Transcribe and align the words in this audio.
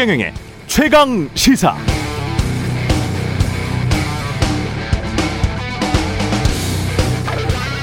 최경영의 0.00 0.32
최강 0.66 1.28
시사. 1.34 1.76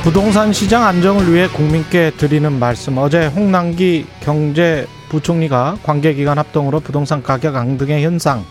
부동산 0.01 0.51
시장 0.51 0.83
안정을 0.83 1.31
위해 1.31 1.47
국민께 1.47 2.09
드리는 2.17 2.51
말씀. 2.51 2.97
어제 2.97 3.27
홍남기 3.27 4.07
경제부총리가 4.21 5.77
관계기관 5.83 6.39
합동으로 6.39 6.79
부동산 6.79 7.21
가격 7.21 7.55
앙등의 7.55 8.03
현상, 8.03 8.43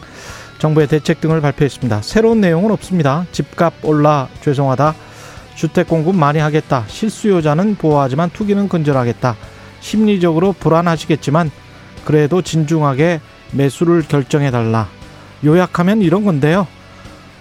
정부의 0.58 0.86
대책 0.86 1.20
등을 1.20 1.40
발표했습니다. 1.40 2.02
새로운 2.02 2.40
내용은 2.40 2.70
없습니다. 2.70 3.26
집값 3.32 3.74
올라 3.82 4.28
죄송하다. 4.42 4.94
주택 5.56 5.88
공급 5.88 6.14
많이 6.14 6.38
하겠다. 6.38 6.84
실수요자는 6.86 7.74
보호하지만 7.74 8.30
투기는 8.30 8.68
근절하겠다. 8.68 9.34
심리적으로 9.80 10.52
불안하시겠지만 10.52 11.50
그래도 12.04 12.42
진중하게 12.42 13.18
매수를 13.52 14.02
결정해 14.02 14.50
달라. 14.50 14.88
요약하면 15.44 16.02
이런 16.02 16.24
건데요. 16.24 16.66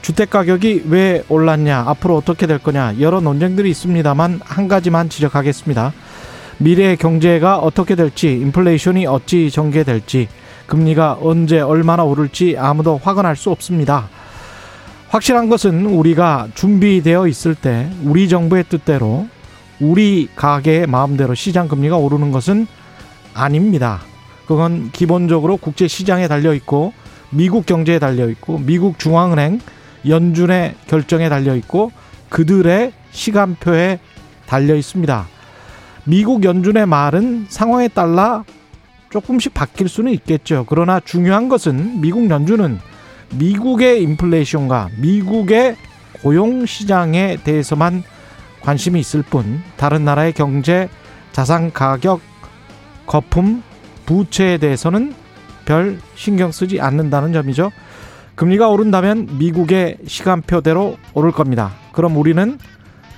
주택 0.02 0.30
가격이 0.30 0.84
왜 0.88 1.24
올랐냐, 1.30 1.84
앞으로 1.88 2.16
어떻게 2.16 2.46
될 2.46 2.60
거냐, 2.60 3.00
여러 3.00 3.22
논쟁들이 3.22 3.70
있습니다만 3.72 4.42
한 4.44 4.68
가지만 4.68 5.10
지적하겠습니다. 5.10 5.94
미래의 6.60 6.98
경제가 6.98 7.58
어떻게 7.58 7.96
될지, 7.96 8.32
인플레이션이 8.34 9.08
어찌 9.08 9.50
전개될지, 9.50 10.28
금리가 10.68 11.18
언제 11.22 11.60
얼마나 11.60 12.04
오를지 12.04 12.56
아무도 12.58 13.00
확언할 13.04 13.36
수 13.36 13.50
없습니다. 13.50 14.08
확실한 15.10 15.50
것은 15.50 15.86
우리가 15.86 16.50
준비되어 16.56 17.28
있을 17.28 17.56
때 17.56 17.90
우리 18.04 18.28
정부의 18.28 18.66
뜻대로 18.68 19.28
우리 19.80 20.30
가게의 20.36 20.88
마음대로 20.88 21.34
시장 21.36 21.68
금리가 21.68 21.98
오르는 21.98 22.32
것은 22.32 22.68
아닙니다. 23.34 24.02
그건 24.48 24.92
기본적으로 24.92 25.58
국제 25.58 25.88
시장에 25.88 26.28
달려 26.28 26.54
있고 26.54 26.94
미국 27.30 27.66
경제에 27.66 28.00
달려 28.00 28.30
있고 28.30 28.60
미국 28.60 29.00
중앙은행 29.00 29.60
연준의 30.08 30.76
결정에 30.88 31.30
달려 31.30 31.56
있고 31.56 31.92
그들의 32.30 32.94
시간표에 33.12 34.00
달려 34.46 34.76
있습니다. 34.76 35.28
미국 36.06 36.44
연준의 36.44 36.86
말은 36.86 37.48
상황에 37.50 37.88
따라 37.88 38.44
조금씩 39.10 39.54
바뀔 39.54 39.88
수는 39.90 40.12
있겠죠. 40.14 40.66
그러나 40.68 41.00
중요한 41.00 41.50
것은 41.50 42.02
미국 42.02 42.30
연준은 42.30 42.80
미국의 43.34 44.04
인플레이션과 44.04 44.90
미국의 44.98 45.76
고용 46.22 46.66
시장에 46.66 47.38
대해서만 47.44 48.04
관심이 48.62 49.00
있을 49.00 49.22
뿐 49.22 49.62
다른 49.78 50.06
나라의 50.06 50.34
경제, 50.34 50.90
자산 51.32 51.72
가격, 51.72 52.22
거품, 53.06 53.64
부채에 54.06 54.58
대해서는 54.58 55.14
별 55.66 56.00
신경 56.16 56.52
쓰지 56.52 56.80
않는다는 56.80 57.34
점이죠. 57.34 57.72
금리가 58.36 58.68
오른다면 58.70 59.38
미국의 59.38 59.98
시간표대로 60.06 60.98
오를 61.14 61.32
겁니다. 61.32 61.72
그럼 61.94 62.18
우리는 62.18 62.60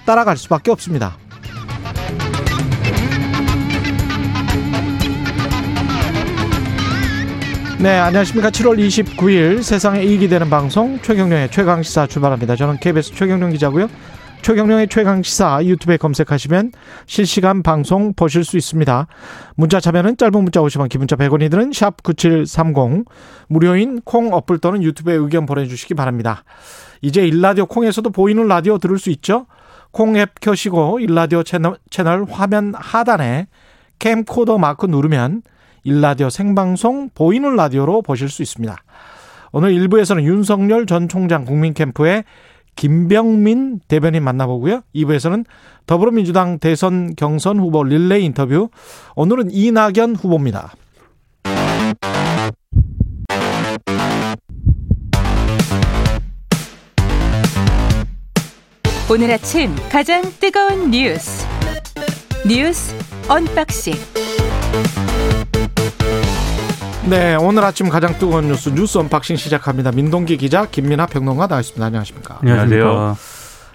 따라갈 0.05 0.37
수밖에 0.37 0.71
없습니다. 0.71 1.17
네, 7.79 7.99
안녕하십니까. 7.99 8.49
7월 8.49 8.79
29일 8.79 9.61
세상에 9.61 10.03
이익이 10.03 10.29
되는 10.29 10.49
방송 10.49 10.99
최경령의 11.01 11.51
최강시사 11.51 12.07
출발합니다. 12.07 12.55
저는 12.55 12.77
KBS 12.77 13.13
최경령 13.13 13.51
기자고요. 13.51 13.87
최경령의 14.47 14.87
최강시사 14.87 15.65
유튜브에 15.65 15.97
검색하시면 15.97 16.71
실시간 17.05 17.63
방송 17.63 18.13
보실 18.13 18.45
수 18.45 18.55
있습니다. 18.55 19.07
문자 19.57 19.81
참여는 19.81 20.15
짧은 20.15 20.41
문자 20.41 20.61
50원, 20.61 20.87
기본자 20.87 21.17
100원이 21.17 21.51
드는 21.51 21.73
샵 21.73 22.01
9730 22.01 23.03
무료인 23.49 23.99
콩 24.05 24.31
어플 24.31 24.59
또는 24.59 24.83
유튜브에 24.83 25.15
의견 25.15 25.45
보내주시기 25.45 25.95
바랍니다. 25.95 26.45
이제 27.01 27.27
일라디오 27.27 27.65
콩에서도 27.65 28.09
보이는 28.11 28.47
라디오 28.47 28.77
들을 28.77 28.97
수 28.97 29.09
있죠. 29.09 29.47
콩 29.91 30.15
앱 30.15 30.39
켜시고 30.39 31.01
일라디오 31.01 31.43
채널, 31.43 31.75
채널 31.89 32.23
화면 32.23 32.73
하단에 32.73 33.47
캠코더 33.99 34.59
마크 34.59 34.85
누르면 34.85 35.41
일라디오 35.83 36.29
생방송 36.29 37.09
보이는 37.13 37.53
라디오로 37.53 38.01
보실 38.01 38.29
수 38.29 38.43
있습니다. 38.43 38.77
오늘 39.51 39.71
1부에서는 39.71 40.23
윤석열 40.23 40.85
전 40.85 41.09
총장 41.09 41.43
국민캠프의 41.43 42.23
김병민 42.77 43.81
대변인 43.89 44.23
만나보고요. 44.23 44.83
2부에서는 44.95 45.45
더불어민주당 45.85 46.59
대선 46.59 47.15
경선 47.15 47.59
후보 47.59 47.83
릴레이 47.83 48.23
인터뷰. 48.23 48.69
오늘은 49.15 49.49
이낙연 49.51 50.15
후보입니다. 50.15 50.73
오늘 59.09 59.31
아침 59.31 59.73
가장 59.89 60.21
뜨거운 60.39 60.91
뉴스. 60.91 61.45
뉴스 62.47 62.93
언박싱. 63.27 63.93
네, 67.09 67.35
오늘 67.35 67.63
아침 67.63 67.87
가장 67.87 68.19
뜨거운 68.19 68.47
뉴스 68.47 68.67
뉴스 68.67 68.97
언박싱 68.97 69.37
시작합니다. 69.37 69.93
민동기 69.93 70.35
기자, 70.35 70.65
김민하 70.65 71.05
평론가 71.05 71.47
나와있습니다. 71.47 71.85
안녕하십니까? 71.85 72.39
안녕하세요. 72.41 73.15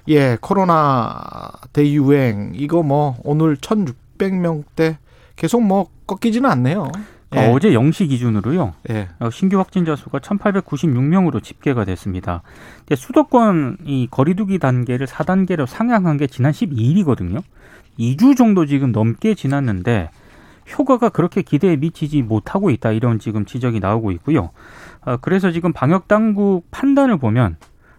예, 0.08 0.36
코로나 0.38 1.50
대유행 1.72 2.52
이거 2.54 2.82
뭐 2.82 3.16
오늘 3.24 3.56
1,600명대 3.56 4.96
계속 5.36 5.62
뭐 5.62 5.88
꺾이지는 6.06 6.50
않네요. 6.50 6.92
예. 7.34 7.50
어제 7.50 7.70
0시 7.70 8.10
기준으로요. 8.10 8.74
예. 8.90 9.08
어, 9.18 9.30
신규 9.30 9.58
확진자 9.58 9.96
수가 9.96 10.18
1,896명으로 10.18 11.42
집계가 11.42 11.86
됐습니다. 11.86 12.42
수도권 12.94 13.78
이 13.86 14.08
거리두기 14.10 14.58
단계를 14.58 15.06
4단계로 15.06 15.66
상향한 15.66 16.18
게 16.18 16.26
지난 16.26 16.52
12일이거든요. 16.52 17.42
2주 17.98 18.36
정도 18.36 18.66
지금 18.66 18.92
넘게 18.92 19.34
지났는데 19.34 20.10
효과가 20.78 21.08
그렇게 21.10 21.42
기대에 21.42 21.76
미치지 21.76 22.22
못하고 22.22 22.70
있다 22.70 22.92
이런 22.92 23.18
지금 23.18 23.44
지적이 23.44 23.80
나오고 23.80 24.12
있고요. 24.12 24.50
어, 25.04 25.16
그래서 25.20 25.50
지금 25.50 25.72
방역 25.72 26.08
당국 26.08 26.70
판단을 26.70 27.16
보면 27.18 27.56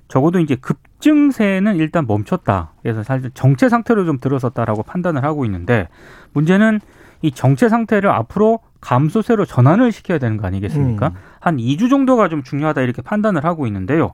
적어도 0.08 0.40
이제 0.40 0.56
급증세는 0.56 1.78
일단 1.78 2.06
멈췄다. 2.06 2.74
그래서 2.82 3.04
사실 3.04 3.32
정체 3.34 3.70
상태로 3.70 4.06
좀 4.06 4.20
들어섰다라고 4.20 4.84
판단을 4.84 5.24
하고 5.24 5.46
있는데 5.46 5.88
문제는 6.34 6.80
이 7.22 7.32
정체 7.32 7.70
상태를 7.70 8.10
앞으로 8.10 8.60
감소세로 8.82 9.46
전환을 9.46 9.94
시켜야 9.94 10.20
되는 10.20 10.36
거 10.36 10.46
아니겠습니까? 10.46 11.08
음. 11.08 11.14
한 11.40 11.58
2주 11.58 11.90
정도가 11.90 12.28
좀 12.28 12.44
중요하다 12.44 12.82
이렇게 12.82 13.02
판단을 13.02 13.46
하고 13.46 13.66
있는데요. 13.66 14.12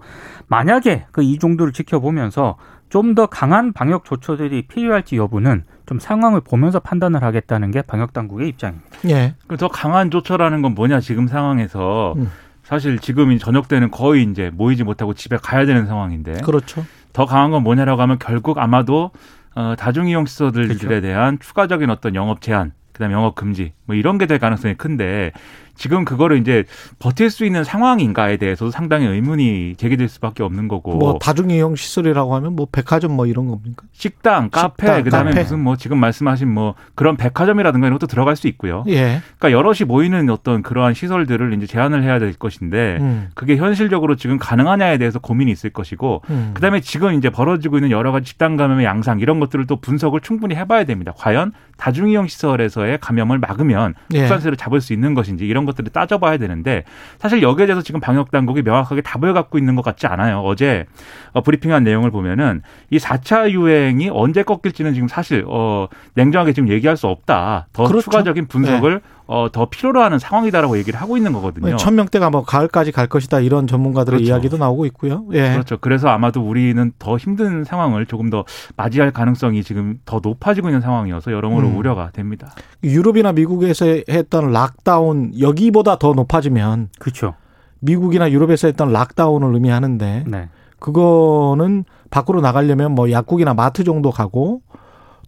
만약에 0.47 1.07
그이 1.11 1.39
정도를 1.39 1.73
지켜보면서 1.73 2.55
좀 2.89 3.16
더 3.16 3.25
강한 3.27 3.73
방역 3.73 4.05
조처들이 4.05 4.63
필요할지 4.67 5.17
여부는 5.17 5.63
좀 5.85 6.00
상황을 6.00 6.41
보면서 6.41 6.79
판단을 6.79 7.23
하겠다는 7.23 7.72
게 7.72 7.81
방역 7.81 8.13
당국의 8.13 8.47
입장입니다. 8.50 8.88
예. 9.09 9.35
더 9.57 9.67
강한 9.67 10.11
조처라는 10.11 10.61
건 10.61 10.75
뭐냐 10.75 10.99
지금 10.99 11.28
상황에서 11.28 12.13
음. 12.17 12.29
사실 12.63 12.99
지금 12.99 13.35
저녁 13.39 13.67
때는 13.67 13.89
거의 13.89 14.23
이제 14.23 14.51
모이지 14.53 14.83
못하고 14.83 15.13
집에 15.16 15.38
가야 15.38 15.66
되는 15.66 15.88
상황인데. 15.88 16.41
그렇죠. 16.44 16.85
더 17.13 17.25
강한 17.25 17.49
건 17.49 17.63
뭐냐라고 17.63 18.01
하면 18.03 18.19
결국 18.19 18.59
아마도 18.59 19.11
어, 19.55 19.73
다중이용 19.78 20.28
시설들에 20.28 20.67
그렇죠. 20.67 21.01
대한 21.01 21.39
추가적인 21.39 21.89
어떤 21.89 22.13
영업 22.13 22.41
제한, 22.41 22.72
그다음에 22.94 23.16
영업 23.16 23.33
금지 23.33 23.73
뭐 23.85 23.95
이런 23.95 24.19
게 24.19 24.28
될 24.28 24.38
가능성이 24.38 24.75
큰데 24.75 25.31
지금 25.79 26.03
그거를 26.03 26.38
이제 26.38 26.66
버틸 27.00 27.29
수 27.29 27.45
있는 27.45 27.63
상황인가에 27.63 28.35
대해서도 28.35 28.69
상당히 28.69 29.07
의문이 29.07 29.75
제기될 29.78 30.09
수밖에 30.09 30.44
없는 30.44 30.67
거고. 30.67 30.97
뭐 30.97 31.17
다중이용 31.19 31.78
시설이라고 31.78 32.35
하면 32.35 32.57
뭐 32.57 32.67
백화점 32.69 33.14
뭐 33.14 33.26
이런 33.26 33.47
겁니까? 33.47 33.84
식당, 33.93 34.49
카페, 34.49 34.85
식당, 34.85 35.03
그다음에 35.05 35.31
카페. 35.31 35.43
무슨 35.43 35.59
뭐 35.61 35.78
지금 35.78 35.97
말씀하신 35.99 36.53
뭐 36.53 36.76
그런 36.96 37.16
백화점이라든가 37.16 37.87
이런 37.87 37.97
것도 37.97 38.08
들어갈 38.08 38.35
수 38.35 38.49
있고요. 38.49 38.84
예. 38.90 39.22
그러니까 39.37 39.58
여럿이 39.58 39.87
모이는 39.87 40.29
어떤 40.29 40.64
그러한 40.64 40.93
시설들을 40.93 41.53
이제 41.53 41.66
제한을 41.66 42.03
해야 42.03 42.20
될 42.20 42.34
것인데 42.34 42.97
음. 42.99 43.29
그게 43.34 43.55
현실적으로 43.55 44.17
지금 44.17 44.37
가능하냐에 44.37 44.97
대해서 44.97 45.20
고민이 45.20 45.49
있을 45.49 45.70
것이고 45.70 46.23
음. 46.29 46.52
그다음에 46.55 46.81
지금 46.81 47.14
이제 47.14 47.29
벌어지고 47.29 47.78
있는 47.78 47.90
여러 47.91 48.11
가지 48.11 48.26
집단 48.26 48.58
감염의 48.58 48.85
양상 48.85 49.22
이런 49.22 49.40
것들을 49.40 49.66
또 49.66 49.78
분석을 49.78 50.20
충분히 50.20 50.55
해봐야 50.55 50.84
됩니다. 50.84 51.14
과연 51.16 51.53
다중이용 51.78 52.28
시설에서의 52.28 52.97
감염을 52.99 53.40
막으면 53.40 53.93
예. 54.14 54.20
확산세를 54.20 54.58
잡을 54.58 54.81
수 54.81 54.91
있는 54.91 55.14
것인지 55.14 55.47
이런 55.47 55.68
것들을 55.69 55.91
따져봐야 55.91 56.37
되는데 56.37 56.83
사실 57.17 57.41
여기에 57.41 57.67
대해서 57.67 57.81
지금 57.81 57.99
방역 57.99 58.31
당국이 58.31 58.61
명확하게 58.61 59.01
답을 59.01 59.33
갖고 59.33 59.57
있는 59.57 59.75
것 59.75 59.81
같지 59.83 60.07
않아요. 60.07 60.41
어제 60.41 60.85
어, 61.31 61.41
브리핑한 61.41 61.83
내용을 61.83 62.11
보면은 62.11 62.61
이 62.89 62.97
4차 62.97 63.51
유행이 63.51 64.09
언제 64.11 64.43
꺾일지는 64.43 64.93
지금 64.93 65.07
사실 65.07 65.45
어 65.47 65.87
냉정하게 66.16 66.53
지금 66.53 66.69
얘기할 66.69 66.97
수 66.97 67.07
없다. 67.07 67.67
더 67.73 67.83
그렇죠. 67.83 68.03
추가적인 68.03 68.47
분석을 68.47 68.93
네. 68.95 69.18
어, 69.31 69.47
더 69.52 69.67
필요로 69.70 70.02
하는 70.02 70.17
상황이다라고 70.17 70.79
얘기를 70.79 70.99
하고 70.99 71.16
있는 71.16 71.34
거거든요. 71.34 71.78
천 71.78 71.93
명대가 71.93 72.31
뭐 72.31 72.43
가을까지 72.43 72.91
갈 72.91 73.05
것이다 73.05 73.41
이런 73.41 73.67
전문가들의 73.67 74.17
그렇죠. 74.17 74.31
이야기도 74.31 74.58
나오고 74.58 74.87
있고요. 74.87 75.23
예. 75.34 75.52
그렇죠. 75.52 75.78
그래서 75.78 76.08
아마도 76.08 76.41
우리는 76.41 76.91
더 76.97 77.16
힘든 77.16 77.64
상황을 77.64 78.08
조금 78.08 78.31
더 78.31 78.43
맞이할 78.76 79.11
가능성이 79.11 79.64
지금 79.64 79.99
더 80.03 80.20
높아지고 80.23 80.70
있는 80.70 80.81
상황이어서 80.81 81.31
여러모로 81.31 81.67
음. 81.67 81.78
우려가 81.78 82.09
됩니다. 82.09 82.55
유럽이나 82.84 83.31
미국에서 83.31 83.85
했던 84.09 84.52
lockdown 84.52 85.40
여기보다 85.40 85.99
더 85.99 86.14
높아지면 86.14 86.90
그렇죠. 86.97 87.35
미국이나 87.81 88.31
유럽에서 88.31 88.66
했던 88.66 88.91
lockdown을 88.91 89.53
의미하는데 89.53 90.23
네. 90.26 90.49
그거는 90.79 91.85
밖으로 92.09 92.41
나가려면 92.41 92.96
뭐 92.96 93.11
약국이나 93.11 93.53
마트 93.53 93.84
정도 93.84 94.09
가고 94.09 94.64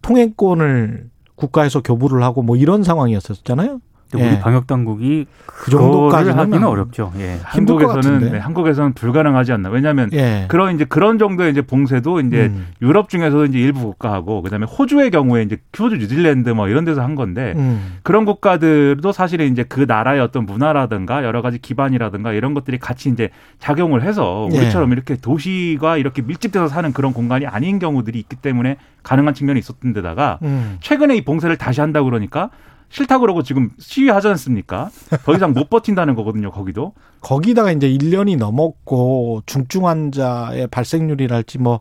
통행권을 0.02 1.08
국가에서 1.36 1.82
교부를 1.82 2.24
하고 2.24 2.42
뭐 2.42 2.56
이런 2.56 2.82
상황이었었잖아요. 2.82 3.80
우리 4.18 4.24
예. 4.24 4.40
방역 4.40 4.66
당국이 4.66 5.26
그 5.46 5.70
정도까지 5.70 6.30
하기는 6.30 6.64
어렵죠. 6.64 7.12
예. 7.18 7.38
한국에서는 7.42 8.32
네, 8.32 8.38
한국에서는 8.38 8.92
불가능하지 8.94 9.52
않나. 9.52 9.70
왜냐하면 9.70 10.10
예. 10.12 10.46
그런 10.48 10.74
이제 10.74 10.84
그런 10.84 11.18
정도의 11.18 11.52
이제 11.52 11.62
봉쇄도 11.62 12.20
이제 12.20 12.50
음. 12.52 12.68
유럽 12.82 13.08
중에서 13.08 13.44
이제 13.46 13.58
일부 13.58 13.82
국가하고 13.82 14.42
그다음에 14.42 14.66
호주의 14.66 15.10
경우에 15.10 15.42
이제 15.42 15.58
호주, 15.78 15.96
뉴질랜드 15.96 16.50
뭐 16.50 16.68
이런 16.68 16.84
데서 16.84 17.02
한 17.02 17.14
건데 17.14 17.54
음. 17.56 17.98
그런 18.02 18.24
국가들도 18.24 19.12
사실은 19.12 19.50
이제 19.50 19.62
그 19.62 19.84
나라의 19.86 20.20
어떤 20.20 20.46
문화라든가 20.46 21.24
여러 21.24 21.42
가지 21.42 21.58
기반이라든가 21.58 22.32
이런 22.32 22.54
것들이 22.54 22.78
같이 22.78 23.08
이제 23.08 23.30
작용을 23.58 24.02
해서 24.02 24.48
예. 24.52 24.58
우리처럼 24.58 24.90
예. 24.90 24.92
이렇게 24.92 25.16
도시가 25.16 25.96
이렇게 25.96 26.22
밀집돼서 26.22 26.68
사는 26.68 26.92
그런 26.92 27.12
공간이 27.12 27.46
아닌 27.46 27.78
경우들이 27.78 28.18
있기 28.18 28.36
때문에 28.36 28.76
가능한 29.02 29.34
측면이 29.34 29.58
있었던 29.58 29.92
데다가 29.92 30.38
음. 30.42 30.76
최근에 30.80 31.16
이 31.16 31.24
봉쇄를 31.24 31.56
다시 31.56 31.80
한다 31.80 32.02
그러니까 32.02 32.50
싫다 32.92 33.18
그러고 33.18 33.42
지금 33.42 33.70
시위하지 33.78 34.28
않습니까? 34.28 34.90
더 35.24 35.34
이상 35.34 35.54
못 35.54 35.70
버틴다는 35.70 36.14
거거든요, 36.14 36.50
거기도. 36.50 36.92
거기다가 37.22 37.72
이제 37.72 37.88
1년이 37.88 38.36
넘었고 38.36 39.42
중증 39.46 39.86
환자의 39.86 40.66
발생률이랄지 40.66 41.58
뭐 41.58 41.80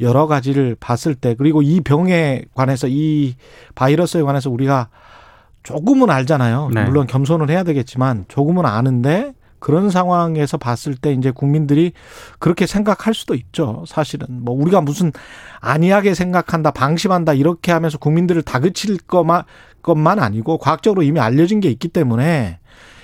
여러 0.00 0.26
가지를 0.26 0.76
봤을 0.78 1.14
때 1.14 1.34
그리고 1.34 1.62
이 1.62 1.80
병에 1.80 2.42
관해서 2.54 2.88
이 2.88 3.36
바이러스에 3.74 4.20
관해서 4.20 4.50
우리가 4.50 4.88
조금은 5.62 6.10
알잖아요. 6.10 6.70
네. 6.74 6.84
물론 6.84 7.06
겸손을 7.06 7.48
해야 7.48 7.62
되겠지만 7.62 8.26
조금은 8.28 8.66
아는데 8.66 9.32
그런 9.60 9.88
상황에서 9.88 10.58
봤을 10.58 10.94
때 10.94 11.14
이제 11.14 11.30
국민들이 11.30 11.92
그렇게 12.38 12.66
생각할 12.66 13.14
수도 13.14 13.34
있죠. 13.34 13.82
사실은 13.86 14.26
뭐 14.28 14.54
우리가 14.54 14.82
무슨 14.82 15.10
안이하게 15.60 16.12
생각한다, 16.12 16.70
방심한다 16.72 17.32
이렇게 17.32 17.72
하면서 17.72 17.96
국민들을 17.96 18.42
다그칠 18.42 18.98
것만 19.06 19.44
것만 19.84 20.18
아니고 20.18 20.58
과학적으로 20.58 21.02
이미 21.02 21.20
알려진 21.20 21.60
게 21.60 21.70
있기 21.70 21.88
때문에 21.88 22.58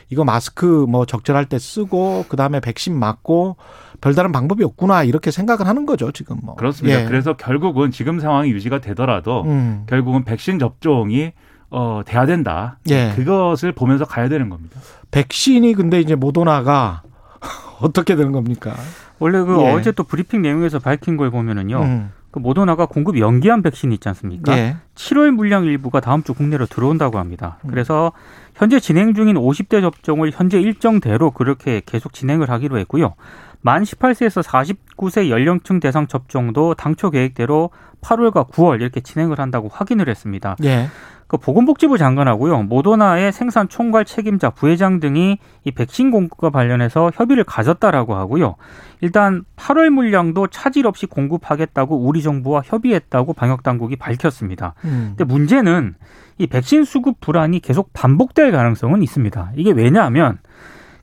이거 0.09 0.25
마스크 0.25 0.65
뭐 0.88 1.06
적절할 1.06 1.44
때 1.44 1.59
쓰고 1.59 2.25
그다음에 2.29 2.59
백신 2.59 2.99
맞고 2.99 3.56
별다른 4.00 4.32
방법이 4.32 4.65
없구나 4.65 5.05
이렇게 5.05 5.31
생각을 5.31 5.69
하는 5.69 5.87
거죠 5.87 6.11
지금 6.11 6.38
뭐 6.43 6.56
그렇습니다. 6.56 7.03
예. 7.03 7.05
그래서 7.06 7.37
결국은 7.37 7.93
지금 7.93 8.19
상황이 8.19 8.50
유지가 8.50 8.81
되더라도 8.81 9.43
음. 9.44 9.85
결국은 9.87 10.25
백신 10.25 10.59
접종이 10.59 11.32
어 11.71 12.03
돼야 12.05 12.27
된다. 12.27 12.79
예. 12.88 13.12
그것을 13.15 13.71
보면서 13.73 14.05
가야 14.05 14.29
되는 14.29 14.49
겁니다. 14.49 14.81
백신이 15.12 15.75
근데 15.75 16.00
이제 16.00 16.17
모더나가 16.17 17.03
어떻게 17.81 18.17
되는 18.17 18.33
겁니까? 18.33 18.75
원래 19.21 19.38
그 19.43 19.61
예. 19.62 19.71
어제 19.71 19.93
또 19.93 20.03
브리핑 20.03 20.43
내용에서 20.43 20.81
밝힌 20.81 21.17
걸 21.17 21.31
보면은요. 21.31 21.83
음. 21.83 22.12
그 22.31 22.38
모더나가 22.38 22.87
공급 22.87 23.19
연기한 23.19 23.62
백신 23.62 23.93
있지 23.93 24.09
않습니까? 24.09 24.56
예. 24.56 24.77
7월 24.94 25.31
물량 25.31 25.65
일부가 25.65 26.00
다음 26.00 26.23
주 26.23 26.35
국내로 26.35 26.67
들어온다고 26.67 27.19
합니다. 27.19 27.59
음. 27.65 27.71
그래서 27.71 28.12
현재 28.55 28.79
진행 28.79 29.15
중인 29.15 29.37
50대 29.37 29.81
접종을 29.81 30.31
현재 30.32 30.61
일정대로 30.61 31.31
그렇게 31.32 31.82
계속 31.85 32.12
진행을 32.12 32.50
하기로 32.50 32.79
했고요. 32.79 33.15
만 33.62 33.82
18세에서 33.82 34.43
49세 34.43 35.29
연령층 35.29 35.81
대상 35.81 36.06
접종도 36.06 36.75
당초 36.75 37.11
계획대로 37.11 37.71
8월과 38.00 38.49
9월 38.50 38.81
이렇게 38.81 39.00
진행을 39.00 39.38
한다고 39.38 39.69
확인을 39.69 40.09
했습니다. 40.09 40.56
예. 40.65 40.88
그 41.31 41.37
보건복지부 41.37 41.97
장관하고요, 41.97 42.65
모더나의 42.65 43.31
생산 43.31 43.69
총괄 43.69 44.05
책임자 44.05 44.50
부회장 44.50 44.99
등이 44.99 45.38
이 45.62 45.71
백신 45.71 46.11
공급과 46.11 46.50
관련해서 46.50 47.12
협의를 47.15 47.44
가졌다라고 47.44 48.17
하고요. 48.17 48.56
일단 49.00 49.44
8월 49.55 49.91
물량도 49.91 50.49
차질 50.49 50.88
없이 50.88 51.06
공급하겠다고 51.06 51.99
우리 51.99 52.21
정부와 52.23 52.62
협의했다고 52.65 53.35
방역 53.35 53.62
당국이 53.62 53.94
밝혔습니다. 53.94 54.75
음. 54.85 55.15
근데 55.17 55.23
문제는 55.23 55.94
이 56.38 56.49
백신 56.49 56.82
수급 56.82 57.21
불안이 57.21 57.61
계속 57.61 57.93
반복될 57.93 58.50
가능성은 58.50 59.00
있습니다. 59.00 59.53
이게 59.55 59.71
왜냐하면 59.71 60.38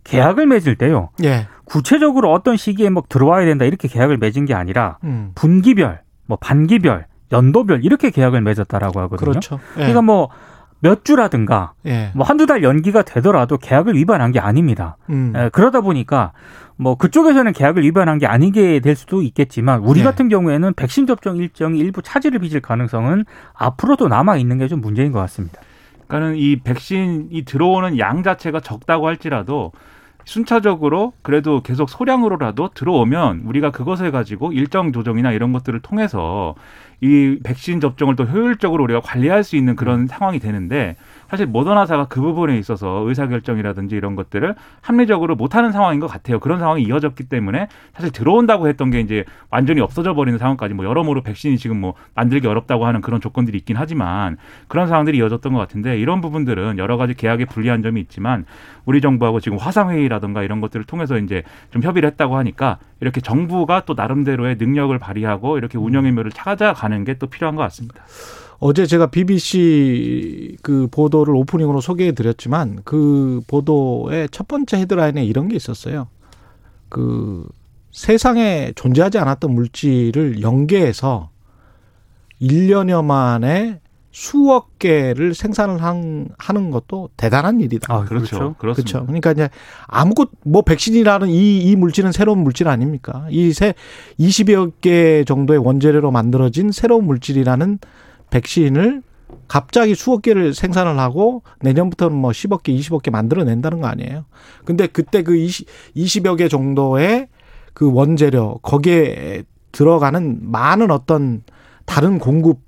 계약을 0.04 0.46
맺을 0.46 0.76
때요. 0.76 1.08
예. 1.24 1.48
구체적으로 1.64 2.34
어떤 2.34 2.58
시기에 2.58 2.90
뭐 2.90 3.02
들어와야 3.08 3.46
된다 3.46 3.64
이렇게 3.64 3.88
계약을 3.88 4.18
맺은 4.18 4.44
게 4.44 4.54
아니라 4.54 4.98
음. 5.06 5.32
분기별, 5.36 6.02
뭐 6.26 6.38
반기별 6.38 7.06
연도별 7.32 7.84
이렇게 7.84 8.10
계약을 8.10 8.42
맺었다라고 8.42 9.00
하거든요. 9.02 9.32
그렇죠. 9.32 9.60
예. 9.76 9.82
그러니까 9.82 10.02
뭐 10.02 10.30
몇 10.80 11.04
주라든가 11.04 11.74
예. 11.86 12.12
뭐 12.14 12.26
한두 12.26 12.46
달 12.46 12.64
연기가 12.64 13.02
되더라도 13.02 13.58
계약을 13.58 13.96
위반한 13.96 14.32
게 14.32 14.40
아닙니다. 14.40 14.98
음. 15.10 15.34
예, 15.36 15.50
그러다 15.52 15.82
보니까 15.82 16.34
뭐 16.76 16.96
그쪽에서는 16.96 17.52
계약을 17.54 17.84
위반한 17.84 18.20
게 18.20 18.28
아니게 18.28 18.80
될 18.80 18.96
수도 18.96 19.24
있겠지만 19.24 19.80
우리 19.80 20.02
예. 20.02 20.04
같은 20.04 20.30
경우에는 20.30 20.74
백신 20.76 21.08
접종 21.08 21.38
일정이 21.38 21.80
일부 21.80 22.02
차질을 22.02 22.40
빚을 22.40 22.62
가능성은 22.62 23.26
앞으로도 23.54 24.08
남아 24.08 24.38
있는 24.38 24.60
게 24.60 24.68
좀 24.68 24.82
문제인 24.82 25.14
것 25.14 25.20
같습니다. 25.20 25.62
그러니까는 26.08 26.36
이 26.38 26.58
백신이 26.60 27.44
들어오는 27.46 27.98
양 28.00 28.22
자체가 28.22 28.60
적다고 28.60 29.08
할지라도 29.08 29.72
순차적으로 30.26 31.14
그래도 31.22 31.62
계속 31.62 31.90
소량으로라도 31.90 32.72
들어오면 32.74 33.44
우리가 33.46 33.72
그것을 33.72 34.12
가지고 34.12 34.52
일정 34.52 34.92
조정이나 34.92 35.32
이런 35.32 35.54
것들을 35.54 35.80
통해서 35.80 36.54
이 37.00 37.38
백신 37.44 37.80
접종을 37.80 38.16
또 38.16 38.24
효율적으로 38.24 38.84
우리가 38.84 39.02
관리할 39.02 39.44
수 39.44 39.56
있는 39.56 39.76
그런 39.76 40.02
음. 40.02 40.08
상황이 40.08 40.40
되는데 40.40 40.96
사실 41.30 41.46
모더나사가 41.46 42.08
그 42.08 42.22
부분에 42.22 42.58
있어서 42.58 43.04
의사결정이라든지 43.06 43.96
이런 43.96 44.16
것들을 44.16 44.56
합리적으로 44.82 45.36
못하는 45.36 45.72
상황인 45.72 46.00
것 46.00 46.08
같아요. 46.08 46.40
그런 46.40 46.60
상황이 46.60 46.84
이어졌기 46.84 47.26
때문에 47.26 47.68
사실 47.94 48.12
들어온다고 48.12 48.68
했던 48.68 48.90
게 48.90 49.00
이제 49.02 49.26
완전히 49.50 49.82
없어져 49.82 50.16
버리는 50.16 50.40
상황까지 50.40 50.74
뭐 50.74 50.86
여러모로 50.86 51.22
백신이 51.22 51.58
지금 51.58 51.80
뭐 51.80 51.94
만들기 52.16 52.48
어렵다고 52.48 52.86
하는 52.86 53.02
그런 53.02 53.22
조건들이 53.22 53.58
있긴 53.60 53.78
하지만 53.78 54.38
그런 54.68 54.88
상황들이 54.88 55.18
이어졌던 55.18 55.54
것 55.54 55.60
같은데 55.60 56.00
이런 56.00 56.22
부분들은 56.22 56.78
여러 56.78 56.98
가지 56.98 57.14
계약에 57.14 57.46
불리한 57.46 57.84
점이 57.84 58.02
있지만 58.02 58.46
우리 58.86 59.02
정부하고 59.02 59.40
지금 59.40 59.58
화상회의라든가 59.58 60.44
이런 60.44 60.62
것들을 60.62 60.86
통해서 60.86 61.18
이제 61.18 61.44
좀 61.72 61.84
협의를 61.84 62.10
했다고 62.12 62.38
하니까 62.38 62.80
이렇게 63.00 63.22
정부가 63.22 63.84
또 63.86 63.94
나름대로의 63.94 64.56
능력을 64.58 64.98
발휘하고 64.98 65.58
이렇게 65.58 65.78
운영의 65.78 66.12
묘를 66.14 66.32
찾아가는 66.32 67.04
게 67.04 67.16
또 67.20 67.28
필요한 67.28 67.56
것 67.56 67.64
같습니다. 67.64 68.04
어제 68.60 68.86
제가 68.86 69.08
BBC 69.08 70.58
그 70.64 70.88
보도를 70.92 71.36
오프닝으로 71.36 71.80
소개해 71.82 72.14
드렸지만 72.14 72.80
그 72.84 73.42
보도의 73.48 74.30
첫 74.32 74.48
번째 74.48 74.78
헤드라인에 74.78 75.24
이런 75.24 75.48
게 75.48 75.56
있었어요. 75.56 76.08
그 76.90 77.48
세상에 77.92 78.72
존재하지 78.76 79.20
않았던 79.20 79.52
물질을 79.52 80.42
연계해서 80.42 81.30
1년여 82.42 83.04
만에 83.04 83.80
수억 84.20 84.80
개를 84.80 85.36
생산을 85.36 85.84
한, 85.84 86.30
하는 86.40 86.72
것도 86.72 87.10
대단한 87.18 87.62
일이다. 87.62 87.94
아, 87.94 88.04
그렇죠. 88.04 88.56
그렇죠. 88.58 88.82
그렇죠. 88.82 89.06
그러니까 89.06 89.32
이제 89.32 89.48
아무것 89.86 90.30
뭐 90.44 90.64
백신이라는 90.64 91.30
이, 91.30 91.60
이 91.60 91.76
물질은 91.76 92.12
새로운 92.12 92.40
물질 92.40 92.68
아닙니까? 92.68 93.28
이새 93.30 93.76
20여 94.20 94.72
개 94.82 95.24
정도의 95.24 95.60
원재료로 95.64 96.10
만들어진 96.10 96.72
새로운 96.72 97.06
물질이라는 97.06 97.78
백신을 98.32 99.04
갑자기 99.48 99.94
수억 99.94 100.24
개를 100.24 100.56
생산을 100.56 100.98
하고 100.98 101.44
내년부터는 101.60 102.18
뭐 102.18 102.32
10억 102.32 102.64
개, 102.64 102.74
20억 102.74 103.04
개 103.04 103.12
만들어낸다는 103.12 103.82
거 103.82 103.88
아니에요. 103.88 104.26
근데 104.66 104.88
그때 104.88 105.22
그 105.22 105.36
20, 105.36 105.68
20여 105.96 106.40
개 106.40 106.48
정도의 106.48 107.28
그 107.76 107.94
원재료 107.94 108.62
거기에 108.64 109.44
들어가는 109.72 110.40
많은 110.42 110.90
어떤 110.90 111.44
다른 111.86 112.18
공급 112.18 112.67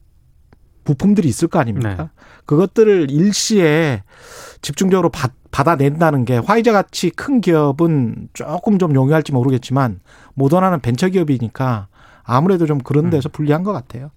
부품들이 0.89 1.27
있을 1.27 1.48
거 1.48 1.60
아닙니까? 1.60 1.96
네. 1.96 2.10
그것들을 2.48 3.12
일시에 3.12 4.01
집중적으로 4.63 5.10
받, 5.10 5.31
받아낸다는 5.51 6.25
게 6.25 6.38
화이자 6.38 6.72
같이 6.72 7.12
큰 7.12 7.41
기업은 7.41 8.29
조금 8.34 8.79
좀 8.79 8.96
용이할지 8.96 9.31
모르겠지만 9.31 10.00
모더나는 10.34 10.79
벤처 10.79 11.08
기업이니까 11.08 11.89
아무래도 12.24 12.65
좀 12.65 12.79
그런 12.79 13.12
데서 13.12 13.29
음. 13.29 13.31
불리한 13.31 13.63
것 13.63 13.72
같아요. 13.72 14.10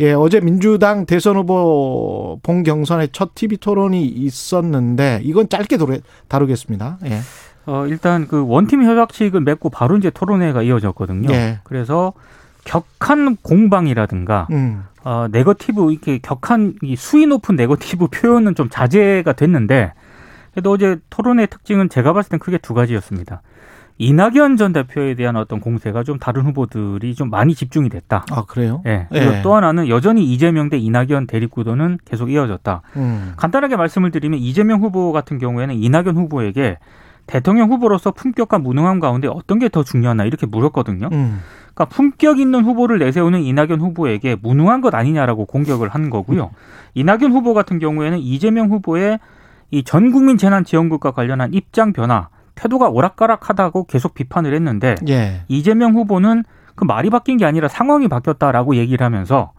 예, 0.00 0.12
어제 0.12 0.40
민주당 0.40 1.06
대선 1.06 1.36
후보 1.36 2.40
본 2.42 2.64
경선의 2.64 3.10
첫 3.12 3.36
TV 3.36 3.58
토론이 3.58 4.04
있었는데 4.04 5.20
이건 5.22 5.48
짧게 5.48 5.78
다루겠습니다. 6.26 6.98
예. 7.04 7.20
어, 7.66 7.86
일단 7.86 8.26
그 8.26 8.44
원팀 8.44 8.82
협약식을 8.82 9.40
맺고 9.40 9.70
바로 9.70 9.96
이제 9.96 10.10
토론회가 10.10 10.62
이어졌거든요. 10.62 11.32
예. 11.32 11.60
그래서 11.62 12.12
격한 12.64 13.36
공방이라든가 13.36 14.48
음. 14.50 14.84
어, 15.04 15.26
네거티브 15.30 15.92
이렇게 15.92 16.18
격한 16.18 16.74
이 16.82 16.96
수위 16.96 17.26
높은 17.26 17.56
네거티브 17.56 18.08
표현은 18.12 18.54
좀 18.54 18.68
자제가 18.68 19.32
됐는데 19.32 19.92
그래도 20.52 20.70
어제 20.72 20.98
토론의 21.10 21.48
특징은 21.48 21.88
제가 21.88 22.12
봤을 22.12 22.30
땐 22.30 22.40
크게 22.40 22.58
두 22.58 22.74
가지였습니다. 22.74 23.42
이낙연 23.98 24.56
전 24.56 24.72
대표에 24.72 25.14
대한 25.14 25.36
어떤 25.36 25.60
공세가 25.60 26.02
좀 26.02 26.18
다른 26.18 26.42
후보들이 26.42 27.14
좀 27.14 27.30
많이 27.30 27.54
집중이 27.54 27.88
됐다. 27.88 28.24
아 28.30 28.44
그래요? 28.46 28.82
예. 28.86 29.06
그리고 29.10 29.34
예. 29.34 29.42
또 29.42 29.54
하나는 29.54 29.88
여전히 29.88 30.24
이재명 30.24 30.70
대 30.70 30.78
이낙연 30.78 31.26
대립구도는 31.26 31.98
계속 32.04 32.30
이어졌다. 32.30 32.82
음. 32.96 33.32
간단하게 33.36 33.76
말씀을 33.76 34.10
드리면 34.10 34.40
이재명 34.40 34.80
후보 34.80 35.12
같은 35.12 35.38
경우에는 35.38 35.74
이낙연 35.74 36.16
후보에게 36.16 36.78
대통령 37.26 37.70
후보로서 37.70 38.10
품격과 38.10 38.58
무능함 38.58 39.00
가운데 39.00 39.28
어떤 39.28 39.58
게 39.58 39.68
더 39.68 39.82
중요하나 39.84 40.24
이렇게 40.24 40.46
물었거든요. 40.46 41.08
음. 41.12 41.40
그러니까 41.74 41.84
품격 41.86 42.38
있는 42.38 42.64
후보를 42.64 42.98
내세우는 42.98 43.40
이낙연 43.42 43.80
후보에게 43.80 44.36
무능한 44.42 44.80
것 44.82 44.94
아니냐라고 44.94 45.46
공격을 45.46 45.88
한 45.88 46.10
거고요. 46.10 46.50
이낙연 46.94 47.32
후보 47.32 47.54
같은 47.54 47.78
경우에는 47.78 48.18
이재명 48.18 48.70
후보의 48.70 49.18
이 49.70 49.82
전 49.84 50.12
국민 50.12 50.36
재난 50.36 50.64
지원금과 50.64 51.12
관련한 51.12 51.54
입장 51.54 51.94
변화, 51.94 52.28
태도가 52.54 52.90
오락가락하다고 52.90 53.84
계속 53.86 54.12
비판을 54.12 54.52
했는데 54.54 54.96
예. 55.08 55.42
이재명 55.48 55.94
후보는 55.94 56.44
그 56.74 56.84
말이 56.84 57.08
바뀐 57.08 57.38
게 57.38 57.46
아니라 57.46 57.68
상황이 57.68 58.08
바뀌었다라고 58.08 58.76
얘기를 58.76 59.02
하면서 59.04 59.52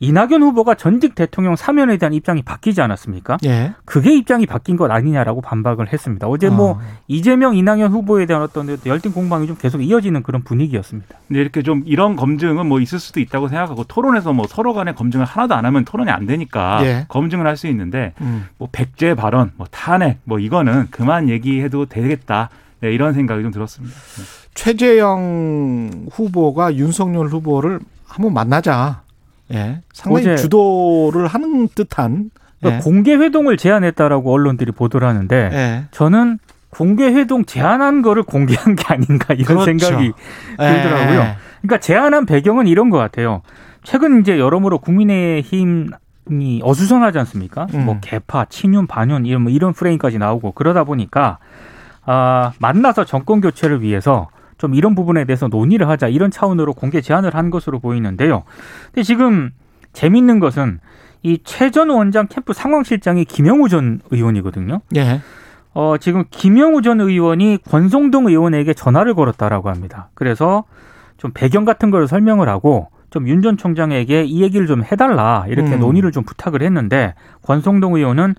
이낙연 0.00 0.42
후보가 0.42 0.74
전직 0.74 1.14
대통령 1.14 1.56
사면에 1.56 1.96
대한 1.96 2.12
입장이 2.12 2.42
바뀌지 2.42 2.80
않았습니까? 2.82 3.38
예. 3.44 3.74
그게 3.84 4.14
입장이 4.14 4.44
바뀐 4.46 4.76
것 4.76 4.90
아니냐라고 4.90 5.40
반박을 5.40 5.92
했습니다. 5.92 6.26
어제 6.26 6.50
뭐 6.50 6.72
어. 6.72 6.80
이재명, 7.08 7.56
이낙연 7.56 7.92
후보에 7.92 8.26
대한 8.26 8.42
어떤 8.42 8.76
열띤 8.84 9.12
공방이 9.12 9.46
좀 9.46 9.56
계속 9.56 9.80
이어지는 9.82 10.22
그런 10.22 10.42
분위기였습니다. 10.42 11.16
네, 11.28 11.38
이렇게 11.40 11.62
좀 11.62 11.82
이런 11.86 12.16
검증은 12.16 12.66
뭐 12.66 12.80
있을 12.80 12.98
수도 12.98 13.20
있다고 13.20 13.48
생각하고 13.48 13.84
토론에서 13.84 14.32
뭐 14.32 14.46
서로 14.48 14.74
간에 14.74 14.92
검증을 14.92 15.24
하나도 15.24 15.54
안 15.54 15.64
하면 15.64 15.84
토론이 15.84 16.10
안 16.10 16.26
되니까 16.26 16.84
예. 16.84 17.06
검증을 17.08 17.46
할 17.46 17.54
수 17.54 17.68
있는데 17.68 18.12
음. 18.20 18.48
뭐 18.58 18.68
백제 18.72 19.14
발언, 19.14 19.52
뭐 19.56 19.68
탄핵, 19.70 20.18
뭐 20.24 20.40
이거는 20.40 20.88
그만 20.90 21.28
얘기해도 21.28 21.86
되겠다. 21.86 22.50
네, 22.80 22.92
이런 22.92 23.14
생각이 23.14 23.42
좀 23.44 23.52
들었습니다. 23.52 23.94
네. 23.94 24.22
최재형 24.54 26.06
후보가 26.10 26.74
윤석열 26.74 27.28
후보를 27.28 27.78
한번 28.06 28.34
만나자. 28.34 29.03
예. 29.52 29.80
상당히 29.92 30.36
주도를 30.36 31.26
하는 31.26 31.68
듯한 31.68 32.30
그러니까 32.60 32.78
예. 32.78 32.82
공개 32.82 33.14
회동을 33.14 33.56
제안했다라고 33.56 34.32
언론들이 34.32 34.72
보도를 34.72 35.06
하는데 35.06 35.50
예. 35.52 35.84
저는 35.90 36.38
공개 36.70 37.04
회동 37.04 37.44
제안한 37.44 38.02
거를 38.02 38.22
공개한 38.22 38.74
게 38.74 38.84
아닌가 38.88 39.34
이런 39.34 39.58
그렇죠. 39.58 39.64
생각이 39.64 40.12
예. 40.60 40.72
들더라고요. 40.72 41.20
예. 41.20 41.36
그러니까 41.62 41.78
제안한 41.80 42.26
배경은 42.26 42.66
이런 42.66 42.90
것 42.90 42.98
같아요. 42.98 43.42
최근 43.82 44.20
이제 44.20 44.38
여러모로 44.38 44.78
국민의힘 44.78 45.90
이 46.30 46.60
어수선하지 46.64 47.18
않습니까? 47.18 47.66
음. 47.74 47.84
뭐 47.84 47.98
개파, 48.00 48.46
친윤, 48.46 48.86
반윤 48.86 49.26
이런 49.26 49.42
뭐 49.42 49.52
이런 49.52 49.74
프레임까지 49.74 50.18
나오고 50.18 50.52
그러다 50.52 50.84
보니까 50.84 51.38
아, 52.06 52.52
만나서 52.58 53.04
정권 53.04 53.40
교체를 53.40 53.82
위해서 53.82 54.28
좀 54.58 54.74
이런 54.74 54.94
부분에 54.94 55.24
대해서 55.24 55.48
논의를 55.48 55.88
하자 55.88 56.08
이런 56.08 56.30
차원으로 56.30 56.74
공개 56.74 57.00
제안을 57.00 57.34
한 57.34 57.50
것으로 57.50 57.78
보이는데요. 57.80 58.44
근데 58.86 59.02
지금 59.02 59.50
재밌는 59.92 60.40
것은 60.40 60.80
이 61.22 61.38
최전 61.44 61.90
원장 61.90 62.26
캠프 62.28 62.52
상황실장이 62.52 63.24
김영우 63.24 63.68
전 63.68 64.00
의원이거든요. 64.10 64.80
예. 64.96 65.20
어, 65.72 65.96
지금 65.98 66.24
김영우 66.30 66.82
전 66.82 67.00
의원이 67.00 67.58
권성동 67.68 68.26
의원에게 68.28 68.74
전화를 68.74 69.14
걸었다라고 69.14 69.70
합니다. 69.70 70.10
그래서 70.14 70.64
좀 71.16 71.32
배경 71.32 71.64
같은 71.64 71.90
걸 71.90 72.06
설명을 72.06 72.48
하고 72.48 72.88
좀 73.10 73.26
윤 73.28 73.42
전 73.42 73.56
총장에게 73.56 74.24
이 74.24 74.42
얘기를 74.42 74.66
좀 74.66 74.82
해달라 74.82 75.44
이렇게 75.48 75.74
음. 75.74 75.80
논의를 75.80 76.10
좀 76.10 76.24
부탁을 76.24 76.62
했는데 76.62 77.14
권성동 77.42 77.94
의원은 77.94 78.34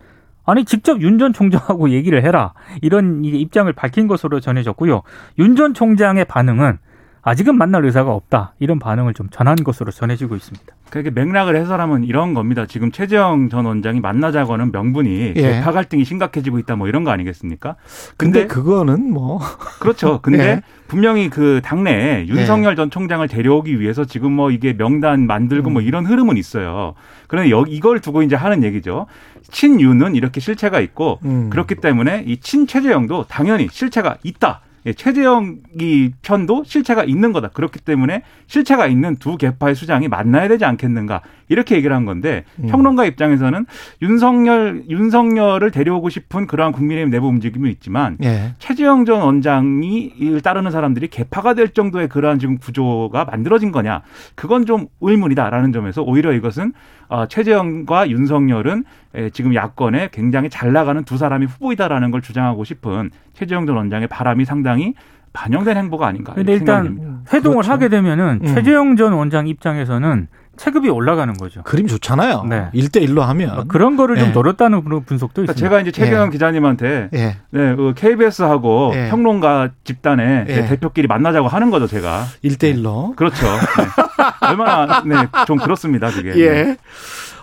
아니 0.45 0.63
직접 0.65 1.01
윤 1.01 1.17
전 1.17 1.33
총장하고 1.33 1.89
얘기를 1.89 2.23
해라 2.23 2.53
이런 2.81 3.23
입장을 3.25 3.71
밝힌 3.73 4.07
것으로 4.07 4.39
전해졌고요. 4.39 5.01
윤 5.39 5.55
전 5.55 5.73
총장의 5.73 6.25
반응은 6.25 6.77
아직은 7.21 7.57
만날 7.57 7.85
의사가 7.85 8.11
없다 8.13 8.53
이런 8.59 8.77
반응을 8.79 9.13
좀 9.13 9.29
전한 9.31 9.55
것으로 9.55 9.91
전해지고 9.91 10.35
있습니다. 10.35 10.75
그렇게 10.89 11.09
맥락을 11.09 11.55
해설하면 11.55 12.03
이런 12.03 12.33
겁니다. 12.33 12.65
지금 12.65 12.91
최재형 12.91 13.49
전 13.49 13.65
원장이 13.65 13.99
만나자고는 13.99 14.71
명분이 14.71 15.33
예. 15.35 15.41
개파 15.41 15.71
갈등이 15.71 16.05
심각해지고 16.05 16.59
있다 16.59 16.75
뭐 16.75 16.87
이런 16.87 17.03
거 17.03 17.11
아니겠습니까? 17.11 17.75
근데, 18.17 18.41
근데 18.41 18.53
그거는 18.53 19.11
뭐 19.11 19.39
그렇죠. 19.79 20.19
근데 20.23 20.39
예. 20.39 20.61
분명히 20.87 21.29
그 21.29 21.61
당내에 21.63 22.27
윤석열 22.27 22.73
예. 22.73 22.75
전 22.75 22.89
총장을 22.89 23.27
데려오기 23.27 23.79
위해서 23.79 24.05
지금 24.05 24.31
뭐 24.31 24.51
이게 24.51 24.77
명단 24.77 25.27
만들고 25.27 25.69
뭐 25.69 25.71
음. 25.71 25.73
뭐 25.73 25.81
이런 25.81 26.05
흐름은 26.05 26.37
있어요. 26.37 26.93
그런데 27.27 27.51
여 27.51 27.65
이걸 27.67 27.99
두고 27.99 28.21
이제 28.21 28.35
하는 28.35 28.63
얘기죠. 28.63 29.07
친윤은 29.49 30.15
이렇게 30.15 30.39
실체가 30.39 30.79
있고 30.79 31.19
음. 31.25 31.49
그렇기 31.49 31.75
때문에 31.75 32.23
이 32.25 32.37
친최재형도 32.37 33.25
당연히 33.27 33.67
실체가 33.69 34.17
있다. 34.23 34.61
예, 34.85 34.93
최재형이 34.93 36.11
편도 36.21 36.63
실체가 36.65 37.03
있는 37.03 37.31
거다. 37.31 37.49
그렇기 37.49 37.79
때문에 37.79 38.21
실체가 38.47 38.87
있는 38.87 39.15
두 39.15 39.37
개파의 39.37 39.75
수장이 39.75 40.07
만나야 40.07 40.47
되지 40.47 40.65
않겠는가 40.65 41.21
이렇게 41.47 41.75
얘기를 41.75 41.95
한 41.95 42.05
건데 42.05 42.43
음. 42.59 42.67
평론가 42.67 43.05
입장에서는 43.05 43.65
윤석열 44.01 44.83
윤석열을 44.89 45.71
데려오고 45.71 46.09
싶은 46.09 46.47
그러한 46.47 46.71
국민의힘 46.71 47.09
내부 47.09 47.27
움직임이 47.27 47.69
있지만 47.71 48.17
예. 48.23 48.53
최재형 48.59 49.05
전 49.05 49.21
원장이 49.21 50.41
따르는 50.43 50.71
사람들이 50.71 51.07
개파가 51.07 51.53
될 51.53 51.69
정도의 51.69 52.07
그러한 52.07 52.39
지금 52.39 52.57
구조가 52.57 53.25
만들어진 53.25 53.71
거냐 53.71 54.01
그건 54.35 54.65
좀 54.65 54.87
의문이다라는 55.01 55.71
점에서 55.71 56.01
오히려 56.01 56.33
이것은 56.33 56.73
어, 57.07 57.25
최재형과 57.27 58.09
윤석열은 58.09 58.83
지금 59.31 59.53
야권에 59.55 60.09
굉장히 60.11 60.49
잘 60.49 60.73
나가는 60.73 61.03
두 61.03 61.17
사람이 61.17 61.45
후보이다라는 61.45 62.11
걸 62.11 62.21
주장하고 62.21 62.63
싶은 62.63 63.11
최재형 63.33 63.65
전 63.65 63.77
원장의 63.77 64.07
바람이 64.07 64.45
상당히 64.45 64.93
반영된 65.33 65.77
행보가 65.77 66.07
아닌가. 66.07 66.33
근데 66.33 66.53
일단 66.53 67.23
회동을 67.31 67.57
그렇죠. 67.57 67.71
하게 67.71 67.89
되면은 67.89 68.39
음. 68.41 68.47
최재형 68.47 68.95
전 68.95 69.13
원장 69.13 69.47
입장에서는 69.47 70.27
체급이 70.57 70.89
올라가는 70.89 71.33
거죠. 71.33 71.63
그림 71.63 71.87
좋잖아요. 71.87 72.43
네. 72.49 72.69
1대1로 72.73 73.19
하면. 73.21 73.49
아, 73.51 73.63
그런 73.67 73.95
거를 73.95 74.17
좀 74.17 74.29
예. 74.29 74.31
노렸다는 74.31 74.83
그런 74.83 75.03
분석도 75.03 75.41
그러니까 75.41 75.53
있습니다. 75.53 75.69
제가 75.69 75.81
이제 75.81 75.91
최경영 75.91 76.27
예. 76.27 76.31
기자님한테 76.31 77.09
예. 77.13 77.37
네, 77.49 77.75
그 77.75 77.93
KBS하고 77.95 78.91
예. 78.95 79.09
평론가 79.09 79.69
집단의 79.83 80.45
네, 80.45 80.67
대표끼리 80.67 81.07
만나자고 81.07 81.47
하는 81.47 81.69
거죠, 81.69 81.87
제가. 81.87 82.25
1대1로. 82.43 83.09
네. 83.09 83.15
그렇죠. 83.15 83.45
네. 83.45 84.47
얼마나, 84.47 85.03
네, 85.03 85.15
좀 85.47 85.57
그렇습니다, 85.57 86.09
그게. 86.09 86.33
예. 86.35 86.49
네. 86.49 86.77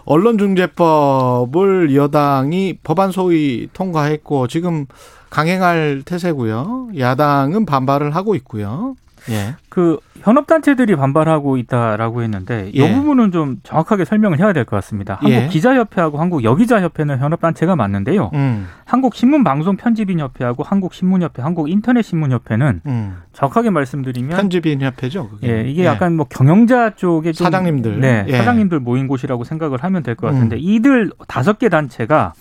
언론중재법을 0.05 1.95
여당이 1.95 2.79
법안 2.83 3.13
소위 3.13 3.69
통과했고 3.73 4.49
지금 4.49 4.87
강행할 5.31 6.03
태세고요. 6.05 6.89
야당은 6.99 7.67
반발을 7.67 8.15
하고 8.15 8.35
있고요. 8.35 8.95
예. 9.31 9.55
그 9.69 9.99
현업 10.21 10.47
단체들이 10.47 10.97
반발하고 10.97 11.57
있다라고 11.57 12.23
했는데 12.23 12.71
이 12.75 12.81
예. 12.81 12.93
부분은 12.95 13.33
좀 13.33 13.59
정확하게 13.63 14.05
설명을 14.05 14.39
해야 14.39 14.53
될 14.53 14.65
것 14.65 14.77
같습니다. 14.77 15.15
한국 15.21 15.31
예. 15.33 15.49
기자협회하고 15.49 16.19
한국 16.19 16.45
여기자협회는 16.45 17.19
현업 17.19 17.41
단체가 17.41 17.77
맞는데요. 17.77 18.31
음. 18.35 18.67
한국 18.85 19.15
신문방송 19.15 19.77
편집인협회하고 19.77 20.63
한국 20.63 20.95
신문협회, 20.95 21.43
한국 21.43 21.71
인터넷신문협회는 21.71 22.81
음. 22.87 23.17
정확하게 23.33 23.71
말씀드리면 23.71 24.37
편집인협회죠. 24.37 25.29
그게. 25.31 25.49
예, 25.49 25.71
이게 25.71 25.83
예. 25.83 25.87
약간 25.87 26.15
뭐 26.17 26.27
경영자 26.29 26.95
쪽에 26.97 27.33
좀 27.33 27.45
사장님들, 27.45 28.01
네, 28.01 28.25
예. 28.29 28.37
사장님들 28.39 28.81
모인 28.81 29.09
곳이라고 29.09 29.45
생각을 29.45 29.83
하면 29.83 30.03
될 30.03 30.15
것 30.17 30.27
같은데 30.29 30.57
음. 30.57 30.61
이들 30.63 31.13
다섯 31.27 31.59
개 31.59 31.69
단체가 31.69 32.35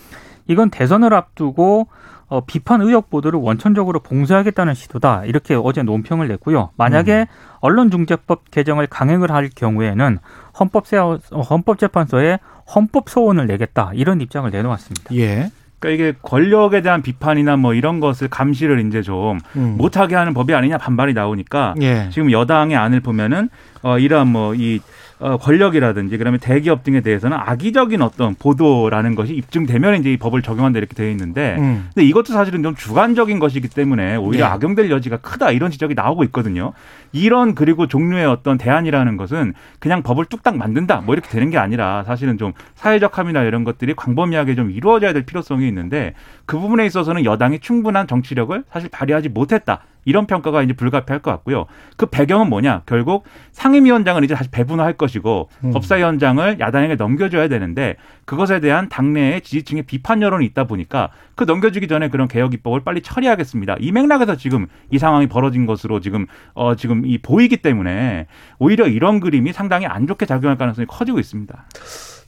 이건 0.47 0.69
대선을 0.69 1.13
앞두고 1.13 1.87
어, 2.31 2.39
비판 2.39 2.79
의혹 2.79 3.09
보도를 3.09 3.41
원천적으로 3.41 3.99
봉쇄하겠다는 3.99 4.73
시도다. 4.73 5.25
이렇게 5.25 5.53
어제 5.53 5.83
논평을 5.83 6.29
냈고요. 6.29 6.69
만약에 6.77 7.19
음. 7.19 7.25
언론중재법 7.59 8.49
개정을 8.51 8.87
강행을 8.87 9.29
할 9.31 9.49
경우에는 9.53 10.17
헌법세, 10.57 10.97
헌법재판소에 10.97 12.39
헌법 12.73 13.09
소원을 13.09 13.47
내겠다. 13.47 13.91
이런 13.95 14.21
입장을 14.21 14.49
내놓았습니다. 14.49 15.13
예. 15.15 15.51
그러니까 15.79 15.89
이게 15.89 16.17
권력에 16.21 16.81
대한 16.81 17.01
비판이나 17.01 17.57
뭐 17.57 17.73
이런 17.73 17.99
것을 17.99 18.29
감시를 18.29 18.87
이제 18.87 19.01
좀 19.01 19.39
음. 19.57 19.75
못하게 19.77 20.15
하는 20.15 20.33
법이 20.33 20.53
아니냐 20.55 20.77
반발이 20.77 21.13
나오니까 21.13 21.75
예. 21.81 22.07
지금 22.11 22.31
여당의 22.31 22.77
안을 22.77 23.01
보면은 23.01 23.49
어 23.81 23.99
이러한 23.99 24.27
뭐이 24.27 24.79
어, 25.21 25.37
권력이라든지 25.37 26.17
그다음에 26.17 26.39
대기업 26.39 26.83
등에 26.83 27.01
대해서는 27.01 27.37
악의적인 27.39 28.01
어떤 28.01 28.33
보도라는 28.33 29.13
것이 29.13 29.35
입증되면 29.35 29.99
이제 29.99 30.11
이 30.11 30.17
법을 30.17 30.41
적용한다 30.41 30.79
이렇게 30.79 30.95
되어 30.95 31.11
있는데 31.11 31.57
음. 31.59 31.89
근데 31.93 32.07
이것도 32.07 32.33
사실은 32.33 32.63
좀 32.63 32.73
주관적인 32.73 33.37
것이기 33.37 33.69
때문에 33.69 34.15
오히려 34.15 34.47
네. 34.47 34.51
악용될 34.51 34.89
여지가 34.89 35.17
크다 35.17 35.51
이런 35.51 35.69
지적이 35.69 35.93
나오고 35.93 36.23
있거든요. 36.25 36.73
이런 37.11 37.53
그리고 37.53 37.85
종류의 37.85 38.25
어떤 38.25 38.57
대안이라는 38.57 39.15
것은 39.17 39.53
그냥 39.79 40.01
법을 40.01 40.25
뚝딱 40.25 40.57
만든다 40.57 41.01
뭐 41.01 41.13
이렇게 41.13 41.29
되는 41.29 41.51
게 41.51 41.59
아니라 41.59 42.03
사실은 42.03 42.39
좀 42.39 42.53
사회적 42.73 43.19
함이나 43.19 43.43
이런 43.43 43.63
것들이 43.63 43.93
광범위하게 43.93 44.55
좀 44.55 44.71
이루어져야 44.71 45.13
될 45.13 45.23
필요성이 45.23 45.67
있는데 45.67 46.15
그 46.47 46.57
부분에 46.57 46.83
있어서는 46.87 47.25
여당이 47.25 47.59
충분한 47.59 48.07
정치력을 48.07 48.63
사실 48.71 48.89
발휘하지 48.89 49.29
못했다 49.29 49.81
이런 50.05 50.25
평가가 50.25 50.63
이제 50.63 50.73
불가피할 50.73 51.21
것 51.21 51.31
같고요. 51.31 51.65
그 51.97 52.05
배경은 52.05 52.49
뭐냐? 52.49 52.83
결국 52.85 53.23
상임위원장을 53.51 54.23
이제 54.23 54.33
다시 54.33 54.49
배분할 54.49 54.93
것이고 54.93 55.49
음. 55.63 55.71
법사위원장을 55.71 56.59
야당에게 56.59 56.95
넘겨줘야 56.95 57.47
되는데 57.47 57.95
그것에 58.25 58.59
대한 58.59 58.89
당내의 58.89 59.41
지지층의 59.41 59.83
비판 59.83 60.21
여론이 60.21 60.45
있다 60.47 60.65
보니까 60.65 61.09
그 61.35 61.43
넘겨주기 61.43 61.87
전에 61.87 62.09
그런 62.09 62.27
개혁 62.27 62.53
입법을 62.53 62.81
빨리 62.83 63.01
처리하겠습니다. 63.01 63.77
이 63.79 63.91
맥락에서 63.91 64.35
지금 64.35 64.67
이 64.89 64.97
상황이 64.97 65.27
벌어진 65.27 65.65
것으로 65.65 65.99
지금 65.99 66.27
어 66.53 66.75
지금 66.75 67.05
이 67.05 67.17
보이기 67.17 67.57
때문에 67.57 68.27
오히려 68.59 68.87
이런 68.87 69.19
그림이 69.19 69.53
상당히 69.53 69.85
안 69.85 70.07
좋게 70.07 70.25
작용할 70.25 70.57
가능성이 70.57 70.85
커지고 70.87 71.19
있습니다. 71.19 71.65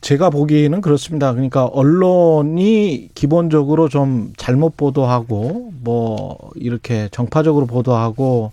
제가 0.04 0.30
보기에는 0.30 0.82
그렇습니다. 0.82 1.32
그러니까 1.32 1.66
언론이 1.66 3.12
기본적으로 3.16 3.88
좀 3.88 4.34
잘못 4.36 4.76
보도하고 4.76 5.72
뭐 5.82 6.52
이렇게 6.56 7.08
정파적으로 7.14 7.66
보도하고 7.68 8.52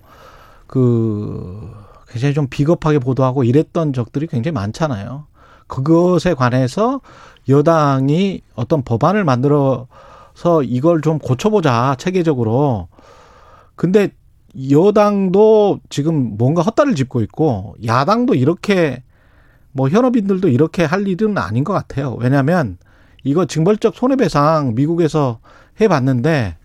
그 0.68 1.72
굉장히 2.08 2.34
좀 2.34 2.46
비겁하게 2.48 3.00
보도하고 3.00 3.42
이랬던 3.42 3.92
적들이 3.92 4.28
굉장히 4.28 4.52
많잖아요. 4.52 5.24
그것에 5.66 6.34
관해서 6.34 7.00
여당이 7.48 8.42
어떤 8.54 8.82
법안을 8.82 9.24
만들어서 9.24 10.62
이걸 10.62 11.00
좀 11.00 11.18
고쳐보자 11.18 11.96
체계적으로. 11.98 12.86
근데 13.74 14.10
여당도 14.70 15.80
지금 15.88 16.36
뭔가 16.38 16.62
헛다리를 16.62 16.94
짚고 16.94 17.22
있고 17.22 17.74
야당도 17.84 18.36
이렇게 18.36 19.02
뭐 19.72 19.88
현업인들도 19.88 20.48
이렇게 20.48 20.84
할 20.84 21.06
일은 21.06 21.38
아닌 21.38 21.64
것 21.64 21.72
같아요. 21.72 22.14
왜냐하면 22.14 22.78
이거 23.22 23.46
징벌적 23.46 23.94
손해배상 23.94 24.74
미국에서 24.74 25.40
해봤는데 25.80 26.56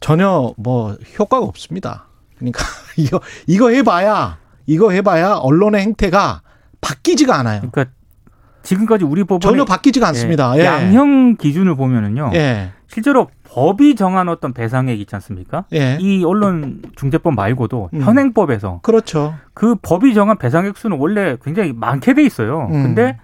전혀 0.00 0.52
뭐 0.56 0.96
효과가 1.18 1.44
없습니다. 1.44 2.06
그러니까 2.36 2.64
이거 2.96 3.20
이거 3.46 3.70
해봐야 3.70 4.38
이거 4.66 4.90
해봐야 4.90 5.34
언론의 5.34 5.80
행태가 5.82 6.42
바뀌지가 6.80 7.34
않아요. 7.38 7.62
그러니까 7.70 7.86
지금까지 8.62 9.04
우리 9.04 9.22
법원 9.24 9.40
전혀 9.40 9.64
바뀌지가 9.64 10.08
않습니다. 10.08 10.58
예. 10.58 10.64
양형 10.64 11.36
기준을 11.36 11.76
보면은요. 11.76 12.32
예. 12.34 12.72
실제로 12.88 13.28
법이 13.56 13.94
정한 13.94 14.28
어떤 14.28 14.52
배상액 14.52 15.00
있지 15.00 15.14
않습니까? 15.14 15.64
예. 15.72 15.96
이 15.98 16.22
언론 16.24 16.82
중재법 16.94 17.34
말고도 17.34 17.88
음. 17.94 18.02
현행법에서 18.02 18.80
그렇죠. 18.82 19.34
그 19.54 19.76
법이 19.80 20.12
정한 20.12 20.36
배상액 20.36 20.76
수는 20.76 20.98
원래 20.98 21.38
굉장히 21.42 21.72
많게 21.72 22.12
돼 22.12 22.22
있어요. 22.22 22.68
음. 22.70 22.82
근데 22.82 23.16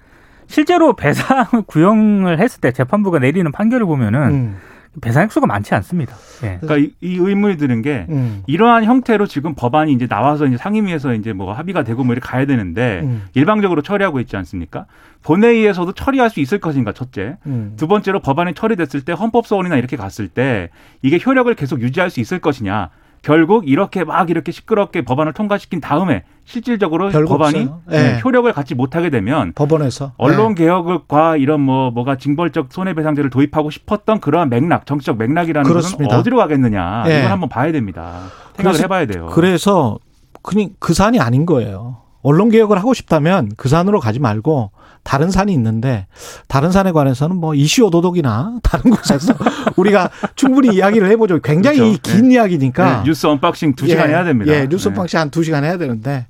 실제로 0.47 0.95
배상을 0.97 1.47
구형을 1.69 2.41
했을 2.41 2.63
때 2.63 2.73
재판부가 2.73 3.19
내리는 3.19 3.53
판결을 3.53 3.85
보면은 3.85 4.21
음. 4.23 4.57
배상 5.01 5.25
액수가 5.25 5.47
많지 5.47 5.75
않습니다. 5.75 6.15
예. 6.45 6.59
그러니까 6.61 6.77
이, 6.77 6.93
이, 7.01 7.17
의문이 7.17 7.57
드는 7.57 7.81
게 7.81 8.07
음. 8.11 8.43
이러한 8.47 8.85
형태로 8.85 9.27
지금 9.27 9.55
법안이 9.55 9.93
이제 9.93 10.07
나와서 10.07 10.47
이제 10.47 10.59
상임위에서 10.59 11.15
이제 11.15 11.33
뭐 11.33 11.53
합의가 11.55 11.83
되고 11.83 12.05
뭐 12.05 12.13
이렇게 12.13 12.29
가야 12.29 12.45
되는데 12.45 13.01
음. 13.03 13.23
일방적으로 13.35 13.81
처리하고 13.81 14.21
있지 14.21 14.37
않습니까? 14.37 14.85
본회의에서도 15.23 15.93
처리할 15.93 16.29
수 16.29 16.41
있을 16.41 16.59
것인가 16.59 16.93
첫째. 16.93 17.39
음. 17.47 17.73
두 17.77 17.89
번째로 17.89 18.21
법안이 18.21 18.53
처리됐을 18.55 19.05
때 19.05 19.13
헌법 19.13 19.47
소원이나 19.47 19.77
이렇게 19.77 19.97
갔을 19.97 20.29
때 20.29 20.69
이게 21.01 21.19
효력을 21.25 21.53
계속 21.55 21.81
유지할 21.81 22.11
수 22.11 22.21
있을 22.21 22.39
것이냐. 22.41 22.91
결국 23.23 23.69
이렇게 23.69 24.05
막 24.05 24.29
이렇게 24.29 24.53
시끄럽게 24.53 25.03
법안을 25.03 25.33
통과시킨 25.33 25.81
다음에 25.81 26.25
실질적으로 26.45 27.11
법안이 27.11 27.69
네. 27.87 28.21
효력을 28.25 28.53
갖지 28.53 28.75
못하게 28.75 29.11
되면 29.11 29.53
법원에서 29.55 30.13
언론 30.17 30.55
네. 30.55 30.65
개혁과 30.65 31.37
이런 31.37 31.61
뭐 31.61 31.91
뭐가 31.91 32.17
징벌적 32.17 32.69
손해배상제를 32.71 33.31
도입하고 33.31 33.71
싶었던 33.71 34.21
그러한 34.21 34.49
맥락, 34.51 34.87
정치적 34.87 35.19
맥락이라는 35.19 35.69
그렇습니다. 35.69 36.05
것은 36.05 36.19
어디로 36.21 36.37
가겠느냐 36.37 37.05
네. 37.07 37.21
이걸 37.21 37.31
한번 37.31 37.49
봐야 37.49 37.73
됩니다. 37.73 38.23
생각을 38.57 38.81
해봐야 38.81 39.07
돼요. 39.07 39.29
그래서 39.33 39.99
그니 40.43 40.73
그 40.79 40.93
산이 40.95 41.21
아닌 41.21 41.47
거예요. 41.47 41.99
언론 42.23 42.51
개혁을 42.51 42.79
하고 42.79 42.95
싶다면 42.95 43.51
그 43.57 43.69
산으로 43.69 44.01
가지 44.01 44.19
말고 44.21 44.71
다른 45.03 45.31
산이 45.31 45.53
있는데 45.55 46.07
다른 46.47 46.71
산에 46.71 46.93
관해서는 46.93 47.37
뭐 47.37 47.55
이슈 47.55 47.85
오도독이나 47.87 48.59
다른 48.63 48.91
곳에서 48.93 49.35
우리가 49.77 50.11
충분히 50.37 50.75
이야기를 50.77 51.09
해보죠. 51.11 51.41
굉장히 51.41 51.79
그렇죠. 51.79 52.01
긴 52.03 52.29
네. 52.29 52.35
이야기니까 52.35 52.99
네. 52.99 53.03
뉴스 53.05 53.27
언박싱 53.27 53.75
두 53.75 53.89
시간 53.89 54.09
예. 54.09 54.13
해야 54.15 54.25
됩니다. 54.25 54.53
예, 54.53 54.69
뉴스 54.69 54.85
네. 54.85 54.91
언박싱 54.91 55.19
한 55.19 55.31
두 55.31 55.43
시간 55.43 55.65
해야 55.65 55.77
되는데 55.79 56.27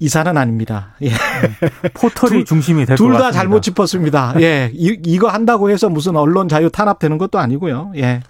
이 0.00 0.08
산은 0.08 0.36
아닙니다. 0.36 0.94
예. 1.02 1.10
포털이 1.94 2.44
중심이 2.44 2.84
될 2.86 2.96
것 2.96 3.02
같습니다. 3.04 3.18
둘 3.18 3.18
다 3.18 3.32
잘못 3.32 3.62
짚었습니다. 3.62 4.34
예. 4.40 4.70
이, 4.74 4.96
이거 5.04 5.28
한다고 5.28 5.70
해서 5.70 5.88
무슨 5.88 6.14
언론 6.16 6.48
자유 6.48 6.70
탄압되는 6.70 7.18
것도 7.18 7.38
아니고요. 7.38 7.92
예. 7.96 8.20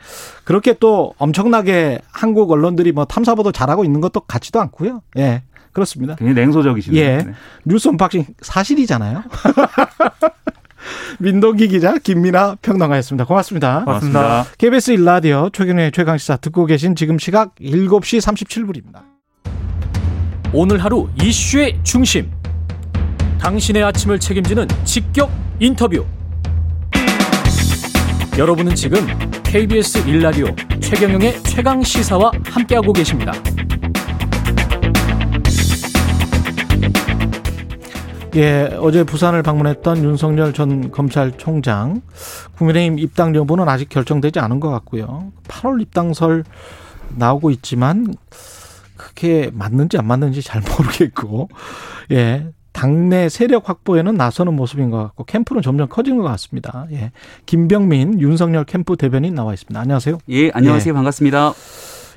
그렇게 0.45 0.75
또 0.79 1.13
엄청나게 1.19 1.99
한국 2.11 2.51
언론들이 2.51 2.93
뭐 2.93 3.05
탐사보도 3.05 3.53
잘하고 3.53 3.85
있는 3.85 4.01
것도 4.01 4.21
같지도 4.21 4.61
않고요. 4.61 5.03
예. 5.19 5.43
그렇습니다. 5.73 6.15
굉장히 6.17 6.41
냉소적이시네요. 6.41 7.03
예. 7.03 7.17
네. 7.19 7.33
뉴스 7.65 7.89
언박싱 7.89 8.27
사실이잖아요. 8.41 9.25
민동기 11.19 11.69
기자 11.69 11.99
김민아 11.99 12.57
평론가였습니다. 12.63 13.25
고맙습니다. 13.25 13.85
고맙습니다. 13.85 14.45
KBS 14.59 14.93
일라디오 14.93 15.51
최경영의 15.51 15.93
최강시사 15.93 16.37
듣고 16.37 16.67
계신 16.67 16.95
지금 16.95 17.19
시각 17.19 17.55
7시 17.57 18.21
37분입니다. 18.21 19.03
오늘 20.53 20.83
하루 20.83 21.09
이슈의 21.23 21.79
중심. 21.83 22.31
당신의 23.41 23.85
아침을 23.85 24.19
책임지는 24.19 24.67
직격 24.85 25.31
인터뷰. 25.61 26.05
여러분은 28.39 28.75
지금 28.75 29.01
KBS 29.43 30.07
일라디오 30.09 30.47
최경영의 30.81 31.43
최강 31.43 31.83
시사와 31.83 32.31
함께하고 32.45 32.93
계십니다. 32.93 33.33
예, 38.39 38.71
어제 38.79 39.03
부산을 39.03 39.43
방문했던 39.43 40.05
윤석열 40.05 40.53
전 40.53 40.93
검찰총장 40.93 42.03
국민의힘 42.57 43.01
입당 43.01 43.35
여부는 43.35 43.69
아직 43.69 43.89
결정되지 43.89 44.39
않은 44.39 44.61
것 44.61 44.71
같고요. 44.71 45.33
8월 45.49 45.83
입당설 45.83 46.45
나오고 47.17 47.51
있지만 47.51 48.15
그게 48.97 49.51
맞는지 49.53 49.99
안 49.99 50.07
맞는지 50.07 50.43
잘 50.43 50.63
모르겠고, 50.63 51.49
예. 52.13 52.47
당내 52.73 53.29
세력 53.29 53.69
확보에는 53.69 54.15
나서는 54.15 54.55
모습인 54.55 54.91
것 54.91 54.99
같고 54.99 55.25
캠프는 55.25 55.63
점점 55.63 55.89
커지는 55.89 56.19
것 56.19 56.25
같습니다. 56.25 56.87
예. 56.93 57.11
김병민 57.45 58.21
윤석열 58.21 58.65
캠프 58.65 58.97
대변인 58.97 59.35
나와 59.35 59.53
있습니다. 59.53 59.81
안녕하세요. 59.81 60.19
예, 60.29 60.53
안녕하세요. 60.55 60.93
예. 60.93 60.95
반갑습니다. 60.95 61.55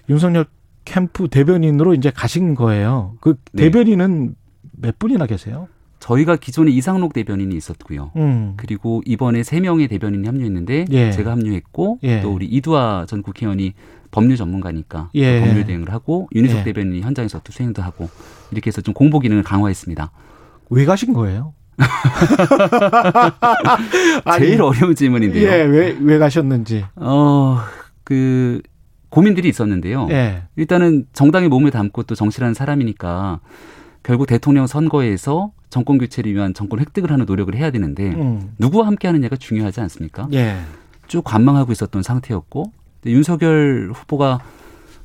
윤석열 0.08 0.46
캠프 0.86 1.30
대변인으로 1.30 1.96
이제 1.96 2.12
가신 2.12 2.54
거예요. 2.54 3.16
그 3.22 3.38
네. 3.54 3.64
대변인은 3.64 4.36
몇 4.74 5.00
분이나 5.00 5.26
계세요? 5.26 5.68
저희가 6.02 6.36
기존에 6.36 6.72
이상록 6.72 7.14
대변인이 7.14 7.56
있었고요. 7.56 8.12
음. 8.16 8.54
그리고 8.58 9.02
이번에 9.06 9.44
세 9.44 9.60
명의 9.60 9.88
대변인이 9.88 10.26
합류했는데 10.26 10.86
예. 10.90 11.12
제가 11.12 11.32
합류했고 11.32 12.00
예. 12.04 12.22
또 12.22 12.34
우리 12.34 12.48
이두아 12.48 13.06
전 13.08 13.22
국회의원이 13.22 13.74
법률 14.10 14.36
전문가니까 14.36 15.10
예. 15.14 15.40
법률 15.40 15.66
대응을 15.66 15.94
하고 15.94 16.28
윤희석 16.34 16.60
예. 16.60 16.64
대변인이 16.64 17.02
현장에서 17.02 17.40
또 17.44 17.54
수행도 17.54 17.84
하고 17.84 18.10
이렇게 18.52 18.70
해서 18.70 18.82
좀 18.82 18.96
공보 18.96 19.20
기능을 19.20 19.44
강화했습니다. 19.44 20.12
왜 20.72 20.86
가신 20.86 21.14
거예요? 21.14 21.54
제일 24.40 24.62
어려운 24.62 24.96
질문인데요. 24.96 25.48
예, 25.48 25.64
왜, 25.64 25.96
왜 26.00 26.18
가셨는지. 26.18 26.86
어, 26.96 27.60
그, 28.04 28.62
고민들이 29.10 29.50
있었는데요. 29.50 30.08
예. 30.10 30.44
일단은 30.56 31.06
정당의 31.14 31.50
몸을 31.50 31.72
담고 31.72 32.04
또 32.04 32.16
정치라는 32.16 32.54
사람이니까 32.54 33.42
결국 34.04 34.28
대통령 34.28 34.68
선거에서 34.68 35.52
정권 35.70 35.98
교체를 35.98 36.34
위한 36.34 36.54
정권 36.54 36.80
획득을 36.80 37.12
하는 37.12 37.26
노력을 37.26 37.54
해야 37.56 37.72
되는데 37.72 38.10
음. 38.10 38.54
누구와 38.58 38.88
함께 38.88 39.08
하느냐가 39.08 39.36
중요하지 39.36 39.80
않습니까? 39.82 40.28
예. 40.34 40.58
쭉 41.08 41.24
관망하고 41.24 41.72
있었던 41.72 42.04
상태였고 42.04 42.72
윤석열 43.06 43.92
후보가 43.94 44.40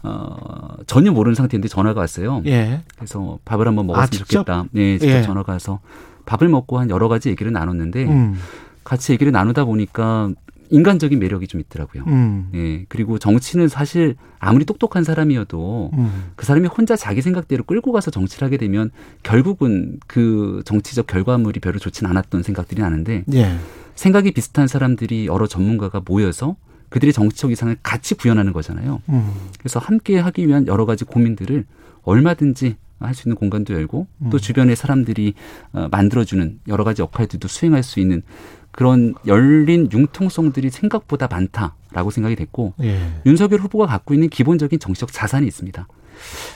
어, 0.02 0.76
전혀 0.87 1.11
모르는 1.11 1.35
상태인데 1.35 1.68
전화가 1.68 2.00
왔어요. 2.00 2.42
예. 2.46 2.82
그래서 2.96 3.38
밥을 3.44 3.66
한번 3.66 3.87
먹었으면 3.87 4.22
아, 4.22 4.24
좋겠다. 4.24 4.64
네, 4.72 4.98
직접 4.98 5.16
예. 5.16 5.22
전화가 5.22 5.52
와서 5.52 5.80
밥을 6.26 6.48
먹고 6.48 6.78
한 6.78 6.90
여러 6.90 7.09
가지 7.09 7.28
얘기를 7.28 7.52
나눴는데 7.52 8.04
음. 8.04 8.37
같이 8.85 9.12
얘기를 9.12 9.32
나누다 9.32 9.64
보니까 9.64 10.30
인간적인 10.70 11.18
매력이 11.18 11.46
좀 11.46 11.61
있더라고요. 11.61 12.05
음. 12.07 12.48
예. 12.55 12.85
그리고 12.88 13.18
정치는 13.18 13.68
사실 13.68 14.16
아무리 14.38 14.64
똑똑한 14.64 15.05
사람이어도 15.05 15.90
음. 15.94 16.24
그 16.37 16.46
사람이 16.46 16.68
혼자 16.68 16.96
자기 16.96 17.22
생각대로 17.22 17.64
끌고 17.64 17.92
가서 17.92 18.11
정치를 18.11 18.46
하게 18.46 18.57
되면 18.57 18.90
결국은 19.22 19.98
그 20.07 20.62
정치적 20.64 21.07
결과물이 21.07 21.61
별로 21.61 21.79
좋진 21.79 22.07
않았던 22.07 22.42
생각들이 22.42 22.81
나는데 22.81 23.24
예. 23.35 23.57
생각이 23.94 24.33
비슷한 24.33 24.66
사람들이 24.66 25.26
여러 25.26 25.46
전문가가 25.46 26.02
모여서 26.05 26.57
그들의 26.90 27.12
정치적 27.12 27.50
이상을 27.50 27.76
같이 27.83 28.14
구현하는 28.14 28.52
거잖아요. 28.52 29.02
음. 29.09 29.33
그래서 29.59 29.81
함께 29.81 30.18
하기 30.18 30.46
위한 30.46 30.66
여러 30.66 30.87
가지 30.87 31.05
고민들을 31.05 31.64
얼마든지 32.02 32.76
할 32.98 33.14
수 33.14 33.29
있는 33.29 33.37
공간도 33.37 33.74
열고 33.74 34.07
또 34.31 34.37
음. 34.37 34.38
주변의 34.38 34.76
사람들이 34.76 35.35
어, 35.72 35.88
만들어주는 35.90 36.61
여러 36.68 36.85
가지 36.85 37.02
역할들도 37.02 37.46
수행할 37.46 37.83
수 37.83 38.00
있는 38.00 38.22
그런 38.76 39.14
열린 39.26 39.88
융통성들이 39.90 40.70
생각보다 40.70 41.26
많다라고 41.28 42.10
생각이 42.10 42.36
됐고 42.36 42.74
예. 42.82 43.00
윤석열 43.24 43.60
후보가 43.60 43.86
갖고 43.86 44.14
있는 44.14 44.28
기본적인 44.28 44.78
정치적 44.78 45.12
자산이 45.12 45.46
있습니다. 45.46 45.88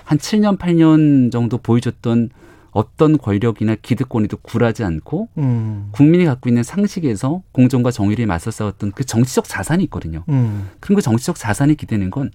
한 0.04 0.18
7년 0.18 0.58
8년 0.58 1.32
정도 1.32 1.58
보여줬던 1.58 2.28
어떤 2.72 3.18
권력이나 3.18 3.74
기득권에도 3.74 4.36
굴하지 4.36 4.84
않고 4.84 5.28
음. 5.38 5.88
국민이 5.92 6.26
갖고 6.26 6.48
있는 6.48 6.62
상식에서 6.62 7.42
공정과 7.52 7.90
정의를 7.90 8.26
맞서 8.26 8.50
싸웠던 8.50 8.92
그 8.92 9.04
정치적 9.04 9.48
자산이 9.48 9.82
있거든요. 9.84 10.22
음. 10.28 10.68
그럼 10.78 10.96
그 10.96 11.02
정치적 11.02 11.36
자산이 11.36 11.74
기대는 11.74 12.10
건 12.10 12.30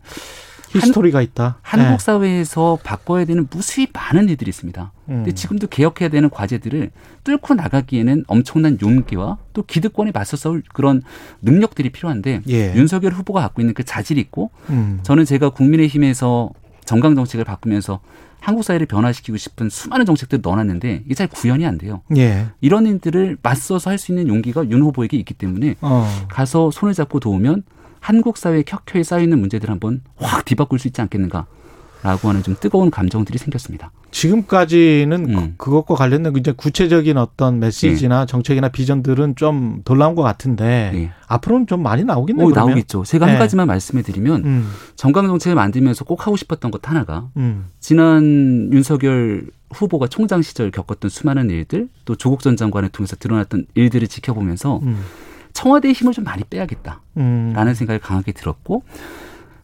히스토리가 0.79 1.21
있다. 1.21 1.57
한국 1.61 1.89
네. 1.91 1.97
사회에서 1.99 2.77
바꿔야 2.83 3.25
되는 3.25 3.47
무수히 3.49 3.87
많은 3.93 4.29
일들이 4.29 4.49
있습니다. 4.49 4.91
음. 5.09 5.13
근데 5.15 5.33
지금도 5.33 5.67
개혁해야 5.67 6.09
되는 6.09 6.29
과제들을 6.29 6.91
뚫고 7.23 7.55
나가기에는 7.55 8.25
엄청난 8.27 8.77
용기와 8.81 9.37
또 9.53 9.63
기득권에 9.63 10.11
맞서 10.13 10.37
싸울 10.37 10.63
그런 10.73 11.01
능력들이 11.41 11.89
필요한데 11.91 12.41
예. 12.49 12.73
윤석열 12.75 13.13
후보가 13.13 13.41
갖고 13.41 13.61
있는 13.61 13.73
그 13.73 13.83
자질이 13.83 14.19
있고 14.21 14.51
음. 14.69 14.99
저는 15.03 15.25
제가 15.25 15.49
국민의힘에서 15.49 16.49
정강 16.85 17.15
정책을 17.15 17.45
바꾸면서 17.45 17.99
한국 18.39 18.63
사회를 18.63 18.85
변화시키고 18.85 19.37
싶은 19.37 19.69
수많은 19.69 20.05
정책들을 20.05 20.41
넣어놨는데 20.43 21.01
이게 21.05 21.15
잘 21.15 21.25
구현이 21.27 21.65
안 21.65 21.79
돼요. 21.79 22.01
예. 22.15 22.45
이런 22.61 22.85
일들을 22.85 23.37
맞서서 23.41 23.89
할 23.89 23.97
수 23.97 24.11
있는 24.11 24.27
용기가 24.27 24.69
윤 24.69 24.83
후보에게 24.83 25.17
있기 25.17 25.33
때문에 25.33 25.75
어. 25.81 26.07
가서 26.29 26.69
손을 26.69 26.93
잡고 26.93 27.19
도우면 27.19 27.63
한국 28.05 28.37
사회에 28.37 28.61
켜켜이 28.61 29.03
쌓여 29.03 29.23
있는 29.23 29.39
문제들 29.39 29.71
한번 29.71 30.01
확 30.17 30.45
뒤바꿀 30.45 30.77
수 30.77 30.87
있지 30.87 31.01
않겠는가. 31.01 31.47
라고 32.03 32.29
하는 32.29 32.43
좀 32.43 32.55
뜨거운 32.59 32.91
감정들이 32.91 33.39
생겼습니다. 33.39 33.91
지금까지는 34.11 35.25
음. 35.27 35.55
그, 35.57 35.71
것과 35.71 35.95
관련된 35.95 36.35
이제 36.37 36.51
구체적인 36.51 37.17
어떤 37.17 37.59
메시지나 37.59 38.19
네. 38.19 38.25
정책이나 38.27 38.69
비전들은 38.69 39.35
좀 39.35 39.81
덜 39.85 39.97
나온 39.97 40.13
것 40.13 40.21
같은데 40.21 40.91
네. 40.93 41.11
앞으로는 41.25 41.65
좀 41.65 41.81
많이 41.81 42.03
나오겠네요. 42.03 42.45
어, 42.45 42.51
나오겠죠. 42.51 43.05
제가 43.05 43.25
네. 43.25 43.31
한 43.31 43.39
가지만 43.39 43.65
말씀해 43.65 44.03
드리면 44.03 44.45
음. 44.45 44.69
정강 44.95 45.25
정책을 45.25 45.55
만들면서 45.55 46.05
꼭 46.05 46.27
하고 46.27 46.37
싶었던 46.37 46.69
것 46.69 46.87
하나가 46.87 47.29
음. 47.37 47.69
지난 47.79 48.69
윤석열 48.71 49.47
후보가 49.71 50.05
총장 50.05 50.43
시절 50.43 50.69
겪었던 50.69 51.09
수많은 51.09 51.49
일들 51.49 51.89
또 52.05 52.15
조국 52.15 52.41
전 52.41 52.55
장관을 52.55 52.89
통해서 52.89 53.15
드러났던 53.15 53.65
일들을 53.73 54.07
지켜보면서 54.07 54.79
음. 54.83 55.03
청와대의 55.55 55.93
힘을 55.93 56.13
좀 56.13 56.23
많이 56.25 56.43
빼야겠다라는 56.43 57.01
음. 57.17 57.73
생각이 57.73 57.99
강하게 57.99 58.33
들었고 58.33 58.83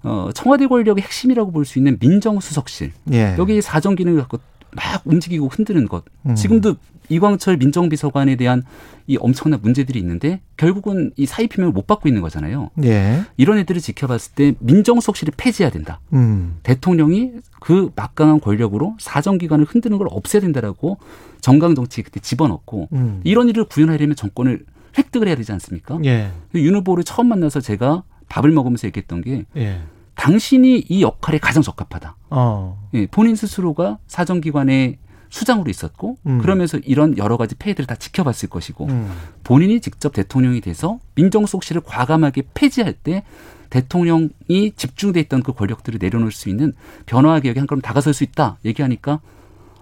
어, 0.04 0.30
청와대 0.34 0.66
권력의 0.66 1.04
핵심이라고 1.04 1.52
볼 1.52 1.66
수 1.66 1.78
있는 1.78 1.98
민정수석실 2.00 2.92
예. 3.14 3.36
여기 3.38 3.62
사정 3.62 3.94
기능을 3.96 4.22
갖고 4.22 4.40
막 4.74 5.02
움직이고 5.06 5.48
흔드는 5.48 5.88
것 5.88 6.06
음. 6.26 6.34
지금도 6.34 6.76
이광철 7.10 7.58
민정비서관에 7.58 8.38
대한 8.38 8.64
이 9.06 9.18
엄청난 9.20 9.60
문제들이 9.62 10.00
있는데 10.00 10.40
결국은 10.56 11.12
이 11.18 11.26
사의 11.26 11.50
표명을 11.50 11.74
못 11.74 11.86
받고 11.86 12.08
있는 12.08 12.22
거잖아요. 12.22 12.70
예. 12.86 13.24
이런 13.36 13.58
애들을 13.58 13.82
지켜봤을 13.82 14.32
때 14.34 14.54
민정수석실을 14.60 15.34
폐지해야 15.36 15.70
된다. 15.72 16.00
음. 16.14 16.56
대통령이 16.64 17.32
그 17.60 17.92
막강한 17.98 18.40
권력으로 18.40 18.96
사정기관을 18.98 19.66
흔드는 19.66 19.98
걸 19.98 20.08
없애야 20.10 20.40
된다라고 20.42 21.00
정강 21.42 21.76
정치 21.76 22.02
그때 22.02 22.22
집어넣고 22.22 22.88
음. 22.94 23.20
이런 23.26 23.50
일을 23.50 23.66
구현하려면 23.66 24.16
정권을 24.16 24.64
획득을 24.98 25.28
해야 25.28 25.36
되지 25.36 25.52
않습니까? 25.54 26.00
예. 26.06 26.32
윤 26.56 26.76
후보를 26.76 27.04
처음 27.04 27.28
만나서 27.28 27.62
제가 27.62 28.04
밥을 28.30 28.52
먹으면서 28.52 28.88
얘기했던 28.88 29.22
게 29.22 29.46
예. 29.58 29.82
당신이 30.16 30.86
이 30.88 31.02
역할에 31.02 31.38
가장 31.40 31.64
적합하다. 31.64 32.16
어. 32.30 32.90
예, 32.94 33.08
본인 33.08 33.36
스스로가 33.36 33.98
사정기관의 34.08 34.98
수장으로 35.30 35.70
있었고 35.70 36.18
음. 36.28 36.40
그러면서 36.40 36.78
이런 36.78 37.18
여러 37.18 37.38
가지 37.38 37.56
폐해들을 37.56 37.88
다 37.88 37.96
지켜봤을 37.96 38.50
것이고 38.50 38.86
음. 38.86 39.10
본인이 39.44 39.80
직접 39.80 40.14
대통령이 40.14 40.62
돼서 40.62 41.00
민정수석실을 41.16 41.82
과감하게 41.86 42.44
폐지할 42.54 42.94
때 42.94 43.24
대통령이 43.70 44.74
집중돼 44.76 45.22
있던 45.22 45.42
그 45.42 45.54
권력들을 45.54 46.00
내려놓을 46.02 46.32
수 46.34 46.50
있는 46.50 46.74
변화 47.06 47.40
개혁에 47.40 47.62
한 47.62 47.68
걸음 47.68 47.82
다가설 47.82 48.14
수 48.14 48.26
있다 48.26 48.58
얘기하니까 48.66 49.22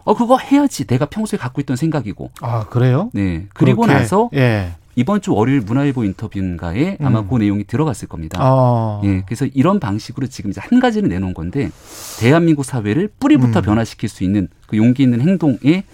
어 0.04 0.16
그거 0.16 0.38
해야지 0.38 0.86
내가 0.86 1.06
평소에 1.06 1.38
갖고 1.38 1.60
있던 1.62 1.76
생각이고 1.76 2.30
아 2.42 2.66
그래요? 2.68 3.10
네 3.14 3.48
그리고 3.54 3.82
그렇게. 3.82 4.00
나서 4.00 4.30
예. 4.36 4.76
이번 5.00 5.22
주 5.22 5.34
월요일 5.34 5.62
문화일보 5.62 6.04
인터뷰인가에 6.04 6.98
아마 7.02 7.22
음. 7.22 7.28
그 7.30 7.38
내용이 7.38 7.64
들어갔을 7.64 8.10
겁니다. 8.10 8.38
아. 8.42 9.00
예, 9.06 9.24
그래서 9.26 9.46
이런 9.46 9.80
방식으로 9.80 10.28
지금 10.28 10.52
이제 10.52 10.60
한 10.62 10.82
가지를 10.82 11.08
내놓은 11.08 11.34
건데 11.34 11.72
대한민국 12.20 12.66
사회를 12.66 13.10
뿌리부터 13.18 13.62
음. 13.62 13.64
변화시킬 13.64 14.10
수 14.10 14.26
있는 14.26 14.50
그 14.68 14.76
용기 14.76 15.04
있는 15.04 15.22
행동에 15.22 15.86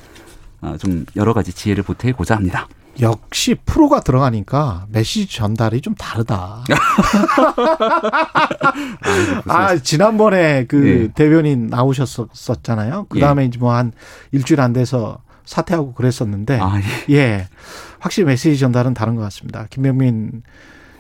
어, 0.61 0.75
좀 0.79 1.05
여러 1.15 1.33
가지 1.33 1.53
지혜를 1.53 1.83
보태고자 1.83 2.35
합니다. 2.35 2.67
역시 2.99 3.55
프로가 3.63 3.99
들어가니까 3.99 4.87
메시지 4.89 5.31
전달이 5.37 5.81
좀 5.81 5.93
다르다. 5.93 6.63
아, 9.47 9.75
지난번에 9.77 10.65
그 10.65 10.75
네. 10.77 11.07
대변인 11.13 11.67
나오셨었잖아요. 11.67 13.05
그 13.09 13.19
다음에 13.19 13.43
예. 13.43 13.47
이제 13.47 13.59
뭐 13.59 13.71
한 13.75 13.91
일주일 14.31 14.61
안 14.61 14.73
돼서 14.73 15.19
사퇴하고 15.43 15.93
그랬었는데, 15.93 16.59
아, 16.59 16.79
예. 17.09 17.13
예. 17.13 17.47
확실히 18.05 18.27
메시지 18.27 18.59
전달은 18.59 18.93
다른 18.93 19.15
것 19.15 19.23
같습니다. 19.23 19.65
김병민 19.71 20.43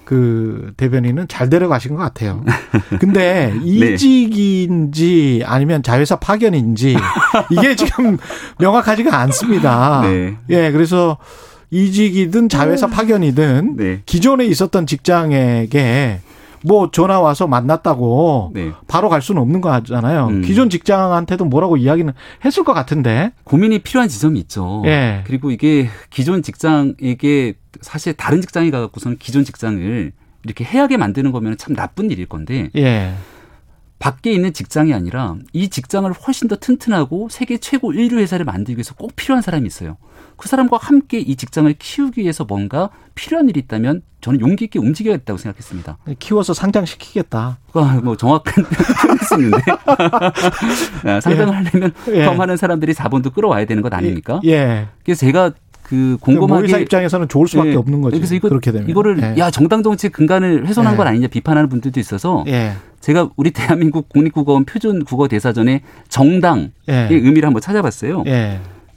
그 0.05 0.73
대변인은 0.75 1.27
잘 1.27 1.51
데려가신 1.51 1.95
것 1.95 1.97
같아요. 2.01 2.43
근데 2.99 3.53
네. 3.53 3.59
이직인지 3.63 5.43
아니면 5.45 5.83
자회사 5.83 6.15
파견인지 6.15 6.95
이게 7.51 7.75
지금 7.75 8.17
명확하지가 8.57 9.15
않습니다. 9.19 10.01
네. 10.01 10.35
예, 10.49 10.71
그래서 10.71 11.19
이직이든 11.69 12.49
자회사 12.49 12.87
파견이든 12.87 13.75
네. 13.77 14.01
기존에 14.07 14.45
있었던 14.45 14.87
직장에게 14.87 16.21
뭐 16.65 16.89
전화 16.91 17.19
와서 17.19 17.47
만났다고 17.47 18.51
네. 18.53 18.71
바로 18.87 19.09
갈 19.09 19.21
수는 19.21 19.41
없는 19.41 19.61
거잖아요. 19.61 20.27
음. 20.27 20.41
기존 20.41 20.69
직장한테도 20.69 21.45
뭐라고 21.45 21.77
이야기는 21.77 22.11
했을 22.43 22.63
것 22.63 22.73
같은데 22.73 23.31
고민이 23.43 23.79
필요한 23.79 24.09
지점이 24.09 24.39
있죠. 24.41 24.81
예. 24.85 25.23
그리고 25.25 25.51
이게 25.51 25.87
기존 26.09 26.41
직장에게 26.41 27.53
사실 27.81 28.13
다른 28.13 28.41
직장에 28.41 28.71
가갖고서는 28.71 29.17
기존 29.19 29.43
직장을 29.43 30.11
이렇게 30.43 30.63
해하게 30.63 30.97
만드는 30.97 31.31
거면 31.31 31.57
참 31.57 31.75
나쁜 31.75 32.09
일일 32.09 32.25
건데 32.25 32.69
예. 32.75 33.13
밖에 33.99 34.31
있는 34.31 34.51
직장이 34.51 34.93
아니라 34.93 35.35
이 35.53 35.69
직장을 35.69 36.11
훨씬 36.11 36.47
더 36.47 36.55
튼튼하고 36.55 37.29
세계 37.29 37.57
최고 37.57 37.93
인류 37.93 38.17
회사를 38.17 38.45
만들기 38.45 38.77
위해서 38.77 38.93
꼭 38.95 39.15
필요한 39.15 39.41
사람이 39.41 39.65
있어요. 39.67 39.97
그 40.37 40.49
사람과 40.49 40.77
함께 40.81 41.19
이 41.19 41.35
직장을 41.35 41.73
키우기 41.77 42.21
위해서 42.21 42.43
뭔가 42.43 42.89
필요한 43.15 43.49
일이 43.49 43.59
있다면 43.61 44.01
저는 44.21 44.41
용기 44.41 44.65
있게 44.65 44.79
움직여야겠다고 44.79 45.37
생각했습니다. 45.37 45.97
키워서 46.19 46.53
상장시키겠다. 46.53 47.57
아, 47.73 48.01
뭐 48.03 48.17
정확한 48.17 48.63
표현일 48.65 49.19
수 49.23 49.35
있는데 49.35 49.57
아, 51.05 51.21
상장을 51.21 51.53
예. 51.53 51.57
하려면 51.57 51.93
예. 52.09 52.25
더 52.25 52.33
많은 52.33 52.57
사람들이 52.57 52.93
자본도 52.93 53.31
끌어와야 53.31 53.65
되는 53.65 53.83
것 53.83 53.93
아닙니까? 53.93 54.41
예. 54.45 54.87
그래서 55.03 55.19
제가 55.19 55.51
그 55.83 56.17
곰곰하게 56.19 56.63
회사 56.63 56.77
입장에서는 56.79 57.27
좋을 57.27 57.47
수밖에 57.47 57.71
예. 57.71 57.75
없는 57.75 58.01
거죠. 58.01 58.17
그래서 58.17 58.33
이거, 58.33 58.49
그렇게 58.49 58.71
되면 58.71 58.89
이거를 58.89 59.21
예. 59.21 59.35
야 59.37 59.51
정당 59.51 59.83
정치 59.83 60.09
근간을 60.09 60.65
훼손한 60.67 60.93
예. 60.93 60.97
건 60.97 61.07
아니냐 61.07 61.27
비판하는 61.27 61.69
분들도 61.69 61.99
있어서 61.99 62.43
예. 62.47 62.73
제가 63.01 63.29
우리 63.35 63.51
대한민국 63.51 64.09
국립국어원 64.09 64.65
표준 64.65 65.05
국어 65.05 65.27
대사전에 65.27 65.81
정당의 66.09 66.71
예. 66.89 67.07
의미를 67.11 67.45
한번 67.45 67.61
찾아봤어요. 67.61 68.23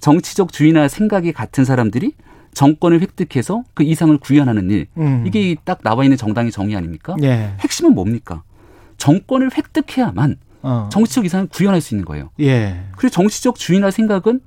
정치적 0.08 0.52
주의나 0.52 0.88
생각이 0.88 1.32
같은 1.32 1.66
사람들이 1.66 2.12
정권을 2.54 3.02
획득해서 3.02 3.64
그 3.74 3.82
이상을 3.82 4.16
구현하는 4.16 4.70
일. 4.70 4.86
음. 4.96 5.24
이게 5.26 5.54
딱 5.64 5.82
나와 5.82 6.02
있는 6.02 6.16
정당의 6.16 6.50
정의 6.50 6.76
아닙니까? 6.76 7.14
예. 7.22 7.52
핵심은 7.60 7.92
뭡니까? 7.92 8.42
정권을 8.96 9.50
획득해야만 9.54 10.38
어. 10.62 10.88
정치적 10.90 11.26
이상을 11.26 11.48
구현할 11.48 11.82
수 11.82 11.94
있는 11.94 12.06
거예요. 12.06 12.30
예. 12.40 12.80
그리고 12.96 13.10
정치적 13.10 13.56
주의나 13.56 13.90
생각은 13.90 14.40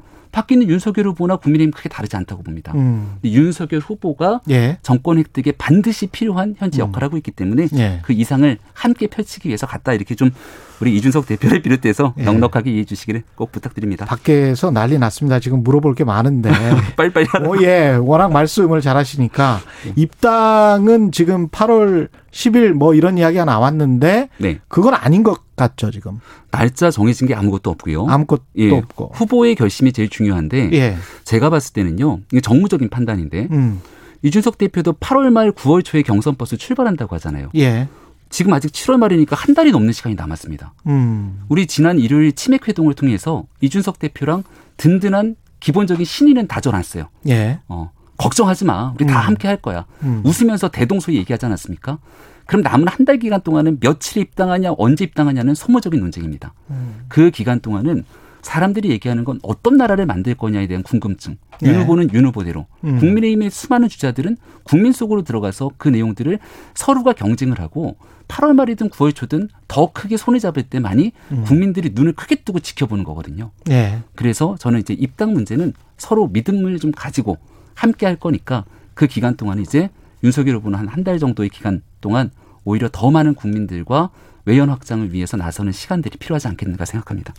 있는 0.49 0.67
윤석열 0.67 1.07
후보나 1.07 1.35
국민의힘 1.35 1.71
크게 1.71 1.89
다르지 1.89 2.15
않다고 2.15 2.41
봅니다. 2.41 2.71
음. 2.73 3.17
윤석열 3.23 3.81
후보가 3.81 4.41
예. 4.49 4.79
정권 4.81 5.19
획득에 5.19 5.51
반드시 5.51 6.07
필요한 6.07 6.55
현재 6.57 6.81
음. 6.81 6.87
역할을 6.87 7.05
하고 7.05 7.17
있기 7.17 7.29
때문에 7.31 7.67
예. 7.75 7.99
그 8.01 8.13
이상을 8.13 8.57
함께 8.73 9.05
펼치기 9.05 9.49
위해서 9.49 9.67
갔다 9.67 9.93
이렇게 9.93 10.15
좀 10.15 10.31
우리 10.81 10.95
이준석 10.97 11.27
대표를 11.27 11.61
비롯해서 11.61 12.15
예. 12.17 12.23
넉넉하게 12.23 12.71
이해해 12.71 12.85
주시기를 12.85 13.21
꼭 13.35 13.51
부탁드립니다. 13.51 14.05
밖에서 14.05 14.71
난리 14.71 14.97
났습니다. 14.97 15.39
지금 15.39 15.63
물어볼 15.63 15.93
게 15.93 16.03
많은데. 16.03 16.49
빨리빨리. 16.97 17.27
어, 17.45 17.61
예. 17.61 17.91
워낙 18.01 18.31
말씀을 18.31 18.81
잘 18.81 18.97
하시니까 18.97 19.59
예. 19.87 19.93
입당은 19.95 21.11
지금 21.11 21.49
8월 21.49 22.09
10일 22.31 22.73
뭐 22.73 22.95
이런 22.95 23.19
이야기가 23.19 23.45
나왔는데 23.45 24.29
네. 24.39 24.59
그건 24.67 24.95
아닌 24.95 25.21
것 25.21 25.55
같죠, 25.55 25.91
지금. 25.91 26.19
날짜 26.49 26.89
정해진 26.89 27.27
게 27.27 27.35
아무것도 27.35 27.69
없고요. 27.69 28.07
아무것도 28.07 28.43
예. 28.57 28.71
없고. 28.71 29.11
후보의 29.13 29.53
결심이 29.53 29.93
제일 29.93 30.09
중요한데 30.09 30.71
예. 30.73 30.97
제가 31.25 31.51
봤을 31.51 31.73
때는요. 31.73 32.21
이게 32.31 32.41
정무적인 32.41 32.89
판단인데 32.89 33.49
음. 33.51 33.81
이준석 34.23 34.57
대표도 34.57 34.93
8월 34.93 35.31
말 35.31 35.51
9월 35.51 35.83
초에 35.83 36.01
경선 36.01 36.35
버스 36.37 36.57
출발한다고 36.57 37.15
하잖아요. 37.15 37.49
예. 37.55 37.87
지금 38.31 38.53
아직 38.53 38.71
7월 38.71 38.97
말이니까 38.97 39.35
한 39.35 39.53
달이 39.53 39.71
넘는 39.71 39.91
시간이 39.93 40.15
남았습니다. 40.15 40.73
음. 40.87 41.41
우리 41.49 41.67
지난 41.67 41.99
일요일 41.99 42.31
치맥 42.31 42.67
회동을 42.67 42.93
통해서 42.95 43.45
이준석 43.59 43.99
대표랑 43.99 44.43
든든한 44.77 45.35
기본적인 45.59 46.03
신의는 46.05 46.47
다져놨어요. 46.47 47.09
예. 47.27 47.59
어. 47.67 47.91
걱정하지 48.17 48.65
마. 48.65 48.93
우리 48.95 49.05
다 49.05 49.19
음. 49.19 49.27
함께 49.27 49.47
할 49.47 49.57
거야. 49.57 49.85
음. 50.03 50.21
웃으면서 50.25 50.69
대동소이 50.69 51.15
얘기하지 51.17 51.45
않았습니까? 51.45 51.99
그럼 52.47 52.61
남은 52.63 52.87
한 52.87 53.05
달 53.05 53.17
기간 53.19 53.41
동안은 53.41 53.79
며칠 53.79 54.21
입당하냐, 54.21 54.73
언제 54.77 55.03
입당하냐는 55.03 55.53
소모적인 55.55 55.99
논쟁입니다. 55.99 56.53
음. 56.69 57.05
그 57.09 57.31
기간 57.31 57.59
동안은 57.59 58.03
사람들이 58.41 58.89
얘기하는 58.89 59.23
건 59.23 59.39
어떤 59.43 59.77
나라를 59.77 60.05
만들 60.07 60.33
거냐에 60.35 60.65
대한 60.67 60.81
궁금증. 60.83 61.37
윤 61.63 61.71
네. 61.73 61.77
후보는 61.79 62.09
윤 62.13 62.25
후보대로. 62.25 62.65
음. 62.83 62.97
국민의힘의 62.99 63.51
수많은 63.51 63.87
주자들은 63.89 64.37
국민 64.63 64.91
속으로 64.93 65.21
들어가서 65.23 65.71
그 65.77 65.89
내용들을 65.89 66.39
서로가 66.73 67.13
경쟁을 67.13 67.59
하고 67.59 67.97
8월 68.31 68.53
말이든 68.55 68.89
9월 68.89 69.13
초든 69.13 69.49
더 69.67 69.91
크게 69.91 70.15
손에 70.15 70.39
잡을 70.39 70.63
때만이 70.63 71.11
음. 71.31 71.43
국민들이 71.45 71.91
눈을 71.93 72.13
크게 72.13 72.35
뜨고 72.43 72.59
지켜보는 72.61 73.03
거거든요. 73.03 73.51
네. 73.65 74.01
그래서 74.15 74.55
저는 74.57 74.79
이제 74.79 74.93
입당 74.93 75.33
문제는 75.33 75.73
서로 75.97 76.27
믿음을 76.27 76.79
좀 76.79 76.91
가지고 76.91 77.37
함께 77.75 78.05
할 78.05 78.15
거니까 78.15 78.63
그 78.93 79.07
기간 79.07 79.35
동안 79.35 79.59
이제 79.59 79.89
윤석열 80.23 80.55
후보는 80.57 80.79
한 80.79 80.87
한 80.87 81.03
달 81.03 81.19
정도의 81.19 81.49
기간 81.49 81.81
동안 81.99 82.31
오히려 82.63 82.87
더 82.91 83.11
많은 83.11 83.33
국민들과 83.35 84.09
외연 84.45 84.69
확장을 84.69 85.11
위해서 85.13 85.35
나서는 85.37 85.71
시간들이 85.71 86.17
필요하지 86.17 86.47
않겠는가 86.47 86.85
생각합니다. 86.85 87.33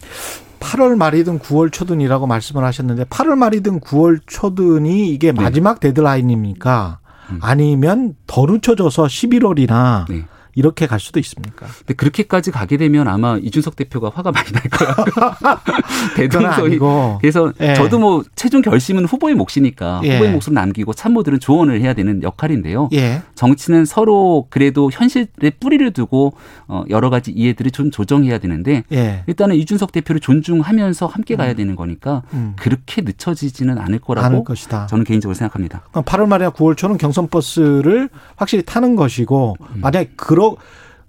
8월 0.60 0.96
말이든 0.96 1.38
9월 1.40 1.72
초든이라고 1.72 2.26
말씀을 2.26 2.64
하셨는데 2.64 3.04
8월 3.04 3.36
말이든 3.36 3.80
9월 3.80 4.20
초든이 4.26 5.08
이게 5.10 5.32
네. 5.32 5.40
마지막 5.42 5.80
데드라인입니까? 5.80 6.98
음. 7.30 7.38
아니면 7.40 8.14
더 8.26 8.46
늦춰져서 8.46 9.04
11월이나 9.06 10.06
네. 10.08 10.24
이렇게 10.54 10.86
갈 10.86 11.00
수도 11.00 11.18
있습니까? 11.20 11.66
근데 11.78 11.94
그렇게까지 11.94 12.50
가게 12.50 12.76
되면 12.76 13.08
아마 13.08 13.38
이준석 13.38 13.76
대표가 13.76 14.10
화가 14.14 14.32
많이 14.32 14.52
날 14.52 14.62
거예요. 14.64 14.94
대동소이. 16.16 16.78
그래서 17.20 17.52
예. 17.60 17.74
저도 17.74 17.98
뭐 17.98 18.22
최종 18.36 18.60
결심은 18.60 19.04
후보의 19.06 19.34
몫이니까 19.34 20.02
예. 20.04 20.14
후보의 20.14 20.32
몫을 20.32 20.52
남기고 20.52 20.92
참모들은 20.92 21.40
조언을 21.40 21.80
해야 21.80 21.94
되는 21.94 22.22
역할인데요. 22.22 22.90
예. 22.92 23.22
정치는 23.34 23.84
서로 23.84 24.46
그래도 24.50 24.90
현실에 24.92 25.50
뿌리를 25.58 25.90
두고 25.92 26.34
어, 26.68 26.84
여러 26.90 27.08
가지 27.08 27.30
이해들을 27.30 27.70
좀 27.70 27.90
조정해야 27.90 28.38
되는데 28.38 28.84
예. 28.92 29.24
일단은 29.26 29.56
이준석 29.56 29.92
대표를 29.92 30.20
존중하면서 30.20 31.06
함께 31.06 31.36
가야 31.36 31.52
음. 31.52 31.56
되는 31.56 31.76
거니까 31.76 32.22
음. 32.34 32.54
그렇게 32.56 33.02
늦춰지지는 33.02 33.78
않을 33.78 34.00
거라고. 34.00 34.28
저는 34.86 35.04
개인적으로 35.04 35.34
생각합니다. 35.34 35.82
8월 35.92 36.26
말이나 36.26 36.50
9월 36.50 36.76
초는 36.76 36.98
경선 36.98 37.28
버스를 37.28 38.08
확실히 38.36 38.62
타는 38.64 38.96
것이고 38.96 39.56
음. 39.60 39.80
만약 39.80 40.08
그런 40.16 40.41
그러 40.42 40.56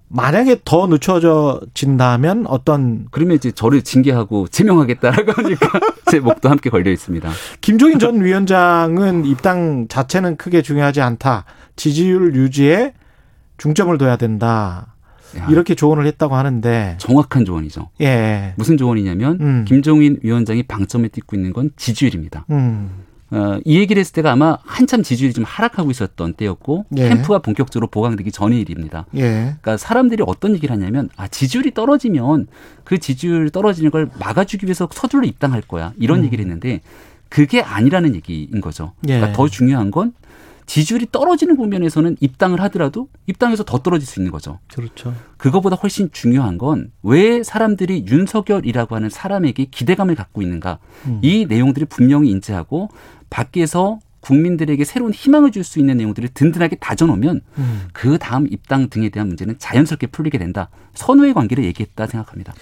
만약에 0.09 0.59
더 0.63 0.85
늦춰진다면 0.85 2.45
어떤 2.47 3.07
그러면 3.09 3.35
이제 3.35 3.51
저를 3.51 3.81
징계하고 3.81 4.47
제명하겠다라고 4.47 5.31
하니까 5.31 5.79
제 6.11 6.19
목도 6.19 6.49
함께 6.49 6.69
걸려 6.69 6.91
있습니다. 6.91 7.31
김종인 7.61 7.97
전 7.97 8.23
위원장은 8.23 9.25
입당 9.25 9.87
자체는 9.87 10.37
크게 10.37 10.61
중요하지 10.61 11.01
않다. 11.01 11.45
지지율 11.75 12.35
유지에 12.35 12.93
중점을 13.57 13.97
둬야 13.97 14.15
된다. 14.17 14.93
야, 15.35 15.47
이렇게 15.49 15.73
조언을 15.73 16.05
했다고 16.05 16.35
하는데 16.35 16.95
정확한 16.99 17.43
조언이죠. 17.43 17.89
예. 18.01 18.53
무슨 18.55 18.77
조언이냐면 18.77 19.39
음. 19.41 19.65
김종인 19.67 20.19
위원장이 20.21 20.61
방점에 20.63 21.07
찍고 21.07 21.35
있는 21.35 21.53
건 21.53 21.71
지지율입니다. 21.75 22.45
음. 22.51 23.03
어, 23.33 23.59
이 23.65 23.79
얘기를 23.79 23.99
했을 23.99 24.13
때가 24.13 24.31
아마 24.31 24.57
한참 24.63 25.01
지지율이 25.01 25.33
좀 25.33 25.43
하락하고 25.43 25.89
있었던 25.89 26.33
때였고 26.33 26.85
예. 26.97 27.09
캠프가 27.09 27.39
본격적으로 27.39 27.87
보강되기 27.87 28.31
전의 28.31 28.61
일입니다. 28.61 29.05
예. 29.15 29.21
그러니까 29.21 29.77
사람들이 29.77 30.23
어떤 30.27 30.53
얘기를 30.53 30.73
하냐면 30.75 31.09
아 31.17 31.27
지지율이 31.27 31.73
떨어지면 31.73 32.47
그 32.83 32.99
지지율 32.99 33.49
떨어지는 33.49 33.89
걸 33.89 34.09
막아주기 34.19 34.67
위해서 34.67 34.87
서둘러 34.91 35.25
입당할 35.25 35.61
거야 35.61 35.93
이런 35.97 36.19
음. 36.19 36.25
얘기를 36.25 36.43
했는데 36.43 36.81
그게 37.29 37.61
아니라는 37.61 38.13
얘기인 38.15 38.61
거죠. 38.61 38.93
예. 39.07 39.15
그러니까 39.15 39.35
더 39.35 39.47
중요한 39.47 39.89
건 39.89 40.13
지지율이 40.65 41.07
떨어지는 41.11 41.57
국면에서는 41.57 42.15
입당을 42.21 42.61
하더라도 42.61 43.09
입당해서 43.27 43.63
더 43.63 43.79
떨어질 43.79 44.07
수 44.07 44.19
있는 44.19 44.31
거죠. 44.31 44.59
그렇죠. 44.73 45.13
그거보다 45.37 45.75
훨씬 45.75 46.09
중요한 46.13 46.57
건 46.57 46.91
왜 47.01 47.43
사람들이 47.43 48.05
윤석열이라고 48.07 48.95
하는 48.95 49.09
사람에게 49.09 49.65
기대감을 49.65 50.15
갖고 50.15 50.41
있는가. 50.41 50.79
음. 51.07 51.19
이 51.21 51.45
내용들이 51.47 51.85
분명히 51.85 52.29
인지하고 52.29 52.89
밖에서 53.33 53.99
국민들에게 54.21 54.81
새로운 54.85 55.11
희망을 55.13 55.51
줄 55.51 55.63
수 55.65 55.79
있는 55.79 55.97
내용들을 55.97 56.29
든든하게 56.33 56.77
다져놓으면 56.77 57.41
음. 57.57 57.81
그 57.91 58.17
다음 58.17 58.47
입당 58.49 58.89
등에 58.89 59.09
대한 59.09 59.27
문제는 59.27 59.55
자연스럽게 59.59 60.07
풀리게 60.07 60.37
된다. 60.37 60.69
선후의 60.93 61.33
관계를 61.33 61.65
얘기했다 61.65 62.07
생각합니다. 62.07 62.53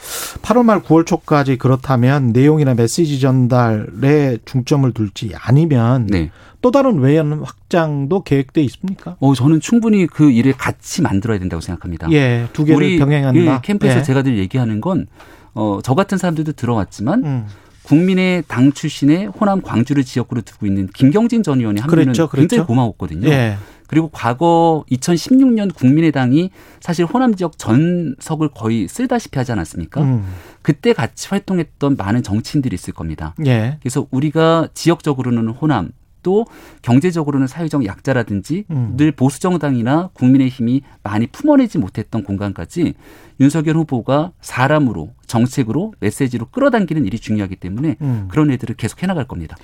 8월 0.41 0.63
말 0.63 0.81
9월 0.81 1.05
초까지 1.05 1.57
그렇다면 1.57 2.31
내용이나 2.31 2.73
메시지 2.73 3.19
전달에 3.19 4.38
중점을 4.45 4.91
둘지 4.93 5.34
아니면 5.39 6.07
네. 6.07 6.31
또 6.62 6.71
다른 6.71 6.99
외연 6.99 7.43
확장도 7.43 8.23
계획돼 8.23 8.62
있습니까? 8.63 9.17
어, 9.19 9.34
저는 9.36 9.60
충분히 9.60 10.07
그 10.07 10.31
일을 10.31 10.53
같이 10.53 11.01
만들어야 11.03 11.38
된다고 11.38 11.62
생각합니다. 11.62 12.12
예, 12.12 12.47
두 12.53 12.65
개를 12.65 12.97
병행한다. 12.97 13.39
예, 13.39 13.60
캠프에서 13.62 13.99
예. 13.99 14.03
제가 14.03 14.23
늘 14.23 14.38
얘기하는 14.38 14.79
건 14.81 15.07
어, 15.53 15.79
저 15.84 15.93
같은 15.95 16.17
사람들도 16.17 16.53
들어왔지만 16.53 17.23
음. 17.25 17.45
국민의 17.84 18.44
당 18.48 18.72
출신의 18.72 19.28
호남 19.28 19.62
광주를 19.62 20.04
지역구로 20.04 20.41
두고 20.41 20.65
있는 20.65 20.88
김경진 20.88 21.44
전 21.44 21.60
의원이 21.60 21.82
한면은 21.82 22.04
그렇죠, 22.06 22.28
그렇죠. 22.28 22.48
굉장히 22.48 22.67
고마웠거든요. 22.67 23.28
예. 23.30 23.58
그리고 23.88 24.10
과거 24.10 24.86
2016년 24.89 25.76
국민의당이 25.76 26.50
사실 26.80 27.04
호남 27.04 27.36
지역 27.36 27.58
전석을 27.58 28.50
거의 28.56 28.88
쓸다시피 28.88 29.38
하지 29.38 29.52
않았습니까? 29.52 30.02
음. 30.02 30.24
그때 30.62 30.94
같이 30.94 31.28
활동했던 31.28 31.98
많은 31.98 32.24
정치인들이 32.24 32.74
있을 32.74 32.94
겁니다. 32.94 33.36
예. 33.46 33.78
그래서 33.82 34.08
우리가 34.12 34.70
지역적으로는 34.74 35.50
호남 35.50 35.89
또 36.23 36.45
경제적으로는 36.81 37.47
사회적 37.47 37.86
약자라든지 37.86 38.65
음. 38.71 38.93
늘 38.97 39.12
보수 39.12 39.39
정당이나 39.39 40.10
국민의힘이 40.13 40.81
많이 41.03 41.27
품어내지 41.27 41.77
못했던 41.77 42.23
공간까지 42.23 42.93
윤석열 43.39 43.75
후보가 43.77 44.31
사람으로 44.41 45.10
정책으로 45.25 45.93
메시지로 45.99 46.47
끌어당기는 46.51 47.05
일이 47.05 47.17
중요하기 47.19 47.55
때문에 47.55 47.95
음. 48.01 48.27
그런 48.29 48.49
일들을 48.49 48.75
계속 48.75 49.01
해나갈 49.01 49.25
겁니다. 49.25 49.57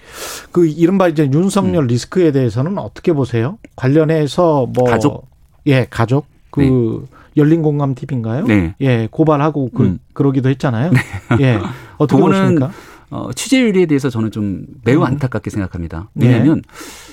그 0.51 0.65
이른바 0.65 1.07
이제 1.07 1.29
윤석열 1.31 1.83
음. 1.83 1.87
리스크에 1.87 2.31
대해서는 2.31 2.77
어떻게 2.77 3.13
보세요? 3.13 3.57
관련해서 3.75 4.67
뭐 4.73 4.85
가족 4.85 5.27
예 5.67 5.85
가족 5.89 6.25
그 6.49 6.61
네. 6.61 7.17
열린 7.37 7.61
공감 7.61 7.93
TV인가요? 7.93 8.45
네. 8.45 8.73
예 8.81 9.07
고발하고 9.11 9.69
그, 9.73 9.83
음. 9.83 9.99
그러기도 10.13 10.49
했잖아요. 10.49 10.91
네. 10.91 10.99
예 11.41 11.59
어떻게 11.97 12.19
보십니까? 12.19 12.71
어, 13.09 13.31
취재율에 13.33 13.85
대해서 13.85 14.09
저는 14.09 14.31
좀 14.31 14.65
매우 14.83 14.99
음. 14.99 15.05
안타깝게 15.05 15.49
생각합니다. 15.49 16.09
왜냐하면 16.15 16.61
네. 16.61 16.61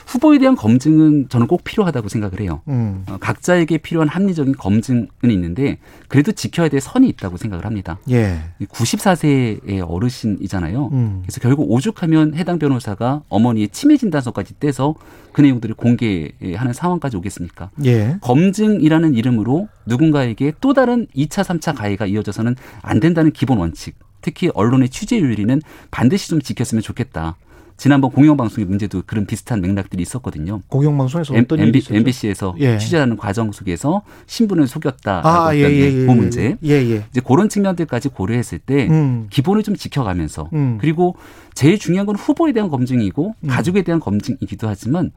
후보에 0.07 0.39
대한 0.39 0.57
검증은 0.57 1.29
저는 1.29 1.47
꼭 1.47 1.63
필요하다고 1.63 2.09
생각을 2.09 2.41
해요. 2.41 2.63
음. 2.69 3.05
어, 3.09 3.17
각자에게 3.21 3.79
필요한 3.79 4.09
합리적인 4.09 4.55
검증은 4.57 5.09
있는데 5.23 5.79
그래도 6.09 6.33
지켜야 6.33 6.69
될 6.69 6.81
선이 6.81 7.09
있다고 7.11 7.37
생각을 7.37 7.65
합니다. 7.65 7.99
예. 8.11 8.41
94세의 8.61 9.85
어르신이잖아요. 9.89 10.89
음. 10.93 11.23
그래서 11.23 11.41
결국 11.41 11.71
오죽하면 11.71 12.35
해당 12.35 12.59
변호사가 12.59 13.23
어머니의 13.29 13.69
치매 13.69 13.97
진단서까지 13.97 14.59
떼서 14.59 14.95
그 15.33 15.43
내용들을 15.43 15.75
공개하는 15.77 16.73
상황까지 16.73 17.17
오겠습니까? 17.17 17.71
예. 17.85 18.17
검증이라는 18.21 19.15
이름으로 19.15 19.69
누군가에게 19.87 20.53
또 20.61 20.73
다른 20.73 21.07
2차, 21.17 21.45
3차 21.45 21.77
가해가 21.77 22.07
이어져서는 22.07 22.57
안 22.83 23.01
된다는 23.01 23.33
기본 23.33 23.59
원칙. 23.59 23.97
특히 24.25 24.51
언론의 24.55 24.89
취재윤리는 24.89 25.61
반드시 25.91 26.31
좀 26.31 26.41
지켰으면 26.41 26.81
좋겠다. 26.81 27.37
지난번 27.77 28.11
공영방송의 28.13 28.67
문제도 28.67 29.03
그런 29.05 29.27
비슷한 29.27 29.61
맥락들이 29.61 30.01
있었거든요. 30.03 30.63
공영방송에서 30.69 31.35
어떤 31.35 31.61
MB, 31.61 31.83
MBC에서 31.91 32.55
예. 32.61 32.79
취재하는 32.79 33.17
과정 33.17 33.53
속에서 33.53 34.03
신분을 34.27 34.67
속였다라고 34.67 35.29
아, 35.29 35.55
예, 35.57 35.61
예, 35.61 35.81
예, 35.81 36.07
그 36.07 36.11
문제. 36.13 36.57
예, 36.65 36.71
예. 36.71 37.05
이제 37.11 37.21
그런 37.21 37.51
측면들까지 37.51 38.11
고려했을 38.11 38.61
때 38.61 38.87
음. 38.89 39.27
기본을 39.29 39.63
좀 39.63 39.77
지켜가면서 39.77 40.49
음. 40.55 40.79
그리고 40.81 41.17
제일 41.53 41.79
중요한 41.79 42.07
건 42.07 42.17
후보에 42.17 42.53
대한 42.53 42.71
검증이고 42.71 43.35
음. 43.39 43.49
가족에 43.49 43.83
대한 43.83 44.01
검증이기도 44.01 44.69
하지만 44.69 45.11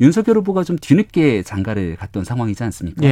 윤석열 0.00 0.36
후보가 0.38 0.64
좀 0.64 0.76
뒤늦게 0.78 1.44
장가를 1.44 1.96
갔던 1.96 2.24
상황이지 2.24 2.62
않습니까? 2.64 3.06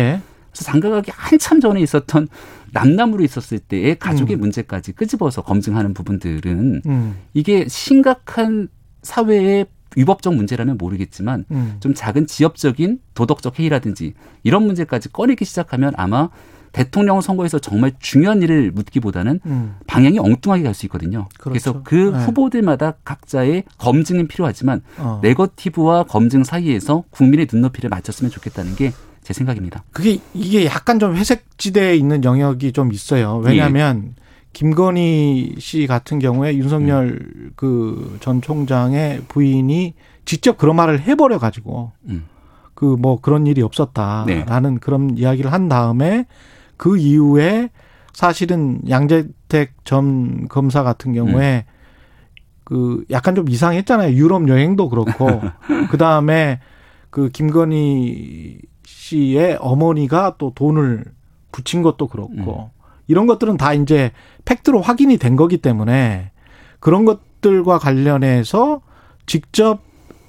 장가가기 0.64 1.10
한참 1.14 1.60
전에 1.60 1.80
있었던 1.80 2.28
남남으로 2.72 3.24
있었을 3.24 3.58
때의 3.58 3.98
가족의 3.98 4.36
음. 4.36 4.40
문제까지 4.40 4.92
끄집어서 4.92 5.42
검증하는 5.42 5.94
부분들은 5.94 6.82
음. 6.86 7.16
이게 7.34 7.66
심각한 7.68 8.68
사회의 9.02 9.66
위법적 9.96 10.34
문제라면 10.34 10.76
모르겠지만 10.76 11.44
음. 11.50 11.76
좀 11.80 11.94
작은 11.94 12.26
지역적인 12.26 13.00
도덕적 13.14 13.58
해이라든지 13.58 14.14
이런 14.42 14.64
문제까지 14.64 15.10
꺼내기 15.10 15.44
시작하면 15.44 15.92
아마 15.96 16.28
대통령 16.72 17.20
선거에서 17.20 17.58
정말 17.58 17.92
중요한 17.98 18.42
일을 18.42 18.70
묻기보다는 18.70 19.40
음. 19.46 19.74
방향이 19.86 20.18
엉뚱하게 20.18 20.62
갈 20.62 20.74
수 20.74 20.86
있거든요. 20.86 21.26
그렇죠. 21.38 21.50
그래서 21.50 21.82
그 21.82 22.12
네. 22.14 22.24
후보들마다 22.24 22.94
각자의 23.04 23.64
검증은 23.78 24.28
필요하지만 24.28 24.82
어. 24.98 25.18
네거티브와 25.22 26.04
검증 26.04 26.44
사이에서 26.44 27.04
국민의 27.10 27.48
눈높이를 27.50 27.88
맞췄으면 27.88 28.30
좋겠다는 28.30 28.76
게 28.76 28.92
제 29.28 29.34
생각입니다. 29.34 29.84
그게 29.92 30.20
이게 30.32 30.64
약간 30.64 30.98
좀 30.98 31.14
회색지대에 31.14 31.96
있는 31.96 32.24
영역이 32.24 32.72
좀 32.72 32.94
있어요. 32.94 33.36
왜냐하면 33.44 34.14
예. 34.16 34.22
김건희 34.54 35.56
씨 35.58 35.86
같은 35.86 36.18
경우에 36.18 36.56
윤석열 36.56 37.18
음. 37.20 37.50
그전 37.54 38.40
총장의 38.40 39.24
부인이 39.28 39.92
직접 40.24 40.56
그런 40.56 40.76
말을 40.76 41.02
해버려 41.02 41.38
가지고 41.38 41.92
음. 42.08 42.24
그뭐 42.72 43.20
그런 43.20 43.46
일이 43.46 43.60
없었다라는 43.60 44.74
네. 44.74 44.80
그런 44.80 45.18
이야기를 45.18 45.52
한 45.52 45.68
다음에 45.68 46.24
그 46.78 46.96
이후에 46.96 47.68
사실은 48.14 48.80
양재택 48.88 49.74
전 49.84 50.48
검사 50.48 50.82
같은 50.82 51.12
경우에 51.12 51.66
음. 51.68 51.72
그 52.64 53.04
약간 53.10 53.34
좀 53.34 53.46
이상했잖아요. 53.50 54.14
유럽 54.14 54.48
여행도 54.48 54.88
그렇고 54.88 55.42
그 55.92 55.98
다음에 55.98 56.60
그 57.10 57.28
김건희 57.28 58.60
씨의 59.08 59.58
어머니가 59.60 60.34
또 60.38 60.52
돈을 60.54 61.04
붙인 61.50 61.82
것도 61.82 62.08
그렇고 62.08 62.70
음. 62.74 62.78
이런 63.06 63.26
것들은 63.26 63.56
다 63.56 63.72
이제 63.72 64.12
팩트로 64.44 64.82
확인이 64.82 65.16
된 65.16 65.34
거기 65.36 65.56
때문에 65.58 66.30
그런 66.78 67.04
것들과 67.04 67.78
관련해서 67.78 68.82
직접 69.26 69.80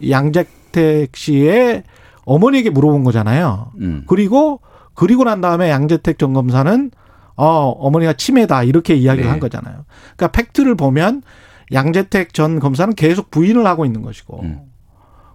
양재택 0.09 1.15
씨의 1.15 1.83
어머니에게 2.25 2.69
물어본 2.69 3.03
거잖아요. 3.03 3.71
음. 3.81 4.03
그리고 4.07 4.61
그리고 4.93 5.23
난 5.23 5.41
다음에 5.41 5.69
양재택 5.69 6.17
전 6.17 6.33
검사는 6.33 6.91
어 7.35 7.45
어머니가 7.45 8.13
치매다 8.13 8.63
이렇게 8.63 8.95
이야기를 8.95 9.25
네. 9.25 9.29
한 9.29 9.39
거잖아요. 9.39 9.85
그러니까 10.15 10.27
팩트를 10.27 10.75
보면 10.75 11.21
양재택 11.71 12.33
전 12.33 12.59
검사는 12.59 12.93
계속 12.95 13.29
부인을 13.31 13.65
하고 13.65 13.85
있는 13.85 14.01
것이고 14.01 14.41
음. 14.41 14.61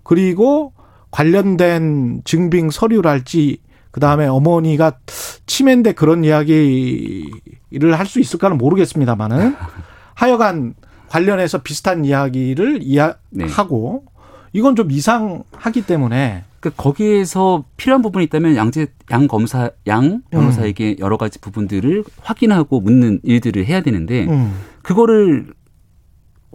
그리고 0.02 0.73
관련된 1.14 2.22
증빙 2.24 2.70
서류랄지 2.70 3.59
그 3.92 4.00
다음에 4.00 4.27
어머니가 4.27 4.98
치매인데 5.46 5.92
그런 5.92 6.24
이야기를 6.24 7.96
할 7.96 8.07
수 8.07 8.18
있을까는 8.18 8.59
모르겠습니다만은 8.59 9.55
하여간 10.14 10.74
관련해서 11.09 11.59
비슷한 11.59 12.05
이야기를 12.05 12.81
이야하고 12.83 14.03
네. 14.05 14.12
이건 14.53 14.74
좀 14.74 14.90
이상하기 14.90 15.83
때문에 15.87 16.42
그 16.59 16.70
거기에서 16.77 17.64
필요한 17.77 18.03
부분이 18.03 18.24
있다면 18.24 18.57
양재 18.57 18.88
양 19.12 19.29
검사 19.29 19.70
양 19.87 20.22
변호사에게 20.31 20.90
음. 20.90 20.96
여러 20.98 21.16
가지 21.16 21.38
부분들을 21.38 22.03
확인하고 22.22 22.81
묻는 22.81 23.20
일들을 23.22 23.64
해야 23.66 23.83
되는데 23.83 24.27
음. 24.27 24.53
그거를 24.83 25.55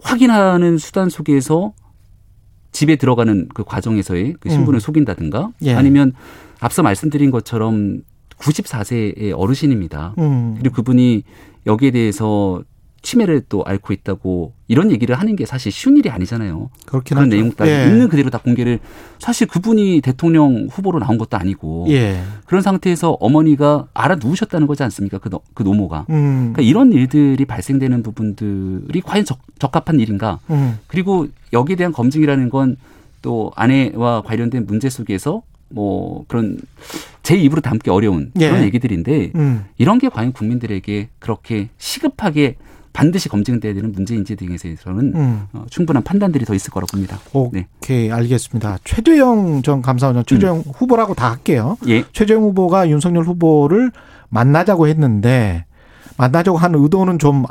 확인하는 0.02 0.76
수단 0.76 1.08
속에서 1.08 1.72
집에 2.72 2.96
들어가는 2.96 3.48
그 3.52 3.64
과정에서의 3.64 4.34
그 4.40 4.48
신분을 4.48 4.76
음. 4.76 4.80
속인다든가 4.80 5.50
예. 5.62 5.74
아니면 5.74 6.12
앞서 6.60 6.82
말씀드린 6.82 7.30
것처럼 7.30 8.02
94세의 8.38 9.32
어르신입니다. 9.36 10.14
음. 10.18 10.56
그리고 10.58 10.76
그분이 10.76 11.24
여기에 11.66 11.90
대해서 11.90 12.62
치매를 13.02 13.42
또 13.48 13.64
앓고 13.64 13.92
있다고 13.92 14.52
이런 14.68 14.90
얘기를 14.90 15.18
하는 15.18 15.34
게 15.36 15.46
사실 15.46 15.72
쉬운 15.72 15.96
일이 15.96 16.10
아니잖아요. 16.10 16.70
그렇긴 16.86 17.16
그런 17.16 17.26
하죠. 17.26 17.36
내용 17.36 17.52
다 17.52 17.66
예. 17.66 17.86
있는 17.86 18.08
그대로 18.08 18.28
다 18.30 18.38
공개를 18.38 18.78
사실 19.18 19.46
그분이 19.46 20.00
대통령 20.02 20.68
후보로 20.70 20.98
나온 20.98 21.16
것도 21.16 21.36
아니고 21.36 21.86
예. 21.88 22.20
그런 22.46 22.62
상태에서 22.62 23.12
어머니가 23.12 23.86
알아 23.94 24.16
누우셨다는 24.16 24.66
거지 24.66 24.82
않습니까? 24.82 25.18
그, 25.18 25.30
노, 25.30 25.40
그 25.54 25.62
노모가. 25.62 26.06
음. 26.10 26.52
그러니까 26.52 26.62
이런 26.62 26.92
일들이 26.92 27.44
발생되는 27.44 28.02
부분들이 28.02 29.00
과연 29.00 29.24
적, 29.24 29.38
적합한 29.58 29.98
일인가? 30.00 30.38
음. 30.50 30.78
그리고 30.86 31.26
여기에 31.52 31.76
대한 31.76 31.92
검증이라는 31.92 32.50
건 32.50 32.76
또 33.22 33.52
아내와 33.56 34.22
관련된 34.22 34.66
문제 34.66 34.88
속에서 34.88 35.42
뭐 35.68 36.24
그런 36.26 36.58
제 37.22 37.36
입으로 37.36 37.60
담기 37.60 37.90
어려운 37.90 38.32
그런 38.34 38.60
예. 38.60 38.64
얘기들인데 38.64 39.32
음. 39.34 39.64
이런 39.78 39.98
게 39.98 40.08
과연 40.08 40.32
국민들에게 40.32 41.08
그렇게 41.18 41.68
시급하게 41.78 42.56
반드시 42.92 43.28
검증돼야 43.28 43.74
되는 43.74 43.92
문제인지 43.92 44.36
등에 44.36 44.56
대해서는 44.56 45.12
음. 45.14 45.42
어, 45.52 45.64
충분한 45.70 46.02
판단들이 46.02 46.44
더 46.44 46.54
있을 46.54 46.70
거라고 46.70 46.90
봅니다. 46.92 47.18
오케이 47.32 48.08
네. 48.08 48.12
알겠습니다. 48.12 48.78
최재형 48.84 49.62
전 49.62 49.82
감사원장 49.82 50.24
최재형 50.24 50.56
음. 50.58 50.62
후보라고 50.74 51.14
다 51.14 51.30
할게요. 51.30 51.76
예. 51.88 52.04
최재형 52.12 52.42
후보가 52.42 52.88
윤석열 52.90 53.24
후보를 53.24 53.92
만나자고 54.28 54.88
했는데 54.88 55.64
만나자고 56.16 56.58
한 56.58 56.74
의도는 56.74 57.18
좀 57.18 57.44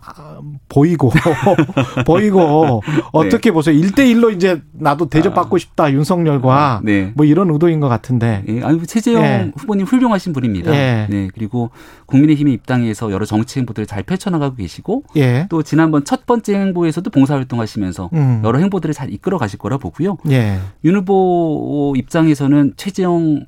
보이고 0.69 1.11
보이고 2.05 2.81
네. 2.85 3.01
어떻게 3.11 3.51
보세요? 3.51 3.75
1대 3.79 3.99
1로 4.13 4.33
이제 4.33 4.61
나도 4.71 5.09
대접받고 5.09 5.55
아. 5.55 5.59
싶다 5.59 5.91
윤석열과 5.91 6.81
네. 6.83 7.11
뭐 7.15 7.25
이런 7.25 7.49
의도인 7.49 7.79
것 7.79 7.89
같은데. 7.89 8.43
예, 8.47 8.61
아니 8.61 8.85
최재형 8.85 9.23
예. 9.23 9.51
후보님 9.57 9.85
훌륭하신 9.85 10.31
분입니다. 10.31 10.71
예. 10.73 11.07
네. 11.09 11.27
그리고 11.33 11.71
국민의힘의 12.05 12.53
입당에서 12.53 13.11
여러 13.11 13.25
정치 13.25 13.59
행보들을 13.59 13.87
잘 13.87 14.03
펼쳐나가고 14.03 14.55
계시고 14.55 15.03
예. 15.17 15.47
또 15.49 15.63
지난번 15.63 16.05
첫 16.05 16.25
번째 16.25 16.55
행보에서도 16.55 17.09
봉사활동하시면서 17.09 18.11
음. 18.13 18.41
여러 18.45 18.59
행보들을 18.59 18.93
잘 18.93 19.11
이끌어 19.11 19.37
가실 19.37 19.57
거라 19.57 19.77
보고요. 19.77 20.17
예. 20.29 20.59
윤 20.85 20.95
후보 20.95 21.93
입장에서는 21.97 22.73
최재형 22.77 23.45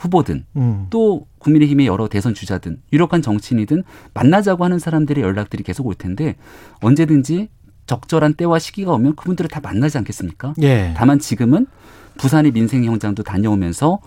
후보든 0.00 0.44
음. 0.56 0.86
또 0.90 1.26
국민의힘의 1.38 1.86
여러 1.86 2.08
대선 2.08 2.34
주자든 2.34 2.80
유력한 2.92 3.22
정치인이든 3.22 3.84
만나자고 4.14 4.64
하는 4.64 4.78
사람들의 4.78 5.22
연락들이 5.22 5.62
계속 5.62 5.86
올 5.86 5.94
텐데 5.94 6.36
언제든지 6.80 7.48
적절한 7.86 8.34
때와 8.34 8.58
시기가 8.58 8.92
오면 8.92 9.16
그분들을 9.16 9.48
다 9.48 9.60
만나지 9.62 9.98
않겠습니까? 9.98 10.54
예. 10.62 10.94
다만 10.96 11.18
지금은 11.18 11.66
부산의 12.18 12.52
민생 12.52 12.84
현장도 12.84 13.22
다녀오면서 13.22 14.00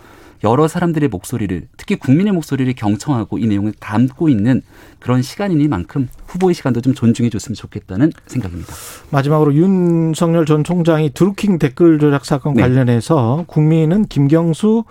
여러 0.43 0.67
사람들의 0.67 1.09
목소리를 1.09 1.67
특히 1.77 1.95
국민의 1.95 2.33
목소리를 2.33 2.73
경청하고 2.73 3.37
이 3.37 3.47
내용을 3.47 3.73
담고 3.79 4.29
있는 4.29 4.61
그런 4.99 5.21
시간이니만큼 5.21 6.09
후보의 6.27 6.53
시간도 6.53 6.81
좀 6.81 6.93
존중해 6.93 7.29
줬으면 7.29 7.55
좋겠다는 7.55 8.11
생각입니다. 8.27 8.73
마지막으로 9.09 9.53
윤석열 9.53 10.45
전 10.45 10.63
총장이 10.63 11.11
드루킹 11.13 11.59
댓글 11.59 11.97
조작 11.99 12.25
사건 12.25 12.55
네. 12.55 12.61
관련해서 12.61 13.45
국민은 13.47 14.05
김경수 14.05 14.83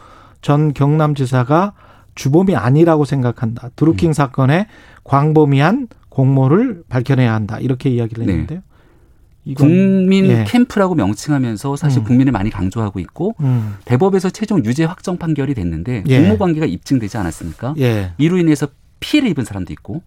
전 0.42 0.74
경남지사가 0.74 1.72
주범이 2.14 2.54
아니라고 2.56 3.04
생각한다. 3.04 3.70
드루킹 3.76 4.10
음. 4.10 4.12
사건에 4.12 4.66
광범위한 5.04 5.88
공모를 6.10 6.82
밝혀내야 6.88 7.32
한다. 7.32 7.58
이렇게 7.58 7.88
이야기를 7.88 8.26
네. 8.26 8.32
했는데요. 8.32 8.58
네. 8.58 9.54
국민 9.54 10.26
예. 10.26 10.44
캠프라고 10.46 10.94
명칭하면서 10.94 11.76
사실 11.76 12.02
음. 12.02 12.04
국민을 12.04 12.32
많이 12.32 12.50
강조하고 12.50 13.00
있고 13.00 13.34
음. 13.40 13.76
대법에서 13.86 14.30
최종 14.30 14.64
유죄 14.64 14.84
확정 14.84 15.16
판결이 15.16 15.54
됐는데 15.54 16.04
예. 16.06 16.20
공모 16.20 16.38
관계가 16.38 16.66
입증되지 16.66 17.16
않았습니까? 17.16 17.74
예. 17.78 18.12
이로 18.18 18.36
인해서 18.36 18.68
피해를 19.00 19.30
입은 19.30 19.44
사람도 19.44 19.72
있고 19.72 20.02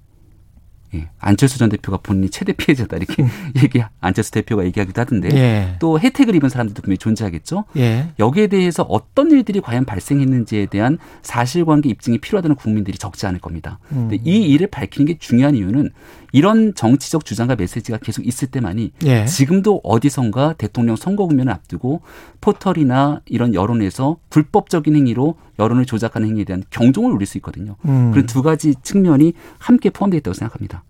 예. 0.95 1.10
안철수 1.19 1.58
전 1.58 1.69
대표가 1.69 1.97
본인이 1.97 2.29
최대 2.29 2.53
피해자다 2.53 2.97
이렇게 2.97 3.23
음. 3.23 3.29
얘기 3.63 3.81
안철수 4.01 4.31
대표가 4.31 4.65
얘기하기도 4.65 4.99
하던데 4.99 5.29
예. 5.34 5.75
또 5.79 5.99
혜택을 5.99 6.36
입은 6.36 6.49
사람들도 6.49 6.81
분명히 6.81 6.97
존재하겠죠. 6.97 7.65
예. 7.77 8.10
여기에 8.19 8.47
대해서 8.47 8.84
어떤 8.84 9.31
일들이 9.31 9.62
과연 9.62 9.86
발생했는지에 9.86 10.67
대한 10.67 10.97
사실관계 11.21 11.89
입증이 11.89 12.19
필요하다는 12.19 12.55
국민들이 12.55 12.97
적지 12.97 13.25
않을 13.27 13.39
겁니다. 13.39 13.79
음. 13.91 14.10
근데 14.10 14.17
이 14.23 14.43
일을 14.51 14.67
밝히는 14.67 15.05
게 15.05 15.17
중요한 15.17 15.55
이유는 15.55 15.89
이런 16.36 16.76
정치적 16.76 17.24
주장과 17.24 17.56
메시지가 17.56 18.00
계속 18.00 18.28
있을 18.28 18.50
때만이 18.50 18.91
예. 19.06 19.24
지금도 19.24 19.80
어디선가 19.86 20.56
대통령 20.58 20.98
선거 20.98 21.26
국면을 21.28 21.54
앞두고 21.54 22.02
포털이나 22.41 23.21
이런 23.24 23.54
여론에서 23.54 24.17
불법적인 24.30 24.98
행위로 24.98 25.36
여론을 25.60 25.86
조작하는 25.86 26.28
행위에 26.28 26.43
대한 26.43 26.62
경종을 26.71 27.13
울릴 27.13 27.26
수 27.26 27.38
있거든요. 27.38 27.78
음. 27.86 28.12
그런 28.12 28.26
두 28.26 28.43
가지 28.43 28.76
측면이 28.84 29.32
함께 29.60 29.89
포함되어 29.89 30.17
있다고 30.17 30.34
생각합니다. 30.34 30.84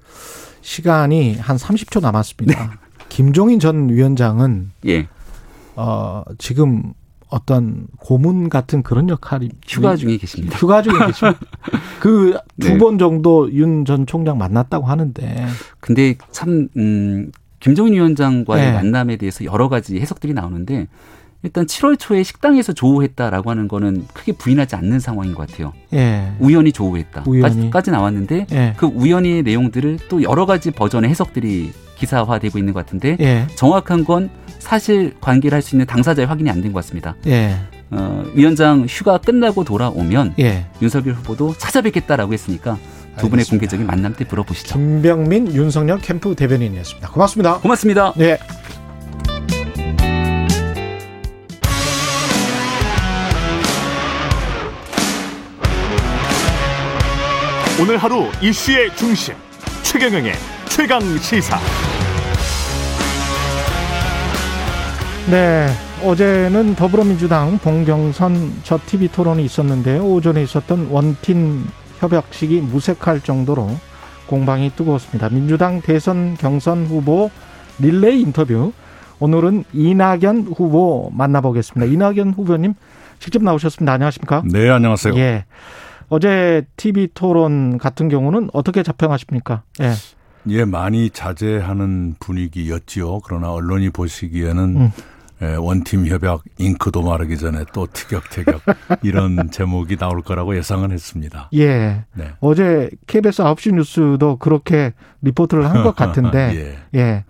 시간이 0.61 1.35
한 1.35 1.57
30초 1.57 2.01
남았습니다. 2.01 2.65
네. 2.65 2.71
김종인 3.09 3.59
전 3.59 3.87
위원장은 3.89 4.71
예. 4.87 5.07
어, 5.75 6.23
지금 6.39 6.95
어떤 7.29 7.87
고문 7.99 8.49
같은 8.49 8.83
그런 8.83 9.09
역할이 9.09 9.49
휴가 9.67 9.95
중에 9.95 10.17
계십니다. 10.17 10.57
휴가 10.57 10.81
중에 10.81 10.93
계십니다. 11.07 11.39
그 11.99 12.37
두번 12.59 12.93
네. 12.93 12.97
정도 12.99 13.51
윤 13.51 13.83
전 13.85 14.05
총장 14.05 14.37
만났다고 14.37 14.85
하는데. 14.85 15.45
근데 15.79 16.15
참 16.31 16.67
음, 16.77 17.31
김종인 17.59 17.93
위원장과의 17.93 18.65
네. 18.65 18.71
만남에 18.73 19.17
대해서 19.17 19.43
여러 19.43 19.69
가지 19.69 19.99
해석들이 19.99 20.33
나오는데 20.33 20.87
일단 21.43 21.65
7월 21.67 21.97
초에 21.99 22.23
식당에서 22.23 22.73
조우했다라고 22.73 23.51
하는 23.51 23.67
거는 23.67 24.05
크게 24.13 24.31
부인하지 24.31 24.75
않는 24.77 24.99
상황인 24.99 25.35
것 25.35 25.47
같아요. 25.47 25.73
예. 25.93 26.31
우연히 26.39 26.71
조우했다. 26.71 27.23
우연히. 27.27 27.69
까지 27.69 27.91
나왔는데 27.91 28.47
예. 28.51 28.73
그 28.77 28.87
우연히의 28.87 29.43
내용들을 29.43 29.99
또 30.09 30.23
여러 30.23 30.47
가지 30.47 30.71
버전의 30.71 31.09
해석들이 31.11 31.71
기사화되고 31.95 32.57
있는 32.57 32.73
것 32.73 32.85
같은데 32.85 33.17
예. 33.19 33.47
정확한 33.55 34.03
건 34.05 34.29
사실 34.59 35.13
관계를 35.21 35.55
할 35.55 35.61
수 35.61 35.75
있는 35.75 35.85
당사자의 35.85 36.27
확인이 36.27 36.49
안 36.49 36.61
된 36.61 36.73
것 36.73 36.83
같습니다. 36.83 37.15
예. 37.27 37.55
어, 37.91 38.23
위원장 38.33 38.85
휴가 38.89 39.17
끝나고 39.17 39.63
돌아오면 39.63 40.35
예. 40.39 40.65
윤석열 40.81 41.13
후보도 41.15 41.53
찾아뵙겠다라고 41.57 42.33
했으니까 42.33 42.77
두 43.17 43.29
분의 43.29 43.45
공개적인 43.45 43.85
만남 43.87 44.13
때 44.13 44.25
물어보시죠. 44.27 44.73
김병민 44.77 45.53
윤석열 45.53 45.99
캠프 45.99 46.35
대변인이었습니다. 46.35 47.11
고맙습니다. 47.11 47.59
고맙습니다. 47.59 48.13
네. 48.17 48.37
오늘 57.79 57.97
하루 57.97 58.29
이슈의 58.41 58.95
중심 58.95 59.35
최경영의 59.83 60.33
최강 60.69 61.01
시사. 61.17 61.59
네, 65.29 65.65
어제는 66.03 66.75
더불어민주당 66.75 67.57
봉경선 67.57 68.59
저 68.63 68.77
TV 68.85 69.07
토론이 69.07 69.43
있었는데요. 69.43 70.05
오전에 70.05 70.43
있었던 70.43 70.89
원팀 70.91 71.65
협약식이 71.97 72.61
무색할 72.61 73.21
정도로 73.21 73.71
공방이 74.27 74.69
뜨거웠습니다. 74.75 75.29
민주당 75.29 75.81
대선 75.81 76.35
경선 76.35 76.85
후보 76.85 77.31
릴레이 77.79 78.21
인터뷰. 78.21 78.71
오늘은 79.19 79.63
이낙연 79.73 80.53
후보 80.55 81.09
만나보겠습니다. 81.11 81.91
이낙연 81.91 82.33
후보님 82.33 82.75
직접 83.17 83.41
나오셨습니다. 83.41 83.93
안녕하십니까? 83.93 84.43
네, 84.45 84.69
안녕하세요. 84.69 85.15
예. 85.15 85.45
어제 86.07 86.67
TV 86.77 87.07
토론 87.15 87.79
같은 87.79 88.09
경우는 88.09 88.51
어떻게 88.53 88.83
자평하십니까? 88.83 89.63
예. 89.81 89.93
예, 90.49 90.65
많이 90.65 91.09
자제하는 91.09 92.13
분위기였지요. 92.19 93.21
그러나 93.21 93.51
언론이 93.51 93.89
보시기에는 93.89 94.63
음. 94.75 94.91
예, 95.41 95.55
원팀 95.55 96.07
협약 96.07 96.43
잉크도 96.57 97.01
마르기 97.01 97.37
전에 97.37 97.65
또 97.73 97.87
티격태격 97.91 98.61
이런 99.03 99.49
제목이 99.51 99.97
나올 99.97 100.21
거라고 100.21 100.55
예상은 100.55 100.91
했습니다. 100.91 101.49
예. 101.53 102.05
네. 102.13 102.31
어제 102.39 102.89
KBS 103.07 103.43
9시 103.43 103.73
뉴스도 103.75 104.37
그렇게 104.37 104.93
리포트를 105.21 105.69
한 105.69 105.83
것 105.83 105.93
같은데. 105.97 106.77
예. 106.93 106.99
예. 106.99 107.23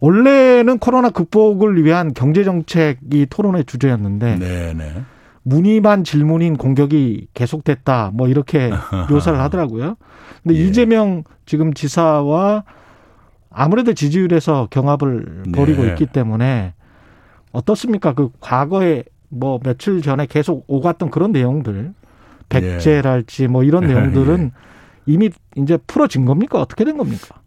원래는 0.00 0.78
코로나 0.78 1.10
극복을 1.10 1.82
위한 1.84 2.12
경제 2.14 2.44
정책이 2.44 3.26
토론의 3.30 3.64
주제였는데. 3.64 4.36
네, 4.36 4.74
네. 4.74 5.02
무늬만 5.42 6.04
질문인 6.04 6.56
공격이 6.56 7.28
계속됐다. 7.34 8.12
뭐 8.14 8.28
이렇게 8.28 8.70
묘사를 9.10 9.38
하더라고요. 9.40 9.96
근데 10.42 10.56
예. 10.58 10.64
이재명 10.64 11.24
지금 11.46 11.74
지사와 11.74 12.64
아무래도 13.50 13.92
지지율에서 13.92 14.68
경합을 14.70 15.44
벌이고 15.54 15.82
네. 15.84 15.88
있기 15.90 16.06
때문에 16.06 16.74
어떻습니까? 17.54 18.12
그 18.12 18.30
과거에 18.40 19.04
뭐 19.28 19.58
며칠 19.62 20.02
전에 20.02 20.26
계속 20.26 20.64
오갔던 20.66 21.10
그런 21.10 21.32
내용들, 21.32 21.94
백제랄지 22.48 23.48
뭐 23.48 23.62
이런 23.62 23.86
내용들은 23.88 24.44
예. 24.44 24.50
이미 25.06 25.30
이제 25.56 25.78
풀어진 25.86 26.24
겁니까? 26.24 26.60
어떻게 26.60 26.84
된 26.84 26.96
겁니까? 26.96 27.40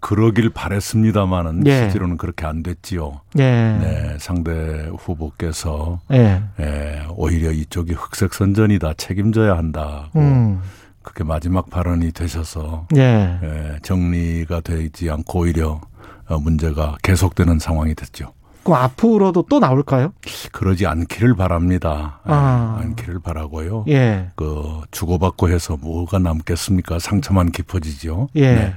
그러길 0.00 0.50
바랬습니다마는 0.50 1.66
예. 1.66 1.78
실제로는 1.78 2.16
그렇게 2.18 2.46
안 2.46 2.62
됐지요. 2.62 3.20
예. 3.38 3.42
네, 3.42 4.16
상대 4.18 4.90
후보께서 4.96 6.00
예. 6.12 6.42
예, 6.60 7.06
오히려 7.10 7.50
이쪽이 7.50 7.94
흑색 7.94 8.34
선전이다 8.34 8.94
책임져야 8.94 9.56
한다고 9.56 10.18
음. 10.18 10.60
그게 11.02 11.24
마지막 11.24 11.70
발언이 11.70 12.12
되셔서 12.12 12.86
예. 12.96 13.38
예, 13.42 13.78
정리가 13.82 14.60
되지 14.60 15.10
않고 15.10 15.40
오히려 15.40 15.80
어, 16.28 16.38
문제가 16.38 16.96
계속되는 17.02 17.58
상황이 17.58 17.94
됐죠. 17.94 18.32
그럼 18.68 18.82
앞으로도 18.82 19.46
또 19.48 19.60
나올까요? 19.60 20.12
그러지 20.52 20.86
않기를 20.86 21.34
바랍니다. 21.36 22.20
예, 22.28 22.32
아. 22.32 22.78
않기를 22.82 23.20
바라고요. 23.20 23.86
예. 23.88 24.28
그 24.36 24.82
주고받고 24.90 25.48
해서 25.48 25.78
뭐가 25.80 26.18
남겠습니까? 26.18 26.98
상처만 26.98 27.50
깊어지죠. 27.50 28.28
예. 28.36 28.54
네. 28.54 28.74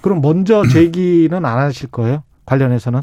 그럼 0.00 0.20
먼저 0.20 0.66
제기는 0.66 1.44
안 1.44 1.58
하실 1.58 1.88
거예요? 1.88 2.24
관련해서는? 2.46 3.02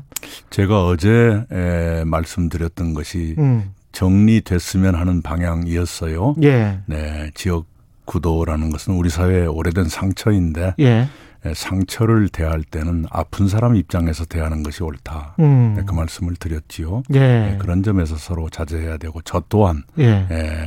제가 0.50 0.86
어제 0.86 1.46
에, 1.50 2.04
말씀드렸던 2.04 2.94
것이 2.94 3.36
음. 3.38 3.72
정리됐으면 3.94 4.96
하는 4.96 5.22
방향이었어요. 5.22 6.36
예. 6.44 6.80
네, 6.86 7.32
지역 7.34 7.66
구도라는 8.04 8.72
것은 8.72 8.94
우리 8.96 9.10
사회의 9.10 9.48
오래된 9.48 9.86
상처인데 9.88 10.76
예. 10.80 11.08
상처를 11.54 12.30
대할 12.30 12.64
때는 12.64 13.06
아픈 13.10 13.48
사람 13.48 13.76
입장에서 13.76 14.26
대하는 14.26 14.64
것이 14.64 14.84
옳다. 14.84 15.36
음. 15.40 15.74
네, 15.78 15.84
그 15.86 15.94
말씀을 15.94 16.36
드렸지요. 16.36 17.04
예. 17.14 17.20
네, 17.20 17.58
그런 17.60 17.84
점에서 17.84 18.16
서로 18.16 18.50
자제해야 18.50 18.98
되고 18.98 19.22
저 19.24 19.44
또한 19.50 19.84
예. 20.00 20.28
예, 20.32 20.58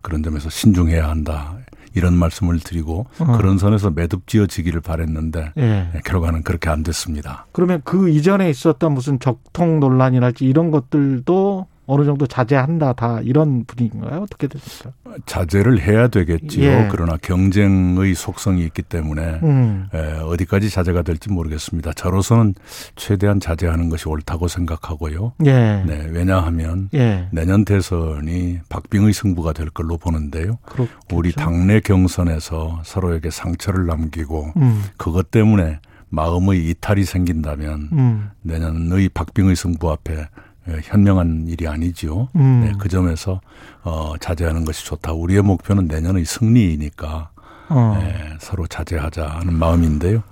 그런 0.00 0.22
점에서 0.22 0.48
신중해야 0.48 1.08
한다. 1.08 1.56
이런 1.94 2.14
말씀을 2.14 2.60
드리고 2.60 3.06
어. 3.18 3.36
그런 3.36 3.58
선에서 3.58 3.90
매듭지어지기를 3.90 4.80
바랬는데 4.80 5.52
예. 5.56 5.88
네, 5.92 6.00
결과는 6.04 6.44
그렇게 6.44 6.70
안 6.70 6.82
됐습니다. 6.82 7.46
그러면 7.52 7.82
그 7.84 8.08
이전에 8.08 8.48
있었던 8.48 8.92
무슨 8.92 9.18
적통 9.18 9.80
논란이랄지 9.80 10.44
이런 10.44 10.70
것들도 10.70 11.66
어느 11.90 12.04
정도 12.04 12.24
자제한다 12.24 12.92
다 12.92 13.20
이런 13.22 13.64
분위기인가요? 13.64 14.20
어떻게 14.22 14.46
됩니까? 14.46 14.92
자제를 15.26 15.80
해야 15.80 16.06
되겠지요. 16.06 16.64
예. 16.64 16.88
그러나 16.88 17.16
경쟁의 17.20 18.14
속성이 18.14 18.62
있기 18.66 18.82
때문에 18.82 19.40
음. 19.42 19.88
에, 19.92 20.20
어디까지 20.20 20.70
자제가 20.70 21.02
될지 21.02 21.30
모르겠습니다. 21.30 21.92
저로서는 21.94 22.54
최대한 22.94 23.40
자제하는 23.40 23.88
것이 23.88 24.08
옳다고 24.08 24.46
생각하고요. 24.46 25.32
예. 25.46 25.82
네, 25.84 26.06
왜냐하면 26.12 26.88
예. 26.94 27.28
내년 27.32 27.64
대선이 27.64 28.60
박빙의 28.68 29.12
승부가 29.12 29.52
될 29.52 29.68
걸로 29.70 29.96
보는데요. 29.96 30.58
그렇겠죠. 30.66 30.96
우리 31.12 31.32
당내 31.32 31.80
경선에서 31.80 32.82
서로에게 32.84 33.30
상처를 33.30 33.86
남기고 33.86 34.52
음. 34.56 34.84
그것 34.96 35.32
때문에 35.32 35.80
마음의 36.08 36.68
이탈이 36.68 37.02
생긴다면 37.04 37.88
음. 37.92 38.30
내년의 38.42 39.08
박빙의 39.08 39.56
승부 39.56 39.90
앞에 39.90 40.14
예, 40.14 40.26
현명한 40.66 41.46
일이 41.48 41.66
아니지요. 41.66 42.28
음. 42.36 42.60
네, 42.64 42.72
그 42.78 42.88
점에서 42.88 43.40
어, 43.82 44.14
자제하는 44.20 44.64
것이 44.64 44.84
좋다. 44.84 45.12
우리의 45.12 45.42
목표는 45.42 45.86
내년의 45.86 46.24
승리이니까 46.24 47.30
어. 47.70 47.98
네, 48.00 48.36
서로 48.40 48.66
자제하자는 48.66 49.54
마음인데요. 49.54 50.22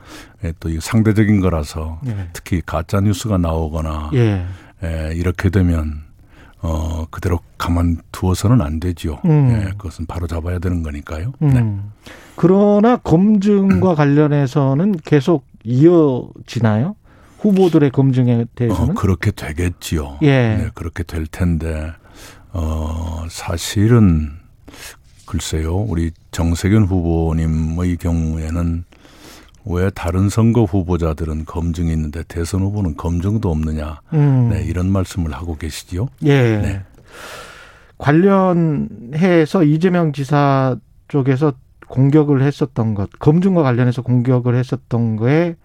네, 0.43 0.53
또이 0.61 0.79
상대적인 0.81 1.41
거라서 1.41 2.01
예. 2.07 2.29
특히 2.33 2.61
가짜 2.65 3.01
뉴스가 3.01 3.39
나오거나 3.39 4.11
예. 4.15 4.45
예, 4.85 5.13
이렇게 5.15 5.49
되면 5.49 6.03
어, 6.61 7.07
그대로 7.11 7.39
가만 7.57 7.99
두어서는 8.11 8.61
안 8.61 8.81
되지요. 8.81 9.21
음. 9.25 9.51
예, 9.51 9.71
그것은 9.71 10.07
바로 10.07 10.27
잡아야 10.27 10.59
되는 10.59 10.83
거니까요. 10.83 11.33
음. 11.43 11.49
네. 11.49 12.13
그러나 12.35 12.97
검증과 12.97 13.95
관련해서는 13.95 14.97
계속 15.05 15.45
이어지나요? 15.65 16.95
후보들의 17.39 17.91
검증에 17.91 18.47
대해서는 18.55 18.91
어, 18.91 18.95
그렇게 18.95 19.31
되겠지요. 19.31 20.19
예. 20.23 20.57
네, 20.57 20.69
그렇게 20.75 21.03
될 21.03 21.27
텐데 21.27 21.93
어 22.53 23.25
사실은 23.31 24.31
글쎄요. 25.27 25.77
우리 25.77 26.11
정세균 26.31 26.85
후보님의 26.85 27.97
경우에는 27.99 28.85
왜 29.67 29.91
다른 29.91 30.29
선거 30.31 30.65
후보자들은 30.65 31.45
검증이 31.45 31.93
있는데 31.93 32.23
대선 32.27 32.63
후보는 32.63 32.97
검증도 32.97 33.51
없느냐. 33.51 34.01
음. 34.15 34.49
네, 34.51 34.65
이런 34.65 34.91
말씀을 34.91 35.33
하고 35.33 35.57
계시지요. 35.57 36.09
예. 36.25 36.57
네. 36.57 36.83
관련해서 37.99 39.65
이재명 39.65 40.13
지사 40.13 40.77
쪽에서 41.09 41.53
공격을 41.89 42.43
했었던 42.43 42.95
것, 42.95 43.11
검증과 43.19 43.63
관련해서 43.63 44.03
공격을 44.03 44.55
했었던 44.55 45.17
거에 45.17 45.57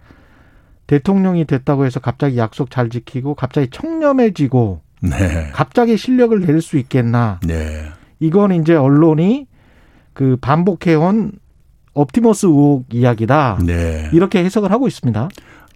대통령이 0.86 1.44
됐다고 1.46 1.84
해서 1.86 2.00
갑자기 2.00 2.36
약속 2.36 2.70
잘 2.70 2.90
지키고 2.90 3.34
갑자기 3.34 3.68
청렴해지고 3.70 4.80
네. 5.02 5.50
갑자기 5.52 5.96
실력을 5.96 6.38
낼 6.40 6.60
수 6.60 6.78
있겠나? 6.78 7.40
네. 7.46 7.86
이건 8.20 8.52
이제 8.52 8.74
언론이 8.74 9.46
그 10.12 10.36
반복해온 10.40 11.32
옵티머스 11.94 12.46
의혹 12.46 12.86
이야기다. 12.92 13.58
네. 13.64 14.10
이렇게 14.12 14.42
해석을 14.44 14.70
하고 14.72 14.86
있습니다. 14.88 15.28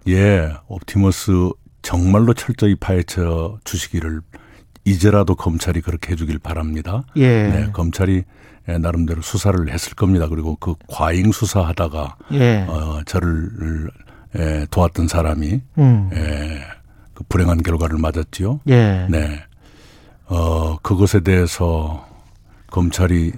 예, 0.07 0.51
옵티머스 0.67 1.49
정말로 1.81 2.33
철저히 2.33 2.75
파헤쳐 2.75 3.59
주시기를 3.63 4.21
이제라도 4.85 5.35
검찰이 5.35 5.81
그렇게 5.81 6.13
해주길 6.13 6.39
바랍니다. 6.39 7.03
예. 7.17 7.47
네, 7.47 7.69
검찰이 7.71 8.23
나름대로 8.65 9.21
수사를 9.21 9.71
했을 9.71 9.93
겁니다. 9.95 10.27
그리고 10.27 10.55
그 10.55 10.75
과잉 10.87 11.31
수사하다가 11.31 12.17
예. 12.33 12.65
어, 12.67 13.01
저를 13.05 13.89
에, 14.35 14.65
도왔던 14.69 15.07
사람이 15.07 15.61
음. 15.77 16.09
에, 16.13 16.59
그 17.13 17.23
불행한 17.29 17.63
결과를 17.63 17.97
맞았지요. 17.97 18.61
예. 18.69 19.07
네. 19.09 19.41
어, 20.27 20.77
그것에 20.81 21.21
대해서 21.21 22.05
검찰이 22.67 23.33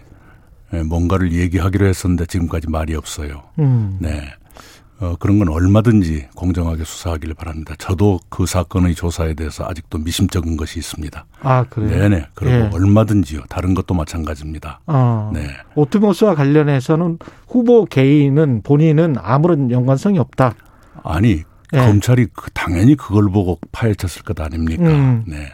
뭔가를 0.86 1.34
얘기하기로 1.34 1.86
했었는데 1.86 2.26
지금까지 2.26 2.70
말이 2.70 2.96
없어요. 2.96 3.44
음. 3.60 3.98
네. 4.00 4.22
어, 5.00 5.16
그런 5.20 5.40
건 5.40 5.50
얼마든지 5.50 6.28
공정하게 6.36 6.84
수사하기를 6.84 7.34
바랍니다. 7.34 7.74
저도 7.80 8.20
그 8.30 8.46
사건의 8.46 8.94
조사에 8.94 9.34
대해서 9.34 9.66
아직도 9.68 9.98
미심쩍은 9.98 10.58
것이 10.58 10.78
있습니다. 10.78 11.26
아, 11.42 11.64
그래요? 11.64 11.90
네네. 11.90 12.28
그리고 12.36 12.54
예. 12.54 12.70
얼마든지요. 12.72 13.42
다른 13.50 13.74
것도 13.74 13.96
마찬가지입니다. 13.96 14.82
아, 14.86 15.32
네. 15.34 15.48
오트모스와 15.74 16.36
관련해서는 16.36 17.18
후보 17.48 17.86
개인은 17.86 18.62
본인은 18.64 19.16
아무런 19.18 19.72
연관성이 19.72 20.20
없다. 20.20 20.54
아니 21.04 21.44
예. 21.74 21.78
검찰이 21.78 22.28
그 22.34 22.52
당연히 22.52 22.96
그걸 22.96 23.30
보고 23.30 23.60
파헤쳤을 23.72 24.24
것 24.24 24.40
아닙니까? 24.40 24.84
음. 24.84 25.24
네, 25.28 25.52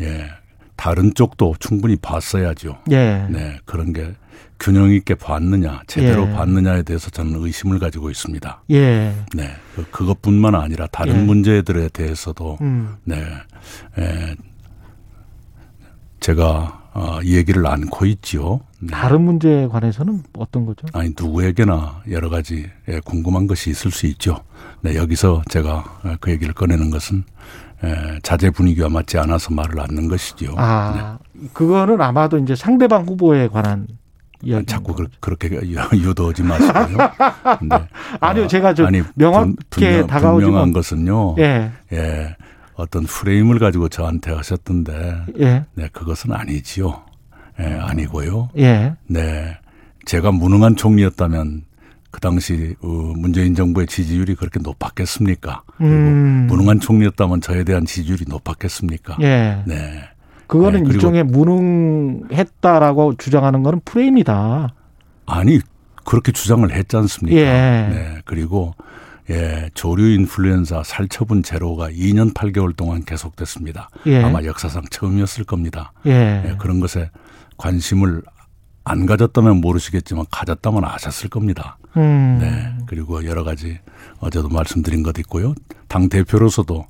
예. 0.00 0.30
다른 0.76 1.14
쪽도 1.14 1.56
충분히 1.60 1.96
봤어야죠. 1.96 2.78
예. 2.90 3.26
네, 3.30 3.58
그런 3.64 3.92
게 3.92 4.14
균형 4.58 4.90
있게 4.90 5.14
봤느냐, 5.14 5.82
제대로 5.86 6.28
예. 6.28 6.32
봤느냐에 6.32 6.82
대해서 6.82 7.10
저는 7.10 7.34
의심을 7.44 7.78
가지고 7.78 8.10
있습니다. 8.10 8.62
예. 8.70 9.14
네. 9.34 9.50
그, 9.74 9.84
그것뿐만 9.90 10.54
아니라 10.54 10.86
다른 10.86 11.14
예. 11.16 11.24
문제들에 11.24 11.88
대해서도 11.88 12.58
음. 12.60 12.96
네. 13.04 13.16
에, 13.98 14.36
제가 16.20 16.81
어, 16.94 17.18
얘기를 17.24 17.66
않고 17.66 18.04
있지요. 18.06 18.60
네. 18.80 18.88
다른 18.90 19.22
문제에 19.22 19.66
관해서는 19.66 20.22
어떤 20.36 20.66
거죠? 20.66 20.86
아니 20.92 21.14
누구에게나 21.18 22.02
여러 22.10 22.28
가지 22.28 22.68
예, 22.88 23.00
궁금한 23.00 23.46
것이 23.46 23.70
있을 23.70 23.90
수 23.90 24.06
있죠. 24.06 24.40
네, 24.82 24.96
여기서 24.96 25.42
제가 25.48 26.18
그 26.20 26.30
얘기를 26.30 26.52
꺼내는 26.52 26.90
것은 26.90 27.24
에, 27.84 28.18
자제 28.22 28.50
분위기와 28.50 28.88
맞지 28.88 29.18
않아서 29.18 29.54
말을 29.54 29.80
않는 29.80 30.08
것이지요. 30.08 30.54
아, 30.56 31.18
네. 31.32 31.48
그거는 31.52 32.00
아마도 32.00 32.38
이제 32.38 32.54
상대방 32.54 33.04
후보에 33.04 33.48
관한 33.48 33.86
이야기. 34.42 34.66
자꾸 34.66 34.94
그, 34.94 35.30
렇게 35.30 35.50
유도하지 35.94 36.42
마시고요. 36.42 36.96
네. 37.62 37.88
아니요, 38.20 38.46
제가 38.48 38.74
좀 38.74 38.86
아니, 38.86 39.02
명확하게 39.14 39.54
분명, 39.70 40.06
다가오지 40.06 40.44
분명한 40.44 40.72
것은요. 40.72 41.36
예. 41.38 41.70
예. 41.92 42.36
어떤 42.74 43.04
프레임을 43.04 43.58
가지고 43.58 43.88
저한테 43.88 44.32
하셨던데, 44.32 45.26
예. 45.40 45.64
네, 45.74 45.88
그것은 45.92 46.32
아니지요. 46.32 47.02
예, 47.60 47.64
아니고요. 47.64 48.50
예. 48.58 48.94
네. 49.06 49.56
제가 50.06 50.32
무능한 50.32 50.76
총리였다면 50.76 51.62
그 52.10 52.20
당시 52.20 52.74
어, 52.82 52.86
문재인 52.86 53.54
정부의 53.54 53.86
지지율이 53.86 54.34
그렇게 54.34 54.60
높았겠습니까? 54.60 55.62
그리고 55.78 55.92
음. 55.92 56.46
무능한 56.48 56.80
총리였다면 56.80 57.40
저에 57.40 57.64
대한 57.64 57.86
지지율이 57.86 58.24
높았겠습니까? 58.28 59.16
예. 59.22 59.62
네. 59.66 60.02
그거는 60.46 60.82
네, 60.84 60.90
일종의 60.90 61.24
무능했다라고 61.24 63.16
주장하는 63.16 63.62
거는 63.62 63.80
프레임이다. 63.84 64.74
아니 65.24 65.60
그렇게 66.04 66.32
주장을 66.32 66.70
했지 66.70 66.96
않습니까? 66.96 67.40
예. 67.40 67.44
네. 67.44 68.18
그리고 68.26 68.74
예, 69.32 69.70
조류 69.72 70.08
인플루엔자 70.14 70.82
살처분 70.84 71.42
제로가 71.42 71.90
2년 71.90 72.34
8개월 72.34 72.76
동안 72.76 73.02
계속됐습니다. 73.02 73.88
예. 74.06 74.22
아마 74.22 74.42
역사상 74.44 74.84
처음이었을 74.90 75.44
겁니다. 75.44 75.92
예. 76.04 76.42
예, 76.46 76.56
그런 76.58 76.80
것에 76.80 77.10
관심을 77.56 78.22
안 78.84 79.06
가졌다면 79.06 79.62
모르시겠지만 79.62 80.26
가졌다면 80.30 80.84
아셨을 80.84 81.30
겁니다. 81.30 81.78
음. 81.96 82.38
네. 82.40 82.84
그리고 82.86 83.24
여러 83.24 83.42
가지 83.42 83.78
어제도 84.18 84.48
말씀드린 84.48 85.02
것 85.02 85.16
있고요. 85.20 85.54
당 85.88 86.08
대표로서도 86.08 86.86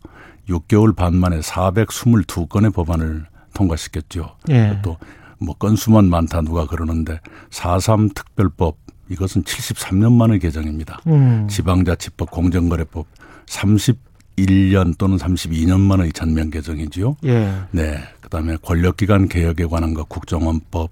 6개월 0.49 0.97
반 0.97 1.15
만에 1.15 1.39
422건의 1.41 2.75
법안을 2.75 3.27
통과시켰죠. 3.55 4.37
예. 4.51 4.81
또뭐 4.83 5.55
건수만 5.59 6.07
많다 6.07 6.41
누가 6.43 6.67
그러는데 6.67 7.21
4.3 7.51 8.15
특별법 8.15 8.79
이것은 9.09 9.43
73년 9.43 10.13
만의 10.13 10.39
개정입니다. 10.39 11.01
음. 11.07 11.47
지방자치법, 11.49 12.31
공정거래법 12.31 13.07
31년 13.47 14.97
또는 14.99 15.17
32년 15.19 15.81
만의 15.81 16.13
전면 16.13 16.51
개정이지요. 16.51 17.17
예. 17.25 17.53
네. 17.71 17.99
그다음에 18.21 18.57
권력기관 18.63 19.29
개혁에 19.29 19.67
관한 19.67 19.95
것, 19.95 20.09
국정원법, 20.09 20.91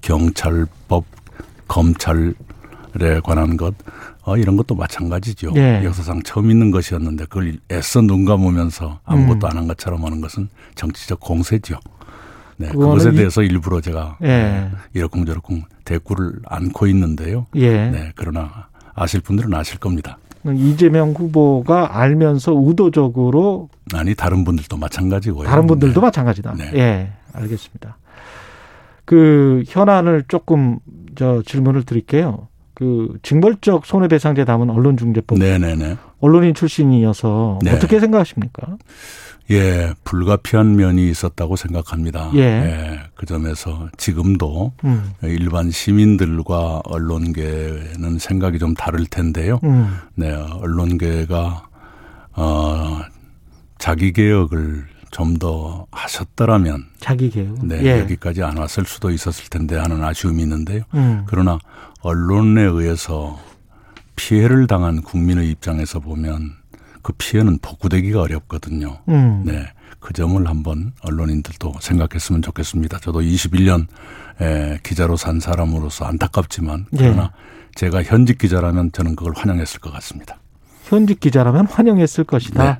경찰법, 0.00 1.04
검찰에 1.66 3.20
관한 3.24 3.56
것, 3.56 3.74
어, 4.22 4.36
이런 4.36 4.56
것도 4.56 4.74
마찬가지죠. 4.74 5.52
예. 5.56 5.82
역사상 5.84 6.22
처음 6.22 6.50
있는 6.50 6.70
것이었는데 6.70 7.24
그걸 7.26 7.58
애써 7.70 8.00
눈 8.00 8.24
감으면서 8.24 9.00
아무것도 9.04 9.46
음. 9.46 9.50
안한 9.50 9.68
것처럼 9.68 10.04
하는 10.04 10.20
것은 10.20 10.48
정치적 10.74 11.20
공세죠. 11.20 11.78
네, 12.58 12.68
그것에 12.68 13.12
대해서 13.12 13.42
일부러 13.42 13.80
제가 13.80 14.18
예. 14.22 14.70
이러쿵저러쿵 14.94 15.62
대꾸를 15.84 16.40
안고 16.46 16.86
있는데요. 16.88 17.46
예. 17.54 17.90
네, 17.90 18.12
그러나 18.14 18.68
아실 18.94 19.20
분들은 19.20 19.52
아실 19.54 19.78
겁니다. 19.78 20.18
이재명 20.54 21.10
후보가 21.10 21.98
알면서 22.00 22.54
의도적으로 22.56 23.68
아니 23.94 24.14
다른 24.14 24.44
분들도 24.44 24.76
마찬가지고요. 24.76 25.48
다른 25.48 25.66
분들도 25.66 26.00
네. 26.00 26.06
마찬가지다. 26.06 26.54
네. 26.54 26.70
예, 26.74 27.12
알겠습니다. 27.32 27.98
그 29.04 29.62
현안을 29.66 30.24
조금 30.28 30.78
저 31.14 31.42
질문을 31.44 31.84
드릴게요. 31.84 32.48
그 32.74 33.18
징벌적 33.22 33.86
손해배상제 33.86 34.44
담은 34.44 34.68
언론중재법. 34.70 35.38
네네네. 35.38 35.96
언론인 36.20 36.54
출신이어서 36.54 37.60
네. 37.62 37.72
어떻게 37.72 38.00
생각하십니까? 38.00 38.76
예, 39.50 39.94
불가피한 40.04 40.76
면이 40.76 41.08
있었다고 41.10 41.56
생각합니다. 41.56 42.30
예. 42.34 42.40
예 42.40 43.06
그 43.16 43.24
점에서 43.24 43.88
지금도 43.96 44.72
음. 44.84 45.12
일반 45.22 45.70
시민들과 45.70 46.82
언론계는 46.84 48.18
생각이 48.18 48.58
좀 48.58 48.74
다를 48.74 49.06
텐데요. 49.06 49.58
음. 49.64 49.96
네, 50.14 50.30
언론계가 50.32 51.66
어 52.34 53.00
자기 53.78 54.12
개혁을 54.12 54.86
좀 55.10 55.38
더 55.38 55.86
하셨더라면 55.92 56.84
자기 56.98 57.30
개혁 57.30 57.64
네 57.64 57.80
예. 57.84 58.00
여기까지 58.00 58.42
안 58.42 58.58
왔을 58.58 58.84
수도 58.84 59.10
있었을 59.10 59.48
텐데 59.48 59.76
하는 59.76 60.04
아쉬움이 60.04 60.42
있는데요. 60.42 60.82
음. 60.92 61.24
그러나 61.26 61.58
언론에 62.02 62.62
의해서 62.62 63.38
피해를 64.16 64.66
당한 64.66 65.00
국민의 65.00 65.48
입장에서 65.50 66.00
보면 66.00 66.52
그 67.06 67.12
피해는 67.18 67.60
복구되기가 67.62 68.20
어렵거든요. 68.20 68.98
음. 69.08 69.44
네. 69.46 69.64
그 70.00 70.12
점을 70.12 70.44
한번 70.44 70.92
언론인들도 71.02 71.74
생각했으면 71.78 72.42
좋겠습니다. 72.42 72.98
저도 72.98 73.20
21년 73.20 73.86
에, 74.40 74.80
기자로 74.82 75.16
산 75.16 75.38
사람으로서 75.38 76.04
안타깝지만 76.04 76.86
예. 76.94 76.96
그러나 76.96 77.22
네. 77.22 77.28
제가 77.76 78.02
현직 78.02 78.38
기자라면 78.38 78.90
저는 78.90 79.14
그걸 79.14 79.34
환영했을 79.36 79.78
것 79.78 79.92
같습니다. 79.92 80.40
현직 80.82 81.20
기자라면 81.20 81.66
환영했을 81.66 82.24
것이다. 82.24 82.64
네. 82.64 82.78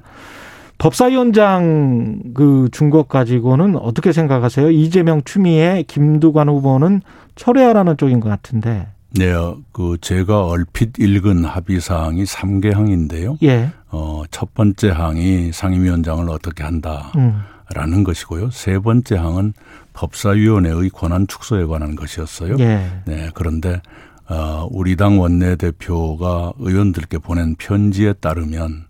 법사위원장 0.79 2.35
그 2.35 2.69
준것 2.73 3.07
가지고는 3.09 3.77
어떻게 3.77 4.11
생각하세요? 4.11 4.73
이재명 4.73 5.23
추미애 5.25 5.85
김두관 5.87 6.49
후보는 6.49 7.01
철회하라는 7.37 7.97
쪽인 7.97 8.19
것 8.19 8.29
같은데. 8.29 8.89
네, 9.19 9.33
그 9.73 9.97
제가 10.01 10.45
얼핏 10.45 10.99
읽은 10.99 11.45
합의 11.45 11.81
사항이 11.81 12.25
3개 12.25 12.73
항인데요. 12.73 13.39
예. 13.43 13.71
어, 13.91 14.23
첫 14.31 14.55
번째 14.55 14.91
항이 14.91 15.53
상임위원장을 15.53 16.29
어떻게 16.29 16.63
한다라는 16.63 17.13
음. 17.17 18.05
것이고요. 18.05 18.51
세 18.51 18.79
번째 18.79 19.17
항은 19.17 19.55
법사위원회의 19.93 20.91
권한 20.91 21.27
축소에 21.27 21.65
관한 21.65 21.97
것이었어요. 21.97 22.57
예. 22.59 23.03
네, 23.07 23.31
그런데 23.35 23.81
어, 24.29 24.67
우리 24.71 24.97
당 24.97 25.21
원내대표가 25.21 26.53
의원들께 26.59 27.19
보낸 27.19 27.55
편지에 27.57 28.15
따르면 28.15 28.87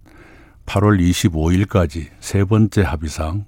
8월 0.66 1.01
25일까지 1.01 2.09
세 2.20 2.45
번째 2.45 2.83
합의상 2.83 3.45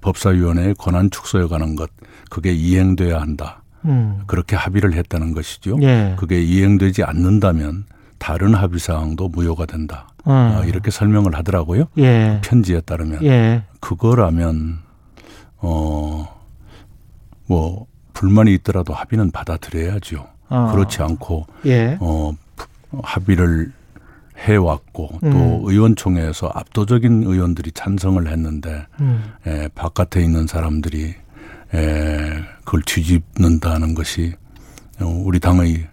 법사위원회의 0.00 0.74
권한 0.76 1.10
축소에 1.10 1.46
관한 1.46 1.76
것 1.76 1.90
그게 2.30 2.52
이행돼야 2.52 3.20
한다. 3.20 3.61
음. 3.84 4.22
그렇게 4.26 4.56
합의를 4.56 4.94
했다는 4.94 5.32
것이죠. 5.32 5.78
예. 5.82 6.14
그게 6.18 6.42
이행되지 6.42 7.02
않는다면 7.04 7.84
다른 8.18 8.54
합의 8.54 8.78
사항도 8.78 9.28
무효가 9.28 9.66
된다. 9.66 10.08
어. 10.24 10.62
이렇게 10.66 10.90
설명을 10.90 11.34
하더라고요. 11.34 11.86
예. 11.98 12.38
그 12.42 12.48
편지에 12.48 12.80
따르면 12.82 13.24
예. 13.24 13.64
그거라면 13.80 14.78
어뭐 15.58 16.26
불만이 18.12 18.54
있더라도 18.54 18.94
합의는 18.94 19.30
받아들여야죠. 19.32 20.26
어. 20.48 20.72
그렇지 20.72 21.02
않고 21.02 21.46
예. 21.66 21.98
어 22.00 22.32
합의를 23.02 23.72
해왔고 24.38 25.18
음. 25.24 25.30
또 25.30 25.70
의원총회에서 25.70 26.50
압도적인 26.54 27.22
의원들이 27.24 27.72
찬성을 27.72 28.26
했는데 28.26 28.86
음. 29.00 29.22
에, 29.46 29.68
바깥에 29.68 30.22
있는 30.22 30.46
사람들이 30.46 31.14
에, 31.74 32.42
그걸 32.64 32.82
뒤집는다는 32.82 33.94
것이 33.94 34.34
우리 35.00 35.40
당의 35.40 35.86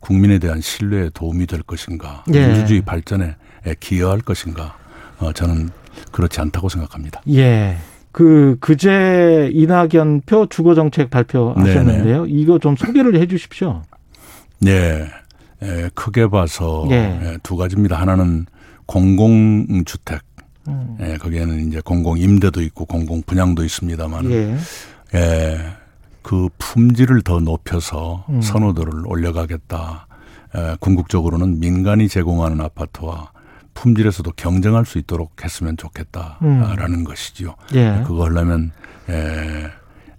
국민에 0.00 0.38
대한 0.38 0.60
신뢰에 0.60 1.10
도움이 1.14 1.46
될 1.46 1.62
것인가, 1.62 2.24
예. 2.32 2.46
민주주의 2.46 2.80
발전에 2.80 3.36
기여할 3.80 4.20
것인가, 4.20 4.76
어, 5.18 5.32
저는 5.32 5.70
그렇지 6.12 6.40
않다고 6.40 6.68
생각합니다. 6.68 7.22
예. 7.30 7.76
그 8.12 8.56
그제 8.60 9.50
이낙연 9.52 10.22
표 10.24 10.46
주거 10.46 10.74
정책 10.74 11.10
발표하셨는데요. 11.10 12.24
네네. 12.24 12.40
이거 12.40 12.58
좀 12.58 12.74
소개를 12.76 13.20
해 13.20 13.26
주십시오. 13.26 13.82
네. 14.58 15.06
에, 15.62 15.90
크게 15.94 16.28
봐서 16.28 16.86
예. 16.90 16.96
에, 16.96 17.38
두 17.42 17.56
가지입니다. 17.56 18.00
하나는 18.00 18.46
공공주택. 18.86 20.22
음. 20.68 20.96
에, 21.00 21.16
거기에는 21.16 21.68
이제 21.68 21.80
공공 21.80 22.18
임대도 22.18 22.62
있고 22.62 22.86
공공 22.86 23.22
분양도 23.22 23.64
있습니다만 23.64 24.30
예. 24.30 24.56
예, 25.14 25.58
그 26.22 26.48
품질을 26.58 27.22
더 27.22 27.40
높여서 27.40 28.24
음. 28.28 28.40
선호도를 28.40 29.06
올려가겠다. 29.06 30.06
예, 30.56 30.76
궁극적으로는 30.80 31.60
민간이 31.60 32.08
제공하는 32.08 32.60
아파트와 32.60 33.30
품질에서도 33.74 34.32
경쟁할 34.36 34.86
수 34.86 34.98
있도록 34.98 35.44
했으면 35.44 35.76
좋겠다라는 35.76 37.00
음. 37.00 37.04
것이죠. 37.04 37.54
예. 37.74 38.02
그거 38.06 38.24
하려면 38.24 38.72
예, 39.08 39.70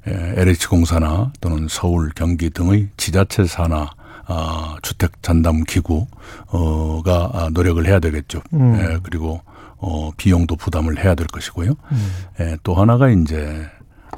LH공사나 0.08 1.34
또는 1.42 1.68
서울, 1.70 2.12
경기 2.16 2.50
등의 2.50 2.90
지자체사나 2.98 3.90
아, 4.30 4.76
주택 4.82 5.24
잔담 5.24 5.64
기구가 5.64 7.32
아, 7.34 7.50
노력을 7.52 7.86
해야 7.86 8.00
되겠죠. 8.00 8.42
음. 8.54 8.78
예, 8.80 9.00
그리고 9.04 9.42
어, 9.78 10.12
비용도 10.18 10.56
부담을 10.56 11.04
해야 11.04 11.16
될 11.16 11.28
것이고요. 11.28 11.72
음. 11.72 12.12
예, 12.40 12.58
또 12.64 12.74
하나가 12.74 13.10
이제 13.10 13.66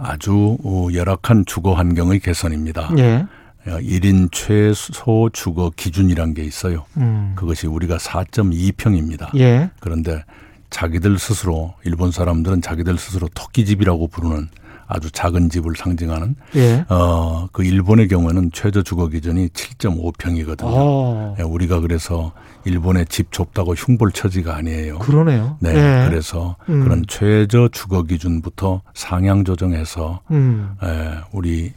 아주 0.01 0.57
어, 0.63 0.87
열악한 0.93 1.45
주거 1.45 1.73
환경의 1.73 2.19
개선입니다. 2.19 2.91
예. 2.97 3.25
1인 3.65 4.25
어, 4.25 4.29
최소 4.31 5.29
주거 5.31 5.71
기준이란 5.75 6.33
게 6.33 6.43
있어요. 6.43 6.85
음. 6.97 7.33
그것이 7.35 7.67
우리가 7.67 7.97
4.2평입니다. 7.97 9.37
예. 9.37 9.69
그런데 9.79 10.23
자기들 10.69 11.19
스스로 11.19 11.73
일본 11.83 12.11
사람들은 12.11 12.61
자기들 12.61 12.97
스스로 12.97 13.27
토끼집이라고 13.33 14.07
부르는 14.07 14.49
아주 14.89 15.11
작은 15.11 15.49
집을 15.49 15.73
상징하는 15.77 16.35
예. 16.55 16.83
어그 16.89 17.63
일본의 17.63 18.07
경우에는 18.07 18.49
최저 18.51 18.81
주거 18.81 19.07
기준이 19.07 19.49
7.5평이거든요. 19.49 20.65
아. 20.65 21.35
예, 21.39 21.43
우리가 21.43 21.79
그래서 21.79 22.31
일본의 22.65 23.05
집 23.05 23.31
좁다고 23.31 23.75
흉볼 23.75 24.11
처지가 24.11 24.55
아니에요. 24.55 24.97
그러네요. 24.97 25.57
네. 25.59 25.69
예. 25.69 26.09
그래서 26.09 26.55
음. 26.69 26.83
그런 26.83 27.03
최저 27.07 27.69
주거 27.71 28.01
기준부터 28.01 28.81
상향 28.95 29.45
조정해서 29.45 30.21
음. 30.31 30.71
예, 30.83 31.19
우리 31.31 31.71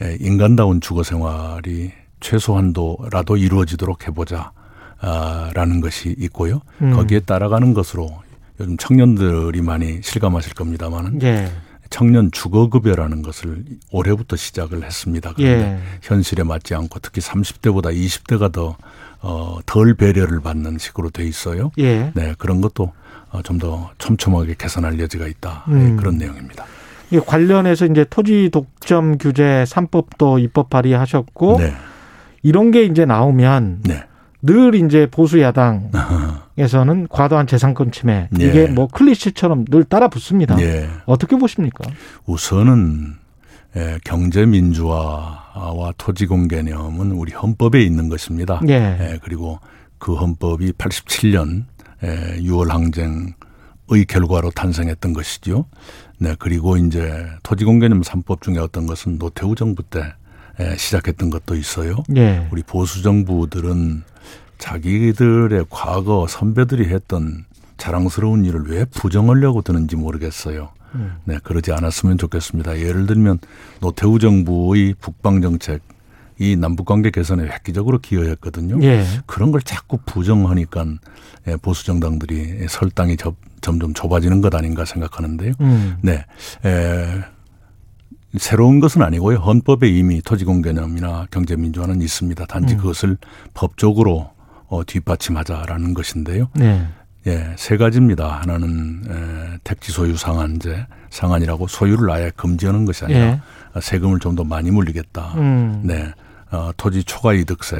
예, 0.00 0.16
인간다운 0.20 0.80
주거 0.80 1.02
생활이 1.02 1.90
최소한도라도 2.20 3.36
이루어지도록 3.36 4.06
해보자. 4.06 4.52
아, 5.04 5.50
라는 5.54 5.80
것이 5.80 6.14
있고요. 6.16 6.60
음. 6.80 6.92
거기에 6.92 7.18
따라가는 7.18 7.74
것으로 7.74 8.08
요즘 8.60 8.76
청년들이 8.76 9.60
많이 9.60 10.00
실감하실 10.00 10.54
겁니다만은 10.54 11.20
예. 11.22 11.50
청년 11.92 12.30
주거급여라는 12.32 13.20
것을 13.22 13.64
올해부터 13.90 14.36
시작을 14.36 14.82
했습니다. 14.82 15.34
그런데 15.36 15.64
예. 15.64 15.78
현실에 16.00 16.42
맞지 16.42 16.74
않고 16.74 16.98
특히 17.00 17.20
30대보다 17.20 17.94
20대가 17.94 18.50
더, 18.50 18.76
어, 19.20 19.58
덜 19.66 19.94
배려를 19.94 20.40
받는 20.40 20.78
식으로 20.78 21.10
돼 21.10 21.24
있어요. 21.24 21.70
예. 21.78 22.10
네, 22.14 22.34
그런 22.38 22.62
것도 22.62 22.92
어, 23.30 23.42
좀더 23.42 23.90
촘촘하게 23.98 24.54
개선할 24.58 24.98
여지가 24.98 25.26
있다. 25.26 25.64
네, 25.68 25.74
음. 25.74 25.90
네, 25.90 25.96
그런 25.96 26.16
내용입니다. 26.16 26.64
이 27.10 27.20
관련해서 27.20 27.84
이제 27.84 28.06
토지 28.08 28.48
독점 28.50 29.18
규제 29.18 29.64
3법도 29.68 30.42
입법 30.42 30.70
발의하셨고 30.70 31.58
네. 31.58 31.74
이런 32.42 32.70
게 32.70 32.84
이제 32.84 33.04
나오면 33.04 33.82
네. 33.84 34.04
늘 34.40 34.74
이제 34.74 35.06
보수 35.10 35.40
야당 35.42 35.90
에서는 36.58 37.08
과도한 37.08 37.46
재산권 37.46 37.92
침해 37.92 38.28
예. 38.38 38.44
이게 38.44 38.66
뭐 38.66 38.86
클리셰처럼 38.86 39.64
늘 39.66 39.84
따라 39.84 40.08
붙습니다. 40.08 40.60
예. 40.60 40.88
어떻게 41.06 41.36
보십니까? 41.36 41.88
우선은 42.26 43.14
예, 43.76 43.98
경제 44.04 44.44
민주화와 44.44 45.94
토지 45.96 46.26
공 46.26 46.46
개념은 46.46 47.12
우리 47.12 47.32
헌법에 47.32 47.82
있는 47.82 48.08
것입니다. 48.08 48.60
예. 48.68 48.72
예, 48.72 49.18
그리고 49.22 49.60
그 49.98 50.14
헌법이 50.14 50.72
87년 50.72 51.64
예, 52.04 52.38
6월 52.40 52.68
항쟁의 52.68 54.04
결과로 54.08 54.50
탄생했던 54.50 55.14
것이죠. 55.14 55.66
네, 56.18 56.36
그리고 56.38 56.76
이제 56.76 57.24
토지 57.42 57.64
공 57.64 57.78
개념 57.78 58.02
3법 58.02 58.42
중에 58.42 58.58
어떤 58.58 58.86
것은 58.86 59.18
노태우 59.18 59.54
정부 59.54 59.82
때 59.82 60.12
예, 60.60 60.76
시작했던 60.76 61.30
것도 61.30 61.54
있어요. 61.54 61.96
예. 62.16 62.46
우리 62.52 62.62
보수 62.62 63.02
정부들은 63.02 64.02
자기들의 64.62 65.66
과거 65.70 66.26
선배들이 66.28 66.84
했던 66.84 67.44
자랑스러운 67.78 68.44
일을 68.44 68.68
왜 68.68 68.84
부정하려고 68.84 69.60
드는지 69.60 69.96
모르겠어요. 69.96 70.70
음. 70.94 71.16
네, 71.24 71.38
그러지 71.42 71.72
않았으면 71.72 72.16
좋겠습니다. 72.16 72.78
예를 72.78 73.06
들면 73.06 73.40
노태우 73.80 74.20
정부의 74.20 74.94
북방 75.00 75.42
정책 75.42 75.82
이 76.38 76.54
남북 76.54 76.86
관계 76.86 77.10
개선에 77.10 77.42
획기적으로 77.42 77.98
기여했거든요. 77.98 78.78
예. 78.84 79.04
그런 79.26 79.50
걸 79.50 79.62
자꾸 79.62 79.98
부정하니까 80.06 80.86
예, 81.48 81.56
보수 81.56 81.84
정당들이 81.84 82.68
설당이 82.68 83.16
접, 83.16 83.34
점점 83.60 83.92
좁아지는 83.94 84.40
것 84.42 84.54
아닌가 84.54 84.84
생각하는데요. 84.84 85.54
음. 85.60 85.96
네. 86.02 86.24
에, 86.64 87.22
새로운 88.38 88.78
것은 88.78 89.02
아니고요. 89.02 89.38
헌법에 89.38 89.88
이미 89.88 90.22
토지공 90.22 90.62
개념이나 90.62 91.26
경제민주화는 91.32 92.00
있습니다. 92.00 92.46
단지 92.46 92.74
음. 92.74 92.78
그것을 92.78 93.18
법적으로 93.54 94.30
어, 94.72 94.82
뒷받침하자라는 94.84 95.92
것인데요. 95.92 96.48
네. 96.54 96.86
예, 97.26 97.52
세 97.56 97.76
가지입니다. 97.76 98.40
하나는 98.40 99.02
에, 99.06 99.58
택지 99.64 99.92
소유 99.92 100.16
상한제, 100.16 100.86
상한이라고 101.10 101.66
소유를 101.68 102.10
아예 102.10 102.32
금지하는 102.36 102.86
것이 102.86 103.04
아니라 103.04 103.20
예. 103.20 103.40
세금을 103.80 104.18
좀 104.18 104.34
더 104.34 104.44
많이 104.44 104.70
물리겠다. 104.70 105.34
음. 105.36 105.82
네. 105.84 106.10
어, 106.50 106.70
토지 106.78 107.04
초과 107.04 107.34
이득세, 107.34 107.76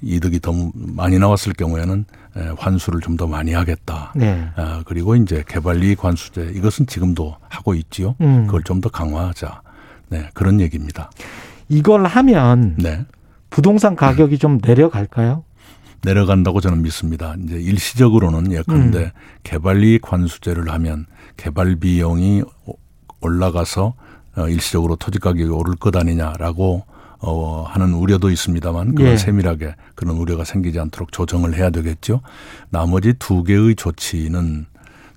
이득이 0.00 0.40
더 0.40 0.52
많이 0.74 1.18
나왔을 1.18 1.52
경우에는 1.52 2.04
에, 2.38 2.40
환수를 2.56 3.00
좀 3.00 3.16
더 3.18 3.26
많이 3.26 3.52
하겠다. 3.52 4.12
네. 4.16 4.48
어, 4.56 4.80
그리고 4.86 5.14
이제 5.16 5.44
개발이익 5.46 5.98
관수제 5.98 6.52
이것은 6.54 6.86
지금도 6.86 7.36
하고 7.50 7.74
있지요. 7.74 8.14
음. 8.22 8.46
그걸 8.46 8.62
좀 8.64 8.80
더 8.80 8.88
강화하자. 8.88 9.60
네, 10.08 10.28
그런 10.32 10.60
얘기입니다. 10.62 11.10
이걸 11.68 12.06
하면 12.06 12.74
네. 12.78 13.04
부동산 13.50 13.96
가격이 13.96 14.36
음. 14.36 14.38
좀 14.38 14.58
내려갈까요? 14.64 15.44
내려간다고 16.04 16.60
저는 16.60 16.82
믿습니다. 16.82 17.34
이제 17.44 17.56
일시적으로는 17.56 18.52
예컨대 18.52 18.98
음. 18.98 19.10
개발이익 19.44 20.02
관수제를 20.02 20.70
하면 20.72 21.06
개발 21.36 21.76
비용이 21.76 22.42
올라가서 23.20 23.94
어, 24.36 24.48
일시적으로 24.48 24.96
토지 24.96 25.18
가격이 25.18 25.50
오를 25.50 25.76
것 25.76 25.94
아니냐라고 25.96 26.84
어, 27.20 27.64
하는 27.68 27.94
우려도 27.94 28.30
있습니다만 28.30 28.94
그건 28.94 29.12
예. 29.12 29.16
세밀하게 29.16 29.76
그런 29.94 30.16
우려가 30.16 30.44
생기지 30.44 30.80
않도록 30.80 31.12
조정을 31.12 31.54
해야 31.54 31.70
되겠죠. 31.70 32.20
나머지 32.70 33.14
두 33.18 33.44
개의 33.44 33.76
조치는 33.76 34.66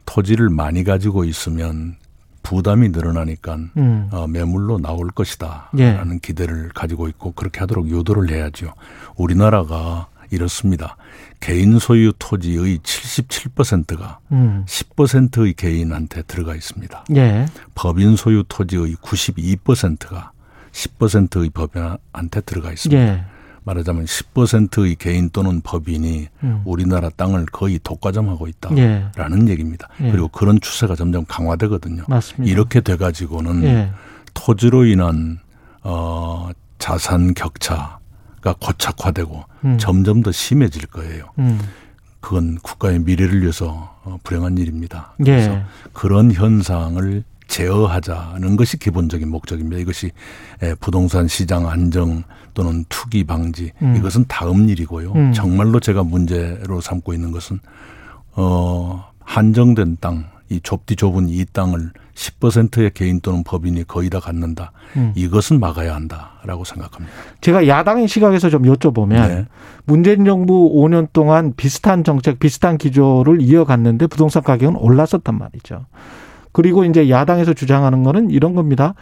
토지를 0.05 0.49
많이 0.49 0.83
가지고 0.83 1.23
있으면 1.23 1.95
부담이 2.43 2.89
늘어나니까 2.89 3.57
음. 3.77 4.07
어, 4.11 4.27
매물로 4.27 4.77
나올 4.77 5.07
것이다라는 5.07 6.15
예. 6.15 6.19
기대를 6.21 6.69
가지고 6.75 7.07
있고 7.07 7.31
그렇게 7.31 7.59
하도록 7.61 7.89
유도를 7.89 8.29
해야죠. 8.29 8.73
우리나라가 9.15 10.07
이렇습니다. 10.35 10.97
개인 11.39 11.79
소유 11.79 12.11
토지의 12.17 12.79
77%가 12.79 14.19
음. 14.31 14.63
10%의 14.67 15.53
개인한테 15.53 16.23
들어가 16.23 16.55
있습니다. 16.55 17.05
예. 17.15 17.45
법인 17.73 18.15
소유 18.15 18.43
토지의 18.47 18.95
92%가 18.95 20.31
10%의 20.71 21.49
법인한테 21.49 22.41
들어가 22.41 22.71
있습니다. 22.71 23.01
예. 23.01 23.25
말하자면 23.63 24.05
10%의 24.05 24.95
개인 24.95 25.29
또는 25.31 25.61
법인이 25.61 26.27
음. 26.43 26.61
우리나라 26.65 27.09
땅을 27.09 27.47
거의 27.47 27.79
독과점하고 27.83 28.47
있다라는 28.47 29.47
예. 29.47 29.51
얘기입니다. 29.51 29.89
예. 30.01 30.11
그리고 30.11 30.27
그런 30.27 30.59
추세가 30.61 30.95
점점 30.95 31.25
강화되거든요. 31.27 32.03
맞습니다. 32.07 32.51
이렇게 32.51 32.81
돼 32.81 32.95
가지고는 32.95 33.63
예. 33.63 33.91
토지로 34.33 34.85
인한 34.85 35.39
어 35.81 36.49
자산 36.77 37.33
격차 37.33 37.75
가 37.75 37.99
고착화되고 38.53 39.43
음. 39.65 39.77
점점 39.77 40.21
더 40.21 40.31
심해질 40.31 40.87
거예요. 40.87 41.29
음. 41.39 41.59
그건 42.19 42.57
국가의 42.61 42.99
미래를 42.99 43.41
위해서 43.41 43.95
어, 44.03 44.17
불행한 44.23 44.57
일입니다. 44.57 45.13
그래서 45.17 45.51
예. 45.51 45.63
그런 45.93 46.31
현상을 46.31 47.23
제어하자는 47.47 48.55
것이 48.55 48.77
기본적인 48.77 49.29
목적입니다. 49.29 49.79
이것이 49.79 50.11
부동산 50.79 51.27
시장 51.27 51.69
안정 51.69 52.23
또는 52.55 52.85
투기 52.89 53.23
방지 53.23 53.71
음. 53.83 53.95
이것은 53.97 54.25
다음 54.27 54.67
일이고요. 54.67 55.11
음. 55.13 55.33
정말로 55.33 55.79
제가 55.79 56.03
문제로 56.03 56.81
삼고 56.81 57.13
있는 57.13 57.31
것은 57.31 57.59
어 58.31 59.05
한정된 59.19 59.97
땅, 59.99 60.25
이 60.49 60.59
좁디 60.61 60.95
좁은 60.95 61.27
이 61.29 61.43
땅을 61.45 61.91
10%의 62.13 62.91
개인 62.93 63.19
또는 63.19 63.43
법인이 63.43 63.83
거의 63.85 64.09
다 64.09 64.19
갖는다. 64.19 64.71
음. 64.95 65.11
이것은 65.15 65.59
막아야 65.59 65.95
한다라고 65.95 66.63
생각합니다. 66.63 67.13
제가 67.41 67.67
야당의 67.67 68.07
시각에서 68.07 68.49
좀 68.49 68.63
여쭤보면 68.63 69.27
네. 69.27 69.45
문재인 69.85 70.23
정부 70.23 70.71
5년 70.75 71.07
동안 71.13 71.53
비슷한 71.55 72.03
정책, 72.03 72.39
비슷한 72.39 72.77
기조를 72.77 73.41
이어갔는데 73.41 74.07
부동산 74.07 74.43
가격은 74.43 74.75
올랐었단 74.77 75.37
말이죠. 75.37 75.85
그리고 76.51 76.85
이제 76.85 77.09
야당에서 77.09 77.53
주장하는 77.53 78.03
거는 78.03 78.29
이런 78.31 78.55
겁니다. 78.55 78.93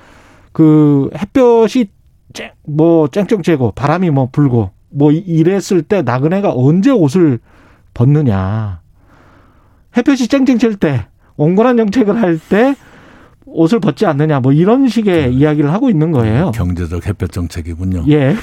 그 0.51 1.09
햇볕이 1.15 1.89
쨍, 2.33 2.51
뭐 2.65 3.07
쨍쨍 3.07 3.41
쬐고 3.41 3.75
바람이 3.75 4.09
뭐 4.09 4.29
불고 4.31 4.71
뭐 4.89 5.11
이랬을 5.11 5.83
때 5.83 6.01
나그네가 6.01 6.53
언제 6.55 6.89
옷을 6.89 7.39
벗느냐. 7.93 8.81
햇볕이 9.95 10.27
쨍쨍 10.27 10.57
쬐때 10.57 11.05
온건한 11.37 11.77
정책을 11.77 12.21
할 12.21 12.39
때 12.49 12.75
옷을 13.45 13.79
벗지 13.79 14.05
않느냐 14.05 14.39
뭐 14.39 14.51
이런 14.51 14.87
식의 14.87 15.29
네. 15.29 15.31
이야기를 15.31 15.71
하고 15.71 15.89
있는 15.89 16.11
거예요. 16.11 16.51
경제적 16.51 17.05
햇볕 17.05 17.31
정책이군요. 17.31 18.05
예. 18.07 18.29
네. 18.29 18.35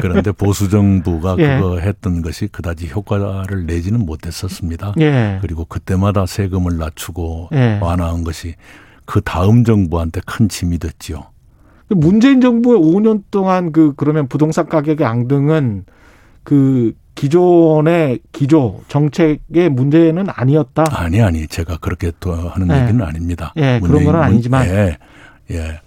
그런데 0.00 0.30
보수 0.30 0.68
정부가 0.68 1.36
예. 1.40 1.58
그거 1.58 1.78
했던 1.78 2.22
것이 2.22 2.46
그다지 2.48 2.88
효과를 2.88 3.66
내지는 3.66 4.06
못했었습니다. 4.06 4.94
예. 5.00 5.38
그리고 5.40 5.64
그때마다 5.64 6.26
세금을 6.26 6.76
낮추고 6.76 7.48
예. 7.54 7.78
완화한 7.82 8.22
것이 8.24 8.54
그 9.04 9.20
다음 9.20 9.64
정부한테 9.64 10.20
큰 10.26 10.48
짐이 10.48 10.78
됐지요. 10.78 11.24
문재인 11.88 12.40
정부의 12.40 12.78
5년 12.78 13.22
동안 13.30 13.72
그 13.72 13.94
그러면 13.96 14.28
부동산 14.28 14.68
가격의 14.68 15.06
앙등은 15.06 15.84
그 16.44 16.92
기존의 17.16 18.20
기조 18.30 18.82
정책의 18.88 19.70
문제는 19.70 20.26
아니었다. 20.28 20.84
아니 20.92 21.20
아니 21.20 21.48
제가 21.48 21.78
그렇게 21.78 22.12
또 22.20 22.32
하는 22.32 22.68
네. 22.68 22.82
얘기는 22.82 23.04
아닙니다. 23.04 23.52
예, 23.56 23.80
그런 23.82 24.04
건 24.04 24.16
아니지만 24.16 24.66
예, 24.66 24.98
예. 25.50 25.80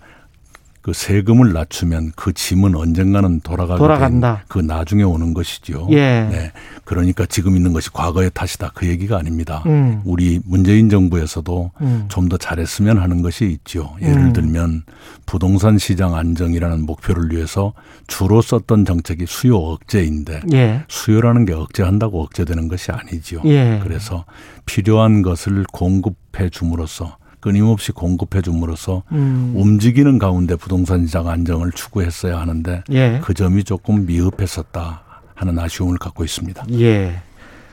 그 0.90 0.94
세금을 0.94 1.54
낮추면 1.54 2.14
그 2.16 2.34
짐은 2.34 2.74
언젠가는 2.74 3.42
돌아가게 3.42 3.78
돌아간다. 3.78 4.44
그 4.48 4.58
나중에 4.58 5.04
오는 5.04 5.36
것이죠. 5.36 5.88
예. 5.92 6.28
네. 6.32 6.52
그러니까 6.84 7.28
지금 7.28 7.56
있는 7.56 7.74
것이 7.74 7.92
과거의 7.94 8.32
탓이다. 8.34 8.72
그 8.74 8.88
얘기가 8.88 9.20
아닙니다. 9.20 9.62
음. 9.68 10.02
우리 10.04 10.40
문재인 10.46 10.90
정부에서도 10.90 11.72
음. 11.82 12.06
좀더 12.08 12.38
잘했으면 12.38 12.98
하는 12.98 13.22
것이 13.22 13.46
있죠. 13.46 13.96
예를 14.02 14.18
음. 14.18 14.34
들면 14.34 14.82
부동산 15.28 15.78
시장 15.78 16.16
안정이라는 16.16 16.88
목표를 16.88 17.30
위해서 17.30 17.74
주로 18.08 18.42
썼던 18.42 18.86
정책이 18.86 19.28
수요 19.28 19.58
억제인데 19.58 20.42
예. 20.54 20.86
수요라는 20.88 21.46
게 21.46 21.54
억제한다고 21.54 22.24
억제되는 22.24 22.68
것이 22.68 22.92
아니지요. 22.92 23.42
예. 23.46 23.80
그래서 23.84 24.26
필요한 24.66 25.22
것을 25.22 25.66
공급해 25.72 26.50
줌으로써 26.50 27.19
끊임없이 27.40 27.92
공급해 27.92 28.42
줌으로써 28.42 29.04
음. 29.12 29.54
움직이는 29.56 30.20
가운데 30.20 30.56
부동산 30.56 31.06
시장 31.06 31.28
안정을 31.28 31.72
추구했어야 31.72 32.40
하는데 32.40 32.84
예. 32.92 33.20
그 33.24 33.34
점이 33.34 33.64
조금 33.64 34.06
미흡했었다 34.06 35.04
하는 35.36 35.58
아쉬움을 35.58 35.98
갖고 35.98 36.24
있습니다. 36.24 36.66
예. 36.74 37.22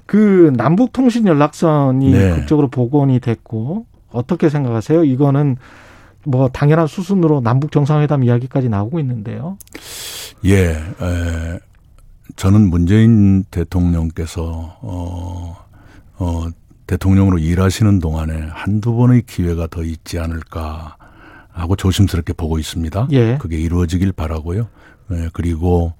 그 0.06 0.52
남북 0.56 0.92
통신 0.92 1.26
연락선이 1.26 2.12
네. 2.12 2.36
그쪽으로 2.36 2.68
복원이 2.68 3.18
됐고 3.20 3.86
어떻게 4.10 4.48
생각하세요? 4.48 5.04
이거는 5.04 5.56
뭐 6.24 6.48
당연한 6.48 6.86
수순으로 6.86 7.40
남북 7.40 7.72
정상회담 7.72 8.24
이야기까지 8.24 8.68
나오고 8.68 9.00
있는데요. 9.00 9.58
예. 10.44 10.70
에, 10.70 11.58
저는 12.36 12.68
문재인 12.68 13.44
대통령께서 13.44 14.78
어, 14.80 15.56
어, 16.18 16.46
대통령으로 16.86 17.38
일하시는 17.38 17.98
동안에 17.98 18.48
한두 18.52 18.94
번의 18.94 19.22
기회가 19.26 19.66
더 19.66 19.82
있지 19.82 20.18
않을까 20.18 20.96
하고 21.50 21.74
조심스럽게 21.74 22.34
보고 22.34 22.58
있습니다. 22.58 23.08
예. 23.12 23.38
그게 23.38 23.58
이루어지길 23.58 24.12
바라고요. 24.12 24.68
네, 25.08 25.28
그리고 25.32 25.94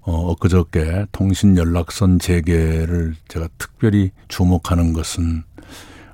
어, 0.00 0.30
엊그저께 0.32 1.06
통신 1.12 1.56
연락선 1.56 2.18
재개를 2.18 3.14
제가 3.28 3.48
특별히 3.58 4.10
주목하는 4.28 4.92
것은 4.92 5.44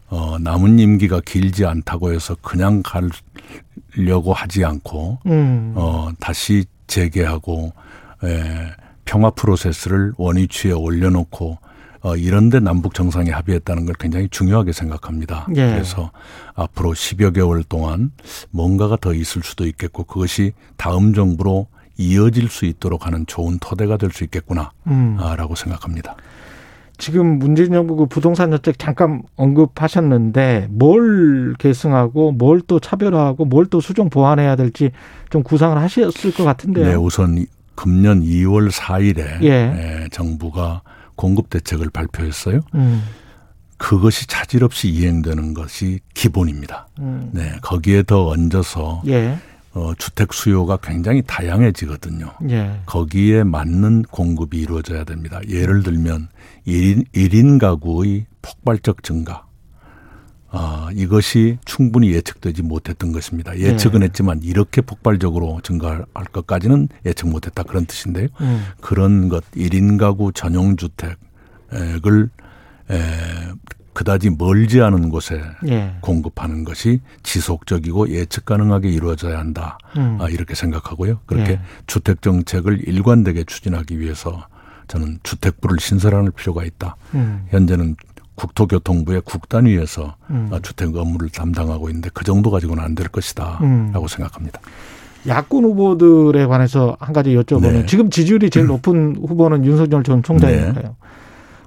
어, 0.08 0.38
남은 0.38 0.78
임기가 0.78 1.20
길지 1.24 1.64
않다고 1.64 2.12
해서 2.12 2.36
그냥 2.42 2.82
가려고 2.82 4.32
하지 4.32 4.64
않고 4.64 5.18
음. 5.26 5.72
어, 5.74 6.10
다시 6.18 6.64
재개하고 6.86 7.72
에, 8.24 8.70
평화 9.04 9.30
프로세스를 9.30 10.12
원위치에 10.16 10.72
올려놓고 10.72 11.58
어, 12.00 12.16
이런데 12.16 12.60
남북 12.60 12.94
정상이 12.94 13.30
합의했다는 13.30 13.86
걸 13.86 13.94
굉장히 13.98 14.28
중요하게 14.30 14.72
생각합니다. 14.72 15.46
예. 15.56 15.66
그래서 15.72 16.10
앞으로 16.54 16.92
10여 16.92 17.34
개월 17.34 17.62
동안 17.64 18.12
뭔가가 18.50 18.96
더 18.96 19.12
있을 19.14 19.42
수도 19.42 19.66
있겠고 19.66 20.04
그것이 20.04 20.52
다음 20.76 21.12
정부로 21.14 21.66
이어질 21.96 22.48
수 22.48 22.64
있도록 22.66 23.06
하는 23.06 23.26
좋은 23.26 23.58
토대가 23.60 23.96
될 23.96 24.10
수 24.12 24.22
있겠구나라고 24.24 24.72
음. 24.86 25.54
생각합니다. 25.56 26.14
지금 27.00 27.38
문재인 27.38 27.72
정부 27.72 27.94
그 27.94 28.06
부동산 28.06 28.50
정책 28.50 28.76
잠깐 28.78 29.22
언급하셨는데 29.36 30.68
뭘 30.70 31.54
계승하고 31.58 32.32
뭘 32.32 32.60
또 32.66 32.80
차별화하고 32.80 33.44
뭘 33.44 33.66
또 33.66 33.80
수정 33.80 34.10
보완해야 34.10 34.56
될지 34.56 34.90
좀 35.30 35.42
구상을 35.42 35.76
하셨을 35.80 36.32
것 36.34 36.44
같은데요. 36.44 36.86
네, 36.86 36.94
우선 36.94 37.46
금년 37.74 38.20
2월 38.22 38.70
4일에 38.72 39.42
예. 39.44 40.08
정부가 40.10 40.82
공급 41.18 41.50
대책을 41.50 41.90
발표했어요. 41.90 42.60
음. 42.74 43.02
그것이 43.76 44.26
차질 44.26 44.64
없이 44.64 44.88
이행되는 44.88 45.52
것이 45.52 46.00
기본입니다. 46.14 46.88
음. 47.00 47.30
네, 47.32 47.56
거기에 47.60 48.04
더 48.04 48.28
얹어서 48.28 49.02
예. 49.08 49.36
어, 49.74 49.92
주택 49.98 50.32
수요가 50.32 50.76
굉장히 50.78 51.22
다양해지거든요. 51.26 52.32
예. 52.50 52.80
거기에 52.86 53.44
맞는 53.44 54.02
공급이 54.10 54.58
이루어져야 54.58 55.04
됩니다. 55.04 55.40
예를 55.48 55.82
들면 55.82 56.28
1인, 56.66 57.04
1인 57.12 57.58
가구의 57.60 58.26
폭발적 58.40 59.02
증가. 59.02 59.47
아, 60.50 60.88
이것이 60.94 61.58
충분히 61.64 62.12
예측되지 62.12 62.62
못했던 62.62 63.12
것입니다. 63.12 63.58
예측은 63.58 64.00
네. 64.00 64.06
했지만 64.06 64.40
이렇게 64.42 64.80
폭발적으로 64.80 65.60
증가할 65.62 66.06
것까지는 66.32 66.88
예측 67.04 67.28
못했다 67.28 67.62
그런 67.62 67.84
뜻인데요. 67.84 68.28
음. 68.40 68.64
그런 68.80 69.28
것 69.28 69.44
1인 69.52 69.98
가구 69.98 70.32
전용 70.32 70.76
주택을 70.76 72.30
에, 72.90 72.98
그다지 73.92 74.30
멀지 74.30 74.80
않은 74.80 75.08
곳에 75.08 75.42
예. 75.66 75.96
공급하는 76.00 76.62
것이 76.62 77.00
지속적이고 77.24 78.10
예측 78.10 78.44
가능하게 78.44 78.88
이루어져야 78.90 79.38
한다. 79.38 79.76
음. 79.96 80.18
아, 80.20 80.28
이렇게 80.28 80.54
생각하고요. 80.54 81.18
그렇게 81.26 81.52
예. 81.52 81.60
주택 81.88 82.22
정책을 82.22 82.88
일관되게 82.88 83.42
추진하기 83.42 83.98
위해서 83.98 84.46
저는 84.86 85.18
주택부를 85.22 85.80
신설할 85.80 86.30
필요가 86.30 86.64
있다. 86.64 86.96
음. 87.14 87.44
현재는 87.50 87.96
국토교통부의 88.38 89.22
국단위에서 89.24 90.14
음. 90.30 90.50
주택 90.62 90.94
업무를 90.96 91.28
담당하고 91.28 91.88
있는데 91.88 92.08
그 92.14 92.24
정도 92.24 92.50
가지고는 92.50 92.82
안 92.82 92.94
될 92.94 93.08
것이다라고 93.08 93.64
음. 93.64 93.92
생각합니다. 94.08 94.60
야권 95.26 95.64
후보들에 95.64 96.46
관해서 96.46 96.96
한 97.00 97.12
가지 97.12 97.34
여쭤보면 97.34 97.72
네. 97.72 97.86
지금 97.86 98.08
지지율이 98.08 98.50
제일 98.50 98.66
높은 98.68 99.16
후보는 99.16 99.64
윤석열 99.64 100.02
전 100.02 100.22
총장이니까요. 100.22 100.74
네. 100.82 100.90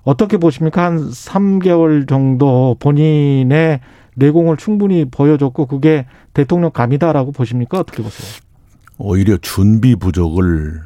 어떻게 0.04 0.38
보십니까? 0.38 0.84
한 0.86 1.10
3개월 1.12 2.08
정도 2.08 2.76
본인의 2.80 3.82
내공을 4.16 4.58
충분히 4.58 5.06
보여줬고 5.06 5.68
그게 5.68 6.06
대통령 6.34 6.72
감이다라고 6.72 7.32
보십니까? 7.32 7.80
어떻게 7.80 8.02
보세요? 8.02 8.42
오히려 8.98 9.38
준비 9.38 9.96
부족을 9.96 10.82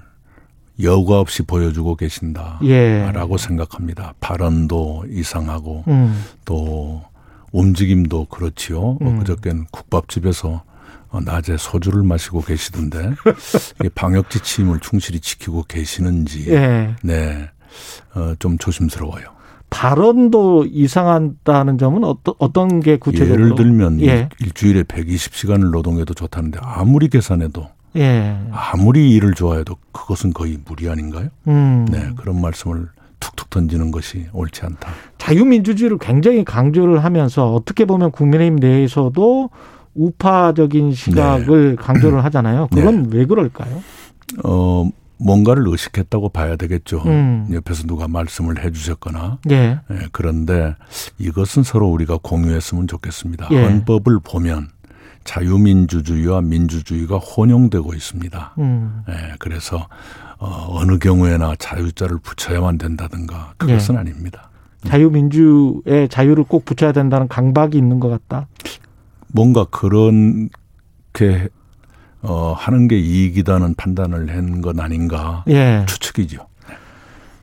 여과 0.82 1.20
없이 1.20 1.44
보여주고 1.44 1.96
계신다라고 1.96 2.64
예. 2.66 3.38
생각합니다. 3.38 4.14
발언도 4.20 5.06
이상하고 5.10 5.84
음. 5.88 6.24
또 6.44 7.02
움직임도 7.52 8.26
그렇지요. 8.26 8.98
음. 9.02 9.20
그저께는 9.20 9.66
국밥집에서 9.72 10.64
낮에 11.24 11.56
소주를 11.58 12.04
마시고 12.04 12.42
계시던데 12.42 13.14
방역 13.96 14.30
지침을 14.30 14.80
충실히 14.82 15.22
지키고 15.22 15.64
계시는지 15.64 16.52
예. 16.52 16.96
네. 17.04 17.50
어, 18.16 18.34
좀 18.40 18.58
조심스러워요. 18.58 19.36
발언도 19.70 20.66
이상하다는 20.66 21.78
점은 21.78 22.04
어떤 22.04 22.34
어떤 22.38 22.80
게 22.80 22.98
구체적으로 22.98 23.44
예를 23.46 23.56
들면 23.56 24.02
예. 24.02 24.30
일주일에 24.40 24.84
120시간을 24.84 25.72
노동해도 25.72 26.14
좋다는데 26.14 26.60
아무리 26.62 27.10
계산해도 27.10 27.68
예. 27.98 28.38
아무리 28.52 29.12
일을 29.12 29.34
좋아해도 29.34 29.76
그것은 30.06 30.34
거의 30.34 30.60
무리 30.64 30.88
아닌가요? 30.88 31.30
음. 31.47 31.86
네, 31.89 32.12
그런 32.16 32.39
말씀을 32.39 32.88
툭툭 33.20 33.49
던지는 33.49 33.89
것이 33.89 34.28
옳지 34.34 34.62
않다. 34.64 34.91
자유민주주의를 35.18 35.97
굉장히 35.97 36.45
강조를 36.45 37.03
하면서 37.03 37.51
어떻게 37.51 37.86
보면 37.86 38.12
국민의힘 38.12 38.58
내에서도 38.58 39.49
우파적인 39.95 40.93
시각을 40.93 41.70
네. 41.72 41.76
강조를 41.76 42.24
하잖아요. 42.26 42.68
그건 42.72 43.10
네. 43.10 43.18
왜 43.18 43.26
그럴까요? 43.26 43.82
어, 44.43 44.88
뭔가를 45.18 45.64
의식했다고 45.68 46.30
봐야 46.30 46.56
되겠죠. 46.56 47.01
음. 47.06 47.47
옆에서 47.51 47.88
누가 47.88 48.08
말씀을 48.08 48.64
해 48.64 48.72
주셨거나. 48.72 49.39
예. 49.49 49.80
네, 49.89 49.97
그런데 50.12 50.76
이것은 51.18 51.64
서로 51.64 51.88
우리가 51.88 52.20
공유했으면 52.22 52.88
좋겠습니다. 52.88 53.47
예. 53.51 53.64
헌법을 53.64 54.20
보면 54.24 54.68
자유민주주의와 55.26 56.42
민주주의가 56.42 57.18
혼용되고 57.18 57.94
있습니다. 57.94 58.54
음. 58.60 59.02
네, 59.08 59.14
그래서 59.40 59.88
어, 60.38 60.68
어느 60.70 60.98
경우에나 60.98 61.56
자유자를 61.58 62.20
붙여야만 62.20 62.78
된다든가 62.78 63.56
그것은 63.58 63.96
예. 63.96 64.00
아닙니다. 64.00 64.50
자유민주의 64.86 66.08
자유를 66.10 66.44
꼭 66.46 66.64
붙여야 66.66 66.92
된다는 66.94 67.28
강박이 67.28 67.78
있는 67.78 68.00
것 68.00 68.10
같다. 68.10 68.48
뭔가 69.28 69.66
그렇게 69.66 71.50
어, 72.22 72.54
하는 72.58 72.88
게 72.88 72.98
이익이다는 73.00 73.76
판단을 73.76 74.30
한 74.36 74.62
건 74.62 74.80
아닌가 74.80 75.44
예. 75.48 75.86
추측이죠. 75.88 76.48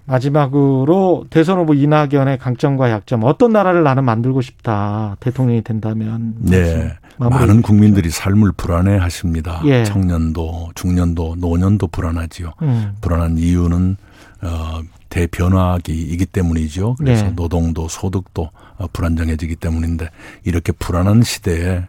마지막으로 0.05 1.27
대선 1.31 1.59
후보 1.59 1.75
이낙연의 1.75 2.39
강점과 2.39 2.91
약점 2.91 3.25
어떤 3.25 3.53
나라를 3.53 3.83
나는 3.83 4.05
만들고 4.05 4.41
싶다 4.41 5.17
대통령이 5.21 5.63
된다면 5.63 6.35
네 6.39 6.93
많은 7.19 7.63
국민들이 7.63 8.11
삶을 8.11 8.53
불안해 8.57 8.97
하십니다 8.97 9.63
예. 9.65 9.85
청년도 9.85 10.71
중년도 10.75 11.37
노년도 11.39 11.87
불안하지요 11.87 12.53
음. 12.63 12.97
불안한 13.01 13.39
이유는 13.39 13.97
어, 14.43 14.81
대변화기이기 15.09 16.27
때문이죠 16.27 16.97
그래서 16.99 17.27
예. 17.27 17.31
노동도 17.31 17.87
소득도 17.89 18.51
어, 18.79 18.87
불안정해지기 18.93 19.57
때문인데 19.57 20.09
이렇게 20.45 20.73
불안한 20.73 21.23
시대에 21.23 21.83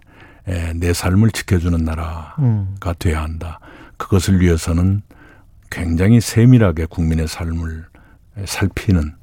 내 0.75 0.93
삶을 0.93 1.31
지켜주는 1.31 1.83
나라가 1.83 2.35
음. 2.39 2.75
돼야 2.99 3.23
한다. 3.23 3.59
그것을 3.97 4.41
위해서는 4.41 5.01
굉장히 5.69 6.19
세밀하게 6.19 6.85
국민의 6.85 7.27
삶을 7.27 7.85
살피는 8.45 9.13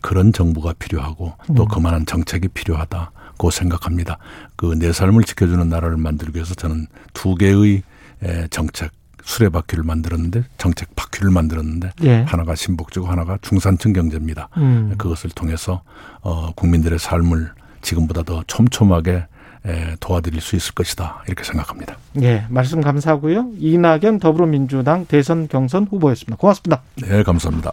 그런 0.00 0.32
정부가 0.32 0.74
필요하고 0.78 1.34
또 1.56 1.62
음. 1.62 1.68
그만한 1.68 2.04
정책이 2.06 2.48
필요하다고 2.48 3.50
생각합니다. 3.50 4.18
그 4.56 4.74
내 4.74 4.92
삶을 4.92 5.22
지켜주는 5.24 5.68
나라를 5.68 5.96
만들기 5.96 6.36
위해서 6.36 6.54
저는 6.54 6.86
두 7.12 7.34
개의 7.36 7.82
정책 8.50 8.90
수레바퀴를 9.22 9.84
만들었는데 9.84 10.44
정책 10.56 10.96
바퀴를 10.96 11.30
만들었는데 11.30 11.90
예. 12.04 12.22
하나가 12.26 12.54
신복지고 12.54 13.06
하나가 13.06 13.38
중산층 13.42 13.92
경제입니다. 13.92 14.48
음. 14.56 14.94
그것을 14.96 15.30
통해서 15.30 15.82
어 16.22 16.50
국민들의 16.52 16.98
삶을 16.98 17.50
지금보다 17.82 18.22
더 18.22 18.42
촘촘하게 18.46 19.26
에, 19.66 19.96
도와드릴 20.00 20.40
수 20.40 20.56
있을 20.56 20.72
것이다 20.72 21.22
이렇게 21.26 21.44
생각합니다. 21.44 21.96
예, 22.22 22.46
말씀 22.48 22.80
감사하고요. 22.80 23.50
이낙연 23.58 24.18
더불어민주당 24.20 25.04
대선 25.06 25.46
경선 25.46 25.88
후보였습니다. 25.90 26.36
고맙습니다. 26.36 26.82
네, 27.02 27.22
감사합니다. 27.22 27.72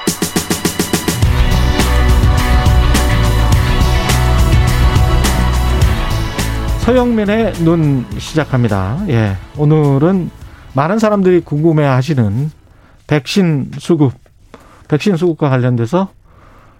서영민의 6.81 7.53
눈 7.63 8.05
시작합니다. 8.17 8.97
예. 9.07 9.37
오늘은 9.55 10.31
많은 10.73 10.97
사람들이 10.97 11.41
궁금해 11.41 11.85
하시는 11.85 12.49
백신 13.05 13.71
수급, 13.77 14.13
백신 14.87 15.15
수급과 15.15 15.49
관련돼서 15.49 16.09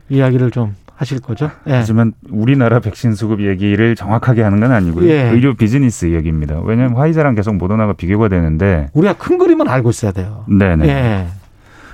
이야기를 0.10 0.50
좀 0.50 0.76
하실 0.96 1.20
거죠. 1.20 1.52
예. 1.68 1.74
하지만 1.74 2.14
우리나라 2.32 2.80
백신 2.80 3.14
수급 3.14 3.46
얘기를 3.46 3.96
정확하게 3.96 4.42
하는 4.42 4.60
건 4.60 4.72
아니고요. 4.72 5.08
예. 5.08 5.30
의료 5.30 5.54
비즈니스 5.54 6.12
얘기입니다. 6.12 6.60
왜냐하면 6.64 6.98
화이자랑 6.98 7.36
계속 7.36 7.56
모더나가 7.56 7.94
비교가 7.94 8.28
되는데 8.28 8.90
우리가 8.94 9.14
큰 9.14 9.38
그림은 9.38 9.68
알고 9.68 9.92
있어야 9.92 10.12
돼요. 10.12 10.46
네네. 10.48 10.88
예. 10.88 11.28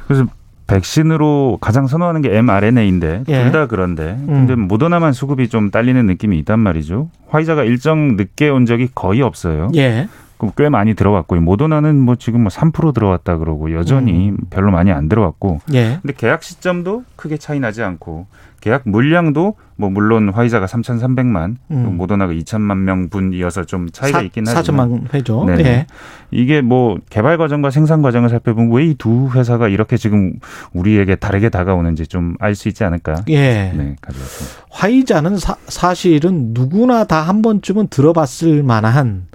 그래서 0.08 0.26
백신으로 0.68 1.58
가장 1.62 1.88
선호하는 1.88 2.22
게 2.22 2.36
mRNA인데 2.38 3.24
예. 3.28 3.44
둘다 3.44 3.68
그런데 3.68 4.18
근데 4.26 4.54
음. 4.54 4.68
모더나만 4.68 5.14
수급이 5.14 5.48
좀 5.50 5.72
딸리는 5.72 6.06
느낌이 6.06 6.38
있단 6.40 6.60
말이죠. 6.60 7.10
화이자가 7.30 7.64
일정 7.64 8.16
늦게 8.18 8.50
온 8.50 8.66
적이 8.66 8.90
거의 8.94 9.22
없어요. 9.22 9.70
예. 9.76 10.08
꽤 10.56 10.70
많이 10.70 10.94
들어왔고 10.94 11.36
모더나는 11.38 11.98
뭐 12.00 12.16
지금 12.16 12.42
뭐 12.42 12.50
3% 12.50 12.94
들어왔다 12.94 13.38
그러고 13.38 13.74
여전히 13.74 14.30
음. 14.30 14.38
별로 14.50 14.72
많이 14.72 14.92
안 14.92 15.10
들어왔고 15.10 15.62
예. 15.74 15.98
근데 16.02 16.14
계약 16.16 16.44
시점도 16.44 17.04
크게 17.16 17.38
차이 17.38 17.60
나지 17.60 17.82
않고 17.84 18.28
계약 18.62 18.84
물량도 18.86 19.56
뭐 19.76 19.90
물론 19.92 20.30
화이자가 20.30 20.66
3,300만, 20.66 21.56
음. 21.70 21.98
모더나가 21.98 22.34
2천만 22.34 22.78
명분이어서 22.80 23.66
좀 23.66 23.88
차이가 23.92 24.18
4, 24.20 24.24
있긴 24.26 24.46
하지만 24.48 24.90
4천만 24.90 25.14
회죠. 25.14 25.46
네. 25.46 25.56
네. 25.58 25.88
이게 26.32 26.62
뭐 26.62 26.98
개발 27.12 27.38
과정과 27.38 27.70
생산 27.70 28.02
과정을 28.02 28.30
살펴보면 28.30 28.72
왜 28.72 28.86
이 28.86 28.96
두 28.98 29.30
회사가 29.32 29.68
이렇게 29.68 29.96
지금 29.98 30.34
우리에게 30.74 31.16
다르게 31.16 31.50
다가오는지 31.50 32.08
좀 32.08 32.36
알 32.40 32.56
수 32.56 32.68
있지 32.68 32.84
않을까? 32.84 33.24
예. 33.30 33.72
네, 33.76 33.96
가져왔습니다. 34.02 34.58
화이자는 34.72 35.38
사, 35.38 35.56
사실은 35.68 36.52
누구나 36.54 37.04
다 37.06 37.22
한 37.22 37.42
번쯤은 37.44 37.90
들어봤을 37.90 38.64
만한 38.64 39.28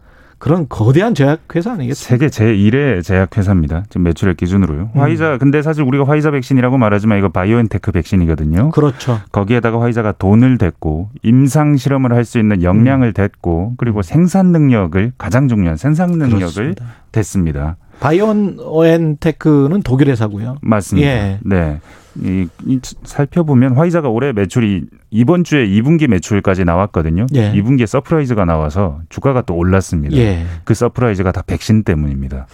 그런 0.42 0.66
거대한 0.68 1.14
제약회사 1.14 1.70
아니겠습니까? 1.74 1.94
세계 1.94 2.26
제1의 2.26 3.04
제약회사입니다. 3.04 3.84
지금 3.88 4.02
매출액 4.02 4.36
기준으로요. 4.38 4.90
음. 4.92 5.00
화이자, 5.00 5.38
근데 5.38 5.62
사실 5.62 5.84
우리가 5.84 6.04
화이자 6.04 6.32
백신이라고 6.32 6.78
말하지만 6.78 7.16
이거 7.18 7.28
바이오엔테크 7.28 7.92
백신이거든요. 7.92 8.70
그렇죠. 8.70 9.20
거기에다가 9.30 9.80
화이자가 9.80 10.14
돈을 10.18 10.58
댔고 10.58 11.10
임상 11.22 11.76
실험을 11.76 12.12
할 12.12 12.24
수 12.24 12.40
있는 12.40 12.62
역량을 12.62 13.08
음. 13.08 13.12
댔고 13.12 13.74
그리고 13.76 14.02
생산 14.02 14.46
능력을 14.46 15.12
가장 15.16 15.46
중요한 15.46 15.76
생산 15.76 16.10
능력을 16.10 16.38
그렇습니다. 16.38 16.84
댔습니다. 17.12 17.76
바이오엔테크는 18.02 19.82
독일 19.82 20.08
회사고요. 20.10 20.56
맞습니다. 20.60 21.08
예. 21.08 21.38
네. 21.44 21.80
이, 22.20 22.46
이 22.66 22.80
살펴보면 23.04 23.76
화이자가 23.76 24.08
올해 24.08 24.32
매출이 24.32 24.82
이번 25.10 25.44
주에 25.44 25.66
2분기 25.66 26.08
매출까지 26.08 26.64
나왔거든요. 26.64 27.26
예. 27.34 27.52
2분기에 27.52 27.86
서프라이즈가 27.86 28.44
나와서 28.44 29.00
주가가 29.08 29.42
또 29.42 29.54
올랐습니다. 29.54 30.16
예. 30.16 30.44
그 30.64 30.74
서프라이즈가 30.74 31.32
다 31.32 31.42
백신 31.46 31.84
때문입니다. 31.84 32.46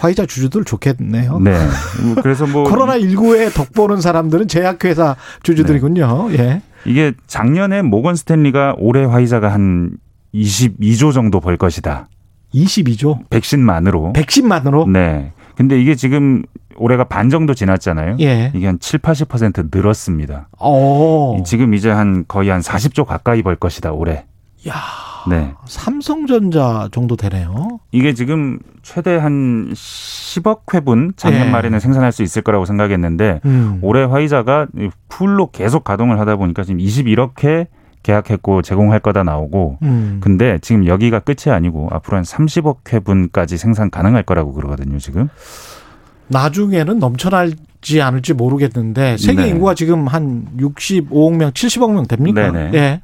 화이자 0.00 0.26
주주들 0.26 0.64
좋겠네요. 0.64 1.38
네. 1.40 1.56
그래서 2.22 2.46
뭐 2.46 2.64
코로나 2.70 2.98
19에 2.98 3.52
덕보는 3.54 4.00
사람들은 4.00 4.48
제약회사 4.48 5.16
주주들이군요. 5.42 6.28
네. 6.30 6.38
예. 6.38 6.62
이게 6.84 7.12
작년에 7.26 7.82
모건 7.82 8.14
스탠리가 8.16 8.76
올해 8.78 9.04
화이자가 9.04 9.52
한 9.52 9.90
22조 10.34 11.12
정도 11.12 11.40
벌 11.40 11.56
것이다. 11.56 12.08
22조? 12.54 13.28
백신만으로. 13.30 14.12
백신만으로? 14.14 14.86
네. 14.86 15.32
근데 15.56 15.80
이게 15.80 15.94
지금 15.94 16.42
올해가 16.76 17.04
반 17.04 17.28
정도 17.30 17.54
지났잖아요. 17.54 18.16
예. 18.20 18.52
이게 18.54 18.66
한 18.66 18.78
7, 18.78 19.00
80% 19.00 19.74
늘었습니다. 19.74 20.48
오. 20.60 21.42
지금 21.44 21.74
이제 21.74 21.90
한 21.90 22.24
거의 22.28 22.50
한 22.50 22.60
40조 22.60 23.04
가까이 23.04 23.42
벌 23.42 23.56
것이다, 23.56 23.92
올해. 23.92 24.24
야. 24.68 24.74
네. 25.28 25.52
삼성전자 25.66 26.88
정도 26.92 27.16
되네요. 27.16 27.80
이게 27.92 28.14
지금 28.14 28.58
최대 28.82 29.16
한 29.16 29.70
10억 29.72 30.72
회분 30.72 31.12
작년 31.16 31.48
예. 31.48 31.50
말에는 31.50 31.80
생산할 31.80 32.12
수 32.12 32.22
있을 32.22 32.42
거라고 32.42 32.64
생각했는데 32.64 33.40
음. 33.44 33.78
올해 33.82 34.04
화이자가 34.04 34.68
풀로 35.08 35.50
계속 35.50 35.84
가동을 35.84 36.18
하다 36.20 36.36
보니까 36.36 36.62
지금 36.62 36.78
21억 36.78 37.44
회 37.44 37.66
계약했고 38.02 38.62
제공할 38.62 39.00
거다 39.00 39.22
나오고 39.24 39.78
음. 39.82 40.18
근데 40.22 40.58
지금 40.62 40.86
여기가 40.86 41.20
끝이 41.20 41.52
아니고 41.52 41.88
앞으로 41.92 42.16
한 42.18 42.24
30억 42.24 42.92
회분까지 42.92 43.56
생산 43.58 43.90
가능할 43.90 44.22
거라고 44.22 44.52
그러거든요, 44.52 44.98
지금. 44.98 45.28
나중에는 46.28 46.98
넘쳐날지 46.98 48.02
않을지 48.02 48.34
모르겠는데 48.34 49.16
세계 49.16 49.42
네. 49.42 49.48
인구가 49.48 49.74
지금 49.74 50.06
한 50.06 50.46
65억 50.58 51.36
명, 51.36 51.50
70억 51.50 51.92
명 51.92 52.06
됩니까? 52.06 52.50
네네. 52.50 52.70
예. 52.78 53.00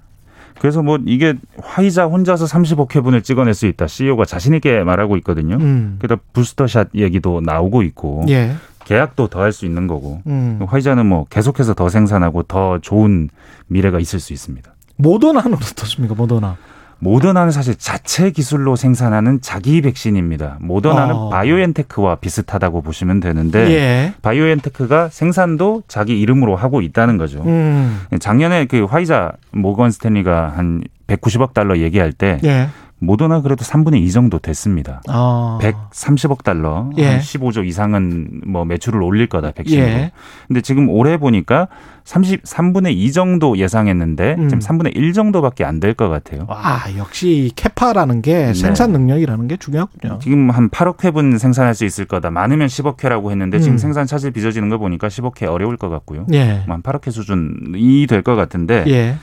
그래서 0.61 0.83
뭐 0.83 0.99
이게 1.07 1.35
화이자 1.61 2.05
혼자서 2.07 2.45
30억 2.47 2.95
회분을 2.95 3.23
찍어낼 3.23 3.55
수 3.55 3.67
있다. 3.67 3.87
CEO가 3.87 4.25
자신 4.25 4.55
있게 4.55 4.85
말하고 4.85 5.17
있거든요. 5.19 5.57
음. 5.57 5.97
그래서 5.99 6.21
부스터샷 6.33 6.91
얘기도 6.95 7.41
나오고 7.41 7.83
있고. 7.83 8.25
예. 8.29 8.53
계약도 8.85 9.29
더 9.29 9.41
할 9.41 9.53
수 9.53 9.65
있는 9.65 9.87
거고. 9.87 10.21
음. 10.27 10.61
화이자는 10.67 11.07
뭐 11.07 11.25
계속해서 11.31 11.73
더 11.75 11.89
생산하고 11.89 12.43
더 12.45 12.79
좋은 12.79 13.31
미래가 13.67 13.99
있을 13.99 14.21
수 14.21 14.33
있습니다. 14.35 14.71
모더나는 14.97 15.55
어떻습니까? 15.55 16.15
모더나. 16.15 16.57
모더나는 17.01 17.51
사실 17.51 17.75
자체 17.75 18.31
기술로 18.31 18.77
생산하는 18.77 19.41
자기 19.43 19.83
백신입니다. 19.83 20.59
모더나는 20.61 21.15
어. 21.15 21.29
바이오엔테크와 21.29 22.17
비슷하다고 22.17 22.81
보시면 22.83 23.21
되는데 23.21 23.71
예. 23.71 24.15
바이오엔테크가 24.23 25.09
생산도 25.11 25.83
자기 25.87 26.19
이름으로 26.21 26.57
하고 26.57 26.81
있다는 26.81 27.19
거죠. 27.19 27.43
음. 27.45 28.01
작년에 28.21 28.67
그 28.67 28.85
화이자 28.85 29.33
모건 29.51 29.91
스탠리가 29.91 30.55
한 30.57 30.83
190억 31.07 31.53
달러 31.53 31.77
얘기할 31.79 32.13
때 32.13 32.41
예. 32.45 32.69
모더나 33.05 33.41
그래도 33.43 33.65
3분의 33.65 34.01
2 34.03 34.11
정도 34.13 34.39
됐습니다. 34.39 35.01
어. 35.09 35.59
130억 35.63 36.43
달러, 36.43 36.91
예. 36.99 37.07
한 37.07 37.21
15조 37.21 37.67
이상은 37.67 38.41
뭐 38.47 38.65
매출을 38.65 39.03
올릴 39.03 39.29
거다 39.29 39.53
백신으로. 39.53 39.87
예. 39.87 40.13
근데 40.49 40.61
지금 40.61 40.89
올해 40.89 41.17
보니까 41.19 41.69
30 42.05 42.43
3분의 42.45 42.93
2 42.97 43.13
정도 43.13 43.57
예상했는데 43.57 44.35
음. 44.39 44.49
지금 44.49 44.59
3분의 44.61 44.97
1 44.97 45.13
정도밖에 45.13 45.65
안 45.65 45.81
될 45.81 45.95
것 45.95 46.09
같아요. 46.09 46.47
아, 46.49 46.85
역시 46.97 47.51
캐파라는 47.57 48.23
게 48.23 48.47
네. 48.47 48.55
생산 48.55 48.93
능력이라는 48.93 49.49
게 49.49 49.57
중요하군요. 49.57 50.19
지금 50.21 50.51
한 50.51 50.69
8억 50.71 51.05
회분 51.05 51.39
생산할 51.39 51.75
수 51.75 51.85
있을 51.85 52.05
거다. 52.07 52.31
많으면 52.31 52.67
10억 52.69 53.03
회라고 53.05 53.31
했는데 53.31 53.59
음. 53.59 53.63
지금 53.63 53.79
생산 53.79 54.07
차질 54.07 54.31
빚어지는 54.33 54.69
거 54.71 54.79
보니까 54.79 55.09
10억 55.09 55.41
회 55.43 55.47
어려울 55.47 55.77
것 55.77 55.89
같고요. 55.89 56.27
예. 56.33 56.63
한 56.67 56.83
8억 56.83 57.07
회 57.07 57.11
수준이 57.11 58.07
될 58.09 58.23
것 58.23 58.35
같은데 58.35 58.85
예. 58.89 59.17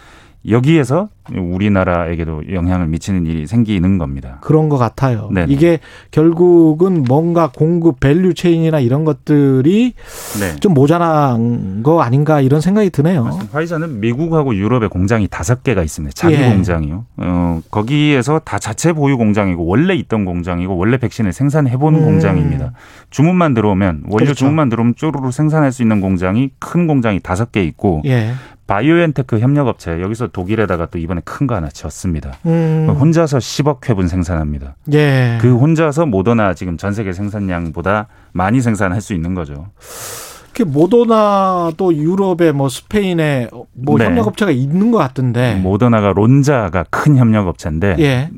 여기에서 0.50 1.10
우리나라에게도 1.38 2.54
영향을 2.54 2.88
미치는 2.88 3.26
일이 3.26 3.48
생기는 3.48 3.98
겁니다. 3.98 4.38
그런 4.42 4.70
것 4.70 4.78
같아요. 4.78 5.30
네네. 5.34 5.52
이게 5.52 5.80
결국은 6.12 7.04
뭔가 7.04 7.52
공급 7.54 8.00
value 8.00 8.34
chain이나 8.34 8.80
이런 8.80 9.06
것들이 9.06 9.94
네. 10.40 10.56
좀 10.60 10.74
모자란 10.74 11.84
거 11.84 12.02
아닌가 12.02 12.42
이런 12.42 12.62
생각이 12.62 12.90
드네요. 12.90 13.24
맞습니다. 13.24 13.58
화이자는 13.58 14.00
미국하고 14.00 14.56
유럽에 14.56 14.88
공장이 14.88 15.28
다섯 15.28 15.64
개가 15.64 15.84
있습니다. 15.84 16.14
자기 16.16 16.36
예. 16.36 16.50
공장이요. 16.50 17.06
어, 17.18 17.62
거기에서 17.72 18.40
다 18.40 18.60
자체 18.60 18.94
보유 18.94 19.18
공장이고 19.18 19.66
원래 19.66 19.96
있던 19.96 20.26
공장이고 20.26 20.76
원래 20.78 20.98
백신을 20.98 21.34
생산해 21.34 21.78
본 21.78 21.96
음. 21.96 22.06
공장입니다. 22.06 22.74
주문만 23.10 23.54
들어오면 23.54 24.04
원료 24.06 24.26
그렇죠. 24.26 24.34
주문만 24.34 24.70
들어오면 24.70 24.96
쪼르르 24.96 25.32
생산할 25.32 25.72
수 25.72 25.82
있는 25.82 26.02
공장이 26.02 26.52
큰 26.60 26.88
공장이 26.88 27.20
다섯 27.20 27.52
개 27.52 27.64
있고 27.64 28.02
예. 28.06 28.34
바이오엔테크 28.68 29.40
협력업체 29.40 30.02
여기서 30.02 30.28
독일에다가 30.28 30.86
또 30.86 30.98
이번에 30.98 31.21
큰 31.26 31.48
거 31.48 31.56
하나 31.56 31.70
지었습니다. 31.70 32.34
음. 32.46 32.88
혼자서 33.00 33.38
10억 33.40 33.90
회분 33.90 34.08
생산합니다. 34.08 34.76
예. 34.94 35.38
그 35.42 35.56
혼자서 35.58 36.06
모더나 36.06 36.54
지금 36.54 36.78
전 36.78 36.94
세계 36.94 37.14
생산량보다 37.14 38.08
많이 38.34 38.62
생산할 38.62 39.02
수 39.02 39.14
있는 39.14 39.34
거죠. 39.34 39.68
그 40.54 40.64
모더나도 40.64 41.96
유럽에 41.96 42.52
뭐 42.52 42.68
스페인에 42.70 43.50
뭐 43.74 43.98
네. 43.98 44.06
협력업체가 44.06 44.52
있는 44.52 44.92
것 44.92 44.98
같은데 44.98 45.56
모더나가 45.56 46.14
론자가 46.14 46.86
큰 46.90 47.18
협력업체인데 47.18 47.96
예. 48.00 48.30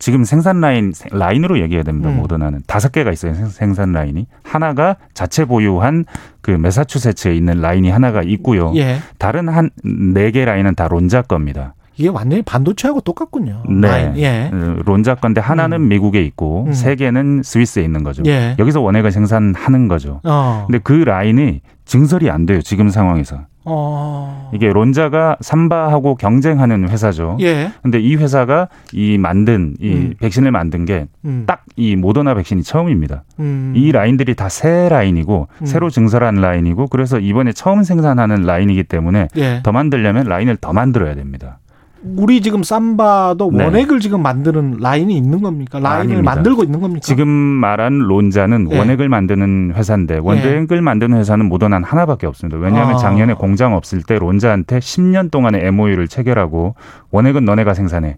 지금 0.00 0.24
생산 0.24 0.60
라인 0.60 0.92
라인으로 1.12 1.60
얘기해야 1.60 1.84
됩니다. 1.84 2.08
음. 2.10 2.16
모더나는 2.16 2.62
다섯 2.66 2.90
개가 2.90 3.12
있어요. 3.12 3.34
생산 3.48 3.92
라인이 3.92 4.26
하나가 4.42 4.96
자체 5.14 5.44
보유한 5.44 6.04
그 6.40 6.50
메사추세츠에 6.50 7.34
있는 7.36 7.60
라인이 7.60 7.88
하나가 7.88 8.22
있고요. 8.24 8.72
예. 8.76 8.98
다른 9.18 9.48
한 9.48 9.70
네 9.84 10.32
개 10.32 10.44
라인은 10.44 10.74
다 10.74 10.88
론자 10.88 11.22
겁니다. 11.22 11.74
이게 11.98 12.08
완전히 12.08 12.42
반도체하고 12.42 13.00
똑같군요. 13.00 13.62
네. 13.68 13.88
라인. 13.88 14.16
예. 14.18 14.50
어, 14.52 14.76
론자 14.86 15.16
건데 15.16 15.40
하나는 15.40 15.82
음. 15.82 15.88
미국에 15.88 16.22
있고 16.22 16.64
음. 16.68 16.72
세 16.72 16.94
개는 16.94 17.42
스위스에 17.44 17.82
있는 17.82 18.04
거죠. 18.04 18.22
예. 18.26 18.54
여기서 18.58 18.80
원액을 18.80 19.10
생산하는 19.10 19.88
거죠. 19.88 20.20
어. 20.24 20.64
근데 20.66 20.78
그 20.78 20.92
라인이 20.92 21.60
증설이 21.84 22.30
안 22.30 22.46
돼요. 22.46 22.62
지금 22.62 22.88
상황에서. 22.88 23.40
어. 23.70 24.50
이게 24.54 24.68
론자가 24.68 25.36
삼바하고 25.40 26.14
경쟁하는 26.14 26.88
회사죠. 26.88 27.36
예. 27.40 27.70
근데 27.82 27.98
이 28.00 28.14
회사가 28.14 28.68
이 28.92 29.18
만든 29.18 29.74
이 29.80 29.92
음. 29.92 30.14
백신을 30.20 30.52
만든 30.52 30.84
게 30.84 31.06
딱이 31.46 31.94
음. 31.96 32.00
모더나 32.00 32.34
백신이 32.34 32.62
처음입니다. 32.62 33.24
음. 33.40 33.74
이 33.76 33.90
라인들이 33.92 34.34
다 34.36 34.48
새 34.48 34.88
라인이고 34.88 35.48
음. 35.60 35.66
새로 35.66 35.90
증설한 35.90 36.36
라인이고 36.36 36.86
그래서 36.86 37.18
이번에 37.18 37.52
처음 37.52 37.82
생산하는 37.82 38.42
라인이기 38.42 38.84
때문에 38.84 39.28
예. 39.36 39.60
더 39.64 39.72
만들려면 39.72 40.26
라인을 40.28 40.56
더 40.56 40.72
만들어야 40.72 41.14
됩니다. 41.14 41.58
우리 42.02 42.40
지금 42.40 42.62
삼바도 42.62 43.50
네. 43.52 43.64
원액을 43.64 44.00
지금 44.00 44.22
만드는 44.22 44.78
라인이 44.80 45.16
있는 45.16 45.42
겁니까? 45.42 45.78
라인을 45.80 46.00
아닙니다. 46.00 46.34
만들고 46.34 46.64
있는 46.64 46.80
겁니까? 46.80 47.00
지금 47.02 47.28
말한 47.28 47.98
론자는 47.98 48.64
네. 48.64 48.78
원액을 48.78 49.08
만드는 49.08 49.72
회사인데 49.74 50.18
원액을 50.18 50.76
네. 50.76 50.80
만드는 50.80 51.18
회사는 51.18 51.46
모더나 51.46 51.80
하나밖에 51.82 52.26
없습니다. 52.26 52.58
왜냐하면 52.58 52.94
아. 52.94 52.98
작년에 52.98 53.34
공장 53.34 53.74
없을 53.74 54.02
때 54.02 54.18
론자한테 54.18 54.78
10년 54.78 55.30
동안의 55.30 55.64
MOU를 55.66 56.08
체결하고 56.08 56.74
원액은 57.10 57.44
너네가 57.44 57.74
생산해. 57.74 58.16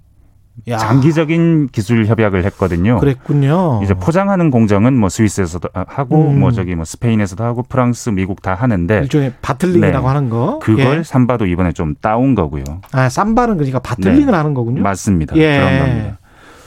야. 0.69 0.77
장기적인 0.77 1.69
기술 1.73 2.07
협약을 2.07 2.45
했거든요. 2.45 2.99
그랬군요. 2.99 3.81
이제 3.83 3.95
포장하는 3.95 4.51
공정은 4.51 4.99
뭐 4.99 5.09
스위스에서도 5.09 5.69
하고 5.73 6.29
음. 6.31 6.41
뭐 6.41 6.51
저기 6.51 6.75
뭐 6.75 6.85
스페인에서도 6.85 7.43
하고 7.43 7.63
프랑스, 7.63 8.11
미국 8.11 8.43
다 8.43 8.55
하는데 8.55 8.99
일종의 8.99 9.33
bottling이라고 9.41 10.07
네. 10.07 10.15
하는 10.15 10.29
거. 10.29 10.59
그걸 10.61 10.99
예. 10.99 11.03
삼바도 11.03 11.47
이번에 11.47 11.73
좀 11.73 11.95
따온 12.01 12.35
거고요. 12.35 12.65
아, 12.93 13.09
삼바는 13.09 13.57
그러니까 13.57 13.79
bottling을 13.79 14.27
네. 14.27 14.33
하는 14.33 14.53
거군요. 14.55 14.83
맞습니다. 14.83 15.35
예. 15.37 15.59
그런 15.59 15.79
겁니다. 15.79 16.19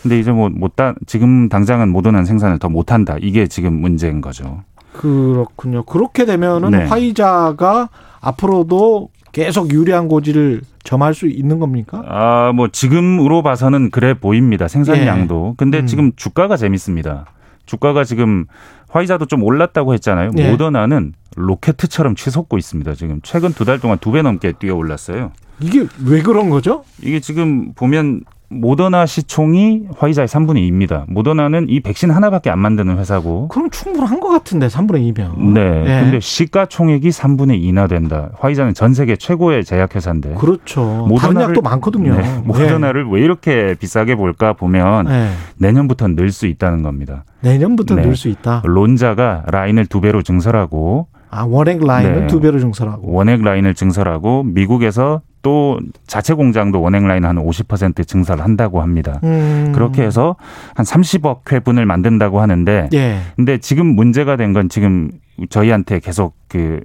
근데 0.01 0.19
이제 0.19 0.31
뭐 0.31 0.49
모더나 0.49 0.95
지금 1.05 1.47
당장은 1.47 1.89
모더나는 1.89 2.25
생산을 2.25 2.59
더 2.59 2.67
못 2.69 2.91
한다. 2.91 3.15
이게 3.21 3.47
지금 3.47 3.73
문제인 3.73 4.19
거죠. 4.21 4.61
그렇군요. 4.93 5.83
그렇게 5.83 6.25
되면은 6.25 6.71
네. 6.71 6.85
화이자가 6.85 7.89
앞으로도 8.21 9.09
계속 9.33 9.73
유리한 9.73 10.07
고지를 10.07 10.61
점할 10.83 11.13
수 11.13 11.27
있는 11.27 11.59
겁니까? 11.59 12.01
아, 12.07 12.51
뭐 12.55 12.69
지금으로 12.69 13.41
봐서는 13.43 13.89
그래 13.91 14.13
보입니다. 14.13 14.67
생산량도. 14.69 15.49
예. 15.51 15.55
근데 15.57 15.79
음. 15.79 15.87
지금 15.87 16.11
주가가 16.15 16.55
재밌습니다. 16.55 17.25
주가가 17.65 18.03
지금 18.05 18.45
화이자도 18.89 19.25
좀 19.25 19.43
올랐다고 19.43 19.93
했잖아요. 19.95 20.31
예. 20.37 20.51
모더나는 20.51 21.13
로켓처럼 21.35 22.15
치솟고 22.15 22.57
있습니다. 22.59 22.93
지금 22.93 23.19
최근 23.23 23.51
두 23.53 23.65
달 23.65 23.79
동안 23.79 23.97
두 23.97 24.11
배 24.11 24.21
넘게 24.21 24.53
뛰어 24.53 24.75
올랐어요. 24.75 25.31
이게 25.59 25.87
왜 26.05 26.21
그런 26.21 26.49
거죠? 26.49 26.83
이게 27.01 27.19
지금 27.19 27.73
보면 27.73 28.21
모더나 28.53 29.05
시총이 29.05 29.87
화이자의 29.97 30.27
3분의 30.27 30.69
2입니다. 30.69 31.03
모더나는 31.07 31.67
이 31.69 31.79
백신 31.79 32.11
하나밖에 32.11 32.49
안 32.49 32.59
만드는 32.59 32.97
회사고. 32.97 33.47
그럼 33.49 33.69
충분한 33.69 34.19
것 34.19 34.29
같은데 34.29 34.67
3분의 34.67 35.13
2면. 35.13 35.39
네. 35.53 35.83
네. 35.83 36.01
근데 36.01 36.19
시가총액이 36.19 37.09
3분의 37.09 37.61
2나 37.63 37.89
된다. 37.89 38.29
화이자는 38.39 38.73
전 38.73 38.93
세계 38.93 39.15
최고의 39.15 39.63
제약회사인데. 39.65 40.35
그렇죠. 40.35 41.05
모더나를, 41.07 41.49
약도 41.49 41.61
많거든요. 41.61 42.15
네. 42.15 42.41
모더나를 42.43 43.05
네. 43.05 43.09
왜 43.11 43.21
이렇게 43.21 43.75
비싸게 43.79 44.15
볼까 44.15 44.53
보면 44.53 45.05
네. 45.07 45.29
내년부터 45.57 46.07
늘수 46.07 46.47
있다는 46.47 46.83
겁니다. 46.83 47.25
내년부터 47.41 47.95
네. 47.95 48.03
늘수 48.03 48.29
있다. 48.29 48.61
론자가 48.65 49.43
라인을 49.47 49.87
두 49.87 50.01
배로 50.01 50.21
증설하고 50.21 51.07
아, 51.29 51.45
원액 51.45 51.83
라인을 51.83 52.21
네. 52.21 52.27
두 52.27 52.39
배로 52.39 52.59
증설하고. 52.59 53.11
원액 53.11 53.41
라인을 53.41 53.73
증설하고 53.73 54.43
미국에서 54.43 55.21
또 55.43 55.79
자체 56.07 56.33
공장도 56.33 56.81
원액 56.81 57.05
라인 57.05 57.25
한 57.25 57.35
50% 57.35 58.07
증설을 58.07 58.43
한다고 58.43 58.81
합니다. 58.81 59.19
음. 59.23 59.71
그렇게 59.75 60.01
해서 60.01 60.35
한 60.73 60.85
30억 60.85 61.51
회분을 61.51 61.85
만든다고 61.85 62.41
하는데 62.41 62.89
예. 62.93 63.19
근데 63.35 63.59
지금 63.59 63.85
문제가 63.85 64.35
된 64.37 64.53
건 64.53 64.69
지금 64.69 65.11
저희한테 65.49 65.99
계속 65.99 66.35
그 66.47 66.79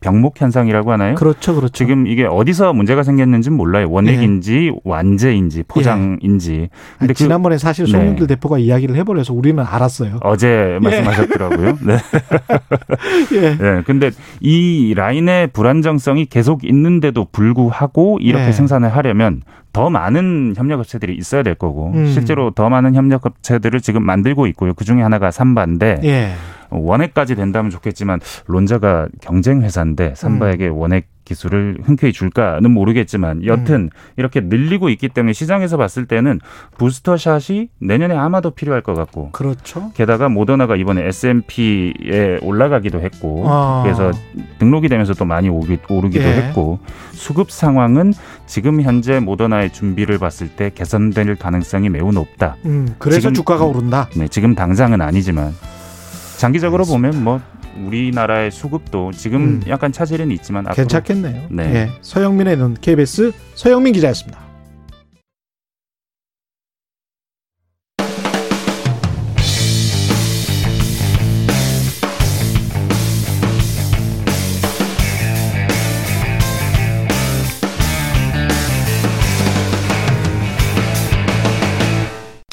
병목 0.00 0.40
현상이라고 0.40 0.92
하나요? 0.92 1.14
그렇죠, 1.14 1.54
그렇죠. 1.54 1.72
지금 1.72 2.06
이게 2.06 2.24
어디서 2.24 2.72
문제가 2.72 3.02
생겼는지 3.02 3.50
몰라요. 3.50 3.90
원액인지 3.90 4.70
예. 4.74 4.80
완제인지 4.82 5.64
포장인지. 5.68 6.52
예. 6.54 6.68
근데 6.98 7.12
그 7.12 7.18
지난번에 7.18 7.58
사실 7.58 7.84
네. 7.84 7.92
송영길 7.92 8.26
네. 8.26 8.34
대표가 8.34 8.58
이야기를 8.58 8.96
해버려서 8.96 9.34
우리는 9.34 9.62
알았어요. 9.62 10.20
어제 10.22 10.48
예. 10.48 10.78
말씀하셨더라고요. 10.78 11.78
네. 11.82 11.98
예. 13.36 13.56
네. 13.56 13.82
근데 13.84 14.10
이 14.40 14.94
라인의 14.96 15.48
불안정성이 15.48 16.26
계속 16.26 16.64
있는데도 16.64 17.26
불구하고 17.30 18.18
이렇게 18.20 18.48
예. 18.48 18.52
생산을 18.52 18.96
하려면 18.96 19.42
더 19.72 19.90
많은 19.90 20.54
협력업체들이 20.56 21.14
있어야 21.14 21.42
될 21.42 21.54
거고 21.54 21.92
음. 21.94 22.06
실제로 22.06 22.50
더 22.50 22.68
많은 22.68 22.94
협력업체들을 22.94 23.80
지금 23.80 24.04
만들고 24.04 24.46
있고요. 24.48 24.74
그 24.74 24.84
중에 24.84 25.02
하나가 25.02 25.30
삼바인데. 25.30 26.00
예. 26.04 26.32
원액까지 26.72 27.34
된다면 27.34 27.70
좋겠지만 27.70 28.20
론자가 28.46 29.08
경쟁 29.20 29.62
회사인데 29.62 30.14
삼바에게 30.14 30.68
음. 30.68 30.78
원액 30.78 31.08
기술을 31.30 31.78
흔쾌히 31.84 32.12
줄까는 32.12 32.72
모르겠지만 32.72 33.44
여튼 33.46 33.74
음. 33.74 33.90
이렇게 34.16 34.40
늘리고 34.40 34.88
있기 34.90 35.08
때문에 35.08 35.32
시장에서 35.32 35.76
봤을 35.76 36.06
때는 36.06 36.40
부스터샷이 36.76 37.68
내년에 37.78 38.16
아마도 38.16 38.50
필요할 38.50 38.82
것 38.82 38.94
같고 38.94 39.30
그렇죠. 39.30 39.92
게다가 39.94 40.28
모더나가 40.28 40.74
이번에 40.74 41.06
S&P에 41.06 42.38
올라가기도 42.42 43.00
했고 43.00 43.44
아. 43.46 43.82
그래서 43.84 44.10
등록이 44.58 44.88
되면서 44.88 45.14
또 45.14 45.24
많이 45.24 45.48
오기, 45.48 45.78
오르기도 45.88 46.24
예. 46.24 46.32
했고 46.32 46.80
수급 47.12 47.52
상황은 47.52 48.12
지금 48.46 48.82
현재 48.82 49.20
모더나의 49.20 49.72
준비를 49.72 50.18
봤을 50.18 50.48
때 50.48 50.70
개선될 50.74 51.36
가능성이 51.36 51.88
매우 51.90 52.10
높다. 52.10 52.56
음, 52.64 52.96
그래서 52.98 53.20
지금, 53.20 53.34
주가가 53.34 53.64
오른다. 53.64 54.08
네, 54.16 54.26
지금 54.26 54.56
당장은 54.56 55.00
아니지만 55.00 55.54
장기적으로 56.38 56.82
알겠습니다. 56.82 57.10
보면 57.10 57.24
뭐 57.24 57.40
우리나라의 57.76 58.50
수급도 58.50 59.12
지금 59.12 59.42
음. 59.42 59.62
약간 59.68 59.92
차질은 59.92 60.30
있지만 60.32 60.64
괜찮겠네요. 60.72 61.48
네. 61.50 61.68
네. 61.68 61.90
서영민의 62.00 62.56
눈 62.56 62.74
KBS 62.74 63.32
서영민 63.54 63.92
기자였습니다. 63.92 64.50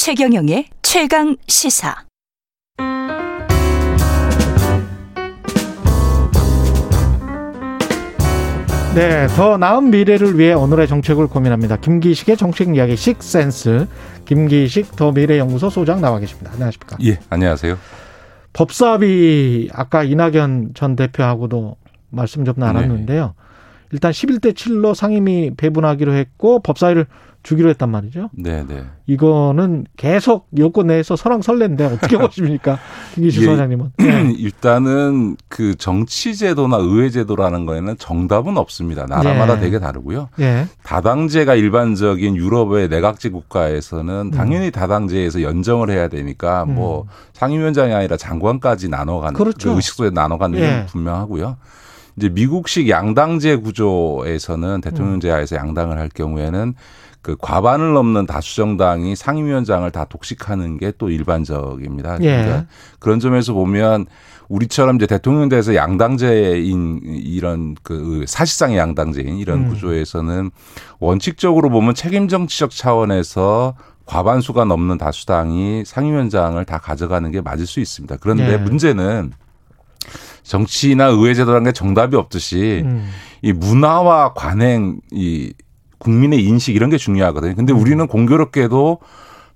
최경영의 0.08 0.70
최강 0.82 1.36
시사. 1.48 2.08
네, 8.98 9.28
더 9.28 9.58
나은 9.58 9.92
미래를 9.92 10.40
위해 10.40 10.54
오늘의 10.54 10.88
정책을 10.88 11.28
고민합니다. 11.28 11.78
김기식의 11.78 12.36
정책 12.36 12.76
이야기 12.76 12.96
식센스. 12.96 13.86
김기식 14.26 14.96
더 14.96 15.12
미래연구소 15.12 15.70
소장 15.70 16.02
나와 16.02 16.18
계십니다. 16.18 16.50
안녕하십니까? 16.52 16.98
예, 17.04 17.20
안녕하세요. 17.30 17.78
법사위 18.54 19.70
아까 19.72 20.02
이낙연 20.02 20.72
전 20.74 20.96
대표하고도 20.96 21.76
말씀 22.10 22.44
좀 22.44 22.56
나눴는데요. 22.58 23.36
네. 23.38 23.44
일단 23.92 24.12
11대 24.12 24.56
7로 24.56 24.96
상임위 24.96 25.52
배분하기로 25.56 26.16
했고 26.16 26.60
법사위를 26.64 27.06
주기로 27.48 27.70
했단 27.70 27.90
말이죠. 27.90 28.30
네, 28.34 28.66
네. 28.68 28.84
이거는 29.06 29.86
계속 29.96 30.50
여권 30.58 30.88
내에서 30.88 31.16
설왕설래인데 31.16 31.86
어떻게 31.86 32.18
보십니까? 32.20 32.78
김기수 33.16 33.42
소장님은. 33.42 33.94
네. 34.00 34.34
일단은 34.38 35.38
그 35.48 35.74
정치제도나 35.76 36.76
의회제도라는 36.76 37.66
거에는 37.66 37.98
정답은 38.00 38.58
없습니다. 38.58 39.06
나라마다 39.06 39.56
네. 39.56 39.62
되게 39.62 39.80
다르고요. 39.80 40.28
네. 40.36 40.68
다당제가 40.84 41.56
일반적인 41.56 42.36
유럽의 42.36 42.90
내각제 42.90 43.30
국가에서는 43.30 44.32
당연히 44.32 44.66
음. 44.66 44.72
다당제에서 44.72 45.42
연정을 45.42 45.90
해야 45.90 46.10
되니까 46.10 46.64
음. 46.64 46.76
뭐 46.76 47.06
상임위원장이 47.32 47.94
아니라 47.94 48.18
장관까지 48.18 48.90
나눠가는 48.90 49.38
그렇죠. 49.38 49.70
그 49.70 49.76
의식소에 49.78 50.10
나눠가는 50.10 50.60
게 50.60 50.66
예. 50.66 50.86
분명하고요. 50.88 51.56
이제 52.18 52.30
미국식 52.30 52.90
양당제 52.90 53.58
구조에서는 53.58 54.82
대통령제 54.82 55.30
하에서 55.30 55.56
양당을 55.56 55.98
할 55.98 56.10
경우에는 56.10 56.74
그 57.22 57.36
과반을 57.40 57.94
넘는 57.94 58.26
다수 58.26 58.56
정당이 58.56 59.16
상임위원장을 59.16 59.90
다 59.92 60.06
독식하는 60.06 60.78
게 60.78 60.92
또 60.98 61.10
일반적입니다. 61.10 62.18
예. 62.22 62.44
그러니까 62.44 62.66
그런 63.00 63.20
점에서 63.20 63.54
보면 63.54 64.06
우리처럼 64.50 64.96
이제 64.96 65.06
대통령대에서 65.06 65.76
양당제인 65.76 67.02
이런 67.04 67.76
그 67.84 68.24
사실상의 68.28 68.78
양당제인 68.78 69.38
이런 69.38 69.66
음. 69.66 69.70
구조에서는 69.70 70.52
원칙적으로 71.00 71.70
보면 71.70 71.94
책임 71.96 72.28
정치적 72.28 72.72
차원에서 72.72 73.76
과반수가 74.06 74.64
넘는 74.66 74.98
다수당이 74.98 75.84
상임위원장을 75.86 76.64
다 76.64 76.78
가져가는 76.78 77.30
게 77.30 77.42
맞을 77.42 77.68
수 77.68 77.82
있습니다. 77.82 78.18
그런데 78.22 78.54
예. 78.54 78.58
문제는 78.58 79.34
정치나 80.48 81.08
의회제도라는 81.08 81.66
게 81.66 81.72
정답이 81.72 82.16
없듯이 82.16 82.84
음. 82.86 83.10
이 83.42 83.52
문화와 83.52 84.34
관행 84.34 85.00
이 85.12 85.54
국민의 85.98 86.44
인식 86.44 86.76
이런 86.76 86.90
게 86.90 86.98
중요하거든요. 86.98 87.56
근데 87.56 87.74
음. 87.74 87.80
우리는 87.80 88.08
공교롭게도 88.08 89.00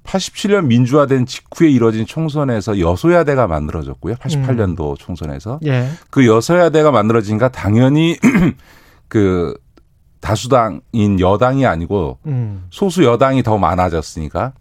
87년 0.03 0.65
민주화된 0.65 1.25
직후에 1.27 1.69
이뤄진 1.69 2.05
총선에서 2.05 2.79
여소야대가 2.79 3.47
만들어졌고요. 3.47 4.15
88년도 4.15 4.91
음. 4.91 4.95
총선에서. 4.97 5.59
예. 5.65 5.87
그 6.09 6.25
여소야대가 6.25 6.91
만들어지니까 6.91 7.49
당연히 7.49 8.17
그 9.07 9.53
다수당인 10.19 11.19
여당이 11.19 11.65
아니고 11.65 12.17
음. 12.25 12.65
소수 12.69 13.03
여당이 13.03 13.43
더 13.43 13.57
많아졌으니까 13.57 14.53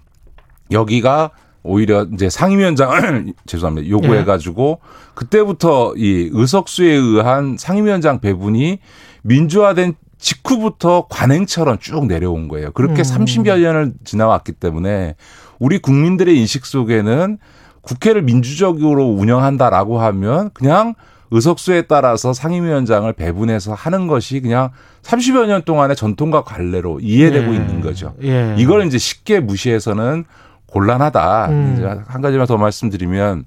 여기가 0.71 1.31
오히려 1.63 2.07
이제 2.13 2.31
상임위원장을 2.31 3.35
죄송합니다 3.47 3.89
요구해가지고 3.89 4.81
예. 4.81 5.11
그때부터 5.15 5.95
이 5.97 6.31
의석수에 6.33 6.93
의한 6.93 7.57
상임위원장 7.59 8.21
배분이 8.21 8.79
민주화된 9.23 9.95
직후부터 10.19 11.07
관행처럼 11.09 11.79
쭉 11.79 12.07
내려온 12.07 12.49
거예요. 12.49 12.73
그렇게 12.73 13.01
음. 13.01 13.03
30여 13.03 13.61
년을 13.61 13.95
지나왔기 14.05 14.53
때문에 14.53 15.15
우리 15.59 15.79
국민들의 15.79 16.37
인식 16.39 16.67
속에는 16.67 17.39
국회를 17.83 18.23
민주적으로 18.23 19.07
운영한다라고 19.07 20.01
하면 20.01 20.51
그냥 20.53 20.95
의석수에 21.31 21.83
따라서 21.83 22.33
상임위원장을 22.33 23.11
배분해서 23.13 23.73
하는 23.73 24.07
것이 24.07 24.41
그냥 24.41 24.71
30여 25.03 25.47
년 25.47 25.63
동안의 25.63 25.97
전통과 25.97 26.43
관례로 26.43 27.01
이해되고 27.01 27.53
예. 27.53 27.57
있는 27.57 27.81
거죠. 27.81 28.15
예. 28.23 28.55
이걸 28.59 28.87
이제 28.87 28.99
쉽게 28.99 29.41
무시해서는 29.41 30.25
곤란하다. 30.71 31.49
음. 31.51 31.75
이제 31.77 31.85
한 32.07 32.21
가지만 32.23 32.47
더 32.47 32.57
말씀드리면 32.57 33.45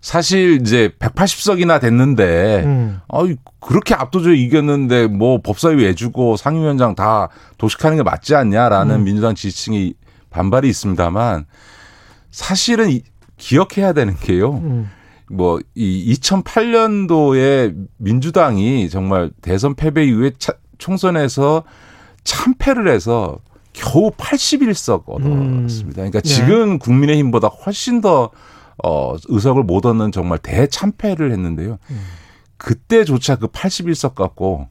사실 0.00 0.58
이제 0.60 0.90
180석이나 0.98 1.80
됐는데 1.80 2.62
음. 2.64 3.00
어 3.08 3.24
그렇게 3.60 3.94
압도적으로 3.94 4.34
이겼는데 4.34 5.08
뭐 5.08 5.40
법사위 5.42 5.82
왜 5.82 5.94
주고 5.94 6.36
상임위원장 6.36 6.94
다 6.94 7.28
도식하는 7.58 7.98
게 7.98 8.02
맞지 8.02 8.34
않냐라는 8.34 8.96
음. 8.96 9.04
민주당 9.04 9.34
지지층이 9.34 9.94
반발이 10.30 10.68
있습니다만 10.68 11.44
사실은 12.30 12.98
기억해야 13.36 13.92
되는 13.92 14.16
게요. 14.16 14.54
음. 14.54 14.90
뭐 15.30 15.60
이 15.74 16.14
2008년도에 16.14 17.74
민주당이 17.98 18.90
정말 18.90 19.30
대선 19.40 19.74
패배 19.74 20.04
이후에 20.04 20.32
차, 20.38 20.52
총선에서 20.78 21.62
참패를 22.24 22.88
해서 22.88 23.38
겨우 23.72 24.10
81석 24.10 25.04
얻었습니다. 25.06 25.94
그러니까 25.96 26.20
네. 26.20 26.28
지금 26.28 26.78
국민의힘보다 26.78 27.48
훨씬 27.48 28.00
더 28.00 28.30
어, 28.82 29.14
의석을 29.28 29.62
못 29.62 29.84
얻는 29.86 30.10
정말 30.12 30.38
대참패를 30.38 31.32
했는데요. 31.32 31.78
음. 31.90 32.00
그때조차 32.56 33.36
그 33.36 33.46
81석 33.48 34.14
갖고 34.14 34.68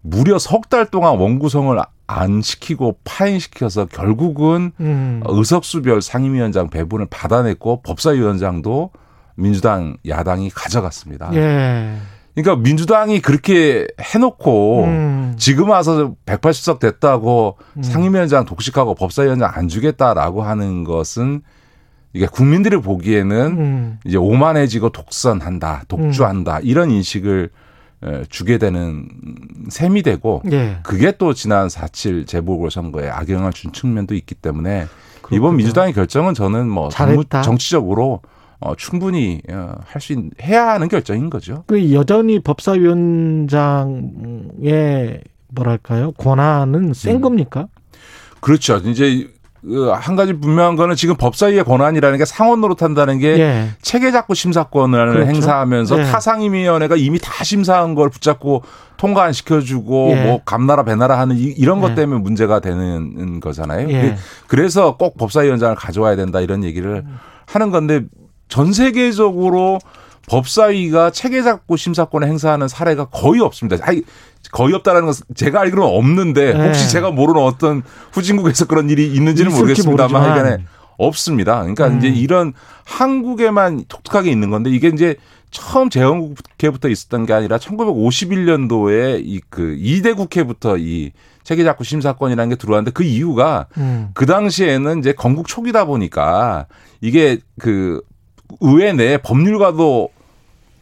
무려 0.00 0.38
석 0.38 0.68
달 0.68 0.86
동안 0.90 1.18
원구성을 1.18 1.78
안 2.06 2.42
시키고 2.42 2.98
파행시켜서 3.04 3.86
결국은 3.86 4.72
음. 4.80 5.22
의석수별 5.26 6.02
상임위원장 6.02 6.68
배분을 6.68 7.06
받아냈고 7.06 7.80
법사위원장도 7.82 8.90
민주당 9.36 9.96
야당이 10.06 10.50
가져갔습니다. 10.50 11.30
예. 11.34 11.96
그러니까 12.34 12.56
민주당이 12.56 13.20
그렇게 13.20 13.86
해놓고 14.00 14.84
음. 14.84 15.34
지금 15.38 15.70
와서 15.70 16.14
180석 16.26 16.80
됐다고 16.80 17.58
음. 17.76 17.82
상임위원장 17.82 18.44
독식하고 18.44 18.94
법사위원장 18.94 19.52
안 19.54 19.68
주겠다라고 19.68 20.42
하는 20.42 20.82
것은 20.82 21.42
이게 22.12 22.26
국민들이 22.26 22.76
보기에는 22.76 23.46
음. 23.58 23.98
이제 24.04 24.16
오만해지고 24.16 24.90
독선한다, 24.90 25.84
독주한다 25.88 26.58
음. 26.58 26.60
이런 26.64 26.90
인식을 26.90 27.50
주게 28.28 28.58
되는 28.58 29.08
셈이 29.70 30.02
되고 30.02 30.42
예. 30.52 30.78
그게 30.82 31.12
또 31.16 31.32
지난 31.32 31.68
4.7 31.68 32.26
재보궐 32.26 32.70
선거에 32.70 33.08
악영향을 33.08 33.52
준 33.52 33.72
측면도 33.72 34.14
있기 34.14 34.34
때문에 34.34 34.86
그렇군요. 35.22 35.38
이번 35.38 35.56
민주당의 35.56 35.94
결정은 35.94 36.34
저는 36.34 36.68
뭐 36.68 36.90
잘했다. 36.90 37.40
정치적으로 37.40 38.20
어, 38.60 38.74
충분히 38.76 39.40
어, 39.50 39.74
할수 39.84 40.14
해야 40.42 40.68
하는 40.68 40.88
결정인 40.88 41.30
거죠. 41.30 41.64
그 41.66 41.92
여전히 41.92 42.38
법사위원장의 42.40 45.20
뭐랄까요 45.48 46.12
권한은 46.12 46.94
센 46.94 47.16
음. 47.16 47.20
겁니까? 47.20 47.66
그렇죠. 48.40 48.76
이제 48.78 49.28
그한 49.64 50.14
가지 50.14 50.34
분명한 50.34 50.76
거는 50.76 50.94
지금 50.94 51.16
법사위의 51.16 51.64
권한이라는 51.64 52.18
게 52.18 52.24
상원 52.26 52.60
노릇한다는 52.60 53.18
게 53.18 53.38
예. 53.38 53.68
체계 53.80 54.12
잡고 54.12 54.34
심사권을 54.34 55.12
그렇죠. 55.12 55.30
행사하면서 55.30 56.00
예. 56.00 56.04
타상임위원회가 56.04 56.96
이미 56.96 57.18
다 57.18 57.42
심사한 57.44 57.94
걸 57.94 58.10
붙잡고 58.10 58.62
통과 58.98 59.24
안 59.24 59.32
시켜주고 59.32 60.10
예. 60.10 60.24
뭐 60.24 60.40
감나라 60.44 60.84
배나라 60.84 61.18
하는 61.18 61.36
이런 61.36 61.80
것 61.80 61.92
예. 61.92 61.94
때문에 61.94 62.20
문제가 62.20 62.60
되는 62.60 63.40
거잖아요. 63.40 63.90
예. 63.90 64.16
그래서 64.48 64.98
꼭 64.98 65.16
법사위원장을 65.16 65.74
가져와야 65.76 66.16
된다 66.16 66.40
이런 66.40 66.62
얘기를 66.62 67.02
음. 67.06 67.18
하는 67.46 67.70
건데 67.70 68.02
전 68.48 68.72
세계적으로 68.72 69.78
법사위가 70.28 71.10
체계 71.10 71.42
잡고 71.42 71.76
심사권을 71.76 72.26
행사하는 72.28 72.68
사례가 72.68 73.06
거의 73.06 73.40
없습니다. 73.40 73.84
아니, 73.86 74.02
거의 74.52 74.74
없다라는 74.74 75.06
것은 75.06 75.26
제가 75.34 75.60
알기로는 75.60 75.88
없는데 75.96 76.54
네. 76.54 76.66
혹시 76.66 76.88
제가 76.88 77.10
모르는 77.10 77.42
어떤 77.42 77.82
후진국에서 78.12 78.66
그런 78.66 78.88
일이 78.90 79.12
있는지는 79.12 79.52
모르겠습니다만 79.52 80.22
하여간에 80.22 80.64
없습니다. 80.96 81.58
그러니까 81.60 81.88
음. 81.88 81.98
이제 81.98 82.08
이런 82.08 82.52
한국에만 82.84 83.84
독특하게 83.88 84.30
있는 84.30 84.50
건데 84.50 84.70
이게 84.70 84.88
이제 84.88 85.16
처음 85.50 85.88
재헌국회부터 85.90 86.88
있었던 86.88 87.26
게 87.26 87.32
아니라 87.32 87.58
1951년도에 87.58 89.22
이 89.24 89.40
그 89.50 89.76
2대 89.78 90.16
국회부터 90.16 90.76
이 90.78 91.12
체계작구 91.42 91.84
심사권이라는 91.84 92.48
게 92.50 92.56
들어왔는데 92.56 92.92
그 92.92 93.04
이유가 93.04 93.66
음. 93.76 94.10
그 94.14 94.26
당시에는 94.26 94.98
이제 94.98 95.12
건국 95.12 95.46
초기다 95.46 95.84
보니까 95.84 96.66
이게 97.00 97.38
그 97.60 98.00
의회 98.60 98.92
내 98.92 99.18
법률가도 99.18 100.10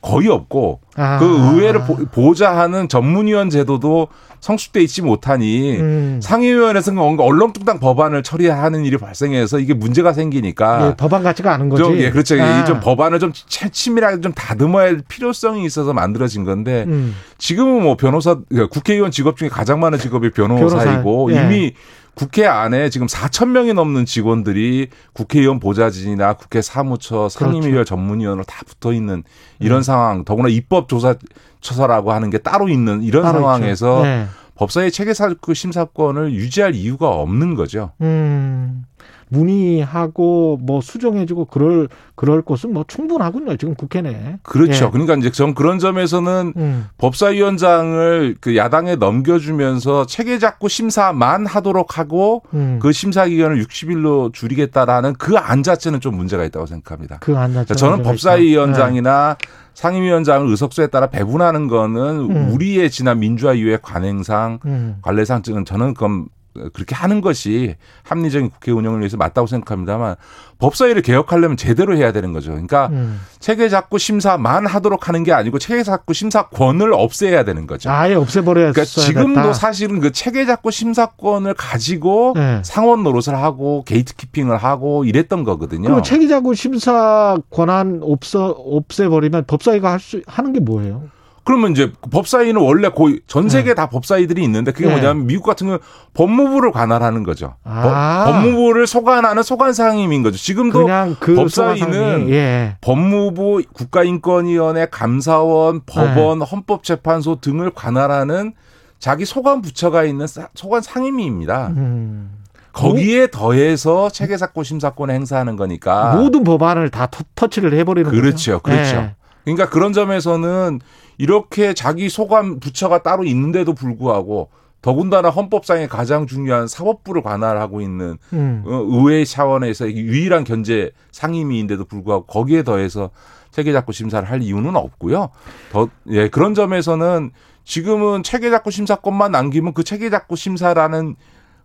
거의 0.02 0.28
없고 0.28 0.80
아. 0.96 1.18
그 1.18 1.24
의회를 1.24 1.82
보자 2.10 2.56
하는 2.56 2.88
전문위원 2.88 3.50
제도도 3.50 4.08
성숙돼 4.40 4.82
있지 4.82 5.02
못하니 5.02 5.78
음. 5.78 6.20
상임위원회에서 6.20 6.90
뭔가 6.90 7.22
얼렁뚱땅 7.22 7.78
법안을 7.78 8.24
처리하는 8.24 8.84
일이 8.84 8.98
발생해서 8.98 9.60
이게 9.60 9.72
문제가 9.72 10.12
생기니까 10.12 10.88
예, 10.88 10.96
법안 10.96 11.22
같지가 11.22 11.54
않은 11.54 11.68
거지. 11.68 11.82
좀, 11.84 11.96
예, 11.98 12.10
그렇죠. 12.10 12.42
아. 12.42 12.64
좀 12.64 12.80
법안을 12.80 13.20
좀 13.20 13.32
치밀하게 13.32 14.20
좀 14.20 14.32
다듬어야 14.32 14.86
할 14.86 15.02
필요성이 15.06 15.64
있어서 15.64 15.92
만들어진 15.92 16.42
건데 16.42 16.84
음. 16.88 17.14
지금은 17.38 17.84
뭐 17.84 17.96
변호사 17.96 18.36
그러니까 18.48 18.68
국회의원 18.68 19.12
직업 19.12 19.36
중에 19.36 19.48
가장 19.48 19.78
많은 19.78 20.00
직업이 20.00 20.30
변호사이고 20.32 21.26
변호사. 21.26 21.40
예. 21.40 21.46
이미 21.46 21.74
국회 22.14 22.46
안에 22.46 22.90
지금 22.90 23.06
4천 23.06 23.48
명이 23.48 23.72
넘는 23.72 24.04
직원들이 24.04 24.88
국회의원 25.12 25.58
보좌진이나 25.60 26.34
국회 26.34 26.60
사무처 26.60 27.28
상임위원 27.28 27.70
그렇죠. 27.72 27.84
전문위원으로 27.84 28.44
다 28.44 28.62
붙어 28.66 28.92
있는 28.92 29.24
이런 29.58 29.78
음. 29.78 29.82
상황. 29.82 30.24
더구나 30.24 30.48
입법조사처사라고 30.48 32.12
하는 32.12 32.30
게 32.30 32.38
따로 32.38 32.68
있는 32.68 33.02
이런 33.02 33.22
따로 33.22 33.40
상황에서 33.40 34.02
네. 34.02 34.26
법사위 34.56 34.90
체계 34.90 35.12
심사권을 35.54 36.34
유지할 36.34 36.74
이유가 36.74 37.08
없는 37.08 37.54
거죠. 37.54 37.92
음. 38.02 38.84
문의하고 39.28 40.58
뭐 40.62 40.80
수정해주고 40.80 41.46
그럴 41.46 41.88
그럴 42.14 42.42
곳은 42.42 42.72
뭐 42.72 42.84
충분하군요. 42.86 43.56
지금 43.56 43.74
국회 43.74 44.00
내. 44.00 44.38
그렇죠. 44.42 44.86
예. 44.86 44.90
그러니까 44.90 45.14
이제 45.16 45.30
전 45.30 45.54
그런 45.54 45.78
점에서는 45.78 46.52
음. 46.56 46.86
법사위원장을 46.98 48.36
그 48.40 48.56
야당에 48.56 48.96
넘겨주면서 48.96 50.06
체계 50.06 50.38
잡고 50.38 50.68
심사만 50.68 51.46
하도록 51.46 51.98
하고 51.98 52.42
음. 52.54 52.78
그 52.80 52.92
심사 52.92 53.26
기간을 53.26 53.62
60일로 53.64 54.32
줄이겠다라는 54.32 55.14
그 55.14 55.32
안 55.42 55.62
자체는 55.64 55.98
좀 56.00 56.14
문제가 56.16 56.44
있다고 56.44 56.66
생각합니다. 56.66 57.18
그 57.18 57.36
안 57.36 57.52
자체. 57.52 57.64
그러니까 57.64 57.74
저는 57.74 58.02
법사위원장이나 58.04 59.36
네. 59.40 59.48
상임위원장을 59.74 60.48
의석수에 60.48 60.86
따라 60.88 61.08
배분하는 61.08 61.66
거는 61.66 62.30
음. 62.30 62.50
우리의 62.52 62.90
지난 62.90 63.18
민주화 63.18 63.54
이후의 63.54 63.80
관행상 63.82 64.60
음. 64.66 64.96
관례상증은 65.02 65.64
저는 65.64 65.94
그건 65.94 66.26
그렇게 66.72 66.94
하는 66.94 67.20
것이 67.20 67.76
합리적인 68.02 68.50
국회 68.50 68.72
운영을 68.72 69.00
위해서 69.00 69.16
맞다고 69.16 69.46
생각합니다만 69.46 70.16
법사위를 70.58 71.02
개혁하려면 71.02 71.56
제대로 71.56 71.96
해야 71.96 72.12
되는 72.12 72.32
거죠. 72.32 72.50
그러니까 72.50 72.88
음. 72.92 73.20
체계 73.40 73.68
잡고 73.68 73.98
심사만 73.98 74.66
하도록 74.66 75.08
하는 75.08 75.24
게 75.24 75.32
아니고 75.32 75.58
체계 75.58 75.82
잡고 75.82 76.12
심사권을 76.12 76.92
없애야 76.92 77.44
되는 77.44 77.66
거죠. 77.66 77.90
아예 77.90 78.14
없애버려야 78.14 78.72
그러니까 78.72 78.84
지금도 78.84 79.54
사실은 79.54 80.00
그 80.00 80.12
체계 80.12 80.44
잡고 80.44 80.70
심사권을 80.70 81.54
가지고 81.54 82.34
네. 82.36 82.60
상원 82.64 83.02
노릇을 83.02 83.34
하고 83.34 83.82
게이트키핑을 83.86 84.56
하고 84.58 85.04
이랬던 85.04 85.44
거거든요. 85.44 85.88
그럼 85.88 86.02
체계 86.02 86.28
잡고 86.28 86.54
심사 86.54 87.38
권한 87.50 88.00
없어 88.02 88.48
없애버리면 88.50 89.44
법사위가 89.46 89.90
할 89.90 90.02
수 90.02 90.20
하는 90.26 90.52
게 90.52 90.58
뭐예요? 90.60 91.04
그러면 91.44 91.72
이제 91.72 91.92
법사위는 92.10 92.60
원래 92.60 92.88
거의 92.88 93.20
전 93.26 93.48
세계 93.48 93.70
네. 93.70 93.74
다 93.74 93.88
법사위들이 93.88 94.42
있는데 94.44 94.70
그게 94.70 94.86
네. 94.86 94.92
뭐냐면 94.92 95.26
미국 95.26 95.44
같은 95.44 95.66
경우 95.66 95.78
는 95.78 95.84
법무부를 96.14 96.70
관할하는 96.70 97.24
거죠. 97.24 97.54
아. 97.64 98.24
법 98.26 98.42
무부를 98.42 98.86
소관하는 98.86 99.42
소관 99.42 99.72
상임인 99.72 100.22
거죠. 100.22 100.36
지금도 100.36 100.86
그 101.18 101.34
법사위는 101.34 102.30
예. 102.30 102.76
법무부 102.80 103.62
국가인권위원회 103.72 104.86
감사원 104.90 105.80
법원 105.84 106.38
네. 106.38 106.44
헌법재판소 106.44 107.40
등을 107.40 107.70
관할하는 107.74 108.52
자기 109.00 109.24
소관 109.24 109.62
부처가 109.62 110.04
있는 110.04 110.26
소관 110.54 110.80
상임위입니다. 110.80 111.68
음. 111.76 112.42
거기에 112.72 113.26
더해서 113.30 114.08
체계사건 114.10 114.64
심사권을 114.64 115.14
행사하는 115.14 115.56
거니까 115.56 116.14
모든 116.16 116.42
법안을 116.44 116.90
다 116.90 117.08
터치를 117.34 117.74
해버리는 117.74 118.10
그렇죠, 118.10 118.60
거죠. 118.60 118.76
그렇죠. 118.76 119.10
네. 119.44 119.54
그러니까 119.54 119.68
그런 119.68 119.92
점에서는 119.92 120.80
이렇게 121.18 121.74
자기 121.74 122.08
소관 122.08 122.60
부처가 122.60 123.02
따로 123.02 123.24
있는데도 123.24 123.74
불구하고 123.74 124.50
더군다나 124.80 125.30
헌법상의 125.30 125.88
가장 125.88 126.26
중요한 126.26 126.66
사법부를 126.66 127.22
관할하고 127.22 127.80
있는 127.80 128.18
음. 128.32 128.64
어, 128.66 128.84
의회 128.88 129.24
차원에서 129.24 129.90
유일한 129.92 130.42
견제 130.42 130.90
상임위인데도 131.12 131.84
불구하고 131.84 132.24
거기에 132.26 132.64
더해서 132.64 133.10
체계작구 133.52 133.92
심사를 133.92 134.28
할 134.28 134.42
이유는 134.42 134.74
없고요. 134.74 135.30
더 135.70 135.88
예, 136.08 136.28
그런 136.28 136.54
점에서는 136.54 137.30
지금은 137.64 138.24
체계작구 138.24 138.72
심사권만 138.72 139.30
남기면 139.30 139.72
그 139.74 139.84
체계작구 139.84 140.34
심사라는 140.34 141.14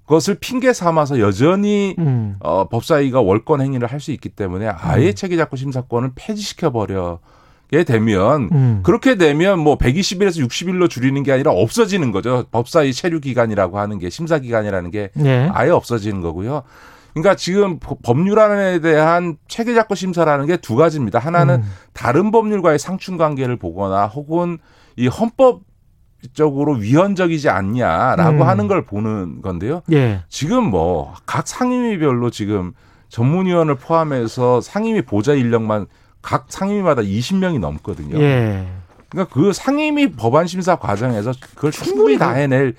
것을 0.06 0.36
핑계 0.36 0.72
삼아서 0.72 1.20
여전히 1.20 1.96
음. 1.98 2.36
어, 2.40 2.70
법사위가 2.70 3.20
월권 3.22 3.62
행위를 3.62 3.92
할 3.92 4.00
수 4.00 4.12
있기 4.12 4.30
때문에 4.30 4.68
아예 4.68 5.08
음. 5.10 5.16
체계작구 5.16 5.58
심사권을 5.58 6.12
폐지시켜 6.16 6.72
버려 6.72 7.20
게 7.70 7.84
되면 7.84 8.50
음. 8.52 8.80
그렇게 8.84 9.16
되면 9.16 9.60
뭐 9.60 9.78
120일에서 9.78 10.46
60일로 10.48 10.90
줄이는 10.90 11.24
게 11.24 11.32
아니라 11.34 11.52
없어지는 11.52 12.12
거죠. 12.12 12.46
법사위 12.52 12.94
체류 12.94 13.20
기간이라고 13.20 13.78
하는 13.80 14.00
게 14.00 14.10
심사 14.10 14.40
기간이라는 14.40 14.90
게 14.92 15.10
네. 15.16 15.50
아예 15.54 15.70
없어지는 15.70 16.22
거고요. 16.22 16.64
그러니까 17.14 17.36
지금 17.36 17.80
법률안에 17.80 18.80
대한 18.80 19.38
체계 19.48 19.74
잡고 19.74 19.96
심사라는 19.96 20.46
게 20.46 20.58
두 20.58 20.76
가지입니다. 20.76 21.20
하나는 21.20 21.56
음. 21.56 21.72
다른 21.94 22.32
법률과의 22.32 22.80
상충 22.80 23.18
관계를 23.18 23.58
보거나 23.58 24.06
혹은 24.06 24.60
이 24.96 25.08
헌법 25.08 25.62
적으로 26.34 26.74
위헌적이지 26.74 27.50
않냐라고 27.50 28.38
음. 28.44 28.48
하는 28.48 28.68
걸 28.68 28.86
보는 28.86 29.42
건데요. 29.42 29.82
예. 29.92 30.22
지금 30.30 30.66
뭐 30.70 31.14
각 31.26 31.48
상임위별로 31.48 32.30
지금 32.30 32.74
전문위원을 33.10 33.76
포함해서 33.76 34.62
상임위 34.62 35.04
보좌 35.04 35.34
인력만 35.34 35.86
각 36.22 36.46
상임위마다 36.50 37.02
20명이 37.02 37.60
넘거든요. 37.60 38.20
예. 38.20 38.68
그러니까 39.10 39.34
그 39.34 39.54
상임위 39.54 40.14
법안 40.14 40.48
심사 40.48 40.76
과정에서 40.76 41.32
그걸 41.56 41.72
충분히 41.72 42.18
다 42.18 42.32
해낼. 42.32 42.76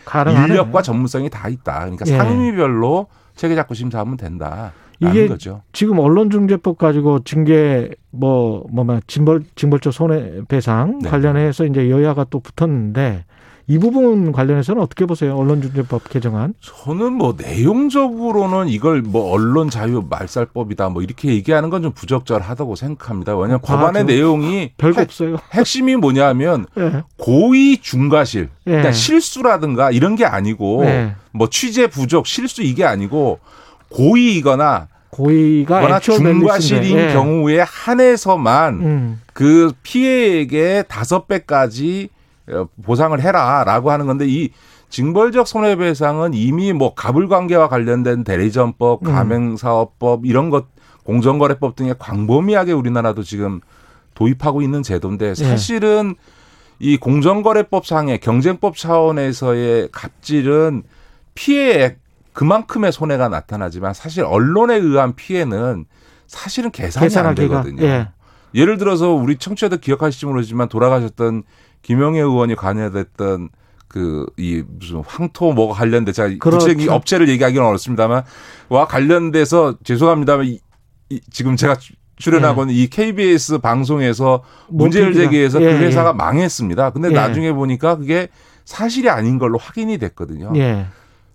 인력과 0.47 0.83
전문성이 0.83 1.31
다 1.31 1.49
있다. 1.49 1.81
그러니까 1.81 2.05
예. 2.07 2.17
상임위별로 2.17 3.07
체계 3.35 3.55
잡고 3.55 3.75
심사하면 3.75 4.17
된다. 4.17 4.73
이게 5.01 5.29
거죠. 5.29 5.63
지금 5.73 5.99
언론중재법 6.01 6.77
가지고 6.77 7.23
징계 7.23 7.89
뭐 8.11 8.67
뭐만 8.71 9.01
징벌 9.07 9.45
징벌적 9.55 9.93
손해배상 9.93 10.99
네. 11.03 11.09
관련해서 11.09 11.67
이제 11.67 11.89
여야가 11.89 12.27
또 12.31 12.41
붙었는데 12.41 13.25
이 13.71 13.79
부분 13.79 14.33
관련해서는 14.33 14.81
어떻게 14.81 15.05
보세요? 15.05 15.37
언론중재법 15.37 16.09
개정안? 16.09 16.55
저는 16.61 17.13
뭐 17.13 17.35
내용적으로는 17.37 18.69
이걸 18.69 19.03
뭐 19.03 19.31
언론 19.31 19.69
자유 19.69 20.03
말살법이다 20.09 20.89
뭐 20.89 21.03
이렇게 21.03 21.29
얘기하는 21.29 21.69
건 21.71 21.79
좀 21.79 21.93
부적절하다고 21.93 22.75
생각합니다. 22.75 23.37
왜냐하면 23.37 23.61
아, 23.63 23.67
법안의 23.67 24.05
내용이 24.07 24.73
별거 24.79 25.03
없어요. 25.03 25.37
핵심이 25.53 25.95
뭐냐면 25.95 26.67
네. 26.75 27.03
고의 27.19 27.79
중과실, 27.79 28.49
네. 28.65 28.73
그러니까 28.73 28.91
실수라든가 28.93 29.93
이런 29.93 30.17
게 30.17 30.25
아니고 30.25 30.83
네. 30.85 31.15
뭐 31.31 31.49
취재 31.49 31.87
부족, 31.87 32.27
실수 32.27 32.63
이게 32.63 32.85
아니고 32.85 33.39
고의이거나 33.91 34.89
고의가 35.11 36.01
중과실인 36.01 36.97
네. 36.97 37.13
경우에 37.13 37.61
한해서만 37.61 38.75
음. 38.75 39.21
그 39.33 39.73
피해액의 39.83 40.87
다섯 40.89 41.29
배까지 41.29 42.09
어, 42.13 42.18
보상을 42.83 43.21
해라라고 43.21 43.91
하는 43.91 44.07
건데 44.07 44.27
이 44.29 44.51
징벌적 44.91 45.47
손해배상은 45.47 46.35
이미 46.35 46.73
뭐 46.73 46.95
가불관계와 46.95 47.69
관련된 47.69 48.25
대리점법, 48.25 49.07
음. 49.07 49.13
가맹사업법 49.13 50.25
이런 50.25 50.51
것 50.51 50.67
공정거래법 51.05 51.77
등의 51.77 51.95
광범위하게 51.99 52.73
우리나라도 52.73 53.23
지금 53.23 53.61
도입하고 54.15 54.63
있는 54.63 54.83
제도인데 54.83 55.35
네. 55.35 55.35
사실은 55.35 56.15
네. 56.17 56.39
이 56.81 56.97
공정거래법상의 56.97 58.21
경쟁법 58.21 58.77
차원에서의 58.77 59.89
갑질은 59.91 60.85
피해액 61.35 61.99
그만큼의 62.33 62.93
손해가 62.93 63.29
나타나지만 63.29 63.95
사실 63.95 64.25
언론에 64.25 64.77
의한 64.77 65.17
피해는 65.17 65.87
사실은 66.27 66.71
계산이 66.71 67.17
안 67.17 67.35
되거든요. 67.35 67.83
예. 67.83 68.09
예를 68.55 68.79
들어서 68.79 69.11
우리 69.11 69.37
청취자들 69.37 69.79
기억하실지 69.79 70.27
모르지만 70.27 70.69
돌아가셨던 70.69 71.43
김영애 71.83 72.21
의원이 72.21 72.55
관여됐던 72.55 73.51
그 73.89 74.27
이 74.37 74.63
무슨 74.67 75.03
황토 75.07 75.53
뭐가 75.53 75.75
관련돼 75.75 76.13
제가 76.13 76.29
그렇죠. 76.39 76.59
구체적인 76.59 76.91
업체를 76.91 77.29
얘기하기는 77.29 77.65
어렵습니다만 77.65 78.23
와 78.69 78.87
관련돼서 78.87 79.77
죄송합니다만 79.83 80.47
이, 80.47 80.61
이, 81.09 81.21
지금 81.31 81.57
제가 81.57 81.77
출연하고 82.17 82.63
있는 82.63 82.75
예. 82.75 82.79
이 82.81 82.87
KBS 82.89 83.59
방송에서 83.59 84.43
문제를 84.69 85.15
제기해서 85.15 85.59
그 85.59 85.65
예, 85.65 85.73
그 85.73 85.85
회사가 85.85 86.11
예. 86.11 86.13
망했습니다. 86.15 86.91
근데 86.91 87.09
예. 87.11 87.13
나중에 87.13 87.53
보니까 87.53 87.97
그게 87.97 88.29
사실이 88.65 89.09
아닌 89.09 89.39
걸로 89.39 89.57
확인이 89.57 89.99
됐거든요. 89.99 90.53
예. 90.57 90.87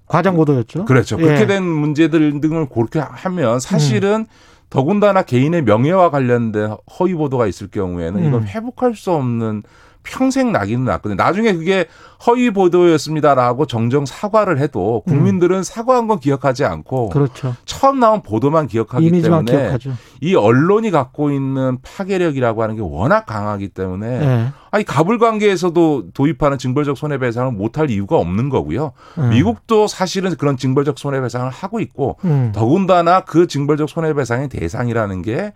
과장 0.08 0.36
보도였죠. 0.36 0.86
그렇죠. 0.86 1.18
그렇게 1.18 1.42
예. 1.42 1.46
된 1.48 1.64
문제들 1.64 2.40
등을 2.42 2.68
그렇게 2.70 3.00
하면 3.00 3.60
사실은 3.60 4.22
음. 4.22 4.26
더군다나 4.70 5.24
개인의 5.24 5.64
명예와 5.64 6.12
관련된 6.12 6.76
허위 7.00 7.14
보도가 7.14 7.48
있을 7.48 7.68
경우에는 7.68 8.28
이건 8.28 8.42
음. 8.42 8.48
회복할 8.48 8.96
수 8.96 9.12
없는 9.12 9.64
평생 10.04 10.52
나기는 10.52 10.86
났거든요. 10.86 11.16
나중에 11.16 11.54
그게 11.54 11.88
허위 12.26 12.52
보도였습니다라고 12.52 13.66
정정 13.66 14.06
사과를 14.06 14.60
해도 14.60 15.04
국민들은 15.08 15.58
음. 15.58 15.64
사과한 15.64 16.08
건 16.08 16.20
기억하지 16.20 16.64
않고 16.64 17.10
그렇죠. 17.10 17.56
처음 17.66 18.00
나온 18.00 18.22
보도만 18.22 18.68
기억하기 18.68 19.22
때문에 19.22 19.52
기억하죠. 19.52 19.94
이 20.22 20.36
언론이 20.36 20.92
갖고 20.92 21.32
있는 21.32 21.78
파괴력이라고 21.82 22.64
하는 22.64 22.76
게 22.76 22.82
워낙 22.82 23.26
강하기 23.26 23.70
때문에 23.70 24.20
네. 24.20 24.48
아니 24.72 24.84
가불 24.84 25.20
관계에서도 25.20 26.12
도입하는 26.14 26.58
징벌적 26.58 26.98
손해배상을 26.98 27.52
못할 27.52 27.90
이유가 27.90 28.18
없는 28.18 28.50
거고요. 28.50 28.94
음. 29.18 29.30
미국도 29.30 29.88
사실은 29.88 30.36
그런 30.36 30.58
징벌적 30.58 30.98
손해배상을 30.98 31.50
하고 31.50 31.80
있고 31.80 32.18
음. 32.26 32.52
더군다나 32.56 33.22
그 33.22 33.48
징벌적 33.48 33.90
손해배상의 33.90 34.50
대상이라는 34.50 35.22
게 35.22 35.54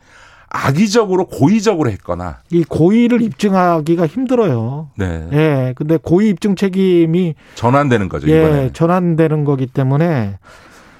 악의적으로 0.50 1.26
고의적으로 1.26 1.90
했거나 1.92 2.38
이 2.52 2.64
고의를 2.64 3.22
입증하기가 3.22 4.08
힘들어요. 4.08 4.90
네. 4.96 5.28
예. 5.34 5.74
근데 5.76 5.98
고의 5.98 6.30
입증 6.30 6.56
책임이 6.56 7.36
전환되는 7.56 8.10
거죠, 8.10 8.30
예, 8.30 8.38
이번에 8.38 8.74
전환되는 8.74 9.44
거기 9.44 9.68
때문에 9.68 10.38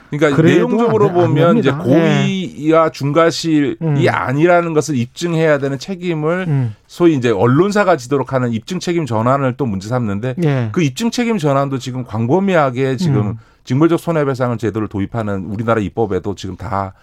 그러니까 0.10 0.42
내용적으로 0.42 1.12
보면 1.12 1.58
이제 1.58 1.72
고의와 1.72 2.86
네. 2.86 2.92
중과실이 2.92 3.78
음. 3.82 4.06
아니라는 4.10 4.74
것을 4.74 4.96
입증해야 4.96 5.58
되는 5.58 5.78
책임을 5.78 6.46
음. 6.48 6.76
소위 6.88 7.16
이제 7.16 7.30
언론사가 7.30 7.98
지도록 7.98 8.34
하는 8.34 8.52
입증 8.52 8.80
책임 8.80 9.06
전환을 9.06 9.56
또 9.58 9.66
문제 9.66 9.90
삼는데 9.90 10.36
네. 10.38 10.70
그 10.72 10.82
입증 10.82 11.12
책임 11.12 11.38
전환도 11.38 11.80
지금 11.80 12.06
광범위하게 12.06 12.98
지금 12.98 13.28
음. 13.28 13.38
징벌적 13.66 14.00
손해배상을 14.00 14.58
제도를 14.58 14.88
도입하는 14.88 15.46
우리나라 15.46 15.82
입법에도 15.82 16.36
지금 16.36 16.56
다 16.56 16.94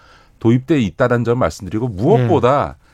도입돼 0.45 0.79
있다는 0.79 1.23
점 1.23 1.39
말씀드리고 1.39 1.87
무엇보다 1.87 2.75
네. 2.77 2.85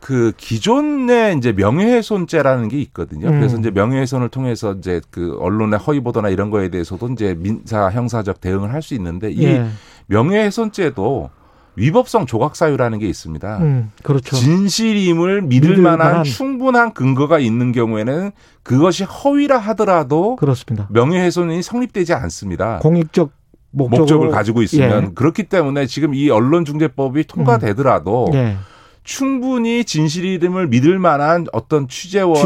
그 0.00 0.32
기존의 0.36 1.38
이제 1.38 1.52
명예훼손죄라는 1.52 2.68
게 2.68 2.80
있거든요. 2.82 3.28
음. 3.28 3.38
그래서 3.38 3.56
이제 3.56 3.70
명예훼손을 3.70 4.28
통해서 4.28 4.72
이제 4.72 5.00
그 5.10 5.36
언론의 5.40 5.78
허위 5.78 6.00
보도나 6.00 6.28
이런 6.28 6.50
거에 6.50 6.68
대해서도 6.68 7.10
이제 7.10 7.36
민사 7.38 7.90
형사적 7.90 8.40
대응을 8.40 8.72
할 8.72 8.82
수 8.82 8.94
있는데 8.94 9.30
이 9.30 9.44
예. 9.44 9.66
명예훼손죄도 10.08 11.30
위법성 11.76 12.26
조각 12.26 12.54
사유라는 12.54 12.98
게 12.98 13.08
있습니다. 13.08 13.58
음, 13.58 13.92
그렇죠. 14.02 14.36
진실임을 14.36 15.42
믿을, 15.42 15.70
믿을 15.70 15.82
만한, 15.82 15.98
만한, 15.98 16.24
충분한 16.24 16.92
근거가 16.92 17.38
있는 17.38 17.72
경우에는 17.72 18.30
그것이 18.62 19.04
허위라 19.04 19.58
하더라도 19.58 20.36
그렇습니다. 20.36 20.86
명예훼손이 20.90 21.62
성립되지 21.62 22.12
않습니다. 22.14 22.78
공익적 22.80 23.30
목적을 23.74 24.28
가지고 24.30 24.62
있으면 24.62 25.04
예. 25.04 25.10
그렇기 25.14 25.44
때문에 25.44 25.86
지금 25.86 26.14
이 26.14 26.30
언론중재법이 26.30 27.24
통과되더라도 27.24 28.26
음. 28.28 28.34
예. 28.34 28.56
충분히 29.02 29.84
진실임을 29.84 30.68
믿을 30.68 30.98
만한 30.98 31.46
어떤 31.52 31.88
취재원의 31.88 32.40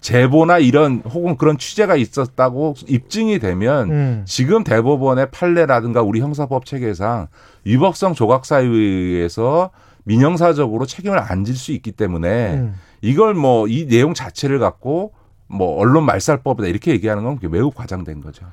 제보나 0.00 0.58
이런 0.58 1.02
혹은 1.08 1.38
그런 1.38 1.56
취재가 1.56 1.96
있었다고 1.96 2.74
입증이 2.86 3.38
되면 3.38 3.90
음. 3.90 4.22
지금 4.26 4.64
대법원의 4.64 5.30
판례라든가 5.30 6.02
우리 6.02 6.20
형사법 6.20 6.66
체계상 6.66 7.28
위법성 7.64 8.12
조각 8.12 8.44
사유에 8.44 8.78
의해서 8.78 9.70
민형사적으로 10.04 10.84
책임을 10.84 11.18
안 11.18 11.44
질 11.44 11.56
수 11.56 11.72
있기 11.72 11.92
때문에 11.92 12.54
음. 12.54 12.74
이걸 13.00 13.32
뭐 13.32 13.66
이 13.66 13.86
내용 13.86 14.12
자체를 14.12 14.58
갖고 14.58 15.12
뭐 15.46 15.78
언론 15.78 16.04
말살법이다 16.04 16.68
이렇게 16.68 16.90
얘기하는 16.92 17.24
건 17.24 17.38
매우 17.50 17.70
과장된 17.70 18.20
거죠. 18.20 18.44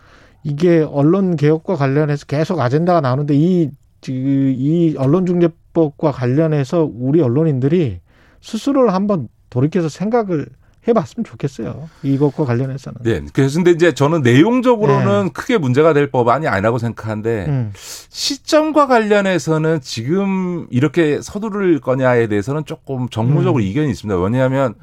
이게 0.46 0.86
언론 0.88 1.36
개혁과 1.36 1.76
관련해서 1.76 2.28
계속 2.28 2.60
아젠다가 2.60 3.02
나오는데 3.02 3.34
이, 3.34 3.72
이 4.08 4.96
언론중재법과 4.96 6.12
관련해서 6.12 6.88
우리 6.94 7.20
언론인들이 7.20 8.00
스스로를 8.42 8.94
한번 8.94 9.28
돌이켜서 9.50 9.90
생각을 9.90 10.46
해봤으면 10.88 11.26
좋겠어요. 11.26 11.90
이것과 12.04 12.46
관련해서는. 12.46 13.00
네. 13.02 13.22
그래서 13.34 13.58
근데 13.58 13.72
이제 13.72 13.92
저는 13.94 14.22
내용적으로는 14.22 15.24
네. 15.24 15.30
크게 15.34 15.58
문제가 15.58 15.94
될 15.94 16.12
법안이 16.12 16.48
아니라고 16.48 16.78
생각하는데 16.78 17.46
음. 17.48 17.72
시점과 17.74 18.86
관련해서는 18.86 19.82
지금 19.82 20.68
이렇게 20.70 21.22
서두를 21.24 21.80
거냐에 21.80 22.28
대해서는 22.28 22.66
조금 22.66 23.10
정무적으로 23.10 23.64
음. 23.64 23.68
이견이 23.68 23.90
있습니다. 23.90 24.20
왜냐하면 24.20 24.76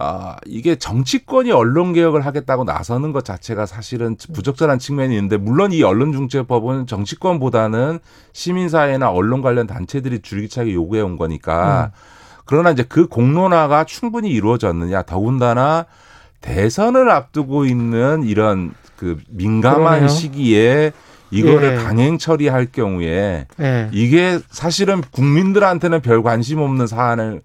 아, 0.00 0.36
이게 0.46 0.76
정치권이 0.76 1.50
언론 1.50 1.92
개혁을 1.92 2.24
하겠다고 2.24 2.62
나서는 2.62 3.10
것 3.10 3.24
자체가 3.24 3.66
사실은 3.66 4.16
부적절한 4.32 4.78
측면이 4.78 5.14
있는데 5.16 5.36
물론 5.36 5.72
이 5.72 5.82
언론중재법은 5.82 6.86
정치권보다는 6.86 7.98
시민사회나 8.32 9.10
언론 9.10 9.42
관련 9.42 9.66
단체들이 9.66 10.20
줄기차게 10.20 10.72
요구해 10.72 11.02
온 11.02 11.16
거니까 11.16 11.90
음. 11.92 11.98
그러나 12.44 12.70
이제 12.70 12.84
그 12.88 13.08
공론화가 13.08 13.84
충분히 13.84 14.30
이루어졌느냐 14.30 15.02
더군다나 15.02 15.86
대선을 16.42 17.10
앞두고 17.10 17.64
있는 17.64 18.22
이런 18.22 18.74
그 18.96 19.18
민감한 19.28 19.82
그러네요. 19.82 20.08
시기에 20.08 20.92
이거를 21.32 21.72
예. 21.72 21.76
강행 21.76 22.18
처리할 22.18 22.68
경우에 22.70 23.46
예. 23.60 23.90
이게 23.92 24.38
사실은 24.48 25.02
국민들한테는 25.10 26.00
별 26.02 26.22
관심 26.22 26.60
없는 26.60 26.86
사안이 26.86 27.40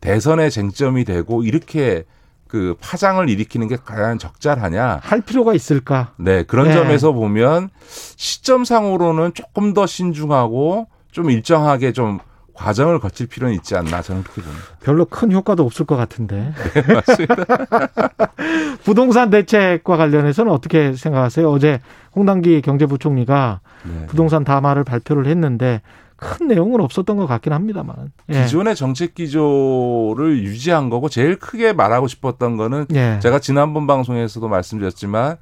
대선의 0.00 0.50
쟁점이 0.50 1.04
되고 1.04 1.42
이렇게 1.42 2.04
그 2.46 2.76
파장을 2.80 3.28
일으키는 3.28 3.68
게 3.68 3.76
과연 3.76 4.18
적절하냐 4.18 5.00
할 5.02 5.20
필요가 5.20 5.54
있을까? 5.54 6.12
네 6.16 6.42
그런 6.44 6.68
예. 6.68 6.72
점에서 6.72 7.12
보면 7.12 7.68
시점상으로는 8.16 9.34
조금 9.34 9.74
더 9.74 9.86
신중하고 9.86 10.86
좀 11.10 11.30
일정하게 11.30 11.92
좀 11.92 12.18
과정을 12.54 12.98
거칠 12.98 13.28
필요는 13.28 13.54
있지 13.54 13.76
않나 13.76 14.02
저는 14.02 14.24
그렇게 14.24 14.42
봅니다. 14.42 14.64
별로 14.82 15.04
큰 15.04 15.30
효과도 15.30 15.64
없을 15.64 15.86
것 15.86 15.96
같은데. 15.96 16.52
네, 16.74 16.94
맞습니다. 16.94 17.36
부동산 18.82 19.30
대책과 19.30 19.96
관련해서는 19.96 20.50
어떻게 20.50 20.92
생각하세요? 20.92 21.48
어제 21.48 21.80
홍당기 22.16 22.60
경제부총리가 22.62 23.60
네. 23.84 24.06
부동산 24.08 24.42
담화를 24.42 24.82
발표를 24.82 25.26
했는데 25.26 25.82
큰 26.18 26.48
내용은 26.48 26.80
없었던 26.80 27.16
것 27.16 27.26
같긴 27.26 27.52
합니다만. 27.52 28.12
예. 28.28 28.42
기존의 28.42 28.74
정책 28.74 29.14
기조를 29.14 30.42
유지한 30.42 30.90
거고 30.90 31.08
제일 31.08 31.38
크게 31.38 31.72
말하고 31.72 32.08
싶었던 32.08 32.56
거는 32.56 32.86
예. 32.94 33.20
제가 33.22 33.38
지난번 33.38 33.86
방송에서도 33.86 34.46
말씀드렸지만 34.48 35.36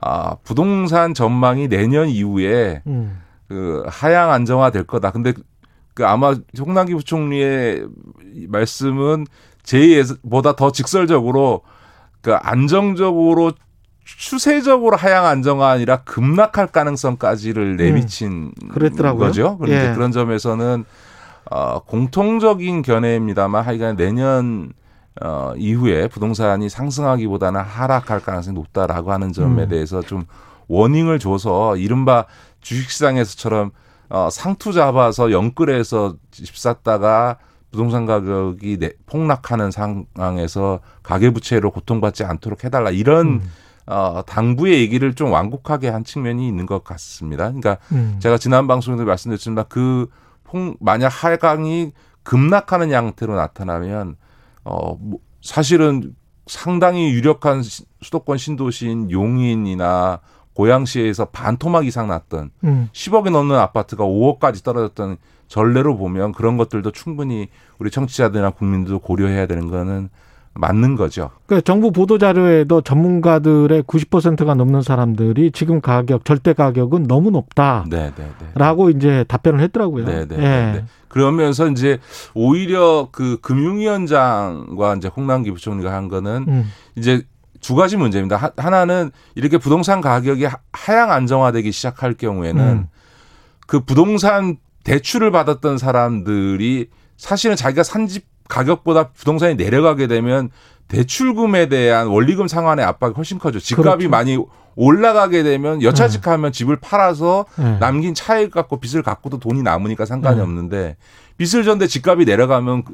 아, 0.00 0.36
부동산 0.44 1.12
전망이 1.12 1.68
내년 1.68 2.08
이후에 2.08 2.82
음. 2.86 3.20
그 3.48 3.82
하향 3.88 4.30
안정화 4.30 4.70
될 4.70 4.84
거다. 4.84 5.10
근데 5.10 5.32
그 5.92 6.06
아마 6.06 6.34
홍남기 6.58 6.94
부총리의 6.94 7.86
말씀은 8.48 9.26
제보다 9.64 10.54
더 10.54 10.70
직설적으로 10.70 11.62
그 12.20 12.34
안정적으로 12.34 13.52
추세적으로 14.04 14.96
하향 14.96 15.26
안정화 15.26 15.70
아니라 15.70 15.98
급락할 15.98 16.68
가능성까지를 16.68 17.76
내비친 17.76 18.52
음, 18.62 18.68
그랬더라고요. 18.68 19.26
거죠. 19.26 19.58
그런데 19.58 19.90
예. 19.90 19.94
그런 19.94 20.12
점에서는 20.12 20.84
어, 21.50 21.80
공통적인 21.80 22.82
견해입니다만 22.82 23.64
하여간 23.64 23.96
내년 23.96 24.72
어, 25.20 25.52
이후에 25.56 26.08
부동산이 26.08 26.68
상승하기보다는 26.68 27.60
하락할 27.60 28.20
가능성이 28.20 28.54
높다라고 28.54 29.12
하는 29.12 29.32
점에 29.32 29.64
음. 29.64 29.68
대해서 29.68 30.00
좀 30.00 30.24
워닝을 30.68 31.18
줘서 31.18 31.76
이른바 31.76 32.24
주식시장에서처럼 32.62 33.72
어, 34.08 34.28
상투 34.30 34.72
잡아서 34.72 35.30
영끌해서 35.30 36.16
집 36.30 36.56
샀다가 36.56 37.38
부동산 37.70 38.06
가격이 38.06 38.78
내, 38.78 38.92
폭락하는 39.06 39.70
상황에서 39.70 40.80
가계부채로 41.02 41.70
고통받지 41.70 42.24
않도록 42.24 42.64
해달라 42.64 42.90
이런 42.90 43.26
음. 43.26 43.50
어, 43.92 44.22
당부의 44.26 44.80
얘기를 44.80 45.14
좀 45.14 45.30
완곡하게 45.30 45.88
한 45.88 46.04
측면이 46.04 46.48
있는 46.48 46.66
것 46.66 46.82
같습니다. 46.82 47.44
그러니까 47.44 47.78
음. 47.92 48.16
제가 48.20 48.38
지난 48.38 48.66
방송에도 48.66 49.04
말씀드렸지만 49.04 49.66
그 49.68 50.08
폭, 50.44 50.76
만약 50.80 51.08
하강이 51.08 51.92
급락하는 52.22 52.90
양태로 52.90 53.36
나타나면 53.36 54.16
어, 54.64 54.96
뭐 54.98 55.20
사실은 55.42 56.14
상당히 56.46 57.12
유력한 57.12 57.62
수도권 57.62 58.38
신도시인 58.38 59.10
용인이나 59.10 60.20
고양시에서 60.54 61.26
반토막 61.26 61.86
이상 61.86 62.08
났던 62.08 62.50
음. 62.64 62.88
10억이 62.92 63.30
넘는 63.30 63.56
아파트가 63.56 64.04
5억까지 64.04 64.64
떨어졌던 64.64 65.16
전례로 65.48 65.96
보면 65.96 66.32
그런 66.32 66.56
것들도 66.56 66.92
충분히 66.92 67.48
우리 67.78 67.90
청취자들이나 67.90 68.50
국민들도 68.50 69.00
고려해야 69.00 69.46
되는 69.46 69.68
거는 69.68 70.08
맞는 70.54 70.96
거죠. 70.96 71.30
그 71.46 71.62
정부 71.62 71.92
보도 71.92 72.18
자료에도 72.18 72.82
전문가들의 72.82 73.82
90%가 73.84 74.54
넘는 74.54 74.82
사람들이 74.82 75.50
지금 75.52 75.80
가격 75.80 76.24
절대 76.24 76.52
가격은 76.52 77.04
너무 77.04 77.30
높다라고 77.30 77.88
네, 77.90 78.12
네, 78.14 78.30
네. 78.38 78.90
이제 78.96 79.24
답변을 79.28 79.60
했더라고요. 79.60 80.04
네, 80.04 80.26
네, 80.26 80.36
예. 80.36 80.40
네. 80.40 80.84
그러면서 81.08 81.68
이제 81.68 81.98
오히려 82.34 83.08
그 83.12 83.38
금융위원장과 83.40 84.96
이제 84.96 85.08
홍남기 85.08 85.50
부총리가 85.50 85.92
한 85.92 86.08
거는 86.08 86.44
음. 86.48 86.70
이제 86.96 87.22
두 87.60 87.74
가지 87.74 87.96
문제입니다. 87.96 88.52
하나는 88.56 89.10
이렇게 89.34 89.56
부동산 89.56 90.00
가격이 90.00 90.46
하향 90.72 91.12
안정화되기 91.12 91.72
시작할 91.72 92.14
경우에는 92.14 92.62
음. 92.62 92.88
그 93.66 93.80
부동산 93.80 94.56
대출을 94.84 95.30
받았던 95.30 95.78
사람들이 95.78 96.88
사실은 97.16 97.56
자기가 97.56 97.84
산 97.84 98.08
집 98.08 98.31
가격보다 98.48 99.08
부동산이 99.10 99.54
내려가게 99.56 100.06
되면 100.06 100.50
대출금에 100.88 101.68
대한 101.68 102.08
원리금 102.08 102.48
상환의 102.48 102.84
압박이 102.84 103.14
훨씬 103.16 103.38
커져. 103.38 103.58
집값이 103.58 103.82
그렇죠. 104.08 104.10
많이 104.10 104.38
올라가게 104.74 105.42
되면 105.42 105.82
여차직하면 105.82 106.50
네. 106.52 106.58
집을 106.58 106.76
팔아서 106.76 107.46
네. 107.56 107.78
남긴 107.78 108.14
차익 108.14 108.50
갖고 108.50 108.78
빚을 108.78 109.02
갖고도 109.02 109.38
돈이 109.38 109.62
남으니까 109.62 110.04
상관이 110.06 110.36
네. 110.36 110.42
없는데 110.42 110.96
빚을 111.36 111.64
졌는데 111.64 111.86
집값이 111.86 112.24
내려가면 112.24 112.84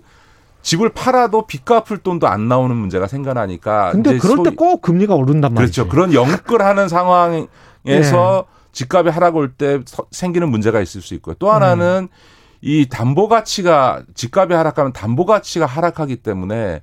집을 0.62 0.90
팔아도 0.90 1.46
빚 1.46 1.64
갚을 1.64 1.98
돈도 2.02 2.26
안 2.26 2.48
나오는 2.48 2.74
문제가 2.76 3.06
생겨나니까. 3.06 3.92
근데 3.92 4.18
그럴 4.18 4.42
때 4.42 4.50
꼭 4.50 4.82
금리가 4.82 5.14
오른단 5.14 5.54
말이죠. 5.54 5.88
그렇죠. 5.88 5.88
그런 5.88 6.12
영끌하는 6.14 6.88
상황에서 6.88 7.48
네. 7.84 8.58
집값이 8.72 9.08
하락 9.10 9.36
올 9.36 9.52
때 9.56 9.80
생기는 10.10 10.48
문제가 10.48 10.80
있을 10.80 11.00
수 11.00 11.14
있고요. 11.14 11.34
또 11.38 11.50
하나는 11.50 12.08
음. 12.10 12.14
이 12.60 12.86
담보 12.88 13.28
가치가 13.28 14.02
집값이 14.14 14.54
하락하면 14.54 14.92
담보 14.92 15.26
가치가 15.26 15.66
하락하기 15.66 16.16
때문에 16.16 16.82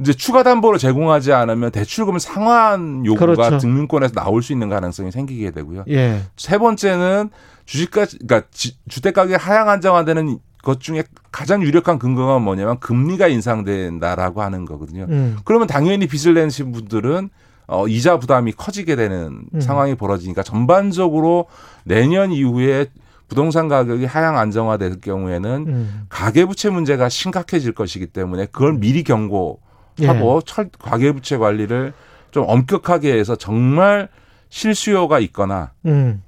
이제 0.00 0.12
추가 0.14 0.42
담보를 0.42 0.78
제공하지 0.78 1.32
않으면 1.32 1.70
대출금 1.70 2.18
상환 2.18 3.04
요구가 3.04 3.26
그렇죠. 3.26 3.58
등록권에서 3.58 4.14
나올 4.14 4.42
수 4.42 4.52
있는 4.52 4.68
가능성이 4.68 5.10
생기게 5.10 5.50
되고요. 5.50 5.84
예. 5.88 6.22
세 6.36 6.58
번째는 6.58 7.30
주식가 7.66 8.06
그러니까 8.06 8.48
주택 8.88 9.14
가격이 9.14 9.34
하향 9.34 9.68
안정화되는 9.68 10.38
것 10.62 10.80
중에 10.80 11.04
가장 11.30 11.62
유력한 11.62 11.98
근거가 11.98 12.38
뭐냐면 12.38 12.78
금리가 12.80 13.28
인상된다라고 13.28 14.42
하는 14.42 14.64
거거든요. 14.64 15.06
음. 15.08 15.38
그러면 15.44 15.66
당연히 15.66 16.06
빚을 16.06 16.34
내신 16.34 16.72
분들은 16.72 17.30
어, 17.66 17.86
이자 17.86 18.18
부담이 18.18 18.52
커지게 18.52 18.96
되는 18.96 19.44
음. 19.54 19.60
상황이 19.60 19.94
벌어지니까 19.94 20.42
전반적으로 20.42 21.46
내년 21.84 22.32
이후에 22.32 22.86
부동산 23.30 23.68
가격이 23.68 24.04
하향 24.06 24.36
안정화될 24.36 25.00
경우에는 25.00 25.64
음. 25.68 26.02
가계부채 26.08 26.68
문제가 26.70 27.08
심각해질 27.08 27.72
것이기 27.72 28.08
때문에 28.08 28.46
그걸 28.46 28.74
미리 28.74 29.04
경고하고 29.04 29.60
예. 30.00 30.40
철, 30.44 30.68
가계부채 30.78 31.38
관리를 31.38 31.92
좀 32.32 32.44
엄격하게 32.46 33.16
해서 33.16 33.36
정말 33.36 34.08
실수요가 34.48 35.20
있거나 35.20 35.70
음. 35.86 36.22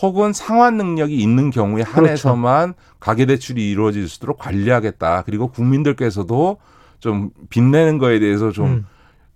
혹은 0.00 0.32
상환 0.32 0.76
능력이 0.76 1.16
있는 1.16 1.50
경우에 1.50 1.82
한해서만 1.82 2.74
그렇죠. 2.74 2.96
가계대출이 3.00 3.70
이루어질 3.70 4.08
수 4.08 4.18
있도록 4.18 4.38
관리하겠다. 4.38 5.22
그리고 5.22 5.48
국민들께서도 5.48 6.58
좀 7.00 7.30
빚내는 7.50 7.98
거에 7.98 8.20
대해서 8.20 8.52
좀 8.52 8.66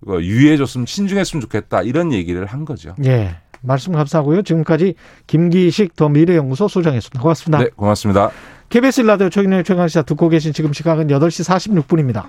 음. 0.07 0.21
유의해줬으면 0.21 0.85
신중했으면 0.85 1.41
좋겠다. 1.41 1.81
이런 1.81 2.13
얘기를 2.13 2.45
한 2.45 2.63
거죠. 2.63 2.95
예. 3.03 3.35
말씀 3.61 3.93
감사하고요. 3.93 4.43
지금까지 4.43 4.95
김기식 5.27 5.95
더 5.95 6.09
미래연구소 6.09 6.67
소장이었습니다. 6.67 7.21
고맙습니다. 7.21 7.63
네, 7.63 7.69
고맙습니다. 7.75 8.31
KBS 8.69 9.01
라디오 9.01 9.29
최근의 9.29 9.63
최강시사 9.63 10.03
듣고 10.03 10.29
계신 10.29 10.53
지금 10.53 10.73
시각은 10.73 11.07
8시 11.07 11.83
46분입니다. 11.83 12.25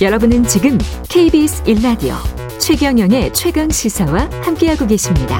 여러분은 0.00 0.44
지금 0.44 0.78
KBS 1.08 1.64
1라디오 1.64 2.14
최경영의 2.58 3.32
최강 3.32 3.70
시사와 3.70 4.28
함께하고 4.42 4.86
계십니다. 4.86 5.38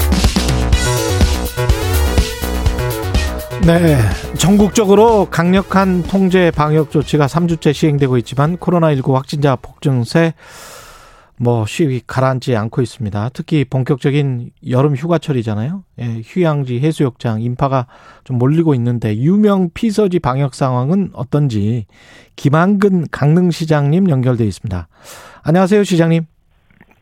네. 3.66 3.98
전국적으로 4.38 5.26
강력한 5.30 6.02
통제 6.04 6.50
방역 6.50 6.90
조치가 6.90 7.26
3주째 7.26 7.74
시행되고 7.74 8.16
있지만 8.18 8.56
코로나19 8.56 9.12
확진자 9.12 9.56
폭증세 9.56 10.32
뭐 11.40 11.66
쉬위 11.66 12.00
가라앉지 12.06 12.56
않고 12.56 12.82
있습니다. 12.82 13.30
특히 13.32 13.64
본격적인 13.64 14.50
여름 14.68 14.96
휴가철이잖아요. 14.96 15.84
예, 16.00 16.22
휴양지, 16.24 16.80
해수욕장, 16.80 17.42
인파가 17.42 17.86
좀 18.24 18.38
몰리고 18.38 18.74
있는데 18.74 19.16
유명 19.16 19.70
피서지 19.72 20.18
방역 20.18 20.54
상황은 20.54 21.10
어떤지 21.12 21.86
김한근 22.36 23.08
강릉시장님 23.10 24.10
연결돼 24.10 24.44
있습니다. 24.44 24.88
안녕하세요, 25.42 25.84
시장님. 25.84 26.26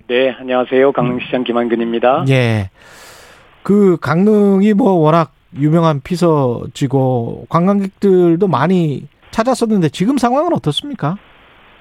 네, 0.09 0.31
안녕하세요. 0.39 0.93
강릉시장 0.93 1.45
김한근입니다. 1.45 2.27
예. 2.29 2.71
그 3.63 3.97
강릉이 4.01 4.75
뭐 4.75 4.93
워낙 4.93 5.33
유명한 5.59 6.01
피서지고 6.01 7.47
관광객들도 7.49 8.47
많이 8.47 9.09
찾았었는데 9.31 9.89
지금 9.89 10.19
상황은 10.19 10.53
어떻습니까? 10.55 11.17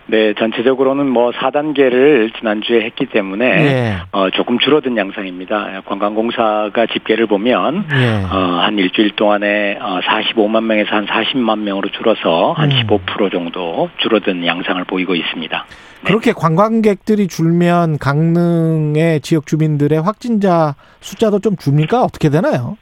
네, 0.07 0.33
전체적으로는 0.35 1.07
뭐 1.07 1.31
4단계를 1.31 2.35
지난주에 2.37 2.81
했기 2.81 3.07
때문에 3.07 3.45
예. 3.45 3.95
어, 4.11 4.29
조금 4.29 4.59
줄어든 4.59 4.97
양상입니다. 4.97 5.81
관광공사가 5.85 6.85
집계를 6.93 7.25
보면 7.25 7.85
예. 7.91 8.23
어, 8.31 8.37
한 8.61 8.77
일주일 8.77 9.15
동안에 9.15 9.79
어, 9.81 9.99
45만 10.01 10.63
명에서 10.63 10.95
한 10.95 11.07
40만 11.07 11.59
명으로 11.59 11.89
줄어서 11.89 12.53
한 12.53 12.71
음. 12.71 12.83
15% 12.87 13.31
정도 13.31 13.89
줄어든 13.97 14.45
양상을 14.45 14.83
보이고 14.83 15.15
있습니다. 15.15 15.65
네. 15.67 16.03
그렇게 16.03 16.33
관광객들이 16.33 17.27
줄면 17.27 17.97
강릉의 17.97 19.21
지역 19.21 19.47
주민들의 19.47 19.99
확진자 20.01 20.75
숫자도 20.99 21.39
좀 21.39 21.57
줍니까? 21.57 22.03
어떻게 22.03 22.29
되나요? 22.29 22.77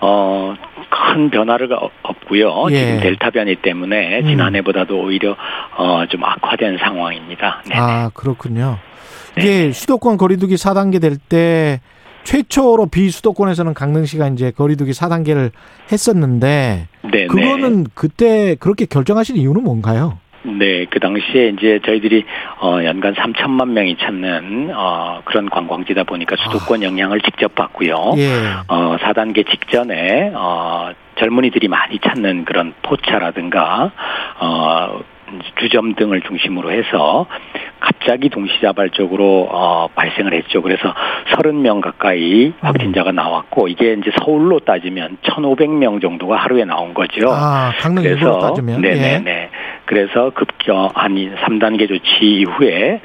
어, 0.00 0.54
큰 0.90 1.30
변화가 1.30 1.78
없고요. 2.02 2.66
예. 2.70 2.74
지금 2.76 3.00
델타 3.00 3.30
변이 3.30 3.56
때문에 3.56 4.20
음. 4.20 4.26
지난해보다도 4.28 4.98
오히려 4.98 5.36
어, 5.76 6.04
좀 6.08 6.24
악화된 6.24 6.78
상황입니다. 6.78 7.62
네네. 7.68 7.80
아, 7.80 8.10
그렇군요. 8.14 8.78
이게 9.38 9.66
네 9.66 9.72
수도권 9.72 10.16
거리두기 10.16 10.54
4단계 10.56 11.00
될 11.00 11.16
때 11.28 11.80
최초로 12.24 12.86
비수도권에서는 12.86 13.72
강릉시가 13.74 14.28
이제 14.28 14.50
거리두기 14.50 14.90
4단계를 14.92 15.52
했었는데 15.90 16.88
네네. 17.10 17.26
그거는 17.28 17.86
그때 17.94 18.56
그렇게 18.60 18.84
결정하신 18.86 19.36
이유는 19.36 19.62
뭔가요? 19.62 20.18
네, 20.42 20.86
그 20.86 21.00
당시에 21.00 21.48
이제 21.48 21.80
저희들이 21.84 22.24
어 22.60 22.80
연간 22.84 23.14
3천만 23.14 23.68
명이 23.68 23.96
찾는 23.98 24.70
어 24.74 25.20
그런 25.24 25.50
관광지다 25.50 26.04
보니까 26.04 26.36
수도권 26.36 26.80
아. 26.82 26.86
영향을 26.86 27.20
직접 27.20 27.54
받고요. 27.54 28.14
예. 28.16 28.28
어 28.68 28.96
4단계 29.00 29.48
직전에 29.50 30.32
어 30.34 30.92
젊은이들이 31.18 31.68
많이 31.68 31.98
찾는 31.98 32.46
그런 32.46 32.72
포차라든가 32.82 33.92
어 34.40 35.00
주점 35.60 35.94
등을 35.94 36.20
중심으로 36.22 36.72
해서 36.72 37.26
갑자기 37.78 38.28
동시자발적으로 38.28 39.48
어, 39.50 39.88
발생을 39.94 40.34
했죠. 40.34 40.62
그래서 40.62 40.94
30명 41.32 41.80
가까이 41.80 42.52
확진자가 42.60 43.12
나왔고 43.12 43.68
이게 43.68 43.94
이제 43.94 44.10
서울로 44.22 44.60
따지면 44.60 45.18
1,500명 45.22 46.00
정도가 46.00 46.36
하루에 46.36 46.64
나온 46.64 46.94
거죠. 46.94 47.30
아, 47.30 47.72
강릉 47.78 48.02
그래서 48.02 48.38
따지면 48.38 48.80
네네네. 48.80 49.30
예. 49.30 49.50
그래서 49.86 50.30
급격 50.30 50.92
한 50.94 51.14
3단계 51.14 51.88
조치 51.88 52.24
이후에 52.24 53.00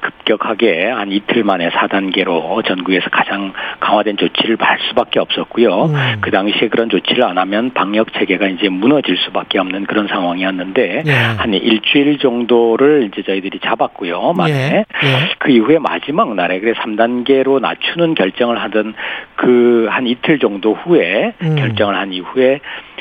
급격하게 0.00 0.88
한 0.88 1.12
이틀 1.12 1.44
만에 1.44 1.68
4단계로 1.70 2.66
전국에서 2.66 3.10
가장 3.10 3.52
강화된 3.80 4.16
조치를 4.16 4.56
할 4.60 4.78
수밖에 4.88 5.20
없었고요. 5.20 5.84
음. 5.84 6.16
그 6.20 6.30
당시에 6.30 6.68
그런 6.68 6.88
조치를 6.88 7.24
안 7.24 7.38
하면 7.38 7.72
방역 7.72 8.12
체계가 8.12 8.46
이제 8.48 8.68
무너질 8.68 9.16
수밖에 9.18 9.58
없는 9.58 9.86
그런 9.86 10.08
상황이었는데 10.08 11.02
예. 11.06 11.12
한 11.12 11.54
일주일 11.54 12.18
정도를 12.18 13.10
이제 13.12 13.22
저희들이 13.22 13.60
잡았고요. 13.60 14.32
만에 14.32 14.52
예. 14.52 14.84
예. 15.04 15.30
그 15.38 15.50
이후에 15.50 15.78
마지막 15.78 16.34
날에 16.34 16.60
그래 16.60 16.72
3단계로 16.72 17.60
낮추는 17.60 18.14
결정을 18.14 18.60
하던 18.62 18.94
그 19.36 19.90
한 19.90 20.06
이틀 20.06 20.38
정도 20.38 20.74
후에 20.74 21.32
음. 21.42 21.56
결정을 21.56 21.94
한 21.96 22.12
이후에 22.12 22.60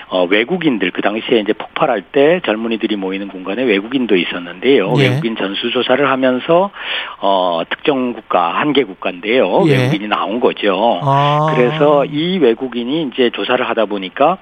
어, 0.10 0.26
외국인들 0.26 0.92
그 0.92 1.02
당시에 1.02 1.40
이제 1.40 1.54
폭발할 1.54 2.02
때 2.12 2.42
젊은이들이 2.46 2.96
모이는 2.96 3.28
공간에 3.28 3.64
외국인도 3.64 4.16
있었는데요. 4.16 4.94
예. 4.98 5.10
외국인 5.10 5.36
전수 5.36 5.70
조사를 5.72 6.10
하면서 6.10 6.72
어, 7.20 7.62
특정 7.70 8.14
국가 8.14 8.54
한 8.60 8.70
개 8.74 8.84
국가인데요. 8.84 9.64
예. 9.68 9.78
외국인이 9.78 10.08
나온 10.08 10.40
거죠. 10.40 11.00
아. 11.04 11.54
그래서 11.56 12.06
이 12.06 12.38
외국인이 12.38 13.10
이제 13.12 13.30
조사를 13.32 13.68
하다 13.68 13.86
보니까 13.86 14.38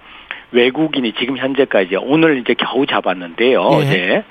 외국인이 0.51 1.13
지금 1.19 1.37
현재까지 1.37 1.97
오늘 1.97 2.37
이제 2.39 2.53
겨우 2.53 2.85
잡았는데요. 2.85 3.61
예. 3.61 3.75
어제 3.75 4.23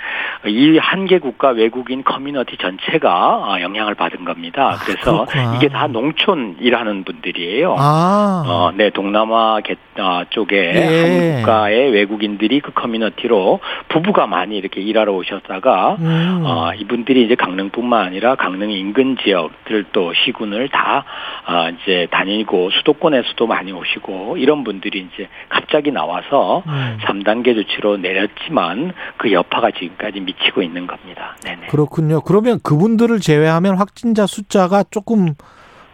이 0.47 0.79
한 0.79 1.07
개 1.07 1.19
국가 1.19 1.51
외국인 1.51 2.03
커뮤니티 2.05 2.57
전체가 2.57 3.37
어, 3.49 3.61
영향을 3.61 3.95
받은 3.95 4.25
겁니다. 4.25 4.71
아, 4.73 4.77
그래서 4.85 5.27
그 5.29 5.39
이게 5.57 5.69
다 5.69 5.87
농촌 5.87 6.57
일하는 6.61 7.05
분들이에요. 7.05 7.77
아. 7.79 8.43
어, 8.47 8.73
네, 8.75 8.91
동남아 8.91 9.59
어, 9.99 10.23
쪽에 10.31 10.57
예. 10.75 11.01
한 11.03 11.37
국가의 11.43 11.91
외국인들이 11.93 12.61
그 12.61 12.73
커뮤니티로 12.73 13.61
부부가 13.89 14.27
많이 14.27 14.57
이렇게 14.57 14.81
일하러 14.81 15.13
오셨다가 15.13 15.97
음. 16.01 16.43
어, 16.45 16.73
이분들이 16.75 17.25
이제 17.25 17.35
강릉뿐만 17.35 18.07
아니라 18.07 18.37
강릉 18.37 18.71
인근 18.71 19.17
지역들 19.23 19.87
또 19.93 20.13
시군을 20.15 20.69
다 20.71 21.05
어, 21.47 21.69
이제 21.71 22.07
다니고 22.11 22.71
수도권에서도 22.71 23.47
많이 23.47 23.73
오시고 23.73 24.37
이런 24.39 24.65
분들이 24.65 25.07
이제 25.13 25.29
갑자기 25.51 25.91
나와. 25.93 26.06
나와서 26.07 26.63
음. 26.67 26.99
3단계 27.03 27.55
조치로 27.55 27.99
내렸지만 27.99 28.93
그 29.19 29.33
여파가 29.33 29.71
지금까지 29.73 30.21
미치고 30.21 30.63
있는 30.63 30.87
겁니다. 30.87 31.37
네네. 31.45 31.67
그렇군요. 31.67 32.21
그러면 32.21 32.61
그분들을 32.63 33.19
제외하면 33.21 33.77
확진자 33.77 34.27
숫자가 34.27 34.85
조금 34.91 35.35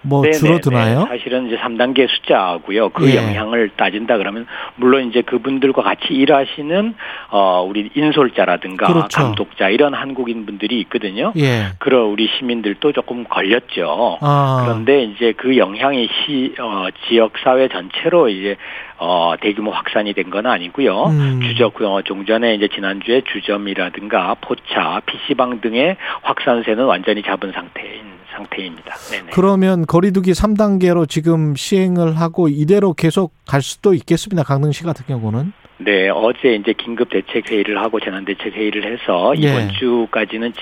뭐 0.03 0.23
네네네. 0.23 0.39
줄어드나요? 0.39 1.07
사실은 1.09 1.47
이제 1.47 1.57
3단계 1.57 2.09
숫자고요. 2.09 2.89
그 2.91 3.09
예. 3.09 3.17
영향을 3.17 3.71
따진다 3.77 4.19
그러면 4.19 4.47
물론 4.77 5.09
이제 5.09 5.23
그분들과 5.23 5.83
같이 5.83 6.09
일하시는 6.13 6.95
어 7.31 7.63
우리 7.69 7.89
인솔자라든가 7.95 8.87
그렇죠. 8.87 9.23
감독자 9.23 9.69
이런 9.69 9.95
한국인 9.95 10.45
분들이 10.45 10.81
있거든요. 10.81 11.33
예. 11.37 11.67
그런 11.79 12.07
우리 12.07 12.29
시민들도 12.39 12.93
조금 12.93 13.25
걸렸죠. 13.25 14.19
아. 14.21 14.65
그런데 14.67 15.05
이제 15.05 15.33
그 15.37 15.57
영향이 15.57 16.09
시 16.09 16.55
어, 16.59 16.87
지역 17.07 17.33
사회 17.45 17.69
전체로 17.69 18.29
이제 18.29 18.57
어, 18.99 19.35
대규모 19.41 19.71
확산이 19.71 20.13
된 20.15 20.33
건 20.33 20.47
아니고요. 20.47 21.05
음. 21.09 21.41
주적 21.43 21.83
어, 21.83 22.01
종전에 22.03 22.55
이제 22.55 22.67
지난주에 22.69 23.21
주점이라든가 23.33 24.37
포차, 24.41 25.03
PC방 25.05 25.61
등의 25.61 25.97
확산세는 26.23 26.85
완전히 26.87 27.23
잡은 27.23 27.53
상태인 27.53 28.01
상태입니다. 28.33 28.95
네네. 28.95 29.31
그러면 29.33 29.87
거리두기 29.87 30.33
3단계로 30.33 31.09
지금 31.09 31.55
시행을 31.55 32.19
하고 32.19 32.49
이대로 32.49 32.93
계속 32.95 33.33
갈 33.47 33.63
수도 33.63 33.95
있겠습니다. 33.95 34.43
강릉시 34.43 34.85
같은 34.85 35.07
경우는. 35.07 35.53
네, 35.79 36.09
어제 36.11 36.55
이제 36.55 36.73
긴급 36.73 37.11
대책 37.11 37.51
회의를 37.51 37.79
하고 37.79 37.99
재난 37.99 38.25
대책 38.25 38.55
회의를 38.55 38.85
해서 38.93 39.35
이번 39.35 39.69
예. 39.69 39.69
주까지는 39.79 40.53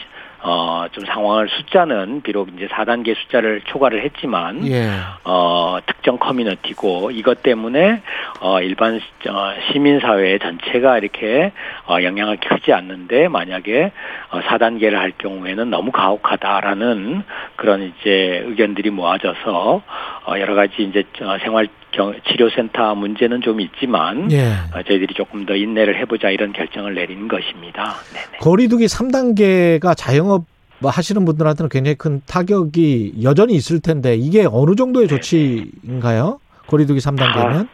어, 0.43 0.87
좀 0.93 1.05
상황을 1.05 1.49
숫자는 1.49 2.23
비록 2.23 2.49
이제 2.55 2.67
4단계 2.69 3.15
숫자를 3.17 3.61
초과를 3.67 4.03
했지만, 4.05 4.67
예. 4.67 4.89
어, 5.25 5.79
특정 5.85 6.19
커뮤니티고 6.19 7.11
이것 7.11 7.43
때문에, 7.43 8.01
어, 8.41 8.61
일반, 8.61 9.01
어, 9.29 9.53
시민 9.71 10.01
사회 10.01 10.39
전체가 10.39 10.99
이렇게, 10.99 11.53
어, 11.87 12.03
영향을 12.03 12.39
크지 12.39 12.73
않는데 12.73 13.29
만약에, 13.29 13.93
어, 14.31 14.41
4단계를 14.41 14.95
할 14.95 15.13
경우에는 15.19 15.69
너무 15.69 15.91
가혹하다라는 15.93 17.23
그런 17.57 17.83
이제 17.83 18.43
의견들이 18.47 18.91
모아져서, 18.91 19.83
어, 20.27 20.39
여러 20.39 20.55
가지 20.55 20.83
이제 20.83 21.05
어, 21.23 21.37
생활 21.43 21.69
치료센터 21.93 22.95
문제는 22.95 23.41
좀 23.43 23.61
있지만 23.61 24.31
예. 24.33 24.53
어, 24.75 24.83
저희들이 24.87 25.15
조금 25.15 25.47
더 25.47 25.55
인내를 25.55 25.99
해보자 26.01 26.31
이런 26.31 26.53
결정을 26.53 26.95
내린 26.95 27.29
것입니다. 27.29 27.97
네네. 28.13 28.39
거리두기 28.41 28.87
3단계가 28.87 29.95
자영업 29.97 30.45
하시는 30.83 31.25
분들한테는 31.25 31.69
굉장히 31.69 31.95
큰 31.97 32.23
타격이 32.27 33.15
여전히 33.23 33.55
있을 33.55 33.81
텐데 33.81 34.15
이게 34.15 34.47
어느 34.51 34.75
정도의 34.75 35.09
조치인가요? 35.09 36.41
거리두기 36.67 37.01
3단계면? 37.01 37.69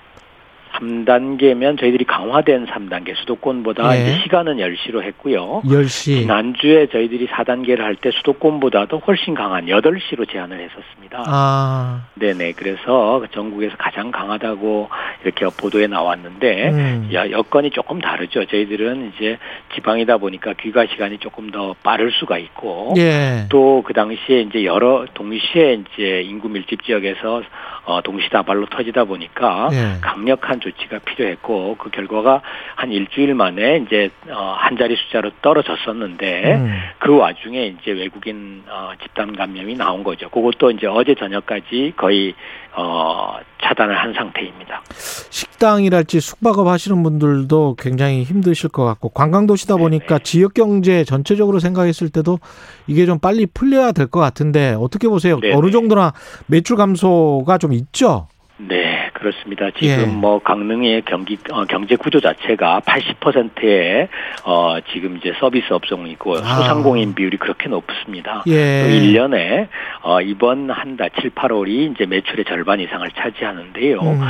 3단계면 0.77 1.79
저희들이 1.79 2.05
강화된 2.05 2.67
3단계 2.67 3.17
수도권보다 3.17 3.91
네. 3.91 4.03
이제 4.03 4.23
시간은 4.23 4.57
10시로 4.57 5.03
했고요. 5.03 5.63
10시. 5.65 6.21
지난주에 6.23 6.87
저희들이 6.89 7.27
4단계를 7.29 7.79
할 7.81 7.97
때 7.97 8.11
수도권보다도 8.11 8.99
훨씬 9.07 9.35
강한 9.35 9.67
8시로 9.67 10.31
제한을 10.31 10.61
했었습니다. 10.61 11.25
아. 11.27 12.03
네네. 12.15 12.53
그래서 12.53 13.25
전국에서 13.33 13.75
가장 13.79 14.11
강하다고 14.11 14.89
이렇게 15.25 15.47
보도에 15.59 15.87
나왔는데 15.87 16.69
음. 16.69 17.09
여건이 17.13 17.71
조금 17.71 18.01
다르죠. 18.01 18.45
저희들은 18.45 19.13
이제 19.17 19.39
지방이다 19.75 20.19
보니까 20.19 20.53
귀가 20.61 20.85
시간이 20.87 21.19
조금 21.19 21.51
더 21.51 21.75
빠를 21.83 22.13
수가 22.13 22.37
있고 22.39 22.93
예. 22.99 23.47
또그 23.49 23.95
당시에 23.95 24.43
이제 24.43 24.65
여러 24.65 25.07
동시에 25.15 25.81
이제 25.95 26.21
인구 26.23 26.49
밀집 26.51 26.85
지역에서 26.85 27.43
어, 27.87 28.03
동시다발로 28.03 28.67
터지다 28.67 29.05
보니까 29.05 29.69
예. 29.73 30.01
강력한 30.03 30.61
조치가 30.71 31.01
필요했고 31.01 31.77
그 31.79 31.91
결과가 31.91 32.43
한 32.75 32.91
일주일 32.91 33.35
만에 33.35 33.85
이제 33.87 34.11
어, 34.29 34.55
한 34.59 34.77
자리 34.77 34.97
숫자로 34.97 35.31
떨어졌었는데 35.43 36.55
음. 36.55 36.73
그 36.99 37.17
와중에 37.17 37.67
이제 37.67 37.93
외국인 37.93 38.63
어, 38.69 38.93
집단 39.03 39.37
감염이 39.37 39.75
나온 39.77 40.03
거죠. 40.03 40.29
그것도 40.31 40.71
이제 40.73 40.87
어제 40.87 41.15
저녁까지 41.15 41.93
거의 41.97 42.35
어, 42.75 43.39
차단을 43.63 43.97
한 43.97 44.13
상태입니다. 44.13 44.83
식당이랄지 45.31 46.21
숙박업 46.21 46.67
하시는 46.67 47.03
분들도 47.03 47.77
굉장히 47.79 48.23
힘드실 48.23 48.69
것 48.71 48.85
같고 48.85 49.09
관광도시다 49.11 49.77
보니까 49.77 50.19
지역 50.19 50.55
경제 50.55 51.05
전체적으로 51.05 51.59
생각했을 51.59 52.11
때도 52.11 52.39
이게 52.87 53.07
좀 53.07 53.19
빨리 53.19 53.47
풀려야 53.47 53.93
될 53.93 54.07
것 54.07 54.21
같은데 54.21 54.77
어떻게 54.79 55.09
보세요? 55.09 55.41
네네. 55.41 55.55
어느 55.55 55.71
정도나 55.71 56.13
매출 56.47 56.77
감소가 56.77 57.59
좀 57.59 57.73
있죠? 57.73 58.29
네, 58.59 58.96
그렇습니다. 59.19 59.71
지금 59.79 60.03
예. 60.03 60.07
뭐 60.07 60.39
강릉의 60.41 61.03
경기 61.07 61.39
어, 61.51 61.65
경제 61.65 61.97
구조 61.97 62.21
자체가 62.21 62.81
80%의 62.81 64.09
어 64.45 64.77
지금 64.93 65.17
이제 65.17 65.33
서비스 65.39 65.73
업종이고 65.73 66.37
아. 66.39 66.43
소상공인 66.43 67.15
비율이 67.15 67.37
그렇게 67.39 67.69
높습니다. 67.69 68.43
예. 68.47 68.83
또 68.83 68.89
1년에 68.89 69.69
어 70.03 70.21
이번 70.21 70.71
한 70.71 70.97
달 70.97 71.11
7, 71.21 71.31
8월이 71.31 71.93
이제 71.93 72.07
매출의 72.07 72.45
절반 72.47 72.81
이상을 72.81 73.09
차지하는데요. 73.11 74.01
음. 74.01 74.21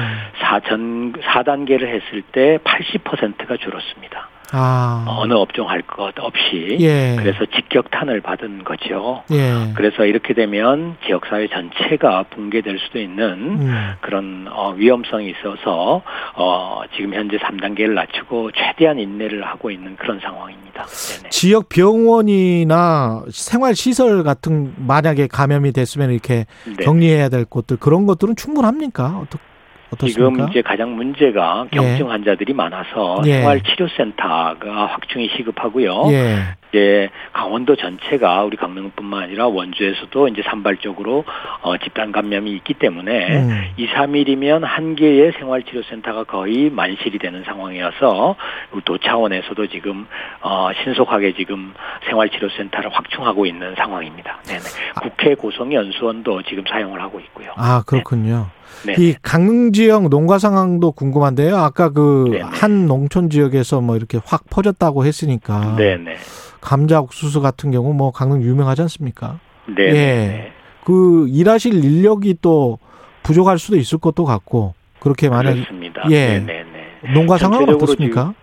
4전 0.40 1.20
4단계를 1.22 1.86
했을 1.86 2.22
때 2.32 2.58
80%가 2.64 3.56
줄었습니다. 3.56 4.28
아. 4.52 5.04
어느 5.08 5.32
업종 5.34 5.68
할 5.68 5.82
것 5.82 6.12
없이 6.18 6.76
예. 6.80 7.16
그래서 7.18 7.44
직격탄을 7.46 8.20
받은 8.20 8.64
거죠. 8.64 9.22
예. 9.30 9.72
그래서 9.74 10.04
이렇게 10.04 10.34
되면 10.34 10.96
지역 11.06 11.26
사회 11.26 11.46
전체가 11.48 12.24
붕괴될 12.30 12.78
수도 12.78 12.98
있는 12.98 13.24
음. 13.60 13.92
그런 14.00 14.46
어, 14.50 14.72
위험성이 14.72 15.30
있어서 15.30 16.02
어, 16.34 16.82
지금 16.96 17.14
현재 17.14 17.36
3단계를 17.38 17.94
낮추고 17.94 18.50
최대한 18.52 18.98
인내를 18.98 19.44
하고 19.46 19.70
있는 19.70 19.96
그런 19.96 20.20
상황입니다. 20.20 20.84
네네. 20.86 21.28
지역 21.30 21.68
병원이나 21.68 23.24
생활 23.30 23.74
시설 23.74 24.22
같은 24.22 24.74
만약에 24.76 25.26
감염이 25.28 25.72
됐으면 25.72 26.10
이렇게 26.10 26.46
네 26.64 26.84
격리해야 26.84 27.28
될 27.28 27.44
곳들 27.44 27.76
그런 27.78 28.06
것들은 28.06 28.36
충분합니까? 28.36 29.20
어떻게? 29.22 29.42
어떻습니까? 29.92 30.30
지금 30.30 30.48
이제 30.50 30.62
가장 30.62 30.96
문제가 30.96 31.66
경증 31.70 32.06
예. 32.06 32.10
환자들이 32.10 32.52
많아서 32.52 33.22
예. 33.26 33.40
생활치료센터가 33.40 34.86
확충이 34.86 35.28
시급하고요. 35.36 36.08
예. 36.10 36.56
이제 36.70 37.08
강원도 37.32 37.76
전체가 37.76 38.42
우리 38.42 38.56
강릉뿐만 38.56 39.22
아니라 39.22 39.46
원주에서도 39.46 40.28
이제 40.28 40.42
산발적으로 40.44 41.24
어, 41.62 41.76
집단 41.78 42.12
감염이 42.12 42.50
있기 42.56 42.74
때문에 42.74 43.36
음. 43.38 43.64
2, 43.76 43.86
3일이면 43.88 44.62
한 44.62 44.94
개의 44.96 45.32
생활치료센터가 45.38 46.24
거의 46.24 46.68
만실이 46.70 47.18
되는 47.18 47.44
상황이어서 47.44 48.36
도 48.84 48.98
차원에서도 48.98 49.66
지금 49.68 50.06
어, 50.40 50.70
신속하게 50.82 51.34
지금 51.34 51.72
생활치료센터를 52.08 52.90
확충하고 52.92 53.46
있는 53.46 53.74
상황입니다. 53.76 54.40
네네. 54.44 54.60
국회 55.02 55.34
고성연수원도 55.34 56.42
지금 56.42 56.64
사용을 56.68 57.00
하고 57.00 57.20
있고요. 57.20 57.52
아 57.56 57.82
그렇군요. 57.86 58.48
네. 58.50 58.55
이 58.98 59.14
강릉 59.22 59.72
지역 59.72 60.08
농가 60.08 60.38
상황도 60.38 60.92
궁금한데요. 60.92 61.56
아까 61.56 61.90
그 61.90 62.40
한 62.42 62.86
농촌 62.86 63.30
지역에서 63.30 63.80
뭐 63.80 63.96
이렇게 63.96 64.18
확 64.24 64.44
퍼졌다고 64.50 65.04
했으니까. 65.04 65.76
네네. 65.76 66.16
감자 66.60 67.00
옥수수 67.00 67.40
같은 67.40 67.70
경우 67.70 67.92
뭐 67.92 68.10
강릉 68.10 68.42
유명하지 68.42 68.82
않습니까? 68.82 69.38
네. 69.76 69.82
예. 69.82 70.52
그 70.84 71.26
일하실 71.28 71.84
인력이 71.84 72.36
또 72.40 72.78
부족할 73.22 73.58
수도 73.58 73.76
있을 73.76 73.98
것도 73.98 74.24
같고 74.24 74.74
그렇게 75.00 75.28
만약 75.28 75.54
그렇습니다. 75.54 76.04
예. 76.10 76.40
네네. 76.40 77.12
농가 77.14 77.38
상황은 77.38 77.68
어떻습니까? 77.74 78.34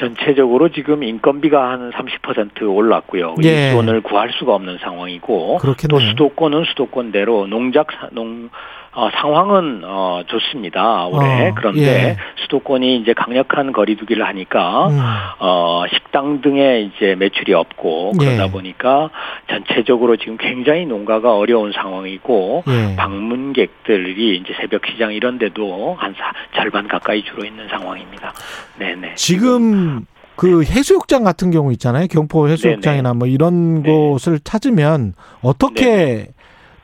전체적으로 0.00 0.70
지금 0.70 1.02
인건비가 1.02 1.70
한 1.70 1.92
30% 1.92 2.62
올랐고요. 2.62 3.36
예. 3.44 3.68
일손을 3.68 4.02
구할 4.02 4.30
수가 4.38 4.54
없는 4.54 4.78
상황이고 4.82 5.58
그렇겠네요. 5.58 6.00
또 6.00 6.04
수도권은 6.04 6.64
수도권대로 6.64 7.46
농작 7.46 7.86
농 8.12 8.48
어, 8.94 9.08
상황은 9.10 9.82
어, 9.84 10.22
좋습니다. 10.26 11.06
올해 11.06 11.48
어, 11.48 11.54
그런데 11.54 11.80
예. 11.80 12.16
수도권이 12.42 12.98
이제 12.98 13.14
강력한 13.14 13.72
거리두기를 13.72 14.26
하니까 14.26 14.88
음. 14.88 15.00
어, 15.38 15.84
식당 15.92 16.42
등의 16.42 16.86
이제 16.94 17.14
매출이 17.14 17.54
없고 17.54 18.12
그러다 18.18 18.46
예. 18.46 18.50
보니까 18.50 19.08
전체적으로 19.48 20.16
지금 20.16 20.36
굉장히 20.36 20.84
농가가 20.84 21.34
어려운 21.34 21.72
상황이고 21.72 22.64
예. 22.68 22.96
방문객들이 22.96 24.36
이제 24.36 24.52
새벽 24.60 24.82
시장 24.86 25.14
이런 25.14 25.38
데도 25.38 25.96
한 25.98 26.14
사, 26.18 26.32
절반 26.54 26.86
가까이 26.86 27.24
줄어 27.24 27.46
있는 27.46 27.68
상황입니다. 27.68 28.34
네네. 28.78 29.14
지금 29.14 30.04
그 30.36 30.64
해수욕장 30.64 31.24
같은 31.24 31.50
경우 31.50 31.72
있잖아요. 31.72 32.06
경포 32.08 32.48
해수욕장이나 32.48 33.10
네네. 33.10 33.18
뭐 33.18 33.26
이런 33.26 33.82
네. 33.82 33.90
곳을 33.90 34.38
찾으면 34.40 35.14
어떻게 35.42 35.84
네네. 35.84 36.28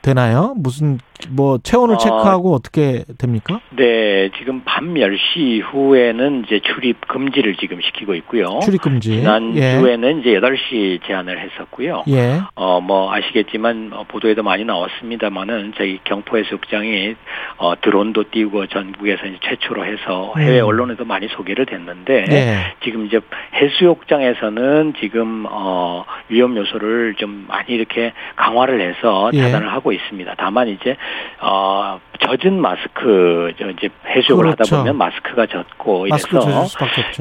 되나요? 0.09 0.55
무슨 0.57 0.99
뭐 1.29 1.59
체온을 1.59 1.97
어, 1.97 1.99
체크하고 1.99 2.55
어떻게 2.55 3.05
됩니까? 3.19 3.61
네, 3.71 4.31
지금 4.39 4.63
밤 4.65 4.95
10시 4.95 5.37
이후에는 5.37 6.45
이제 6.47 6.61
출입 6.61 7.07
금지를 7.07 7.57
지금 7.57 7.81
시키고 7.81 8.15
있고요. 8.15 8.61
출입 8.63 8.81
금지. 8.81 9.17
지난 9.17 9.55
예. 9.57 9.79
주에는 9.79 10.21
이제 10.21 10.31
8시 10.31 11.07
제한을 11.07 11.39
했었고요. 11.39 12.05
예. 12.09 12.41
어, 12.55 12.81
뭐 12.81 13.13
아시겠지만 13.13 13.91
어, 13.93 14.05
보도에도 14.09 14.43
많이 14.43 14.65
나왔습니다만은 14.65 15.75
저희 15.77 15.99
경포 16.05 16.39
해수욕장이 16.39 17.17
어, 17.59 17.79
드론도 17.81 18.25
띄우고 18.31 18.69
전국에서 18.69 19.27
이제 19.27 19.39
최초로 19.43 19.85
해서 19.85 20.33
해외 20.39 20.61
음. 20.61 20.67
언론에도 20.67 21.05
많이 21.05 21.29
소개를 21.29 21.67
됐는데 21.67 22.25
예. 22.31 22.75
지금 22.83 23.07
이제 23.07 23.21
해수욕장에서는 23.55 24.95
지금 25.01 25.45
어, 25.51 26.05
위험 26.29 26.57
요소를 26.57 27.17
좀 27.19 27.45
많이 27.49 27.75
이렇게 27.75 28.13
강화를 28.37 28.81
해서 28.81 29.31
예. 29.35 29.43
차단을 29.43 29.71
하고 29.71 29.93
있습니다. 29.93 29.98
다만 30.37 30.69
이제 30.69 30.97
어, 31.41 32.01
젖은 32.21 32.61
마스크, 32.61 33.53
저 33.59 33.71
이제 33.71 33.89
해수욕을 34.07 34.45
그렇죠. 34.55 34.77
하다 34.77 34.83
보면 34.83 34.97
마스크가 34.97 35.47
젖고 35.47 36.07
이래서 36.07 36.69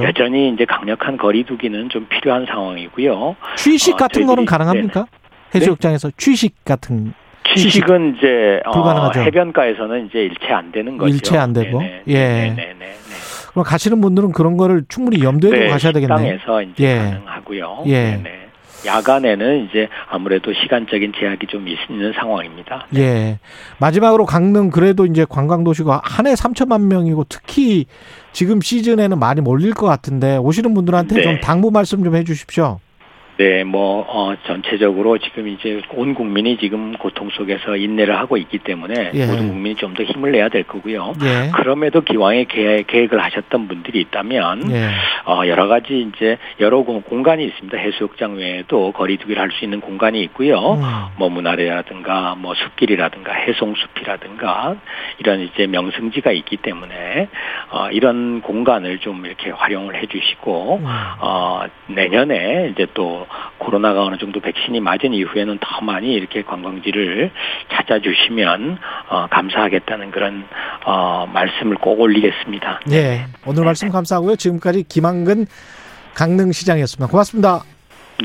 여전히 0.03 0.49
이제 0.49 0.65
강력한 0.65 1.17
거리두기는 1.17 1.89
좀 1.89 2.07
필요한 2.09 2.45
상황이고요. 2.45 3.35
취식 3.55 3.95
어, 3.95 3.97
같은 3.97 4.25
거는 4.25 4.45
가능합니까? 4.45 5.05
네. 5.51 5.59
해수욕장에서 5.59 6.09
네? 6.09 6.13
취식 6.17 6.65
같은 6.65 7.13
취식은 7.55 8.17
이제 8.17 8.61
어, 8.65 9.11
해변가에서는 9.15 10.07
이제 10.07 10.19
일체 10.19 10.53
안 10.53 10.71
되는 10.71 10.97
거죠. 10.97 11.13
일체 11.13 11.37
안 11.37 11.53
되고. 11.53 11.79
네네. 11.79 12.03
예. 12.07 12.13
네네네. 12.13 12.93
그럼 13.51 13.63
가시는 13.63 14.01
분들은 14.01 14.33
그런 14.33 14.57
거를 14.57 14.83
충분히 14.87 15.23
염두에 15.23 15.49
두고 15.49 15.63
네, 15.63 15.69
가셔야 15.69 15.91
되겠네요. 15.93 16.37
식당에서 16.37 16.61
이제 16.61 16.83
예. 16.83 16.97
가능하고요. 16.97 17.83
예. 17.87 18.11
네네. 18.11 18.46
야간에는 18.85 19.65
이제 19.69 19.87
아무래도 20.09 20.53
시간적인 20.53 21.13
제약이 21.19 21.47
좀 21.47 21.67
있는 21.67 22.13
상황입니다. 22.13 22.85
네. 22.91 23.01
예. 23.01 23.39
마지막으로 23.79 24.25
강릉 24.25 24.69
그래도 24.69 25.05
이제 25.05 25.25
관광 25.27 25.63
도시가 25.63 26.01
한 26.03 26.27
해 26.27 26.33
3천만 26.33 26.81
명이고 26.81 27.25
특히 27.29 27.85
지금 28.33 28.61
시즌에는 28.61 29.17
많이 29.19 29.41
몰릴 29.41 29.73
것 29.73 29.87
같은데 29.87 30.37
오시는 30.37 30.73
분들한테 30.73 31.15
네. 31.15 31.21
좀 31.23 31.39
당부 31.39 31.71
말씀 31.71 32.03
좀 32.03 32.15
해주십시오. 32.15 32.79
네, 33.37 33.63
뭐, 33.63 34.05
어, 34.07 34.35
전체적으로 34.47 35.17
지금 35.19 35.47
이제 35.47 35.81
온 35.93 36.15
국민이 36.15 36.57
지금 36.57 36.93
고통 36.93 37.29
속에서 37.29 37.75
인내를 37.75 38.17
하고 38.17 38.37
있기 38.37 38.57
때문에 38.59 39.11
예. 39.13 39.25
모든 39.25 39.49
국민이 39.49 39.75
좀 39.75 39.93
더 39.97 40.03
힘을 40.03 40.31
내야 40.31 40.49
될 40.49 40.63
거고요. 40.63 41.13
예. 41.23 41.51
그럼에도 41.51 42.01
기왕에 42.01 42.45
계획, 42.45 43.13
을 43.13 43.23
하셨던 43.23 43.67
분들이 43.67 44.01
있다면, 44.01 44.71
예. 44.71 44.89
어, 45.25 45.47
여러 45.47 45.67
가지 45.67 46.07
이제 46.09 46.37
여러 46.59 46.81
공 46.81 47.23
간이 47.23 47.43
있습니다. 47.45 47.77
해수욕장 47.77 48.35
외에도 48.35 48.91
거리두기를 48.91 49.41
할 49.41 49.51
수 49.51 49.63
있는 49.63 49.81
공간이 49.81 50.21
있고요. 50.23 50.73
음. 50.73 50.81
뭐 51.17 51.29
문화래라든가 51.29 52.35
뭐 52.37 52.53
숲길이라든가 52.53 53.33
해송숲이라든가 53.33 54.75
이런 55.19 55.41
이제 55.41 55.67
명승지가 55.67 56.31
있기 56.31 56.57
때문에, 56.57 57.27
어, 57.71 57.89
이런 57.91 58.41
공간을 58.41 58.99
좀 58.99 59.25
이렇게 59.25 59.49
활용을 59.51 59.95
해 59.95 60.05
주시고, 60.07 60.79
음. 60.81 60.85
어, 61.19 61.63
내년에 61.87 62.69
이제 62.73 62.87
또 62.93 63.25
코로나가 63.57 64.03
어느 64.03 64.17
정도 64.17 64.39
백신이 64.39 64.79
맞은 64.79 65.13
이후에는 65.13 65.59
더 65.61 65.81
많이 65.81 66.13
이렇게 66.13 66.43
관광지를 66.43 67.31
찾아주시면 67.71 68.77
어, 69.09 69.27
감사하겠다는 69.29 70.11
그런 70.11 70.45
어, 70.85 71.27
말씀을 71.33 71.75
꼭 71.75 71.99
올리겠습니다. 71.99 72.81
네, 72.87 73.25
오늘 73.45 73.63
말씀 73.65 73.89
감사하고요. 73.89 74.35
지금까지 74.35 74.83
김한근 74.87 75.47
강릉시장이었습니다. 76.15 77.11
고맙습니다. 77.11 77.63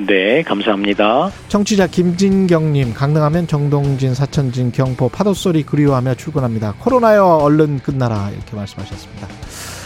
네, 0.06 0.42
감사합니다. 0.42 1.30
청취자 1.48 1.86
김진경님, 1.86 2.94
강릉하면 2.94 3.46
정동진, 3.46 4.14
사천진, 4.14 4.72
경포, 4.72 5.10
파도소리 5.10 5.64
그리워하며 5.64 6.14
출근합니다. 6.14 6.74
코로나여 6.78 7.24
얼른 7.42 7.80
끝나라. 7.80 8.30
이렇게 8.30 8.56
말씀하셨습니다. 8.56 9.28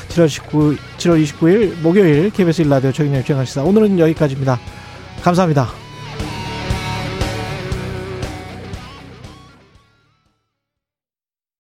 7월 0.09 0.28
19, 0.28 0.76
7월 0.97 1.24
29일 1.24 1.82
목요일 1.82 2.30
KBS 2.30 2.62
일라디오 2.62 2.93
최경영 2.93 3.24
최강시사 3.24 3.64
오늘은 3.64 3.98
여기까지입니다. 3.98 4.59
감사합니다. 5.27 5.86